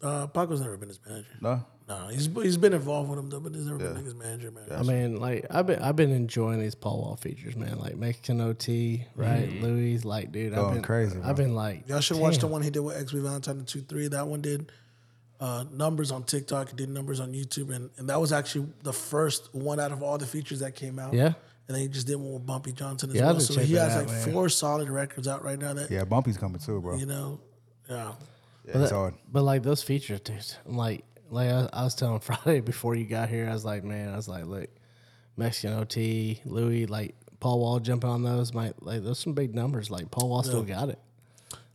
Uh, 0.01 0.27
Paco's 0.27 0.61
never 0.61 0.77
been 0.77 0.89
his 0.89 0.99
manager. 1.05 1.27
No. 1.41 1.65
No, 1.89 2.07
he's 2.09 2.25
he's 2.25 2.57
been 2.57 2.73
involved 2.73 3.09
with 3.09 3.17
him 3.17 3.29
though, 3.29 3.39
but 3.39 3.55
he's 3.55 3.65
never 3.65 3.77
been 3.77 3.95
like 3.95 4.03
his 4.03 4.13
manager, 4.13 4.51
man. 4.51 4.65
I 4.69 4.83
mean, 4.83 5.21
like 5.21 5.45
I've 5.49 5.65
been 5.65 5.79
I've 5.79 5.95
been 5.95 6.11
enjoying 6.11 6.59
these 6.59 6.75
Paul 6.75 6.99
Wall 7.01 7.15
features, 7.15 7.55
man. 7.55 7.79
Like 7.79 7.95
Mexican 7.95 8.41
OT, 8.41 9.05
right? 9.15 9.49
Louis, 9.61 10.03
like, 10.03 10.33
dude, 10.33 10.51
I've 10.51 10.59
Going 10.59 10.73
been 10.75 10.83
crazy, 10.83 11.17
bro. 11.17 11.29
I've 11.29 11.37
been 11.37 11.55
like, 11.55 11.87
Y'all 11.87 12.01
should 12.01 12.17
watch 12.17 12.39
the 12.39 12.47
one 12.47 12.61
he 12.61 12.69
did 12.69 12.81
with 12.81 12.97
XB 12.97 13.21
Valentine 13.21 13.63
two 13.63 13.81
three. 13.81 14.09
That 14.09 14.27
one 14.27 14.41
did 14.41 14.69
uh, 15.39 15.63
numbers 15.71 16.11
on 16.11 16.23
TikTok. 16.23 16.71
He 16.71 16.75
did 16.75 16.89
numbers 16.89 17.21
on 17.21 17.31
YouTube, 17.31 17.73
and, 17.73 17.89
and 17.97 18.09
that 18.09 18.19
was 18.19 18.33
actually 18.33 18.67
the 18.83 18.91
first 18.93 19.53
one 19.55 19.79
out 19.79 19.93
of 19.93 20.03
all 20.03 20.17
the 20.17 20.25
features 20.27 20.59
that 20.59 20.75
came 20.75 20.99
out. 20.99 21.13
Yeah. 21.13 21.33
And 21.67 21.75
then 21.75 21.81
he 21.81 21.87
just 21.89 22.07
did 22.07 22.15
one 22.15 22.33
with 22.33 22.45
Bumpy 22.45 22.71
Johnson 22.71 23.09
as 23.09 23.15
Yeah, 23.15 23.25
well. 23.31 23.39
So 23.41 23.59
he 23.59 23.73
has 23.73 23.93
out, 23.93 24.05
like 24.05 24.07
man. 24.07 24.31
four 24.31 24.47
solid 24.49 24.89
records 24.89 25.27
out 25.27 25.43
right 25.43 25.59
now. 25.59 25.73
That 25.73 25.91
Yeah, 25.91 26.05
Bumpy's 26.05 26.37
coming 26.37 26.59
too, 26.59 26.79
bro. 26.79 26.95
you 26.97 27.05
know, 27.05 27.39
yeah. 27.89 28.13
Yeah, 28.65 28.81
it's 28.81 28.91
hard. 28.91 29.15
But 29.31 29.43
like 29.43 29.63
those 29.63 29.83
features, 29.83 30.19
dude. 30.21 30.43
I'm 30.65 30.77
like, 30.77 31.03
like 31.29 31.49
I, 31.49 31.69
I 31.73 31.83
was 31.83 31.95
telling 31.95 32.19
Friday 32.21 32.61
before 32.61 32.95
you 32.95 33.05
got 33.05 33.27
here, 33.29 33.49
I 33.49 33.53
was 33.53 33.65
like, 33.65 33.83
man, 33.83 34.13
I 34.13 34.15
was 34.15 34.27
like, 34.29 34.45
look, 34.45 34.69
Mexican 35.35 35.77
OT, 35.77 36.41
Louis, 36.45 36.85
like 36.85 37.15
Paul 37.39 37.59
Wall 37.59 37.79
jumping 37.79 38.09
on 38.09 38.23
those, 38.23 38.53
might 38.53 38.81
like 38.81 39.03
those 39.03 39.19
some 39.19 39.33
big 39.33 39.53
numbers. 39.53 39.91
Like 39.91 40.09
Paul 40.09 40.29
Wall 40.29 40.43
still 40.43 40.63
got 40.63 40.89
it. 40.89 40.99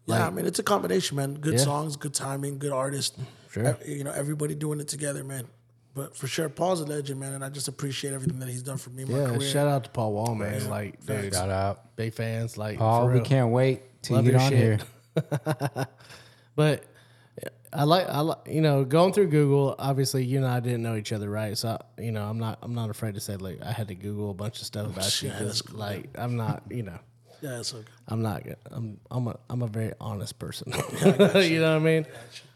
Yeah, 0.06 0.26
I 0.26 0.30
mean 0.30 0.46
it's 0.46 0.58
a 0.58 0.62
combination, 0.64 1.16
man. 1.16 1.34
Good 1.34 1.54
Yeah. 1.54 1.60
songs, 1.60 1.96
good 1.96 2.12
timing, 2.14 2.58
good 2.58 2.72
artist. 2.72 3.16
Sure. 3.50 3.78
You 3.86 4.04
know, 4.04 4.10
everybody 4.10 4.54
doing 4.54 4.80
it 4.80 4.88
together, 4.88 5.22
man. 5.22 5.46
But 5.94 6.16
for 6.16 6.26
sure, 6.26 6.48
Paul's 6.48 6.80
a 6.80 6.86
legend, 6.86 7.20
man, 7.20 7.34
and 7.34 7.44
I 7.44 7.50
just 7.50 7.68
appreciate 7.68 8.14
everything 8.14 8.38
that 8.38 8.48
he's 8.48 8.62
done 8.62 8.78
for 8.78 8.90
me, 8.90 9.02
in 9.02 9.12
my 9.12 9.18
Yeah, 9.18 9.26
career. 9.26 9.40
shout 9.42 9.68
out 9.68 9.84
to 9.84 9.90
Paul 9.90 10.14
Wall, 10.14 10.34
man. 10.34 10.70
Like, 10.70 11.04
dude, 11.04 11.34
Shout 11.34 11.50
out. 11.50 11.96
big 11.96 12.14
fans. 12.14 12.56
Like, 12.56 12.78
Paul, 12.78 13.08
we 13.08 13.20
can't 13.20 13.50
wait 13.50 14.02
to 14.04 14.14
Love 14.14 14.24
get 14.24 14.34
on 14.36 14.50
shit. 14.50 14.82
here. 15.16 15.86
But 16.54 16.84
I 17.72 17.84
like 17.84 18.06
I 18.08 18.20
like 18.20 18.46
you 18.46 18.60
know 18.60 18.84
going 18.84 19.12
through 19.14 19.28
Google. 19.28 19.74
Obviously, 19.78 20.24
you 20.24 20.36
and 20.38 20.46
I 20.46 20.60
didn't 20.60 20.82
know 20.82 20.96
each 20.96 21.12
other, 21.12 21.30
right? 21.30 21.56
So 21.56 21.78
you 21.98 22.12
know, 22.12 22.24
I'm 22.28 22.38
not 22.38 22.58
I'm 22.62 22.74
not 22.74 22.90
afraid 22.90 23.14
to 23.14 23.20
say 23.20 23.36
like 23.36 23.62
I 23.62 23.72
had 23.72 23.88
to 23.88 23.94
Google 23.94 24.30
a 24.30 24.34
bunch 24.34 24.60
of 24.60 24.66
stuff 24.66 24.86
oh, 24.88 24.90
about 24.90 25.22
you 25.22 25.30
Yeah, 25.30 25.38
that's 25.42 25.62
because 25.62 25.78
like 25.78 26.10
I'm 26.16 26.36
not 26.36 26.62
you 26.70 26.82
know 26.82 26.98
Yeah, 27.40 27.58
it's 27.60 27.74
okay. 27.74 27.84
I'm 28.06 28.22
not 28.22 28.44
good. 28.44 28.58
I'm 28.70 29.00
I'm 29.10 29.28
a 29.28 29.38
I'm 29.48 29.62
a 29.62 29.66
very 29.66 29.92
honest 30.00 30.38
person. 30.38 30.72
you. 31.00 31.60
know 31.60 31.72
what 31.72 31.76
I 31.76 31.78
mean? 31.78 32.06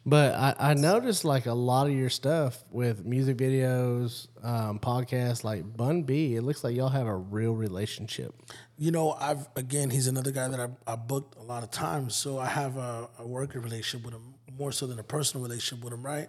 But 0.09 0.35
I, 0.35 0.55
I 0.71 0.75
noticed 0.75 1.25
like 1.25 1.47
a 1.47 1.53
lot 1.53 1.89
of 1.89 1.93
your 1.93 2.11
stuff 2.11 2.63
with 2.71 3.05
music 3.05 3.37
videos, 3.39 4.29
um, 4.41 4.79
podcasts, 4.79 5.43
like 5.43 5.77
Bun 5.77 6.05
B. 6.05 6.37
It 6.37 6.43
looks 6.43 6.63
like 6.63 6.77
y'all 6.77 6.89
have 6.91 7.09
a 7.09 7.17
real 7.17 7.55
relationship. 7.55 8.33
You 8.79 8.93
know, 8.93 9.13
I've 9.19 9.49
again, 9.57 9.91
he's 9.91 10.07
another 10.07 10.31
guy 10.31 10.47
that 10.47 10.61
I, 10.61 10.69
I 10.93 10.95
booked 10.95 11.37
a 11.39 11.43
lot 11.43 11.65
of 11.65 11.73
times, 11.73 12.15
so 12.15 12.39
I 12.39 12.47
have 12.47 12.77
a, 12.77 13.09
a 13.19 13.27
working 13.27 13.63
relationship 13.63 14.05
with 14.07 14.15
him 14.15 14.35
more 14.57 14.71
so 14.71 14.87
than 14.87 14.99
a 15.01 15.03
personal 15.03 15.43
relationship 15.45 15.83
with 15.85 15.93
him, 15.93 16.05
right? 16.07 16.29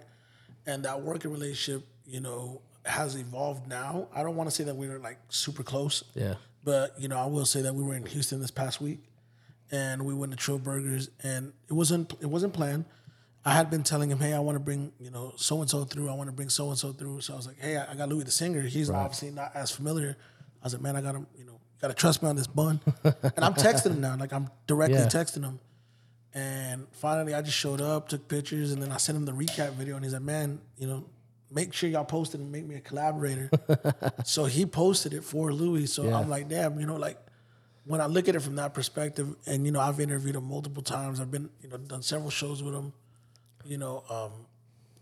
And 0.65 0.83
that 0.83 1.01
working 1.03 1.31
relationship, 1.31 1.85
you 2.05 2.19
know, 2.19 2.61
has 2.83 3.15
evolved 3.15 3.67
now. 3.67 4.07
I 4.13 4.23
don't 4.23 4.35
want 4.35 4.49
to 4.49 4.55
say 4.55 4.63
that 4.63 4.75
we 4.75 4.87
were 4.89 4.97
like 4.97 5.19
super 5.29 5.61
close, 5.61 6.03
Yeah. 6.15 6.33
but 6.63 6.99
you 6.99 7.09
know, 7.09 7.17
I 7.17 7.27
will 7.27 7.45
say 7.45 7.61
that 7.61 7.75
we 7.75 7.83
were 7.83 7.93
in 7.93 8.07
Houston 8.07 8.41
this 8.41 8.49
past 8.51 8.81
week, 8.81 9.03
and 9.71 10.01
we 10.03 10.15
went 10.15 10.31
to 10.31 10.35
Trill 10.37 10.57
Burgers, 10.57 11.09
and 11.21 11.53
it 11.69 11.73
wasn't 11.73 12.13
it 12.21 12.25
wasn't 12.25 12.53
planned. 12.53 12.85
I 13.47 13.53
had 13.53 13.69
been 13.69 13.83
telling 13.83 14.09
him, 14.11 14.19
hey, 14.19 14.33
I 14.33 14.39
want 14.39 14.55
to 14.55 14.59
bring 14.59 14.91
you 14.99 15.09
know 15.09 15.33
so 15.37 15.61
and 15.61 15.69
so 15.69 15.85
through. 15.85 16.09
I 16.09 16.13
want 16.13 16.27
to 16.29 16.35
bring 16.35 16.49
so 16.49 16.69
and 16.69 16.77
so 16.77 16.91
through. 16.91 17.21
So 17.21 17.33
I 17.33 17.37
was 17.37 17.47
like, 17.47 17.59
hey, 17.59 17.77
I 17.77 17.95
got 17.95 18.09
Louis 18.09 18.23
the 18.25 18.31
singer. 18.31 18.61
He's 18.61 18.89
obviously 18.89 19.31
not 19.31 19.51
as 19.55 19.71
familiar. 19.71 20.17
I 20.61 20.65
was 20.65 20.73
like, 20.73 20.81
man, 20.81 20.95
I 20.95 21.01
got 21.01 21.15
him. 21.15 21.27
You 21.37 21.45
know, 21.45 21.59
got 21.81 21.87
to 21.87 21.93
trust 21.93 22.21
me 22.21 22.27
on 22.29 22.35
this 22.35 22.47
bun. 22.47 22.81
and 23.03 23.15
I'm 23.47 23.53
texting 23.53 23.91
him 23.91 24.01
now, 24.01 24.15
like 24.17 24.33
I'm 24.33 24.49
directly 24.67 24.97
Yeah. 24.97 25.05
texting 25.07 25.43
him. 25.43 25.59
And 26.33 26.87
finally, 26.91 27.33
I 27.33 27.41
just 27.41 27.57
showed 27.57 27.81
up, 27.81 28.09
took 28.09 28.27
pictures, 28.27 28.71
and 28.71 28.81
then 28.81 28.91
I 28.91 28.97
sent 28.97 29.17
him 29.17 29.25
the 29.25 29.31
recap 29.31 29.71
video. 29.73 29.95
And 29.95 30.03
he's 30.05 30.13
like, 30.13 30.21
man, 30.23 30.59
you 30.77 30.85
know, 30.87 31.05
make 31.49 31.73
sure 31.73 31.89
y'all 31.89 32.03
post 32.05 32.35
it 32.35 32.41
and 32.41 32.51
make 32.51 32.65
me 32.67 32.75
a 32.75 32.79
collaborator. 32.81 33.49
so 34.25 34.45
he 34.45 34.65
posted 34.65 35.13
it 35.13 35.23
for 35.23 35.53
Louis. 35.53 35.87
So 35.87 36.03
Yeah. 36.03 36.19
I'm 36.19 36.29
like, 36.29 36.47
damn, 36.49 36.79
you 36.79 36.85
know, 36.85 36.97
like 36.97 37.17
when 37.85 38.01
I 38.01 38.07
look 38.07 38.27
at 38.27 38.35
it 38.35 38.41
from 38.41 38.55
that 38.57 38.73
perspective, 38.73 39.35
and 39.45 39.65
you 39.65 39.71
know, 39.71 39.79
I've 39.79 39.99
interviewed 40.01 40.35
him 40.35 40.43
multiple 40.43 40.83
times. 40.83 41.21
I've 41.21 41.31
been, 41.31 41.49
you 41.63 41.69
know, 41.69 41.77
done 41.77 42.01
several 42.03 42.29
shows 42.29 42.61
with 42.61 42.75
him. 42.75 42.91
You 43.65 43.77
know, 43.77 44.03
um, 44.09 44.31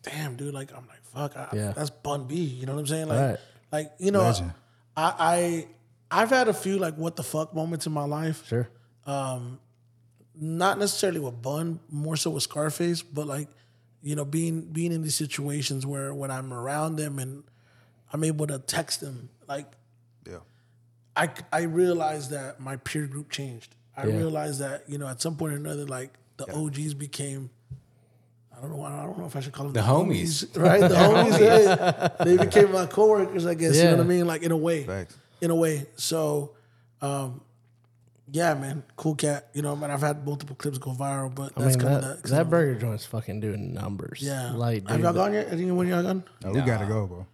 damn, 0.04 0.36
dude, 0.36 0.54
like 0.54 0.72
I'm 0.72 0.88
like, 0.88 1.04
fuck, 1.14 1.36
I, 1.38 1.50
Yeah. 1.56 1.72
that's 1.74 1.90
Bun 1.90 2.26
B. 2.28 2.36
You 2.36 2.66
know 2.66 2.74
what 2.74 2.80
I'm 2.80 2.88
saying? 2.88 3.08
Like, 3.08 3.20
Right. 3.20 3.40
like 3.72 3.92
you 4.00 4.12
know, 4.12 4.22
Legend. 4.24 4.54
I, 4.98 5.68
I, 6.12 6.22
I've 6.22 6.30
had 6.30 6.48
a 6.48 6.54
few 6.54 6.78
like 6.78 6.96
what 6.98 7.16
the 7.16 7.24
fuck 7.24 7.54
moments 7.54 7.86
in 7.86 7.92
my 7.94 8.06
life 8.06 8.46
Sure. 8.48 8.70
Um, 9.06 9.60
not 10.38 10.80
necessarily 10.80 11.20
with 11.20 11.42
Bun, 11.42 11.80
more 11.90 12.16
so 12.18 12.32
with 12.32 12.44
Scarface, 12.44 13.02
but 13.02 13.28
like, 13.28 13.48
you 14.02 14.16
know, 14.16 14.26
being 14.26 14.62
being 14.62 14.92
in 14.92 15.02
these 15.02 15.16
situations 15.16 15.86
where 15.86 16.14
when 16.14 16.30
I'm 16.32 16.54
around 16.54 16.96
them 16.98 17.20
and 17.20 17.44
I'm 18.12 18.24
able 18.24 18.48
to 18.48 18.60
text 18.60 19.00
them, 19.02 19.30
like 19.48 19.72
Yeah. 20.28 20.40
I 21.16 21.30
I 21.54 21.62
realized 21.64 22.32
that 22.32 22.60
my 22.60 22.78
peer 22.78 23.06
group 23.08 23.30
changed. 23.30 23.76
I 23.96 24.08
Yeah. 24.08 24.18
realized 24.18 24.60
that 24.60 24.90
you 24.90 24.98
know 24.98 25.08
at 25.08 25.22
some 25.22 25.38
point 25.38 25.54
or 25.54 25.58
another, 25.58 25.86
like 25.86 26.14
the 26.38 26.52
OGs 26.54 26.94
became. 26.96 27.50
I 28.58 28.62
don't 28.62 28.72
know. 28.72 28.84
I 28.84 29.04
don't 29.04 29.18
know 29.18 29.26
if 29.26 29.36
I 29.36 29.40
should 29.42 29.54
call 29.54 29.66
them 29.66 29.74
The 29.74 29.82
homies. 29.82 30.58
right? 30.62 30.80
The 30.82 30.88
homies. 30.96 32.18
They, 32.24 32.36
they 32.38 32.46
became 32.46 32.72
my 32.72 32.86
coworkers, 32.86 33.46
I 33.46 33.54
guess. 33.54 33.76
You 33.78 33.84
know 33.86 33.92
what 33.98 34.00
I 34.02 34.10
mean? 34.10 34.26
Like 34.28 34.44
in 34.44 34.52
a 34.52 34.58
way 34.58 34.84
Facts. 34.84 35.18
in 35.42 35.52
a 35.52 35.56
way. 35.56 35.86
So, 35.96 36.56
um, 37.02 37.42
yeah, 38.32 38.54
man, 38.56 38.84
cool 38.96 39.16
cat. 39.16 39.50
You 39.54 39.62
know, 39.62 39.76
man, 39.76 39.92
I've 39.92 40.02
had 40.02 40.26
multiple 40.26 40.56
clips 40.56 40.78
go 40.78 40.92
viral, 40.92 41.34
but 41.34 41.54
I 41.56 41.62
that's 41.62 41.78
mean 41.78 41.88
kind 41.88 42.04
that, 42.04 42.12
of 42.18 42.22
the 42.24 42.30
that 42.30 42.50
burger 42.50 42.76
joint's 42.80 43.06
fucking 43.06 43.40
doing 43.40 43.74
numbers. 43.74 44.20
Yeah, 44.22 44.52
Like, 44.54 44.88
have 44.88 44.98
dude, 44.98 45.04
y'all 45.04 45.14
gone 45.14 45.34
yet? 45.34 45.52
Anyone 45.52 45.88
y'all 45.88 46.02
gone? 46.02 46.24
No, 46.44 46.52
we 46.52 46.62
gotta 46.62 46.86
go, 46.86 47.06
bro. 47.06 47.28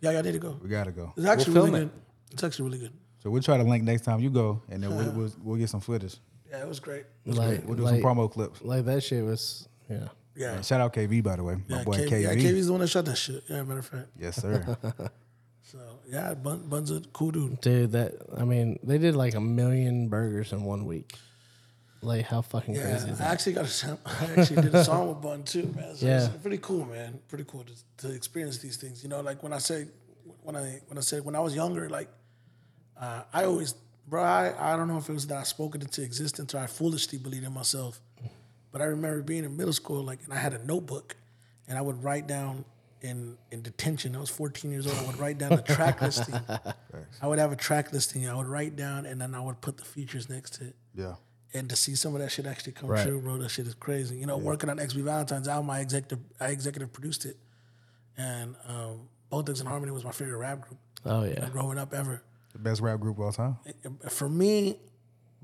Yeah, 0.00 0.10
y'all 0.10 0.22
need 0.22 0.32
to 0.32 0.38
go. 0.38 0.58
We 0.62 0.68
gotta 0.68 0.92
go. 0.92 1.14
It's 1.16 1.26
actually 1.26 1.54
We'll 1.54 1.64
really 1.64 1.78
film 1.78 1.88
good. 1.88 2.00
It's 2.32 2.44
actually 2.44 2.64
really 2.66 2.78
good. 2.78 2.92
So 3.22 3.30
we'll 3.30 3.42
try 3.42 3.56
to 3.56 3.62
link 3.62 3.84
next 3.84 4.02
time 4.02 4.20
you 4.20 4.28
go, 4.28 4.60
and 4.68 4.82
then 4.82 4.94
we'll, 4.94 5.10
we'll, 5.16 5.32
we'll 5.42 5.56
get 5.56 5.70
some 5.70 5.80
footage. 5.80 6.16
Yeah, 6.50 6.60
it 6.60 6.68
was 6.68 6.78
great. 6.78 7.04
like, 7.24 7.66
We'll 7.66 7.76
do 7.76 7.84
like, 7.84 7.94
some 7.94 8.02
promo 8.02 8.30
clips. 8.30 8.60
like 8.60 8.84
that 8.84 9.02
shit 9.02 9.24
was 9.24 9.66
yeah. 9.88 10.08
Yeah, 10.36 10.54
And 10.54 10.64
shout 10.64 10.80
out 10.80 10.92
KV 10.92 11.22
by 11.22 11.36
the 11.36 11.44
way, 11.44 11.56
my 11.68 11.78
yeah, 11.78 11.84
boy 11.84 11.92
K- 11.96 12.06
KV. 12.08 12.22
yeah. 12.22 12.34
KV's 12.34 12.66
the 12.66 12.72
one 12.72 12.80
that 12.80 12.88
shot 12.88 13.04
that 13.04 13.16
shit. 13.16 13.44
Yeah, 13.48 13.62
matter 13.62 13.78
of 13.80 13.86
fact. 13.86 14.08
Yes, 14.18 14.36
sir. 14.42 14.76
So 15.62 15.78
yeah, 16.08 16.34
Bun, 16.34 16.68
Bun's 16.68 16.90
a 16.90 17.00
cool 17.12 17.30
dude. 17.32 17.60
Dude, 17.60 17.92
that 17.92 18.12
I 18.36 18.44
mean, 18.44 18.78
they 18.82 18.98
did 18.98 19.16
like 19.16 19.34
a 19.34 19.40
million 19.40 20.08
burgers 20.08 20.52
in 20.52 20.62
one 20.62 20.84
week. 20.84 21.14
Like 22.02 22.26
how 22.26 22.42
fucking 22.42 22.74
Yeah, 22.74 22.82
crazy 22.82 23.08
is 23.10 23.20
I 23.20 23.24
that? 23.24 23.32
actually 23.32 23.52
got 23.54 23.64
a 23.64 23.68
sam- 23.68 23.98
I 24.06 24.26
actually 24.36 24.62
did 24.62 24.74
a 24.74 24.84
song 24.84 25.08
with 25.08 25.22
Bun 25.22 25.42
too, 25.42 25.72
man. 25.74 25.96
So 25.96 26.06
Yeah. 26.06 26.26
it's 26.26 26.36
pretty 26.36 26.58
cool, 26.58 26.84
man. 26.84 27.18
Pretty 27.28 27.44
cool 27.44 27.64
to, 27.64 28.06
to 28.06 28.14
experience 28.14 28.58
these 28.58 28.76
things. 28.76 29.02
You 29.02 29.08
know, 29.08 29.20
like 29.22 29.42
when 29.42 29.52
I 29.54 29.58
say 29.58 29.86
when 30.42 30.54
I 30.54 30.80
when 30.86 30.98
I 30.98 31.00
said 31.00 31.24
when 31.24 31.34
I 31.34 31.40
was 31.40 31.56
younger, 31.56 31.88
like 31.88 32.08
uh, 33.00 33.22
I 33.32 33.44
always, 33.46 33.74
bro, 34.06 34.22
I, 34.22 34.74
I 34.74 34.76
don't 34.76 34.86
know 34.86 34.98
if 34.98 35.08
it 35.08 35.12
was 35.14 35.26
that 35.28 35.38
I 35.38 35.42
spoke 35.44 35.74
it 35.74 35.82
into 35.82 36.02
existence 36.02 36.54
or 36.54 36.58
I 36.58 36.66
foolishly 36.66 37.18
believed 37.18 37.44
in 37.46 37.52
myself, 37.52 38.00
but 38.74 38.82
I 38.82 38.86
remember 38.86 39.22
being 39.22 39.44
in 39.44 39.56
middle 39.56 39.72
school, 39.72 40.02
like, 40.02 40.18
and 40.24 40.32
I 40.32 40.36
had 40.36 40.52
a 40.52 40.66
notebook, 40.66 41.14
and 41.68 41.78
I 41.78 41.80
would 41.80 42.02
write 42.02 42.26
down 42.26 42.64
in 43.02 43.38
in 43.52 43.62
detention. 43.62 44.16
I 44.16 44.18
was 44.18 44.30
14 44.30 44.68
years 44.72 44.88
old. 44.88 44.96
I 44.98 45.06
would 45.06 45.16
write 45.20 45.38
down 45.38 45.50
the 45.50 45.62
track 45.62 46.02
listing. 46.06 46.34
I 47.22 47.26
would 47.28 47.38
have 47.38 47.52
a 47.52 47.56
track 47.56 47.92
listing. 47.92 48.28
I 48.28 48.34
would 48.34 48.48
write 48.48 48.74
down, 48.74 49.06
and 49.06 49.20
then 49.20 49.32
I 49.32 49.40
would 49.40 49.60
put 49.60 49.76
the 49.76 49.84
features 49.84 50.28
next 50.28 50.54
to 50.54 50.64
it 50.64 50.76
yeah. 50.92 51.14
and 51.54 51.70
to 51.70 51.76
see 51.76 51.94
some 51.94 52.16
of 52.16 52.20
that 52.20 52.32
shit 52.32 52.46
actually 52.46 52.72
come 52.72 52.88
Right. 52.90 53.06
true, 53.06 53.20
bro, 53.20 53.36
that 53.38 53.50
shit 53.50 53.68
is 53.68 53.74
crazy. 53.74 54.16
You 54.16 54.26
know, 54.26 54.38
working 54.38 54.68
on 54.68 54.78
XB 54.78 55.04
Valentine's 55.04 55.46
album, 55.46 55.70
I 55.70 55.78
executive 55.78 56.18
I 56.40 56.48
executive 56.48 56.92
produced 56.92 57.26
it, 57.26 57.36
and 58.16 58.56
um, 58.66 59.02
Bone 59.30 59.44
Thugs 59.44 59.60
and 59.60 59.68
Harmony 59.68 59.92
was 59.92 60.02
my 60.02 60.10
favorite 60.10 60.38
rap 60.38 60.62
group 60.62 60.80
Oh 61.06 61.22
yeah. 61.22 61.48
growing 61.50 61.78
up 61.78 61.94
ever. 61.94 62.24
The 62.52 62.58
best 62.58 62.80
rap 62.80 62.98
group 62.98 63.18
of 63.18 63.24
all 63.24 63.32
time. 63.32 63.56
For 64.10 64.28
me, 64.28 64.78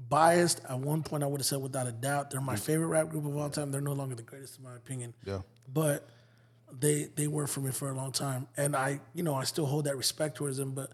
biased 0.09 0.61
at 0.69 0.79
one 0.79 1.03
point, 1.03 1.23
I 1.23 1.27
would 1.27 1.41
have 1.41 1.47
said 1.47 1.61
without 1.61 1.87
a 1.87 1.93
doubt 1.93 2.31
they're 2.31 2.41
my 2.41 2.55
mm. 2.55 2.61
favorite 2.61 2.89
rap 2.89 3.09
group 3.09 3.27
of 3.27 3.37
all 3.37 3.51
time. 3.51 3.71
They're 3.71 3.81
no 3.81 3.93
longer 3.93 4.15
the 4.15 4.23
greatest 4.23 4.59
in 4.59 4.65
my 4.65 4.75
opinion, 4.75 5.15
Yeah. 5.25 5.41
but 5.73 6.09
they 6.79 7.05
they 7.17 7.27
were 7.27 7.47
for 7.47 7.61
me 7.61 7.71
for 7.73 7.91
a 7.91 7.95
long 7.95 8.13
time, 8.13 8.47
and 8.57 8.77
I 8.77 9.01
you 9.15 9.23
know 9.23 9.35
I 9.35 9.45
still 9.45 9.67
hold 9.67 9.85
that 9.85 9.97
respect 9.97 10.37
towards 10.37 10.57
them, 10.57 10.73
but. 10.73 10.91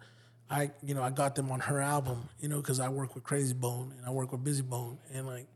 I, 0.49 0.70
you 0.81 0.95
know, 0.95 1.03
I 1.03 1.11
got 1.11 1.35
them 1.35 1.51
on 1.51 1.59
her 1.59 1.81
album, 1.81 2.28
you 2.39 2.49
know, 2.49 2.59
because 2.59 2.78
I 2.78 2.89
work 2.89 3.16
with 3.16 3.24
Crazy 3.24 3.53
Bone 3.53 3.93
and 3.99 4.07
I 4.07 4.11
work 4.11 4.31
with 4.31 4.45
Bizzy 4.45 4.62
Bone, 4.62 4.97
and 5.12 5.27
like, 5.27 5.49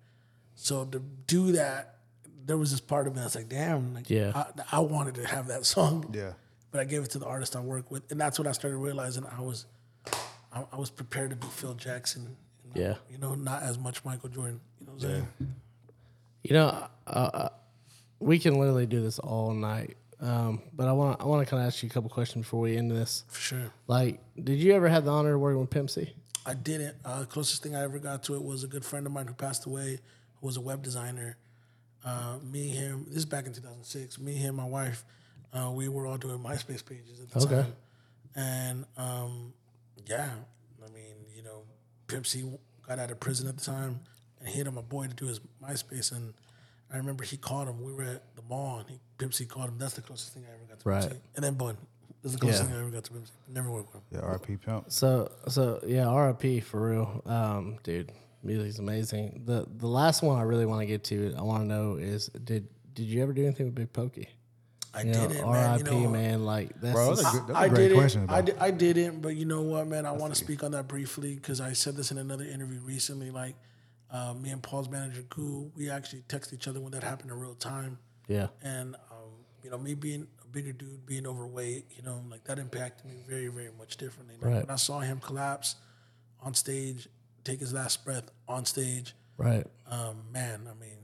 so 0.56 0.84
to 0.84 0.98
do 1.28 1.52
that, 1.52 1.98
there 2.44 2.56
was 2.56 2.72
this 2.72 2.80
part 2.80 3.06
of 3.06 3.14
me 3.14 3.20
that's 3.22 3.36
like, 3.36 3.48
damn, 3.48 3.94
like, 3.94 4.10
Yeah. 4.10 4.32
I, 4.34 4.78
I 4.78 4.80
wanted 4.80 5.14
to 5.14 5.26
have 5.28 5.46
that 5.46 5.64
song, 5.64 6.12
Yeah. 6.12 6.32
but 6.72 6.80
I 6.80 6.84
gave 6.84 7.04
it 7.04 7.10
to 7.10 7.20
the 7.20 7.26
artist 7.26 7.54
I 7.54 7.60
work 7.60 7.88
with, 7.92 8.10
and 8.10 8.20
that's 8.20 8.36
when 8.36 8.48
I 8.48 8.52
started 8.52 8.78
realizing 8.78 9.24
I 9.26 9.40
was, 9.40 9.66
I, 10.52 10.76
was 10.76 10.90
prepared 10.90 11.30
to 11.30 11.36
be 11.36 11.46
Phil 11.46 11.74
Jackson, 11.74 12.36
Yeah. 12.74 12.94
you 13.10 13.18
know, 13.18 13.34
not 13.34 13.62
as 13.62 13.78
much 13.78 14.04
Michael 14.04 14.28
Jordan, 14.28 14.60
you 14.80 14.86
know 14.86 14.92
what 14.94 15.04
I'm 15.04 15.10
saying? 15.10 15.28
You 16.44 16.54
know, 16.54 16.86
uh, 17.06 17.10
uh, 17.10 17.48
we 18.18 18.38
can 18.38 18.58
literally 18.58 18.86
do 18.86 19.00
this 19.02 19.18
all 19.18 19.52
night. 19.52 19.96
Um, 20.20 20.60
but 20.74 20.86
I 20.86 20.92
want 20.92 21.20
I 21.20 21.24
want 21.24 21.46
to 21.46 21.50
kind 21.50 21.62
of 21.62 21.66
ask 21.66 21.82
you 21.82 21.88
a 21.88 21.92
couple 21.92 22.10
questions 22.10 22.44
before 22.44 22.60
we 22.60 22.76
end 22.76 22.90
this. 22.90 23.24
For 23.28 23.40
sure. 23.40 23.72
Like, 23.86 24.20
did 24.42 24.58
you 24.58 24.74
ever 24.74 24.88
have 24.88 25.04
the 25.06 25.10
honor 25.10 25.34
of 25.34 25.40
working 25.40 25.60
with 25.60 25.70
Pimp 25.70 25.88
C? 25.90 26.12
I 26.44 26.50
I 26.50 26.54
didn't. 26.54 26.96
Uh, 27.04 27.24
closest 27.24 27.62
thing 27.62 27.74
I 27.74 27.82
ever 27.82 27.98
got 27.98 28.22
to 28.24 28.34
it 28.34 28.42
was 28.42 28.62
a 28.64 28.66
good 28.66 28.84
friend 28.84 29.06
of 29.06 29.12
mine 29.12 29.26
who 29.26 29.34
passed 29.34 29.64
away, 29.66 29.98
who 30.40 30.46
was 30.46 30.56
a 30.56 30.60
web 30.60 30.82
designer. 30.82 31.36
Uh, 32.04 32.38
me, 32.42 32.68
him. 32.68 33.04
This 33.08 33.18
is 33.18 33.26
back 33.26 33.46
in 33.46 33.52
2006. 33.52 34.18
Me, 34.18 34.32
him, 34.34 34.56
my 34.56 34.64
wife. 34.64 35.04
Uh, 35.52 35.70
we 35.74 35.88
were 35.88 36.06
all 36.06 36.16
doing 36.16 36.38
MySpace 36.38 36.84
pages 36.84 37.20
at 37.20 37.30
the 37.30 37.40
Okay. 37.40 37.62
time, 37.62 37.72
and 38.36 38.84
um, 38.96 39.52
yeah, 40.06 40.30
I 40.84 40.88
mean, 40.92 41.14
you 41.34 41.42
know, 41.42 41.62
Pimp 42.10 42.26
C 42.26 42.44
got 42.86 42.98
out 42.98 43.10
of 43.10 43.20
prison 43.20 43.48
at 43.48 43.56
the 43.56 43.64
time, 43.64 44.00
and 44.40 44.48
he 44.48 44.58
had 44.58 44.72
my 44.72 44.80
boy 44.82 45.06
to 45.06 45.14
do 45.14 45.26
his 45.26 45.40
MySpace, 45.62 46.12
and 46.12 46.34
I 46.92 46.96
remember 46.96 47.24
he 47.24 47.36
called 47.36 47.68
him. 47.68 47.82
We 47.84 47.92
were 47.92 48.02
at 48.02 48.36
the 48.36 48.42
mall, 48.48 48.78
and 48.80 48.88
he, 48.90 48.98
Pimp 49.18 49.32
C 49.34 49.44
called 49.44 49.68
him. 49.68 49.78
That's 49.78 49.94
the 49.94 50.02
closest 50.02 50.34
thing 50.34 50.44
I 50.48 50.54
ever 50.54 50.64
got 50.68 50.80
to 50.80 50.88
Right. 50.88 51.00
Pimp 51.02 51.12
C. 51.14 51.18
And 51.36 51.44
then 51.44 51.54
Bun. 51.54 51.76
That's 52.22 52.34
the 52.34 52.40
closest 52.40 52.64
Yeah. 52.64 52.68
thing 52.68 52.76
I 52.76 52.80
ever 52.82 52.90
got 52.90 53.04
to 53.04 53.12
Pimp 53.12 53.26
C. 53.26 53.32
Never 53.48 53.70
worked 53.70 53.94
with 53.94 54.02
him. 54.02 54.18
Yeah, 54.20 54.20
RP 54.36 54.56
pimp. 54.60 54.90
So 54.92 55.30
so 55.48 55.80
yeah, 55.86 56.04
RP 56.04 56.62
for 56.62 56.90
real, 56.90 57.22
um, 57.26 57.78
dude. 57.82 58.12
Music's 58.42 58.78
amazing. 58.78 59.42
The 59.44 59.66
the 59.76 59.86
last 59.86 60.22
one 60.22 60.38
I 60.38 60.42
really 60.42 60.64
want 60.66 60.80
to 60.80 60.86
get 60.86 61.04
to, 61.04 61.34
I 61.36 61.42
want 61.42 61.62
to 61.62 61.66
know 61.68 61.96
is 61.96 62.26
did 62.28 62.68
did 62.94 63.04
you 63.06 63.22
ever 63.22 63.32
do 63.32 63.44
anything 63.44 63.66
with 63.66 63.74
Big 63.74 63.92
Pokey? 63.92 64.28
I 64.92 65.02
You 65.02 65.12
know, 65.12 65.28
didn't, 65.28 65.50
man. 65.52 65.78
You 65.78 65.84
RIP, 65.84 65.92
know, 65.94 66.08
man. 66.10 66.44
Like 66.44 66.80
that's 66.80 66.94
Bro, 66.94 67.14
that's 67.14 67.28
a 67.34 67.38
good, 67.38 67.46
that's 67.48 67.58
I 67.58 67.66
a 67.66 67.68
great 67.68 67.78
didn't. 67.88 67.98
question. 67.98 68.26
I, 68.28 68.40
di- 68.42 68.58
I 68.58 68.70
didn't, 68.70 69.20
but 69.22 69.36
you 69.36 69.44
know 69.44 69.62
what, 69.62 69.86
man? 69.86 70.04
I 70.06 70.12
want 70.12 70.34
to 70.34 70.44
speak 70.44 70.64
on 70.64 70.72
that 70.72 70.88
briefly 70.88 71.34
because 71.36 71.60
I 71.60 71.72
said 71.74 71.96
this 71.96 72.10
in 72.10 72.18
another 72.18 72.44
interview 72.44 72.80
recently. 72.80 73.30
Like, 73.30 73.54
uh, 74.10 74.34
me 74.34 74.50
and 74.50 74.60
Paul's 74.62 74.88
manager, 74.88 75.22
Goo, 75.28 75.70
we 75.76 75.88
actually 75.90 76.22
text 76.28 76.52
each 76.52 76.66
other 76.66 76.80
when 76.80 76.90
that 76.92 77.04
happened 77.04 77.30
in 77.30 77.38
real 77.38 77.54
time. 77.54 77.98
yeah, 78.26 78.48
And, 78.62 78.96
um, 79.12 79.30
you 79.62 79.70
know, 79.70 79.78
me 79.78 79.94
being 79.94 80.26
a 80.42 80.46
bigger 80.48 80.72
dude, 80.72 81.06
being 81.06 81.24
overweight, 81.26 81.84
you 81.96 82.02
know, 82.02 82.20
like 82.28 82.42
that 82.44 82.58
impacted 82.58 83.06
me 83.06 83.18
very, 83.28 83.46
very 83.46 83.70
much 83.78 83.96
differently. 83.96 84.34
Like, 84.42 84.44
Right. 84.52 84.66
When 84.66 84.70
I 84.70 84.76
saw 84.76 84.98
him 84.98 85.20
collapse 85.20 85.76
on 86.42 86.54
stage, 86.54 87.08
take 87.44 87.60
his 87.60 87.72
last 87.72 88.04
breath 88.04 88.28
on 88.48 88.64
stage, 88.64 89.14
right, 89.38 89.64
um, 89.88 90.16
man, 90.32 90.62
I 90.68 90.74
mean, 90.80 90.96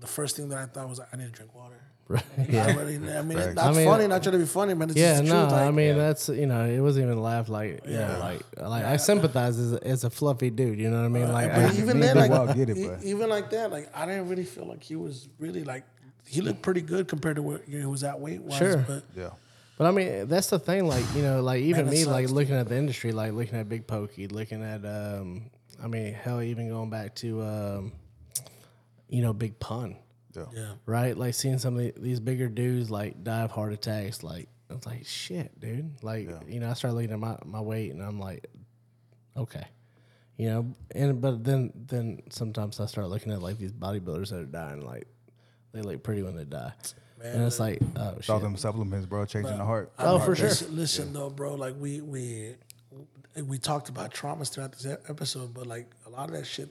the 0.00 0.06
first 0.06 0.36
thing 0.36 0.50
that 0.50 0.58
I 0.58 0.66
thought 0.66 0.88
was, 0.90 1.00
I 1.00 1.16
need 1.16 1.24
to 1.24 1.30
drink 1.30 1.54
water. 1.54 1.80
Right. 2.08 2.22
I 2.38 2.42
Yeah, 2.48 2.76
really, 2.76 2.94
I 2.96 3.22
mean, 3.22 3.38
Facts. 3.38 3.54
not 3.56 3.64
I 3.64 3.72
mean, 3.76 3.86
funny, 3.86 4.06
not 4.06 4.22
trying 4.22 4.32
to 4.34 4.38
be 4.38 4.44
funny, 4.46 4.74
man. 4.74 4.90
It's 4.90 4.98
yeah. 4.98 5.12
just 5.14 5.24
the 5.24 5.28
No, 5.34 5.42
truth. 5.42 5.52
I 5.52 5.66
like- 5.66 5.74
mean 5.74 5.96
that's 5.98 6.28
you 6.28 6.46
know 6.46 6.64
it 6.64 6.80
wasn't 6.80 7.06
even 7.06 7.22
laugh 7.22 7.48
like 7.48 7.80
yeah, 7.86 8.16
like 8.18 8.42
like 8.60 8.84
I 8.84 8.96
sympathize 8.96 9.58
as 9.58 9.72
a, 9.74 9.86
as 9.86 10.04
a 10.04 10.10
fluffy 10.10 10.50
dude. 10.50 10.78
You 10.78 10.90
know 10.90 10.98
what 10.98 11.04
I 11.06 11.08
mean? 11.08 11.32
Like 11.32 11.50
But 11.54 11.74
I, 11.74 11.78
even 11.78 12.00
then, 12.00 12.16
and 12.16 12.20
like 12.20 12.30
Big 12.30 12.38
Walt 12.38 12.56
get 12.56 12.70
it, 12.70 12.76
e- 12.78 12.88
but- 12.88 13.02
even 13.04 13.28
like 13.28 13.50
that, 13.50 13.70
like 13.70 13.90
I 13.96 14.06
didn't 14.06 14.28
really 14.28 14.44
feel 14.44 14.66
like 14.66 14.82
he 14.82 14.96
was 14.96 15.28
really 15.38 15.64
like 15.64 15.84
he 16.26 16.40
looked 16.40 16.62
pretty 16.62 16.80
good 16.80 17.06
compared 17.08 17.36
to 17.36 17.42
where 17.42 17.60
he 17.68 17.84
was 17.84 18.02
at 18.04 18.18
weight 18.20 18.40
wise. 18.42 18.58
Sure. 18.58 18.78
But 18.86 19.02
yeah. 19.16 19.30
But 19.76 19.86
I 19.88 19.90
mean, 19.90 20.28
that's 20.28 20.48
the 20.50 20.58
thing. 20.60 20.86
Like 20.86 21.04
you 21.16 21.22
know, 21.22 21.42
like 21.42 21.60
even 21.62 21.86
Man, 21.86 21.94
it 21.94 21.96
me, 21.98 22.04
like 22.04 22.26
sucks, 22.26 22.32
looking 22.32 22.54
at 22.54 22.68
the 22.68 22.76
industry, 22.76 23.10
like 23.12 23.32
looking 23.32 23.58
at 23.58 23.68
Big 23.68 23.86
Pokey, 23.88 24.28
looking 24.28 24.62
at, 24.62 24.84
um, 24.86 25.50
I 25.82 25.88
mean, 25.88 26.14
hell, 26.14 26.40
even 26.42 26.68
going 26.68 26.90
back 26.90 27.14
to, 27.16 27.42
um, 27.42 27.92
you 29.08 29.20
know, 29.20 29.32
Big 29.32 29.58
Pun, 29.58 29.96
yeah, 30.36 30.72
right? 30.86 31.16
Like 31.16 31.34
seeing 31.34 31.58
some 31.58 31.76
of 31.76 31.80
the, 31.80 31.94
these 31.96 32.20
bigger 32.20 32.48
dudes 32.48 32.90
like 32.90 33.22
die 33.22 33.42
of 33.42 33.50
heart 33.50 33.72
attacks. 33.72 34.22
Like 34.22 34.48
I 34.70 34.74
was 34.74 34.86
like, 34.86 35.06
shit, 35.06 35.58
dude. 35.60 36.02
Like 36.02 36.28
you 36.48 36.60
know, 36.60 36.70
I 36.70 36.74
started 36.74 36.96
looking 36.96 37.12
at 37.12 37.18
my, 37.18 37.38
my 37.44 37.60
weight, 37.60 37.92
and 37.92 38.02
I'm 38.02 38.18
like, 38.18 38.46
okay, 39.36 39.66
you 40.36 40.48
know. 40.48 40.74
And 40.94 41.20
but 41.20 41.44
then 41.44 41.72
then 41.74 42.22
sometimes 42.30 42.80
I 42.80 42.86
start 42.86 43.08
looking 43.08 43.32
at 43.32 43.42
like 43.42 43.58
these 43.58 43.72
bodybuilders 43.72 44.30
that 44.30 44.40
are 44.40 44.44
dying, 44.44 44.84
like 44.84 45.06
they 45.72 45.82
look 45.82 46.02
pretty 46.02 46.22
when 46.22 46.36
they 46.36 46.44
die, 46.44 46.72
and 47.22 47.42
it's 47.44 47.60
like, 47.60 47.80
oh 47.96 48.14
It's 48.18 48.28
all 48.28 48.38
them 48.38 48.56
supplements, 48.56 49.06
bro, 49.06 49.24
changing 49.26 49.58
the 49.58 49.64
heart. 49.64 49.92
Oh, 49.98 50.18
for 50.18 50.36
sure. 50.36 50.48
Listen, 50.48 50.76
listen 50.76 51.12
though, 51.12 51.30
bro. 51.30 51.54
Like 51.54 51.74
we 51.78 52.00
we 52.00 52.54
we 53.42 53.58
talked 53.58 53.88
about 53.88 54.12
traumas 54.14 54.52
throughout 54.52 54.72
this 54.72 54.86
episode, 55.08 55.54
but 55.54 55.66
like 55.66 55.90
a 56.06 56.10
lot 56.10 56.28
of 56.28 56.36
that 56.36 56.46
shit, 56.46 56.68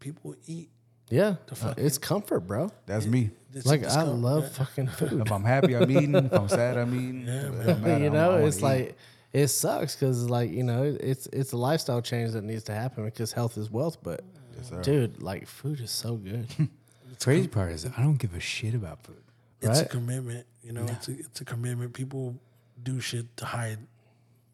people 0.00 0.34
eat. 0.46 0.70
Yeah, 1.10 1.36
uh, 1.62 1.74
it's 1.76 1.98
comfort, 1.98 2.40
bro. 2.40 2.70
That's 2.86 3.06
me. 3.06 3.30
It's 3.52 3.66
Like 3.66 3.80
I 3.80 3.84
discomfort, 3.84 4.16
love 4.16 4.42
yeah. 4.44 4.48
fucking 4.50 4.86
food. 4.98 5.20
If 5.20 5.32
I'm 5.32 5.44
happy, 5.44 5.74
I'm 5.76 5.90
eating. 5.90 6.14
If 6.14 6.32
I'm 6.32 6.48
sad, 6.60 6.76
I'm 6.76 6.94
eating. 6.94 7.26
Yeah, 7.26 7.96
you 7.98 8.10
know, 8.10 8.36
it's 8.38 8.62
like 8.62 8.96
it 9.32 9.48
sucks 9.48 9.94
because 9.96 10.28
like 10.28 10.50
you 10.50 10.62
know 10.62 10.82
it's 11.00 11.26
it's 11.28 11.52
a 11.52 11.56
lifestyle 11.56 12.02
change 12.02 12.32
that 12.32 12.44
needs 12.44 12.64
to 12.64 12.74
happen 12.74 13.04
because 13.04 13.32
health 13.32 13.56
is 13.58 13.70
wealth. 13.70 13.98
But 14.02 14.22
dude, 14.82 15.22
like 15.22 15.46
food 15.46 15.80
is 15.80 15.90
so 15.90 16.14
good, 16.16 16.48
the 16.58 16.68
Crazy 17.22 17.48
part 17.48 17.72
is 17.72 17.86
I 17.86 18.00
don't 18.02 18.16
give 18.18 18.34
a 18.34 18.40
shit 18.40 18.74
about 18.74 19.04
food. 19.04 19.22
It's 19.60 19.80
a 19.80 19.86
commitment. 19.86 20.46
You 20.62 20.72
know, 20.72 20.84
it's 20.88 21.08
a 21.08 21.12
it's 21.18 21.40
a 21.40 21.44
commitment. 21.44 21.92
People 21.94 22.38
do 22.82 23.00
shit 23.00 23.36
to 23.38 23.44
hide 23.44 23.78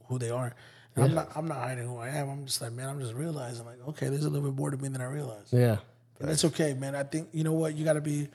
who 0.07 0.19
they 0.19 0.31
are. 0.31 0.55
And 0.97 1.05
I'm 1.05 1.15
not 1.15 1.33
I'm 1.37 1.49
not 1.49 1.59
hiding 1.59 1.85
who 1.87 1.97
I 1.99 2.09
am. 2.11 2.29
I'm 2.29 2.47
just 2.47 2.61
like, 2.61 2.73
man, 2.73 2.89
I'm 2.89 3.01
just 3.01 3.15
realizing 3.15 3.65
like, 3.65 3.79
okay, 3.89 4.09
there's 4.09 4.25
a 4.25 4.31
little 4.31 4.51
bit 4.51 4.59
more 4.59 4.71
to 4.71 4.77
me 4.77 4.89
than 4.89 5.01
I 5.01 5.07
realized. 5.07 5.53
yeah, 5.53 5.79
And 6.21 6.31
it's 6.31 6.45
okay, 6.45 6.75
man. 6.75 6.95
I 6.95 7.03
think 7.03 7.29
you 7.33 7.45
know 7.45 7.53
what 7.53 7.75
you 7.75 7.85
got 7.85 7.95
to 7.95 8.01
be, 8.01 8.29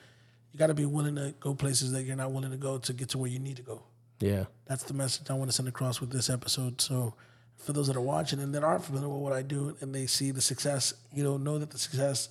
you 0.52 0.58
got 0.58 0.66
to 0.68 0.74
be 0.74 0.84
willing 0.86 1.14
to 1.16 1.34
go 1.40 1.54
places 1.54 1.92
that 1.92 2.02
you're 2.02 2.16
not 2.16 2.32
willing 2.32 2.50
to 2.50 2.56
go 2.56 2.78
to 2.78 2.92
get 2.92 3.08
to 3.10 3.18
where 3.18 3.30
you 3.30 3.38
need 3.38 3.56
to 3.56 3.62
go. 3.62 3.82
yeah, 4.20 4.44
That's 4.66 4.82
the 4.84 4.94
message 4.94 5.30
I 5.30 5.34
want 5.34 5.50
to 5.50 5.56
send 5.56 5.68
across 5.68 6.00
with 6.00 6.10
this 6.10 6.28
episode. 6.30 6.80
So, 6.80 7.14
for 7.56 7.72
those 7.72 7.86
that 7.86 7.96
are 7.96 8.00
watching 8.02 8.40
and 8.40 8.54
that 8.54 8.62
aren't 8.64 8.84
familiar 8.84 9.08
with 9.08 9.22
what 9.22 9.32
I 9.32 9.42
do, 9.42 9.76
and 9.80 9.94
they 9.94 10.06
see 10.06 10.30
the 10.30 10.42
success, 10.42 10.94
you 11.14 11.24
know, 11.24 11.36
know 11.38 11.58
that 11.58 11.70
the 11.70 11.78
success, 11.78 12.28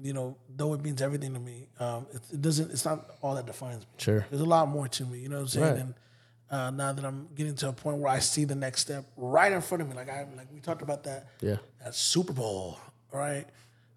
you 0.00 0.12
know, 0.12 0.36
though 0.56 0.74
it 0.74 0.82
means 0.82 1.00
everything 1.00 1.32
to 1.34 1.40
me, 1.40 1.68
um, 1.80 2.06
it, 2.12 2.20
it 2.32 2.42
doesn't. 2.42 2.70
It's 2.70 2.84
not 2.84 3.06
all 3.22 3.34
that 3.36 3.46
defines 3.46 3.80
me. 3.80 3.86
sure, 3.98 4.26
There's 4.30 4.42
a 4.42 4.46
lot 4.46 4.68
more 4.68 4.88
to 4.88 5.04
me. 5.04 5.20
You 5.20 5.28
know 5.28 5.36
what 5.36 5.42
I'm 5.42 5.48
saying? 5.48 5.66
Right. 5.66 5.80
And 5.80 5.94
uh, 6.50 6.70
now 6.70 6.92
that 6.92 7.04
I'm 7.04 7.28
getting 7.34 7.54
to 7.56 7.68
a 7.68 7.72
point 7.72 7.98
where 7.98 8.12
I 8.12 8.18
see 8.18 8.44
the 8.44 8.54
next 8.54 8.80
step 8.82 9.04
right 9.16 9.52
in 9.52 9.60
front 9.62 9.80
of 9.82 9.88
me, 9.88 9.94
like 9.94 10.10
I 10.10 10.26
like 10.36 10.48
we 10.52 10.60
talked 10.60 10.82
about 10.82 11.04
that 11.04 11.28
yeah, 11.40 11.56
that 11.82 11.94
Super 11.94 12.32
Bowl, 12.34 12.78
right? 13.12 13.46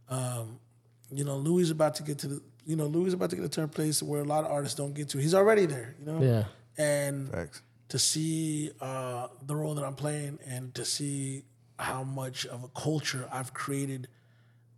Um, 0.10 0.60
you 1.12 1.24
know, 1.24 1.38
Louis 1.38 1.64
is 1.64 1.72
about 1.72 1.96
to 1.96 2.04
get 2.04 2.20
to 2.20 2.28
the, 2.28 2.42
you 2.66 2.76
know, 2.76 2.86
Louis 2.88 3.08
is 3.08 3.14
about 3.14 3.30
to 3.32 3.36
get 3.36 3.52
to 3.54 3.64
a 3.64 3.68
place 3.68 4.02
where 4.02 4.22
a 4.22 4.26
lot 4.26 4.44
of 4.46 4.52
artists 4.52 4.76
don't 4.78 4.94
get 4.94 5.10
to. 5.10 5.18
He's 5.20 5.34
already 5.36 5.66
there, 5.66 5.96
you 6.00 6.06
know. 6.06 6.22
yeah, 6.22 6.46
And 6.78 7.30
Facts. 7.30 7.62
to 7.90 8.00
see 8.00 8.72
uh, 8.82 9.28
the 9.46 9.56
role 9.56 9.76
that 9.76 9.84
I'm 9.86 9.96
playing 9.96 10.40
and 10.46 10.74
to 10.76 10.84
see 10.86 11.44
how 11.78 12.04
much 12.04 12.46
of 12.48 12.64
a 12.64 12.68
culture 12.70 13.28
I've 13.32 13.54
created 13.54 14.08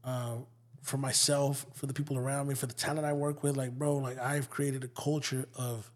uh, 0.03 0.35
for 0.81 0.97
myself, 0.97 1.65
for 1.73 1.85
the 1.85 1.93
people 1.93 2.17
around 2.17 2.47
me, 2.47 2.55
for 2.55 2.65
the 2.65 2.73
talent 2.73 3.05
I 3.05 3.13
work 3.13 3.43
with, 3.43 3.55
like 3.57 3.71
bro, 3.77 3.97
like 3.97 4.17
I've 4.19 4.49
created 4.49 4.83
a 4.83 4.87
culture 4.89 5.47
of 5.55 5.89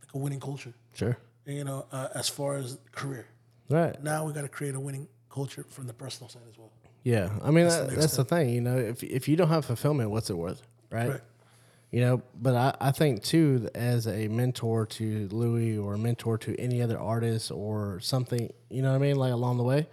like 0.00 0.14
a 0.14 0.18
winning 0.18 0.40
culture. 0.40 0.74
sure, 0.94 1.16
You 1.46 1.64
know, 1.64 1.86
uh, 1.92 2.08
as 2.14 2.28
far 2.28 2.54
as 2.56 2.78
career. 2.92 3.26
right. 3.70 4.00
Now 4.02 4.24
we 4.26 4.32
got 4.32 4.42
to 4.42 4.48
create 4.48 4.74
a 4.74 4.80
winning 4.80 5.08
culture 5.30 5.64
from 5.68 5.86
the 5.86 5.92
personal 5.94 6.28
side 6.28 6.42
as 6.50 6.58
well. 6.58 6.70
Yeah, 7.04 7.30
I 7.42 7.50
mean 7.50 7.66
that, 7.68 7.88
next 7.88 8.00
that's 8.00 8.16
the 8.16 8.24
thing. 8.24 8.50
You 8.50 8.60
know, 8.60 8.76
if 8.76 9.02
if 9.02 9.28
you 9.28 9.36
don't 9.36 9.48
have 9.48 9.64
fulfillment, 9.64 10.10
what's 10.10 10.30
it 10.30 10.36
worth, 10.36 10.62
right? 10.90 11.08
Right. 11.10 11.20
You 11.90 12.00
know, 12.00 12.22
but 12.40 12.54
I, 12.54 12.74
I 12.80 12.90
think 12.90 13.22
too, 13.22 13.68
as 13.74 14.06
a 14.06 14.26
mentor 14.28 14.86
to 14.86 15.28
Louis 15.30 15.76
or 15.76 15.94
a 15.94 15.98
mentor 15.98 16.38
to 16.38 16.58
any 16.58 16.80
other 16.80 16.98
artist 16.98 17.50
or 17.50 18.00
something, 18.00 18.50
you 18.70 18.80
know 18.80 18.90
what 18.90 18.96
I 18.96 18.98
mean, 18.98 19.16
like 19.16 19.32
along 19.32 19.58
the 19.58 19.62
way, 19.62 19.86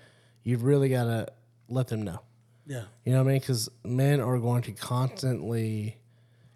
you've 0.44 0.64
really 0.64 0.88
got 0.88 1.04
to 1.06 1.28
let 1.68 1.88
them 1.90 2.04
know. 2.04 2.20
Yeah. 2.66 2.84
You 3.04 3.12
know 3.12 3.18
what 3.24 3.30
I 3.30 3.34
mean? 3.34 3.40
Because 3.42 3.68
men 3.84 4.22
are 4.22 4.38
going 4.38 4.62
to 4.64 4.72
constantly 4.72 5.98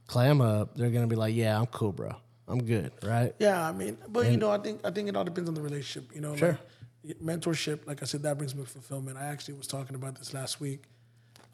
clam 0.07 0.39
up. 0.39 0.75
They're 0.75 0.91
going 0.91 1.01
to 1.03 1.07
be 1.07 1.15
like, 1.15 1.35
"Yeah, 1.35 1.59
I'm 1.59 1.65
cool, 1.65 1.91
bro. 1.91 2.15
I'm 2.47 2.63
good." 2.63 2.91
Right? 3.03 3.33
Yeah, 3.39 3.67
I 3.67 3.71
mean, 3.71 3.97
but 4.07 4.29
you 4.31 4.37
know, 4.37 4.51
I 4.51 4.59
think 4.59 4.81
I 4.85 4.91
think 4.91 5.09
it 5.09 5.15
all 5.15 5.23
depends 5.25 5.49
on 5.49 5.55
the 5.55 5.61
relationship. 5.61 6.13
You 6.15 6.21
know, 6.21 6.35
Sure. 6.35 6.49
like, 6.51 6.59
mentorship. 7.23 7.85
Like 7.87 8.01
I 8.01 8.05
said, 8.05 8.23
that 8.23 8.37
brings 8.37 8.55
me 8.55 8.63
fulfillment. 8.65 9.17
I 9.17 9.25
actually 9.25 9.55
was 9.55 9.67
talking 9.67 9.95
about 9.95 10.15
this 10.17 10.33
last 10.33 10.59
week, 10.59 10.83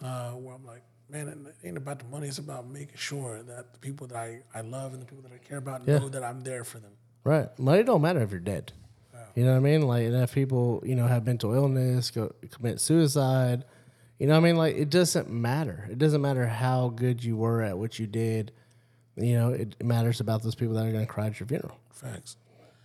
uh, 0.03 0.31
where 0.31 0.55
I'm 0.55 0.65
like, 0.65 0.83
man, 1.09 1.27
it 1.27 1.67
ain't 1.67 1.77
about 1.77 1.99
the 1.99 2.05
money. 2.05 2.27
It's 2.27 2.37
about 2.37 2.67
making 2.67 2.97
sure 2.97 3.41
that 3.43 3.73
the 3.73 3.79
people 3.79 4.07
that 4.07 4.17
I, 4.17 4.41
I 4.53 4.61
love 4.61 4.93
and 4.93 5.01
the 5.01 5.05
people 5.05 5.23
that 5.23 5.31
I 5.33 5.37
care 5.37 5.57
about 5.57 5.81
Yeah. 5.85 5.99
know 5.99 6.09
that 6.09 6.23
I'm 6.23 6.41
there 6.41 6.63
for 6.63 6.79
them. 6.79 6.91
Right. 7.23 7.47
Money 7.59 7.83
don't 7.83 8.01
matter 8.01 8.21
if 8.21 8.31
you're 8.31 8.39
dead. 8.39 8.73
You 9.35 9.45
know 9.45 9.51
what 9.51 9.57
I 9.57 9.61
mean? 9.61 9.83
Like, 9.83 10.05
and 10.05 10.15
if 10.15 10.33
people, 10.33 10.81
you 10.85 10.95
know, 10.95 11.05
have 11.07 11.25
mental 11.25 11.53
illness, 11.53 12.09
go 12.11 12.33
commit 12.51 12.81
suicide, 12.81 13.63
you 14.17 14.27
know 14.27 14.33
what 14.33 14.39
I 14.39 14.43
mean? 14.43 14.55
Like, 14.57 14.75
it 14.75 14.89
doesn't 14.89 15.29
matter. 15.29 15.87
It 15.89 15.97
doesn't 15.99 16.21
matter 16.21 16.45
how 16.47 16.89
good 16.89 17.23
you 17.23 17.37
were 17.37 17.61
at 17.61 17.77
what 17.77 17.99
you 17.99 18.07
did. 18.07 18.51
You 19.15 19.35
know, 19.37 19.49
it 19.51 19.81
matters 19.83 20.19
about 20.19 20.41
those 20.41 20.55
people 20.55 20.73
that 20.75 20.85
are 20.85 20.91
going 20.91 21.05
to 21.05 21.11
cry 21.11 21.27
at 21.27 21.39
your 21.39 21.47
funeral. 21.47 21.77
Facts. 21.93 22.37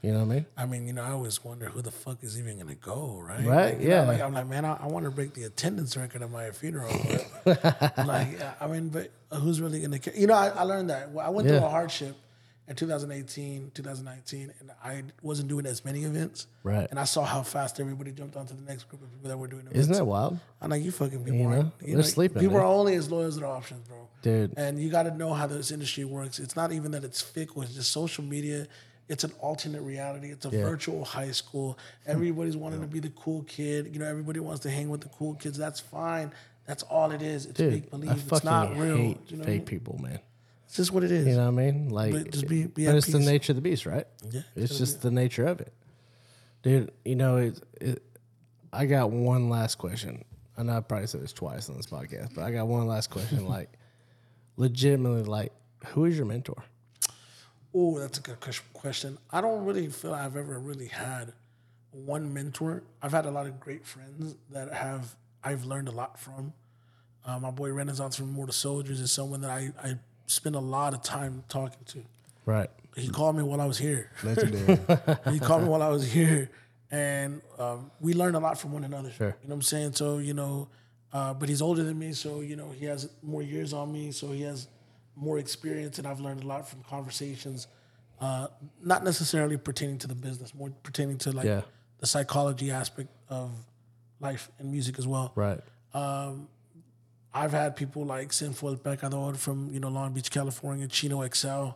You 0.05 0.12
know 0.12 0.18
what 0.24 0.32
I 0.32 0.35
mean? 0.35 0.47
I 0.56 0.66
mean, 0.66 0.86
you 0.86 0.93
know, 0.93 1.02
I 1.02 1.10
always 1.12 1.43
wonder 1.43 1.66
who 1.66 1.81
the 1.82 1.90
fuck 1.90 2.22
is 2.22 2.39
even 2.39 2.59
gonna 2.59 2.74
go, 2.74 3.18
right? 3.22 3.44
Right, 3.44 3.74
Like, 3.74 3.81
you 3.82 3.89
know, 3.89 4.02
yeah. 4.02 4.06
like, 4.09 4.20
I'm 4.20 4.35
like, 4.35 4.47
man, 4.48 4.64
I, 4.64 4.74
I 4.81 4.86
want 4.86 5.05
to 5.06 5.10
break 5.10 5.35
the 5.35 5.44
attendance 5.44 5.97
record 5.97 6.22
at 6.22 6.31
my 6.31 6.51
funeral. 6.51 6.93
Like, 7.47 8.39
I 8.60 8.66
mean, 8.66 8.89
but 8.89 9.10
uh, 9.31 9.36
who's 9.40 9.60
really 9.60 9.81
gonna 9.81 9.98
care? 9.98 10.14
You 10.16 10.26
know, 10.26 10.35
I, 10.35 10.48
I 10.48 10.62
learned 10.62 10.90
that. 10.90 11.10
Well, 11.10 11.26
I 11.26 11.31
went 11.31 11.48
Yeah. 11.48 11.59
through 11.59 11.66
a 11.66 11.70
hardship 11.70 12.16
in 12.66 12.74
2018, 12.76 13.72
2019, 13.74 14.52
and 14.60 14.70
I 14.82 15.02
wasn't 15.22 15.48
doing 15.48 15.66
as 15.66 15.85
many 15.85 16.05
events. 16.05 16.47
Right. 16.62 16.86
And 16.90 16.98
I 16.98 17.05
saw 17.05 17.22
how 17.24 17.43
fast 17.43 17.78
everybody 17.81 18.10
jumped 18.12 18.36
onto 18.36 18.55
the 18.55 18.62
next 18.62 18.85
group 18.89 19.02
of 19.02 19.10
people 19.12 19.28
that 19.28 19.36
were 19.36 19.48
doing 19.48 19.62
events. 19.62 19.78
Isn't 19.81 19.93
that 19.94 20.05
wild? 20.06 20.39
I'm 20.62 20.70
like, 20.70 20.82
you 20.82 20.90
fucking 20.90 21.24
people 21.24 21.39
You 21.39 21.44
know, 21.44 21.51
aren't. 21.56 21.78
they're 21.81 22.02
sleeping, 22.02 22.40
People 22.40 22.56
dude. 22.56 22.62
are 22.64 22.66
only 22.66 22.94
as 22.94 23.10
loyal 23.10 23.26
as 23.26 23.36
their 23.36 23.47
options, 23.48 23.86
bro. 23.86 24.09
Dude. 24.22 24.55
And 24.56 24.81
you 24.82 24.90
got 24.90 25.02
to 25.02 25.14
know 25.14 25.35
how 25.35 25.47
this 25.47 25.70
industry 25.70 26.05
works. 26.05 26.39
It's 26.39 26.56
not 26.56 26.72
even 26.72 26.93
that 26.93 27.05
it's 27.05 27.20
fickle. 27.20 27.60
It's 27.62 27.74
just 27.74 27.93
social 27.93 28.24
media 28.24 28.66
it's 29.09 29.24
an 29.24 29.32
alternate 29.40 29.82
reality. 29.82 30.31
It's 30.31 30.47
a 30.47 30.51
Yeah. 30.51 30.62
virtual 30.64 31.05
high 31.05 31.31
school. 31.32 31.78
Everybody's 32.06 32.56
wanting 32.56 32.81
to 32.81 32.86
be 32.86 33.01
the 33.01 33.10
cool 33.10 33.43
kid. 33.43 33.90
You 33.93 33.98
know, 33.98 34.06
everybody 34.06 34.40
wants 34.40 34.60
to 34.62 34.70
hang 34.70 34.89
with 34.89 35.02
the 35.02 35.09
cool 35.10 35.35
kids. 35.35 35.59
That's 35.59 35.81
fine. 35.81 36.32
That's 36.66 36.82
all 36.85 37.10
it 37.10 37.20
is. 37.20 37.47
It's 37.47 37.60
I 37.60 37.81
believe. 37.90 38.32
It's 38.32 38.44
not 38.44 38.76
real. 38.76 38.97
hate 38.97 39.18
you 39.28 39.36
know 39.36 39.40
what 39.43 39.48
I 39.48 39.52
fake 39.52 39.59
mean? 39.60 39.64
people, 39.66 39.98
man. 40.01 40.20
It's 40.66 40.76
just 40.76 40.93
what 40.93 41.05
it 41.05 41.12
is. 41.12 41.26
You 41.26 41.35
know 41.35 41.43
what 41.51 41.60
I 41.60 41.70
mean? 41.70 41.89
Like, 41.90 42.12
But 42.12 42.31
just 42.31 42.48
be- 42.48 42.66
be 42.66 42.86
but 42.86 42.94
it's 42.97 43.06
the 43.06 43.18
nature 43.20 43.52
of 43.52 43.56
the 43.56 43.62
beast, 43.62 43.85
right? 43.86 44.06
Yeah, 44.31 44.40
it's 44.56 44.78
just 44.78 45.02
the 45.02 45.10
nature 45.10 45.47
of 45.47 45.60
it, 45.60 45.72
dude. 46.62 46.90
You 47.05 47.16
know, 47.16 47.36
it, 47.36 47.60
it. 47.81 48.02
I 48.72 48.86
got 48.86 49.10
one 49.10 49.51
last 49.51 49.76
question. 49.76 50.24
I 50.56 50.62
know 50.62 50.76
I 50.76 50.81
probably 50.81 51.06
said 51.06 51.20
this 51.20 51.32
twice 51.32 51.68
on 51.68 51.76
this 51.76 51.86
podcast, 51.86 52.35
but 52.35 52.43
I 52.43 52.51
got 52.51 52.66
one 52.66 52.86
last 52.86 53.10
question. 53.10 53.47
like, 53.48 53.70
legitimately, 54.56 55.24
like, 55.24 55.52
who 55.89 56.06
is 56.06 56.16
your 56.16 56.26
mentor? 56.26 56.62
Oh, 57.74 57.98
that's 57.98 58.18
a 58.18 58.20
good 58.20 58.38
question. 58.72 59.18
I 59.30 59.40
don't 59.40 59.64
really 59.64 59.88
feel 59.88 60.14
I've 60.14 60.36
ever 60.36 60.59
really 60.59 60.86
had 60.86 61.32
one 61.90 62.32
mentor. 62.32 62.84
I've 63.02 63.12
had 63.12 63.26
a 63.26 63.30
lot 63.30 63.46
of 63.46 63.59
great 63.59 63.84
friends 63.84 64.36
that 64.51 64.72
have 64.72 65.16
I've 65.42 65.64
learned 65.64 65.88
a 65.88 65.92
lot 65.92 66.18
from. 66.18 66.52
Uh, 67.24 67.38
my 67.38 67.51
boy 67.51 67.72
Renaissance 67.72 68.16
from 68.16 68.32
Mortal 68.32 68.52
Soldiers 68.52 69.01
is 69.01 69.10
someone 69.10 69.40
that 69.40 69.51
I, 69.51 69.72
I 69.82 69.98
spend 70.26 70.56
a 70.56 70.60
lot 70.60 70.94
of 70.94 71.02
time 71.02 71.42
talking 71.48 71.84
to. 71.86 72.02
Right. 72.46 72.70
He 72.96 73.09
called 73.09 73.36
me 73.36 73.42
while 73.42 73.60
I 73.60 73.66
was 73.66 73.78
here. 73.78 74.10
Legendary. 74.22 74.78
he 75.32 75.40
called 75.40 75.62
me 75.62 75.68
while 75.68 75.82
I 75.82 75.88
was 75.88 76.10
here, 76.10 76.51
and 76.90 77.42
um, 77.59 77.90
we 78.01 78.14
learned 78.14 78.36
a 78.36 78.38
lot 78.38 78.59
from 78.59 78.72
one 78.72 78.84
another. 78.84 79.10
Sure. 79.10 79.36
You 79.42 79.48
know 79.48 79.55
what 79.55 79.55
I'm 79.55 79.62
saying? 79.62 79.92
So 79.94 80.18
you 80.18 80.34
know, 80.34 80.68
uh, 81.12 81.34
but 81.34 81.48
he's 81.48 81.60
older 81.60 81.82
than 81.82 81.98
me, 81.98 82.12
so 82.12 82.40
you 82.40 82.55
know 82.55 82.70
he 82.70 82.84
has 82.86 83.09
more 83.22 83.42
years 83.42 83.72
on 83.72 83.92
me, 83.92 84.12
so 84.12 84.28
he 84.28 84.42
has 84.42 84.68
more 85.16 85.39
experience, 85.39 85.99
and 85.99 86.07
I've 86.07 86.20
learned 86.20 86.43
a 86.43 86.47
lot 86.47 86.69
from 86.69 86.82
conversations, 86.82 87.66
uh, 88.20 88.49
not 88.82 89.05
necessarily 89.05 89.57
pertaining 89.57 89.99
to 89.99 90.07
the 90.07 90.15
business, 90.15 90.55
more 90.55 90.70
pertaining 90.82 91.19
to 91.19 91.32
like 91.32 91.47
Yeah. 91.47 91.62
the 91.99 92.07
psychology 92.07 92.70
aspect 92.70 93.11
of 93.28 93.51
life 94.20 94.51
and 94.59 94.70
music 94.70 94.99
as 94.99 95.07
well. 95.07 95.32
Right. 95.35 95.61
I've 97.36 97.51
had 97.51 97.74
people 97.74 98.05
like 98.05 98.32
Sinful 98.32 98.69
El 98.70 98.77
Pecador 98.77 99.36
from 99.36 99.73
you 99.73 99.81
know 99.81 99.89
Long 99.89 100.12
Beach, 100.12 100.31
California, 100.31 100.86
Chino 100.89 101.27
XL. 101.27 101.70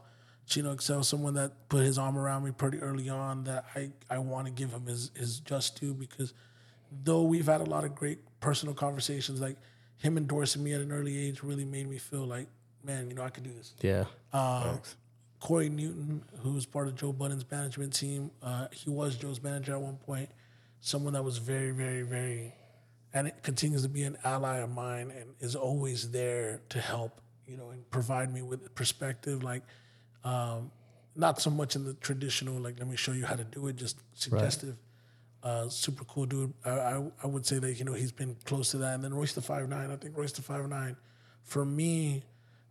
Chino 0.47 0.75
XL, 0.75 1.03
someone 1.03 1.35
that 1.35 1.69
put 1.69 1.83
his 1.83 1.99
arm 1.99 2.17
around 2.17 2.43
me 2.43 2.53
pretty 2.53 2.79
early 2.79 3.11
on 3.11 3.45
that 3.45 3.67
I, 3.77 3.91
I 4.09 4.17
want 4.19 4.47
to 4.47 4.51
give 4.53 4.71
him 4.71 4.87
his, 4.87 5.11
his 5.15 5.41
just 5.41 5.79
due 5.79 5.93
because 5.93 6.33
though 7.05 7.23
we've 7.25 7.45
had 7.45 7.61
a 7.61 7.65
lot 7.67 7.85
of 7.85 7.95
great 7.95 8.19
personal 8.41 8.75
conversations, 8.75 9.43
like 9.43 9.59
him 9.99 10.17
endorsing 10.17 10.65
me 10.65 10.73
at 10.73 10.81
an 10.81 10.91
early 10.91 11.19
age 11.19 11.43
really 11.43 11.67
made 11.67 11.87
me 11.91 11.99
feel 11.99 12.25
like, 12.25 12.49
man, 12.85 13.09
you 13.09 13.15
know, 13.15 13.23
I 13.23 13.31
could 13.31 13.45
do 13.45 13.53
this. 13.53 13.75
Yeah. 13.81 14.05
Corey 15.41 15.69
Newton, 15.69 16.23
who 16.43 16.53
was 16.53 16.67
part 16.67 16.89
of 16.89 16.97
Joe 16.97 17.13
Budden's 17.13 17.49
management 17.49 17.93
team, 17.95 18.31
uh, 18.43 18.67
he 18.73 18.91
was 18.91 19.17
Joe's 19.17 19.43
manager 19.43 19.73
at 19.75 19.81
one 19.81 19.97
point. 19.97 20.29
Someone 20.81 21.13
that 21.13 21.25
was 21.25 21.39
very, 21.39 21.71
very, 21.71 22.03
very, 22.03 22.55
and 23.15 23.27
it 23.29 23.43
continues 23.43 23.83
to 23.83 23.89
be 23.89 24.03
an 24.03 24.17
ally 24.25 24.59
of 24.59 24.71
mine 24.71 25.13
and 25.17 25.35
is 25.41 25.55
always 25.55 26.11
there 26.11 26.61
to 26.71 26.81
help, 26.81 27.21
you 27.47 27.57
know, 27.57 27.71
and 27.71 27.89
provide 27.91 28.33
me 28.33 28.43
with 28.43 28.75
perspective. 28.75 29.43
Like, 29.45 29.63
um, 30.25 30.71
not 31.15 31.41
so 31.41 31.51
much 31.51 31.77
in 31.77 31.85
the 31.85 31.95
traditional, 31.95 32.61
like, 32.61 32.79
let 32.79 32.89
me 32.89 32.97
show 32.97 33.13
you 33.13 33.25
how 33.25 33.35
to 33.37 33.45
do 33.45 33.69
it, 33.69 33.77
just 33.77 33.99
suggestive. 34.15 34.77
Uh, 35.41 35.69
super 35.69 36.05
cool 36.05 36.27
dude. 36.27 36.53
I, 36.65 36.71
I 36.71 37.11
I 37.23 37.27
would 37.29 37.47
say 37.47 37.61
that 37.61 37.79
you 37.79 37.85
know 37.85 37.93
he's 37.93 38.11
been 38.11 38.37
close 38.45 38.73
to 38.73 38.79
that. 38.79 38.95
And 38.95 39.05
then 39.05 39.15
Royce 39.15 39.35
the 39.35 39.41
Five 39.41 39.69
Nine. 39.69 39.93
I 39.93 39.97
think 39.97 40.17
Royce 40.17 40.33
the 40.33 40.43
Five 40.43 40.69
Nine, 40.69 40.97
for 41.45 41.65
me, 41.65 42.25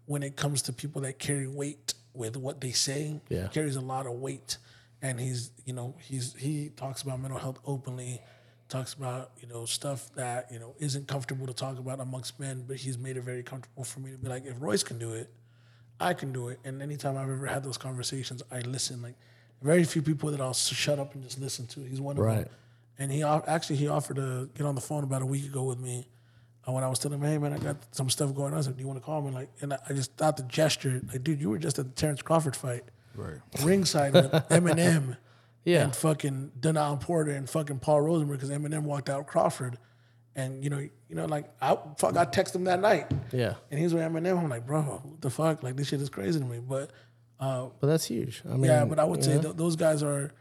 when 0.07 0.23
it 0.23 0.35
comes 0.35 0.63
to 0.63 0.73
people 0.73 1.01
that 1.03 1.19
carry 1.19 1.47
weight 1.47 1.93
with 2.13 2.35
what 2.35 2.59
they 2.59 2.71
say, 2.71 3.21
Yeah. 3.29 3.47
carries 3.49 3.75
a 3.75 3.81
lot 3.81 4.07
of 4.07 4.13
weight. 4.13 4.57
And 5.03 5.19
he's 5.19 5.51
you 5.65 5.73
know 5.73 5.93
he's 5.99 6.33
he 6.33 6.69
talks 6.75 7.03
about 7.03 7.19
mental 7.21 7.39
health 7.39 7.59
openly, 7.65 8.19
talks 8.67 8.95
about 8.95 9.29
you 9.39 9.47
know 9.47 9.65
stuff 9.65 10.09
that 10.15 10.51
you 10.51 10.57
know 10.57 10.73
isn't 10.79 11.07
comfortable 11.07 11.45
to 11.45 11.53
talk 11.53 11.77
about 11.77 11.99
amongst 11.99 12.39
men, 12.39 12.63
but 12.67 12.77
he's 12.77 12.97
made 12.97 13.15
it 13.15 13.21
very 13.21 13.43
comfortable 13.43 13.83
for 13.83 13.99
me 13.99 14.09
to 14.11 14.17
be 14.17 14.27
like, 14.27 14.45
if 14.47 14.55
Royce 14.59 14.81
can 14.81 14.97
do 14.97 15.13
it, 15.13 15.31
I 15.99 16.15
can 16.15 16.33
do 16.33 16.47
it. 16.47 16.59
And 16.65 16.81
anytime 16.81 17.15
I've 17.15 17.29
ever 17.29 17.45
had 17.45 17.63
those 17.63 17.77
conversations, 17.77 18.41
I 18.51 18.61
listen. 18.61 19.03
Like 19.03 19.15
very 19.61 19.83
few 19.83 20.01
people 20.01 20.31
that 20.31 20.41
I'll 20.41 20.53
shut 20.53 20.97
up 20.97 21.13
and 21.13 21.23
just 21.23 21.39
listen 21.39 21.67
to. 21.67 21.81
He's 21.81 22.01
one 22.01 22.17
of 22.17 22.23
Right. 22.23 22.45
them. 22.45 22.53
And 22.97 23.11
he 23.11 23.21
actually 23.21 23.75
he 23.75 23.87
offered 23.87 24.15
to 24.15 24.49
get 24.55 24.65
on 24.65 24.73
the 24.73 24.81
phone 24.81 25.03
about 25.03 25.21
a 25.21 25.25
week 25.27 25.45
ago 25.45 25.61
with 25.63 25.77
me. 25.79 26.07
And 26.67 26.75
when 26.75 26.83
I 26.83 26.89
was 26.89 26.99
telling 26.99 27.19
him, 27.19 27.25
hey 27.25 27.37
man, 27.39 27.53
I 27.53 27.57
got 27.59 27.77
some 27.95 28.09
stuff 28.09 28.35
going 28.35 28.51
on. 28.53 28.59
I 28.59 28.61
said, 28.61 28.75
do 28.77 28.81
you 28.81 28.87
want 28.87 28.99
to 28.99 29.05
call 29.05 29.21
me? 29.21 29.31
Like, 29.31 29.49
and 29.61 29.73
I 29.73 29.79
I 29.89 29.93
just 29.93 30.13
thought 30.17 30.37
the 30.37 30.43
gesture, 30.43 31.01
like, 31.11 31.23
dude, 31.23 31.39
you 31.41 31.49
were 31.49 31.57
just 31.57 31.79
at 31.79 31.85
the 31.85 31.91
Terence 31.93 32.21
Crawford 32.21 32.55
fight, 32.55 32.83
right. 33.15 33.37
ringside 33.63 34.13
with 34.13 34.29
Eminem 34.49 35.15
Yeah. 35.63 35.83
and 35.85 35.95
fucking 35.95 36.51
Denaun 36.59 36.99
Porter 36.99 37.31
and 37.31 37.49
fucking 37.49 37.79
Paul 37.79 38.01
Rosenberg 38.01 38.39
because 38.39 38.49
Eminem 38.55 38.83
walked 38.83 39.09
out 39.09 39.25
Crawford. 39.27 39.77
And 40.35 40.63
you 40.63 40.69
know, 40.69 40.77
you 40.77 41.15
know, 41.15 41.25
like 41.25 41.49
I 41.61 41.77
fuck, 41.97 42.15
I 42.17 42.25
texted 42.25 42.55
him 42.57 42.65
that 42.65 42.81
night. 42.81 43.09
Yeah. 43.31 43.53
And 43.71 43.79
he's 43.79 43.93
with 43.93 44.03
Eminem. 44.03 44.37
I'm 44.37 44.49
like, 44.49 44.67
bro, 44.67 44.81
what 44.83 45.21
the 45.21 45.29
fuck? 45.31 45.63
Like 45.63 45.77
this 45.77 45.87
shit 45.87 46.01
is 46.01 46.09
crazy 46.09 46.37
to 46.39 46.45
me. 46.45 46.59
But 46.59 46.91
uh, 47.39 47.67
But 47.79 47.87
that's 47.87 48.05
huge. 48.05 48.43
I 48.45 48.49
mean, 48.49 48.65
yeah, 48.65 48.83
but 48.85 48.99
I 48.99 49.03
would 49.05 49.23
say 49.23 49.35
know? 49.35 49.41
th- 49.41 49.55
those 49.55 49.75
guys 49.77 50.03
are 50.03 50.31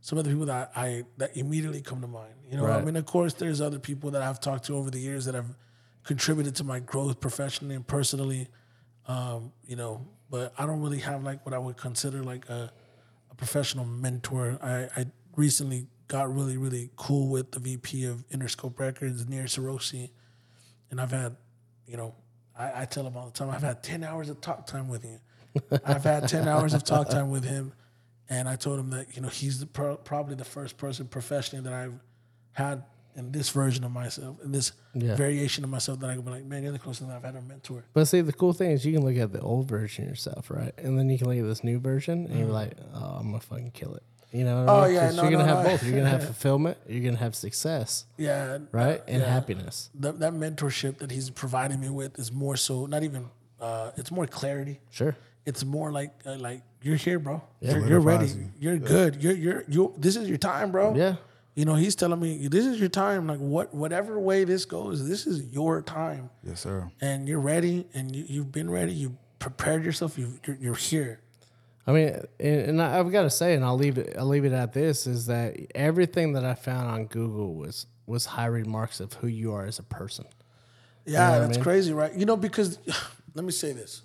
some 0.00 0.16
of 0.18 0.24
the 0.24 0.30
people 0.30 0.46
that 0.46 0.70
I 0.76 1.04
that 1.18 1.36
immediately 1.36 1.82
come 1.82 2.00
to 2.02 2.06
mind. 2.06 2.34
You 2.50 2.56
know, 2.56 2.66
I 2.66 2.82
mean, 2.82 2.96
of 2.96 3.04
course, 3.04 3.34
there's 3.34 3.60
other 3.60 3.78
people 3.78 4.12
that 4.12 4.22
I've 4.22 4.38
talked 4.40 4.64
to 4.66 4.76
over 4.76 4.90
the 4.90 4.98
years 5.00 5.24
that 5.26 5.34
have 5.34 5.56
contributed 6.04 6.54
to 6.56 6.64
my 6.64 6.80
growth 6.80 7.20
professionally 7.20 7.74
and 7.74 7.86
personally. 7.86 8.48
Um, 9.06 9.52
you 9.66 9.76
know, 9.76 10.06
but 10.30 10.52
I 10.56 10.66
don't 10.66 10.80
really 10.80 11.00
have 11.00 11.22
like 11.22 11.44
what 11.44 11.54
I 11.54 11.58
would 11.58 11.76
consider 11.76 12.22
like 12.22 12.48
a, 12.48 12.72
a 13.30 13.34
professional 13.34 13.84
mentor. 13.84 14.58
I, 14.62 14.88
I 15.00 15.06
recently 15.36 15.86
got 16.08 16.32
really, 16.34 16.56
really 16.56 16.90
cool 16.96 17.28
with 17.28 17.52
the 17.52 17.58
VP 17.58 18.04
of 18.04 18.28
Interscope 18.28 18.78
Records, 18.78 19.28
Nir 19.28 19.44
Seroussi, 19.44 20.10
and 20.90 21.00
I've 21.00 21.10
had, 21.10 21.36
you 21.86 21.96
know, 21.96 22.14
I, 22.58 22.82
I 22.82 22.84
tell 22.84 23.06
him 23.06 23.16
all 23.16 23.26
the 23.26 23.32
time, 23.32 23.50
I've 23.50 23.62
had 23.62 23.82
ten 23.82 24.04
hours 24.04 24.28
of 24.28 24.40
talk 24.40 24.66
time 24.66 24.88
with 24.88 25.02
him. 25.02 25.20
I've 25.84 26.04
had 26.04 26.28
ten 26.28 26.48
hours 26.48 26.74
of 26.74 26.84
talk 26.84 27.08
time 27.08 27.30
with 27.30 27.44
him, 27.44 27.72
and 28.28 28.48
I 28.48 28.56
told 28.56 28.78
him 28.78 28.90
that 28.90 29.14
you 29.16 29.22
know 29.22 29.28
he's 29.28 29.60
the 29.60 29.66
pro- 29.66 29.96
probably 29.96 30.34
the 30.34 30.44
first 30.44 30.76
person 30.76 31.06
professionally 31.08 31.64
that 31.64 31.72
I've 31.72 31.98
had 32.52 32.84
in 33.16 33.32
this 33.32 33.50
version 33.50 33.84
of 33.84 33.90
myself, 33.92 34.36
and 34.42 34.54
this 34.54 34.72
Yeah. 34.94 35.16
variation 35.16 35.64
of 35.64 35.70
myself 35.70 36.00
that 36.00 36.10
I 36.10 36.14
can 36.14 36.22
be 36.22 36.30
like, 36.30 36.44
man, 36.44 36.62
you're 36.62 36.72
the 36.72 36.78
closest 36.78 37.08
that 37.08 37.14
I've 37.16 37.22
had 37.24 37.36
a 37.36 37.42
mentor. 37.42 37.84
But 37.92 38.06
see, 38.06 38.20
the 38.20 38.32
cool 38.32 38.52
thing 38.52 38.70
is 38.70 38.84
you 38.84 38.92
can 38.92 39.04
look 39.04 39.16
at 39.16 39.32
the 39.32 39.40
old 39.40 39.68
version 39.68 40.04
of 40.04 40.10
yourself, 40.10 40.50
right? 40.50 40.72
And 40.78 40.98
then 40.98 41.08
you 41.10 41.18
can 41.18 41.28
look 41.28 41.38
at 41.38 41.44
this 41.44 41.62
new 41.64 41.78
version 41.78 42.26
and 42.26 42.38
you're 42.38 42.48
like, 42.48 42.72
oh, 42.94 43.16
I'm 43.18 43.28
going 43.30 43.40
to 43.40 43.46
fucking 43.46 43.70
kill 43.72 43.94
it. 43.94 44.02
You 44.32 44.44
know 44.44 44.64
what 44.64 44.68
I 44.70 44.72
Mm. 44.72 44.78
Oh, 44.78 44.84
mean? 44.86 44.94
yeah, 44.94 45.06
'Cause 45.08 45.16
no, 45.16 45.22
you're 45.24 45.30
going 45.32 45.46
to 45.46 45.50
no, 45.50 45.56
have 45.56 45.64
no. 45.66 45.70
both. 45.72 45.82
You're 45.82 45.92
going 45.92 46.04
to 46.04 46.10
have 46.10 46.24
fulfillment. 46.32 46.78
You're 46.88 47.02
going 47.02 47.14
to 47.14 47.20
have 47.20 47.34
success, 47.34 48.06
Yeah, 48.16 48.58
right? 48.72 49.02
And 49.06 49.20
yeah. 49.22 49.28
happiness. 49.28 49.90
That, 50.00 50.18
that 50.20 50.32
mentorship 50.32 50.98
that 50.98 51.10
he's 51.10 51.28
providing 51.28 51.80
me 51.80 51.90
with 51.90 52.18
is 52.18 52.32
more 52.32 52.56
so 52.56 52.86
not 52.86 53.02
even. 53.02 53.26
Uh, 53.60 53.90
it's 53.96 54.10
more 54.10 54.26
clarity. 54.26 54.80
Sure. 54.90 55.14
It's 55.44 55.64
more 55.64 55.92
like 55.92 56.12
uh, 56.24 56.36
like 56.36 56.62
you're 56.82 56.96
here, 56.96 57.18
bro. 57.18 57.42
Yeah. 57.60 57.72
You're, 57.72 57.88
you're 57.88 58.00
ready. 58.00 58.26
You. 58.28 58.48
You're 58.58 58.78
good. 58.78 59.22
You're 59.22 59.34
you're 59.34 59.64
you. 59.68 59.92
This 59.98 60.16
is 60.16 60.28
your 60.28 60.38
time, 60.38 60.70
bro. 60.72 60.94
Yeah. 60.94 61.16
You 61.54 61.66
know, 61.66 61.74
he's 61.74 61.94
telling 61.94 62.18
me 62.20 62.48
this 62.48 62.64
is 62.64 62.80
your 62.80 62.88
time. 62.88 63.26
Like 63.26 63.38
what, 63.38 63.74
whatever 63.74 64.18
way 64.18 64.44
this 64.44 64.64
goes, 64.64 65.06
this 65.08 65.26
is 65.26 65.44
your 65.52 65.82
time, 65.82 66.30
Yes, 66.42 66.60
sir. 66.60 66.90
and 67.00 67.28
you're 67.28 67.40
ready, 67.40 67.86
and 67.92 68.14
you, 68.16 68.24
you've 68.26 68.52
been 68.52 68.70
ready. 68.70 68.92
You 68.92 69.16
prepared 69.38 69.84
yourself. 69.84 70.16
You, 70.18 70.32
you're, 70.46 70.56
you're 70.56 70.74
here. 70.74 71.20
I 71.86 71.92
mean, 71.92 72.08
and, 72.40 72.60
and 72.62 72.82
I- 72.82 72.98
I've 72.98 73.12
got 73.12 73.22
to 73.24 73.30
say, 73.30 73.54
and 73.54 73.64
I'll 73.64 73.76
leave 73.76 73.98
it. 73.98 74.14
I'll 74.18 74.26
leave 74.26 74.44
it 74.46 74.52
at 74.52 74.72
this: 74.72 75.06
is 75.06 75.26
that 75.26 75.56
everything 75.74 76.32
that 76.34 76.44
I 76.44 76.54
found 76.54 76.88
on 76.90 77.04
Google 77.06 77.54
was 77.54 77.86
was 78.06 78.24
high 78.24 78.46
remarks 78.46 78.98
of 79.00 79.12
who 79.14 79.26
you 79.26 79.52
are 79.52 79.66
as 79.66 79.78
a 79.78 79.82
person. 79.82 80.24
Yeah, 81.04 81.28
what 81.30 81.34
I 81.36 81.38
that's 81.40 81.56
mean? 81.58 81.64
crazy, 81.64 81.92
right? 81.92 82.14
You 82.14 82.24
know, 82.24 82.36
because 82.36 82.78
let 83.34 83.44
me 83.44 83.52
say 83.52 83.72
this. 83.72 84.02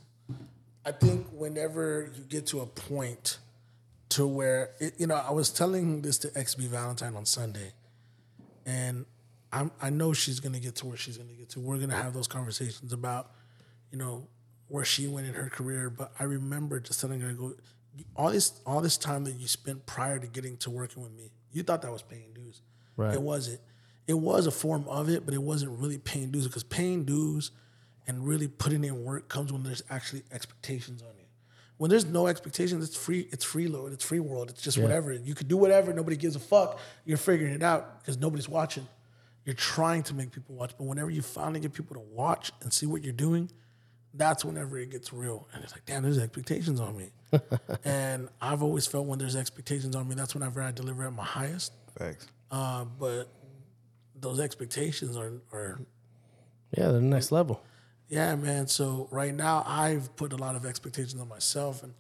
I 0.86 0.92
think 0.92 1.28
whenever 1.32 2.12
you 2.16 2.24
get 2.24 2.46
to 2.48 2.60
a 2.62 2.66
point 2.66 3.38
to 4.10 4.28
where 4.28 4.72
it, 4.80 4.94
you 4.98 5.08
know, 5.08 5.16
I 5.16 5.32
was 5.32 5.50
telling 5.50 6.02
this 6.02 6.18
to 6.20 6.30
XB 6.30 6.68
Valentine 6.68 7.16
on 7.16 7.26
Sunday, 7.26 7.74
and 8.66 9.06
I'm 9.52 9.72
I 9.82 9.90
know 9.90 10.14
she's 10.14 10.40
gonna 10.40 10.60
get 10.60 10.76
to 10.78 10.86
where 10.86 10.98
she's 10.98 11.18
gonna 11.18 11.34
get 11.34 11.50
to. 11.50 11.60
We're 11.60 11.78
gonna 11.78 11.96
have 11.96 12.14
those 12.14 12.28
conversations 12.28 12.94
about, 12.94 13.32
you 13.92 13.98
know, 13.98 14.28
where 14.68 14.86
she 14.86 15.08
went 15.08 15.28
in 15.28 15.34
her 15.34 15.50
career. 15.50 15.90
But 15.90 16.12
I 16.20 16.24
remember 16.24 16.80
just 16.80 17.02
telling 17.02 17.20
her, 17.22 17.30
I 17.30 17.34
go, 17.34 17.54
all 18.16 18.32
this 18.32 18.60
all 18.66 18.82
this 18.82 18.98
time 18.98 19.24
that 19.26 19.36
you 19.36 19.48
spent 19.48 19.86
prior 19.86 20.20
to 20.20 20.28
getting 20.28 20.58
to 20.58 20.70
working 20.70 21.04
with 21.04 21.12
me, 21.12 21.32
you 21.52 21.64
thought 21.64 21.82
that 21.82 21.92
was 21.92 22.02
paying 22.02 22.34
dues. 22.34 22.62
Right. 22.96 23.14
It 23.14 23.22
wasn't. 23.22 23.60
It 24.08 24.14
was 24.14 24.48
a 24.48 24.52
form 24.52 24.88
of 24.88 25.10
it, 25.10 25.26
but 25.26 25.34
it 25.34 25.42
wasn't 25.42 25.78
really 25.80 25.98
paying 25.98 26.32
dues 26.32 26.48
because 26.48 26.64
paying 26.64 27.04
dues 27.04 27.52
and 28.08 28.26
really 28.26 28.48
putting 28.48 28.86
in 28.86 29.04
work 29.04 29.28
comes 29.28 29.52
when 29.52 29.64
there's 29.64 29.84
actually 29.90 30.24
expectations 30.32 31.02
on. 31.02 31.10
When 31.78 31.90
there's 31.92 32.06
no 32.06 32.28
expectations, 32.28 32.84
it's 32.84 32.98
free. 32.98 33.28
It's 33.32 33.46
freeload. 33.46 33.94
It's 33.94 34.04
free 34.04 34.20
world. 34.20 34.50
It's 34.50 34.62
just 34.62 34.78
whatever. 34.80 35.14
You 35.14 35.36
could 35.36 35.48
do 35.48 35.58
whatever. 35.58 35.94
Nobody 35.94 36.18
gives 36.18 36.36
a 36.36 36.40
fuck. 36.40 36.80
You're 37.06 37.18
figuring 37.18 37.54
it 37.54 37.62
out 37.62 38.00
because 38.00 38.18
nobody's 38.18 38.50
watching. 38.50 38.88
You're 39.46 39.54
trying 39.54 40.04
to 40.04 40.14
make 40.14 40.32
people 40.32 40.56
watch, 40.56 40.74
but 40.78 40.86
whenever 40.86 41.10
you 41.10 41.22
finally 41.22 41.60
get 41.62 41.74
people 41.74 41.96
to 41.96 42.02
watch 42.02 42.52
and 42.62 42.74
see 42.74 42.86
what 42.86 43.04
you're 43.04 43.14
doing, 43.14 43.50
that's 44.14 44.44
whenever 44.44 44.78
it 44.78 44.90
gets 44.90 45.14
real. 45.14 45.48
And 45.54 45.64
it's 45.64 45.72
like, 45.72 45.86
damn, 45.86 46.04
there's 46.04 46.18
expectations 46.18 46.82
on 46.82 46.98
me. 46.98 47.12
and 47.86 48.28
I've 48.42 48.64
always 48.64 48.88
felt 48.88 49.06
when 49.06 49.20
there's 49.20 49.36
expectations 49.36 49.96
on 49.96 50.08
me, 50.08 50.16
that's 50.16 50.34
whenever 50.34 50.62
I 50.62 50.72
deliver 50.72 51.06
at 51.06 51.14
my 51.14 51.24
highest. 51.24 51.72
Thanks. 51.98 52.28
Uh, 52.52 52.86
but 53.00 53.30
those 54.20 54.40
expectations 54.40 55.16
are, 55.16 55.34
are 55.54 55.80
Yeah, 56.78 56.92
they're 56.92 56.94
the 56.94 57.02
next 57.02 57.32
level. 57.32 57.62
Yeah, 58.10 58.36
man. 58.36 58.68
So 58.68 59.08
right 59.12 59.34
now, 59.34 59.64
I've 59.68 60.16
put 60.16 60.34
a 60.34 60.38
lot 60.38 60.56
of 60.56 60.66
expectations 60.66 61.20
on 61.20 61.28
myself, 61.28 61.84
and 61.84 61.94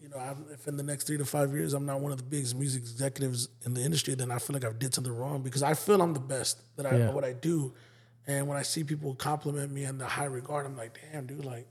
you 0.00 0.08
know, 0.08 0.16
I'm, 0.16 0.44
if 0.52 0.66
in 0.66 0.76
the 0.76 0.82
next 0.82 1.06
three 1.06 1.18
to 1.18 1.24
five 1.24 1.52
years 1.52 1.74
I'm 1.74 1.86
not 1.86 2.00
one 2.00 2.10
of 2.12 2.18
the 2.18 2.24
biggest 2.24 2.56
music 2.56 2.82
executives 2.82 3.48
in 3.64 3.72
the 3.74 3.82
industry, 3.82 4.14
then 4.14 4.30
I 4.30 4.38
feel 4.38 4.54
like 4.54 4.64
I've 4.64 4.78
did 4.78 4.94
something 4.94 5.14
wrong 5.16 5.42
because 5.42 5.62
I 5.62 5.74
feel 5.74 6.02
I'm 6.02 6.12
the 6.14 6.20
best 6.20 6.60
that 6.76 6.86
I 6.86 6.96
Yeah. 6.96 7.10
what 7.12 7.24
I 7.24 7.32
do, 7.34 7.72
and 8.26 8.48
when 8.48 8.56
I 8.58 8.62
see 8.62 8.82
people 8.84 9.14
compliment 9.14 9.70
me 9.72 9.84
in 9.84 9.98
the 9.98 10.06
high 10.06 10.24
regard, 10.24 10.66
I'm 10.66 10.76
like, 10.76 10.98
damn, 11.12 11.26
dude, 11.26 11.44
like, 11.44 11.66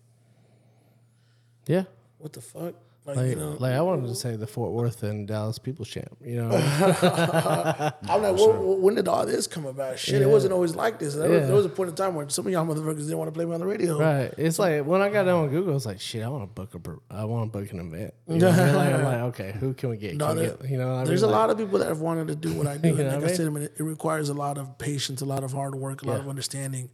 Yeah. 1.67 1.83
what 2.19 2.33
the 2.33 2.41
fuck, 2.41 2.75
like, 3.06 3.18
Like, 3.18 3.30
you 3.30 3.36
know, 3.36 3.56
like 3.60 3.73
I 3.73 3.82
wanted 3.82 4.07
to 4.07 4.15
say 4.15 4.36
the 4.36 4.45
Fort 4.45 4.72
Worth 4.73 5.02
and 5.03 5.28
Dallas 5.28 5.57
People's 5.60 5.90
Champ. 5.90 6.15
You 6.23 6.36
know, 6.44 6.52
I'm 6.52 8.22
like, 8.22 8.36
well, 8.36 8.53
well, 8.53 8.78
when 8.78 8.95
did 8.95 9.07
all 9.07 9.26
this 9.26 9.48
come 9.48 9.65
about? 9.65 9.98
Shit, 9.98 10.22
it 10.22 10.30
wasn't 10.30 10.53
always 10.53 10.76
like 10.76 10.99
this. 10.99 11.15
There, 11.15 11.30
was, 11.30 11.41
there 11.48 11.56
was 11.56 11.65
a 11.65 11.69
point 11.69 11.90
in 11.90 11.95
time 11.95 12.14
where 12.15 12.30
some 12.30 12.45
of 12.45 12.52
y'all 12.53 12.65
motherfuckers 12.65 12.98
didn't 12.99 13.18
want 13.18 13.28
to 13.30 13.32
play 13.32 13.45
me 13.45 13.53
on 13.53 13.60
the 13.60 13.65
radio. 13.65 13.99
right? 13.99 14.34
It's 14.38 14.60
like 14.60 14.86
when 14.86 15.02
I 15.02 15.10
got 15.10 15.23
down 15.23 15.44
on 15.45 15.49
Google, 15.49 15.76
it's 15.76 15.86
like, 15.86 15.99
shit, 15.99 16.23
I 16.23 16.28
want 16.30 16.44
to 16.44 16.48
book 16.53 16.73
a, 16.76 16.80
per- 16.80 16.99
I 17.10 17.26
want 17.26 17.52
to 17.52 17.60
book 17.60 17.72
an 17.72 17.80
event. 17.80 18.14
You 18.28 18.38
know 18.38 18.49
what 18.49 18.60
I 18.60 18.65
mean? 18.65 18.76
like, 18.76 18.94
I'm 18.94 19.03
like, 19.03 19.22
okay, 19.34 19.52
who 19.60 19.73
can 19.73 19.90
we 19.90 19.98
get? 19.98 20.15
No, 20.15 20.28
Can 20.28 20.36
we 20.36 20.41
there- 20.45 20.56
get 20.57 20.69
you 20.69 20.78
know, 20.78 20.95
I 20.95 21.03
There's 21.03 21.22
mean? 21.23 21.30
a 21.30 21.34
Like, 21.34 21.41
lot 21.41 21.49
of 21.49 21.57
people 21.57 21.80
that 21.80 21.88
have 21.88 22.02
wanted 22.02 22.28
to 22.28 22.36
do 22.36 22.53
what 22.53 22.68
I 22.68 22.78
do. 22.78 22.90
You 22.90 22.95
know 22.98 23.03
like 23.06 23.15
what 23.22 23.30
I 23.30 23.34
I 23.34 23.36
said, 23.36 23.48
I 23.48 23.49
mean, 23.49 23.64
it, 23.64 23.73
it 23.80 23.84
requires 23.84 24.30
a 24.30 24.34
lot 24.34 24.57
of 24.57 24.78
patience, 24.78 25.22
a 25.22 25.26
lot 25.26 25.44
of 25.44 25.52
hard 25.53 25.73
work, 25.76 26.03
a 26.03 26.06
lot 26.06 26.19
of 26.19 26.30
understanding, 26.30 26.90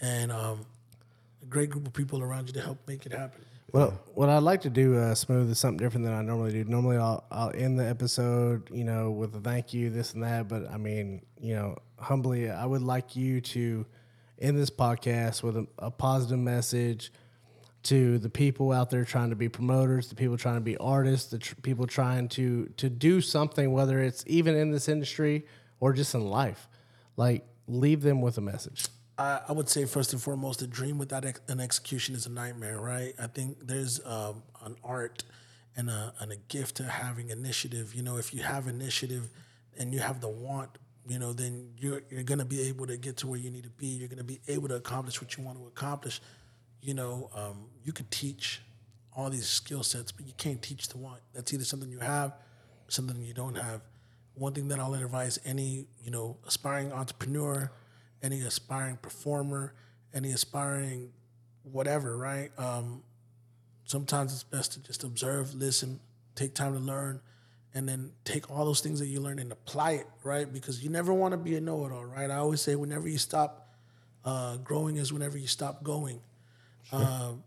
and 0.00 0.30
um, 0.30 0.66
a 1.42 1.46
great 1.46 1.70
group 1.70 1.86
of 1.86 1.92
people 1.94 2.22
around 2.22 2.48
you 2.48 2.52
to 2.54 2.60
help 2.60 2.78
make 2.86 3.06
it 3.06 3.12
happen. 3.12 3.40
Well, 3.70 4.00
what 4.14 4.30
I'd 4.30 4.42
like 4.42 4.62
to 4.62 4.70
do, 4.70 4.96
uh, 4.96 5.14
Smooth, 5.14 5.50
is 5.50 5.58
something 5.58 5.76
different 5.76 6.06
than 6.06 6.14
I 6.14 6.22
normally 6.22 6.52
do. 6.52 6.64
Normally, 6.64 6.96
I'll, 6.96 7.24
I'll 7.30 7.52
end 7.54 7.78
the 7.78 7.86
episode, 7.86 8.70
you 8.72 8.84
know, 8.84 9.10
with 9.10 9.34
a 9.36 9.40
thank 9.40 9.74
you, 9.74 9.90
this 9.90 10.14
and 10.14 10.22
that. 10.22 10.48
But 10.48 10.70
I 10.70 10.78
mean, 10.78 11.20
you 11.38 11.54
know, 11.54 11.76
humbly, 11.98 12.50
I 12.50 12.64
would 12.64 12.80
like 12.80 13.14
you 13.14 13.42
to 13.42 13.84
end 14.38 14.56
this 14.56 14.70
podcast 14.70 15.42
with 15.42 15.58
a, 15.58 15.66
a 15.78 15.90
positive 15.90 16.38
message 16.38 17.12
to 17.82 18.18
the 18.18 18.30
people 18.30 18.72
out 18.72 18.88
there 18.88 19.04
trying 19.04 19.30
to 19.30 19.36
be 19.36 19.50
promoters, 19.50 20.08
the 20.08 20.14
people 20.14 20.38
trying 20.38 20.56
to 20.56 20.62
be 20.62 20.78
artists, 20.78 21.30
the 21.30 21.38
tr- 21.38 21.54
people 21.56 21.86
trying 21.86 22.28
to 22.28 22.72
to 22.78 22.88
do 22.88 23.20
something, 23.20 23.72
whether 23.72 24.00
it's 24.00 24.24
even 24.26 24.56
in 24.56 24.70
this 24.70 24.88
industry 24.88 25.44
or 25.78 25.92
just 25.92 26.14
in 26.14 26.26
life. 26.26 26.68
Like, 27.18 27.46
leave 27.66 28.00
them 28.00 28.22
with 28.22 28.38
a 28.38 28.40
message. 28.40 28.86
I, 29.18 29.40
I 29.48 29.52
would 29.52 29.68
say 29.68 29.84
first 29.84 30.12
and 30.12 30.22
foremost, 30.22 30.62
a 30.62 30.66
dream 30.66 30.96
without 30.96 31.24
ex- 31.24 31.40
an 31.48 31.60
execution 31.60 32.14
is 32.14 32.26
a 32.26 32.30
nightmare, 32.30 32.80
right? 32.80 33.14
I 33.18 33.26
think 33.26 33.66
there's 33.66 34.04
um, 34.06 34.42
an 34.64 34.76
art 34.84 35.24
and 35.76 35.90
a, 35.90 36.14
and 36.20 36.32
a 36.32 36.36
gift 36.36 36.76
to 36.76 36.84
having 36.84 37.30
initiative. 37.30 37.94
You 37.94 38.02
know, 38.02 38.16
if 38.16 38.32
you 38.32 38.42
have 38.42 38.68
initiative 38.68 39.28
and 39.76 39.92
you 39.92 40.00
have 40.00 40.20
the 40.20 40.28
want, 40.28 40.70
you 41.08 41.18
know, 41.18 41.32
then 41.32 41.70
you're 41.78 42.02
you're 42.10 42.22
gonna 42.22 42.44
be 42.44 42.68
able 42.68 42.86
to 42.86 42.96
get 42.96 43.16
to 43.18 43.26
where 43.26 43.38
you 43.38 43.50
need 43.50 43.64
to 43.64 43.70
be. 43.70 43.86
You're 43.86 44.08
gonna 44.08 44.24
be 44.24 44.40
able 44.46 44.68
to 44.68 44.76
accomplish 44.76 45.20
what 45.20 45.36
you 45.36 45.42
want 45.42 45.58
to 45.58 45.66
accomplish. 45.66 46.20
You 46.82 46.94
know, 46.94 47.30
um, 47.34 47.66
you 47.82 47.92
could 47.92 48.10
teach 48.10 48.60
all 49.16 49.30
these 49.30 49.48
skill 49.48 49.82
sets, 49.82 50.12
but 50.12 50.26
you 50.26 50.32
can't 50.36 50.62
teach 50.62 50.88
the 50.88 50.98
want. 50.98 51.20
That's 51.34 51.52
either 51.52 51.64
something 51.64 51.90
you 51.90 51.98
have, 51.98 52.34
something 52.88 53.20
you 53.22 53.34
don't 53.34 53.56
have. 53.56 53.80
One 54.34 54.52
thing 54.52 54.68
that 54.68 54.78
I'll 54.78 54.94
advise 54.94 55.40
any, 55.44 55.86
you 56.04 56.12
know, 56.12 56.36
aspiring 56.46 56.92
entrepreneur, 56.92 57.72
any 58.22 58.40
aspiring 58.42 58.96
performer, 58.96 59.74
any 60.14 60.32
aspiring 60.32 61.10
whatever, 61.62 62.16
right? 62.16 62.50
Um, 62.58 63.02
sometimes 63.84 64.32
it's 64.32 64.44
best 64.44 64.72
to 64.72 64.80
just 64.80 65.04
observe, 65.04 65.54
listen, 65.54 66.00
take 66.34 66.54
time 66.54 66.74
to 66.74 66.80
learn, 66.80 67.20
and 67.74 67.88
then 67.88 68.12
take 68.24 68.50
all 68.50 68.64
those 68.64 68.80
things 68.80 68.98
that 69.00 69.06
you 69.06 69.20
learn 69.20 69.38
and 69.38 69.52
apply 69.52 69.92
it, 69.92 70.06
right? 70.24 70.50
Because 70.52 70.82
you 70.82 70.90
never 70.90 71.12
want 71.12 71.32
to 71.32 71.38
be 71.38 71.56
a 71.56 71.60
know-it-all, 71.60 72.04
right? 72.04 72.30
I 72.30 72.36
always 72.36 72.60
say 72.60 72.74
whenever 72.74 73.08
you 73.08 73.18
stop 73.18 73.68
uh, 74.24 74.56
growing 74.56 74.96
is 74.96 75.12
whenever 75.12 75.38
you 75.38 75.46
stop 75.46 75.82
going. 75.82 76.20
Um, 76.92 77.42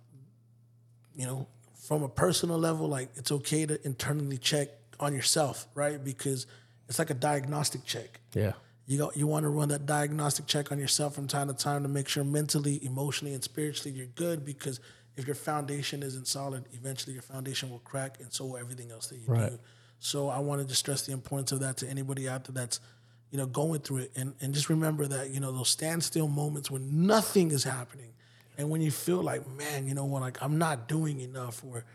you 1.15 1.26
know, 1.26 1.48
from 1.76 2.03
a 2.03 2.10
personal 2.10 2.57
level, 2.57 2.88
like 2.88 3.10
it's 3.15 3.31
okay 3.31 3.65
to 3.65 3.84
internally 3.85 4.38
check 4.38 4.69
on 4.99 5.14
yourself, 5.14 5.68
right? 5.73 6.03
Because 6.03 6.45
it's 6.88 6.99
like 6.99 7.10
a 7.10 7.15
diagnostic 7.15 7.84
check. 7.85 8.19
Yeah. 8.34 8.53
You 8.91 8.97
go, 8.97 9.11
you 9.15 9.26
want 9.26 9.43
to 9.43 9.49
run 9.49 9.69
that 9.69 9.85
diagnostic 9.85 10.47
check 10.47 10.69
on 10.69 10.77
yourself 10.77 11.15
from 11.15 11.26
time 11.26 11.47
to 11.47 11.53
time 11.53 11.84
to 11.84 11.88
make 11.88 12.09
sure 12.09 12.26
mentally, 12.26 12.84
emotionally, 12.85 13.34
and 13.34 13.41
spiritually 13.41 13.95
you're 13.97 14.07
good. 14.07 14.43
Because 14.43 14.81
if 15.15 15.26
your 15.26 15.35
foundation 15.35 16.03
isn't 16.03 16.27
solid, 16.27 16.65
eventually 16.73 17.13
your 17.13 17.22
foundation 17.22 17.69
will 17.69 17.80
crack, 17.80 18.19
and 18.19 18.34
so 18.34 18.43
will 18.47 18.57
everything 18.57 18.91
else 18.91 19.07
that 19.07 19.19
you 19.19 19.27
Right. 19.27 19.51
do. 19.51 19.59
So 19.99 20.27
I 20.27 20.39
wanted 20.39 20.68
to 20.68 20.76
stress 20.76 21.03
the 21.05 21.13
importance 21.13 21.53
of 21.53 21.61
that 21.61 21.77
to 21.77 21.88
anybody 21.88 22.27
out 22.27 22.43
there 22.43 22.53
that's, 22.53 22.81
you 23.30 23.38
know, 23.38 23.45
going 23.45 23.80
through 23.80 23.99
it, 23.99 24.11
and 24.18 24.34
and 24.41 24.53
just 24.53 24.68
remember 24.69 25.07
that 25.07 25.30
you 25.30 25.39
know 25.39 25.53
those 25.53 25.69
standstill 25.69 26.27
moments 26.27 26.69
when 26.69 27.05
nothing 27.07 27.51
is 27.51 27.63
happening, 27.63 28.11
and 28.57 28.69
when 28.69 28.81
you 28.81 28.91
feel 28.91 29.23
like, 29.23 29.47
man, 29.55 29.88
you 29.88 29.93
know 29.93 30.03
what, 30.03 30.22
like 30.22 30.38
I'm 30.43 30.57
not 30.57 30.89
doing 30.89 31.22
enough, 31.22 31.63
or 31.63 31.85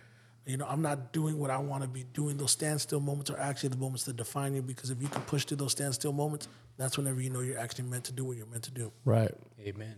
you 0.46 0.56
know, 0.56 0.66
I'm 0.68 0.80
not 0.80 1.12
doing 1.12 1.38
what 1.38 1.50
I 1.50 1.58
want 1.58 1.82
to 1.82 1.88
be 1.88 2.04
doing. 2.14 2.36
Those 2.36 2.52
standstill 2.52 3.00
moments 3.00 3.30
are 3.30 3.38
actually 3.38 3.70
the 3.70 3.76
moments 3.76 4.04
that 4.04 4.16
define 4.16 4.54
you 4.54 4.62
because 4.62 4.90
if 4.90 5.02
you 5.02 5.08
can 5.08 5.22
push 5.22 5.44
through 5.44 5.56
those 5.56 5.72
standstill 5.72 6.12
moments, 6.12 6.48
that's 6.76 6.96
whenever 6.96 7.20
you 7.20 7.30
know 7.30 7.40
you're 7.40 7.58
actually 7.58 7.84
meant 7.86 8.04
to 8.04 8.12
do 8.12 8.24
what 8.24 8.36
you're 8.36 8.46
meant 8.46 8.62
to 8.64 8.70
do. 8.70 8.92
Right. 9.04 9.32
Amen. 9.60 9.96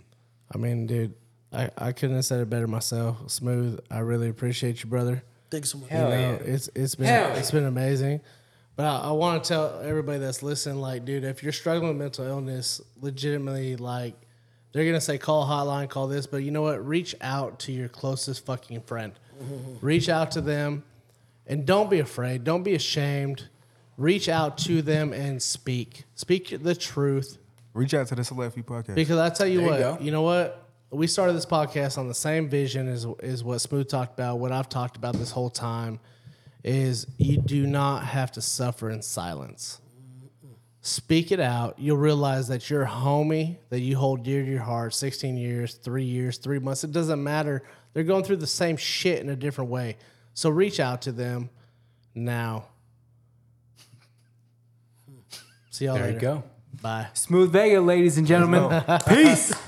I 0.54 0.58
mean, 0.58 0.86
dude, 0.86 1.14
I, 1.52 1.70
I 1.76 1.92
couldn't 1.92 2.16
have 2.16 2.24
said 2.24 2.40
it 2.40 2.48
better 2.48 2.66
myself. 2.66 3.30
Smooth. 3.30 3.80
I 3.90 3.98
really 3.98 4.28
appreciate 4.30 4.82
you, 4.82 4.88
brother. 4.88 5.22
Thanks 5.50 5.70
so 5.70 5.78
much. 5.78 5.90
Hell 5.90 6.10
You 6.10 6.14
know, 6.14 6.20
yeah. 6.20 6.54
it's 6.54 6.70
it's 6.74 6.94
been 6.94 7.06
Hell 7.06 7.36
it's 7.36 7.50
been 7.50 7.64
amazing. 7.66 8.20
But 8.76 8.86
I, 8.86 9.08
I 9.08 9.10
want 9.10 9.42
to 9.42 9.48
tell 9.48 9.80
everybody 9.82 10.18
that's 10.18 10.42
listening, 10.42 10.78
like, 10.78 11.04
dude, 11.04 11.24
if 11.24 11.42
you're 11.42 11.52
struggling 11.52 11.88
with 11.88 11.98
mental 11.98 12.24
illness, 12.24 12.80
legitimately, 13.00 13.76
like, 13.76 14.14
they're 14.72 14.84
gonna 14.84 15.00
say 15.00 15.18
call 15.18 15.46
hotline, 15.46 15.88
call 15.88 16.06
this, 16.06 16.26
but 16.26 16.38
you 16.38 16.50
know 16.52 16.62
what? 16.62 16.86
Reach 16.86 17.14
out 17.20 17.58
to 17.60 17.72
your 17.72 17.88
closest 17.88 18.46
fucking 18.46 18.82
friend. 18.82 19.12
Reach 19.80 20.08
out 20.08 20.30
to 20.32 20.40
them, 20.40 20.84
and 21.46 21.66
don't 21.66 21.88
be 21.90 22.00
afraid. 22.00 22.44
Don't 22.44 22.62
be 22.62 22.74
ashamed. 22.74 23.48
Reach 23.96 24.28
out 24.28 24.58
to 24.58 24.82
them 24.82 25.12
and 25.12 25.42
speak. 25.42 26.04
Speak 26.14 26.62
the 26.62 26.74
truth. 26.74 27.38
Reach 27.74 27.94
out 27.94 28.06
to 28.08 28.14
the 28.14 28.24
Select 28.24 28.54
Few 28.54 28.62
podcast. 28.62 28.94
Because 28.94 29.18
I 29.18 29.28
tell 29.30 29.46
you 29.46 29.58
There 29.60 29.66
you 29.66 29.70
what, 29.70 29.98
go. 29.98 30.04
you, 30.04 30.10
know 30.10 30.22
what? 30.22 30.64
We 30.90 31.06
started 31.06 31.34
this 31.34 31.46
podcast 31.46 31.98
on 31.98 32.08
the 32.08 32.14
same 32.14 32.48
vision 32.48 32.88
as 32.88 33.06
is 33.22 33.44
what 33.44 33.60
Smooth 33.60 33.88
talked 33.88 34.14
about. 34.18 34.38
What 34.38 34.52
I've 34.52 34.68
talked 34.68 34.96
about 34.96 35.14
this 35.14 35.30
whole 35.30 35.50
time 35.50 36.00
is 36.64 37.06
you 37.18 37.38
do 37.38 37.66
not 37.66 38.04
have 38.04 38.32
to 38.32 38.40
suffer 38.40 38.90
in 38.90 39.02
silence. 39.02 39.80
Speak 40.80 41.32
it 41.32 41.40
out. 41.40 41.74
You'll 41.78 41.98
realize 41.98 42.48
that 42.48 42.70
your 42.70 42.86
homie 42.86 43.56
that 43.68 43.80
you 43.80 43.96
hold 43.96 44.22
dear 44.22 44.44
to 44.44 44.50
your 44.50 44.62
heart, 44.62 44.94
16 44.94 45.36
years, 45.36 45.74
three 45.74 46.04
years, 46.04 46.38
three 46.38 46.58
months, 46.58 46.84
it 46.84 46.92
doesn't 46.92 47.22
matter. 47.22 47.62
They're 47.98 48.04
going 48.04 48.22
through 48.22 48.36
the 48.36 48.46
same 48.46 48.76
shit 48.76 49.18
in 49.20 49.28
a 49.28 49.34
different 49.34 49.70
way. 49.70 49.96
So 50.32 50.50
reach 50.50 50.78
out 50.78 51.02
to 51.02 51.10
them 51.10 51.50
now. 52.14 52.66
See 55.70 55.86
y'all 55.86 55.96
There 55.96 56.04
later. 56.04 56.14
you 56.14 56.20
go. 56.20 56.44
Bye. 56.80 57.08
Smooth 57.14 57.50
Vega, 57.50 57.80
ladies 57.80 58.16
and 58.16 58.24
gentlemen. 58.24 58.84
Peace. 59.08 59.52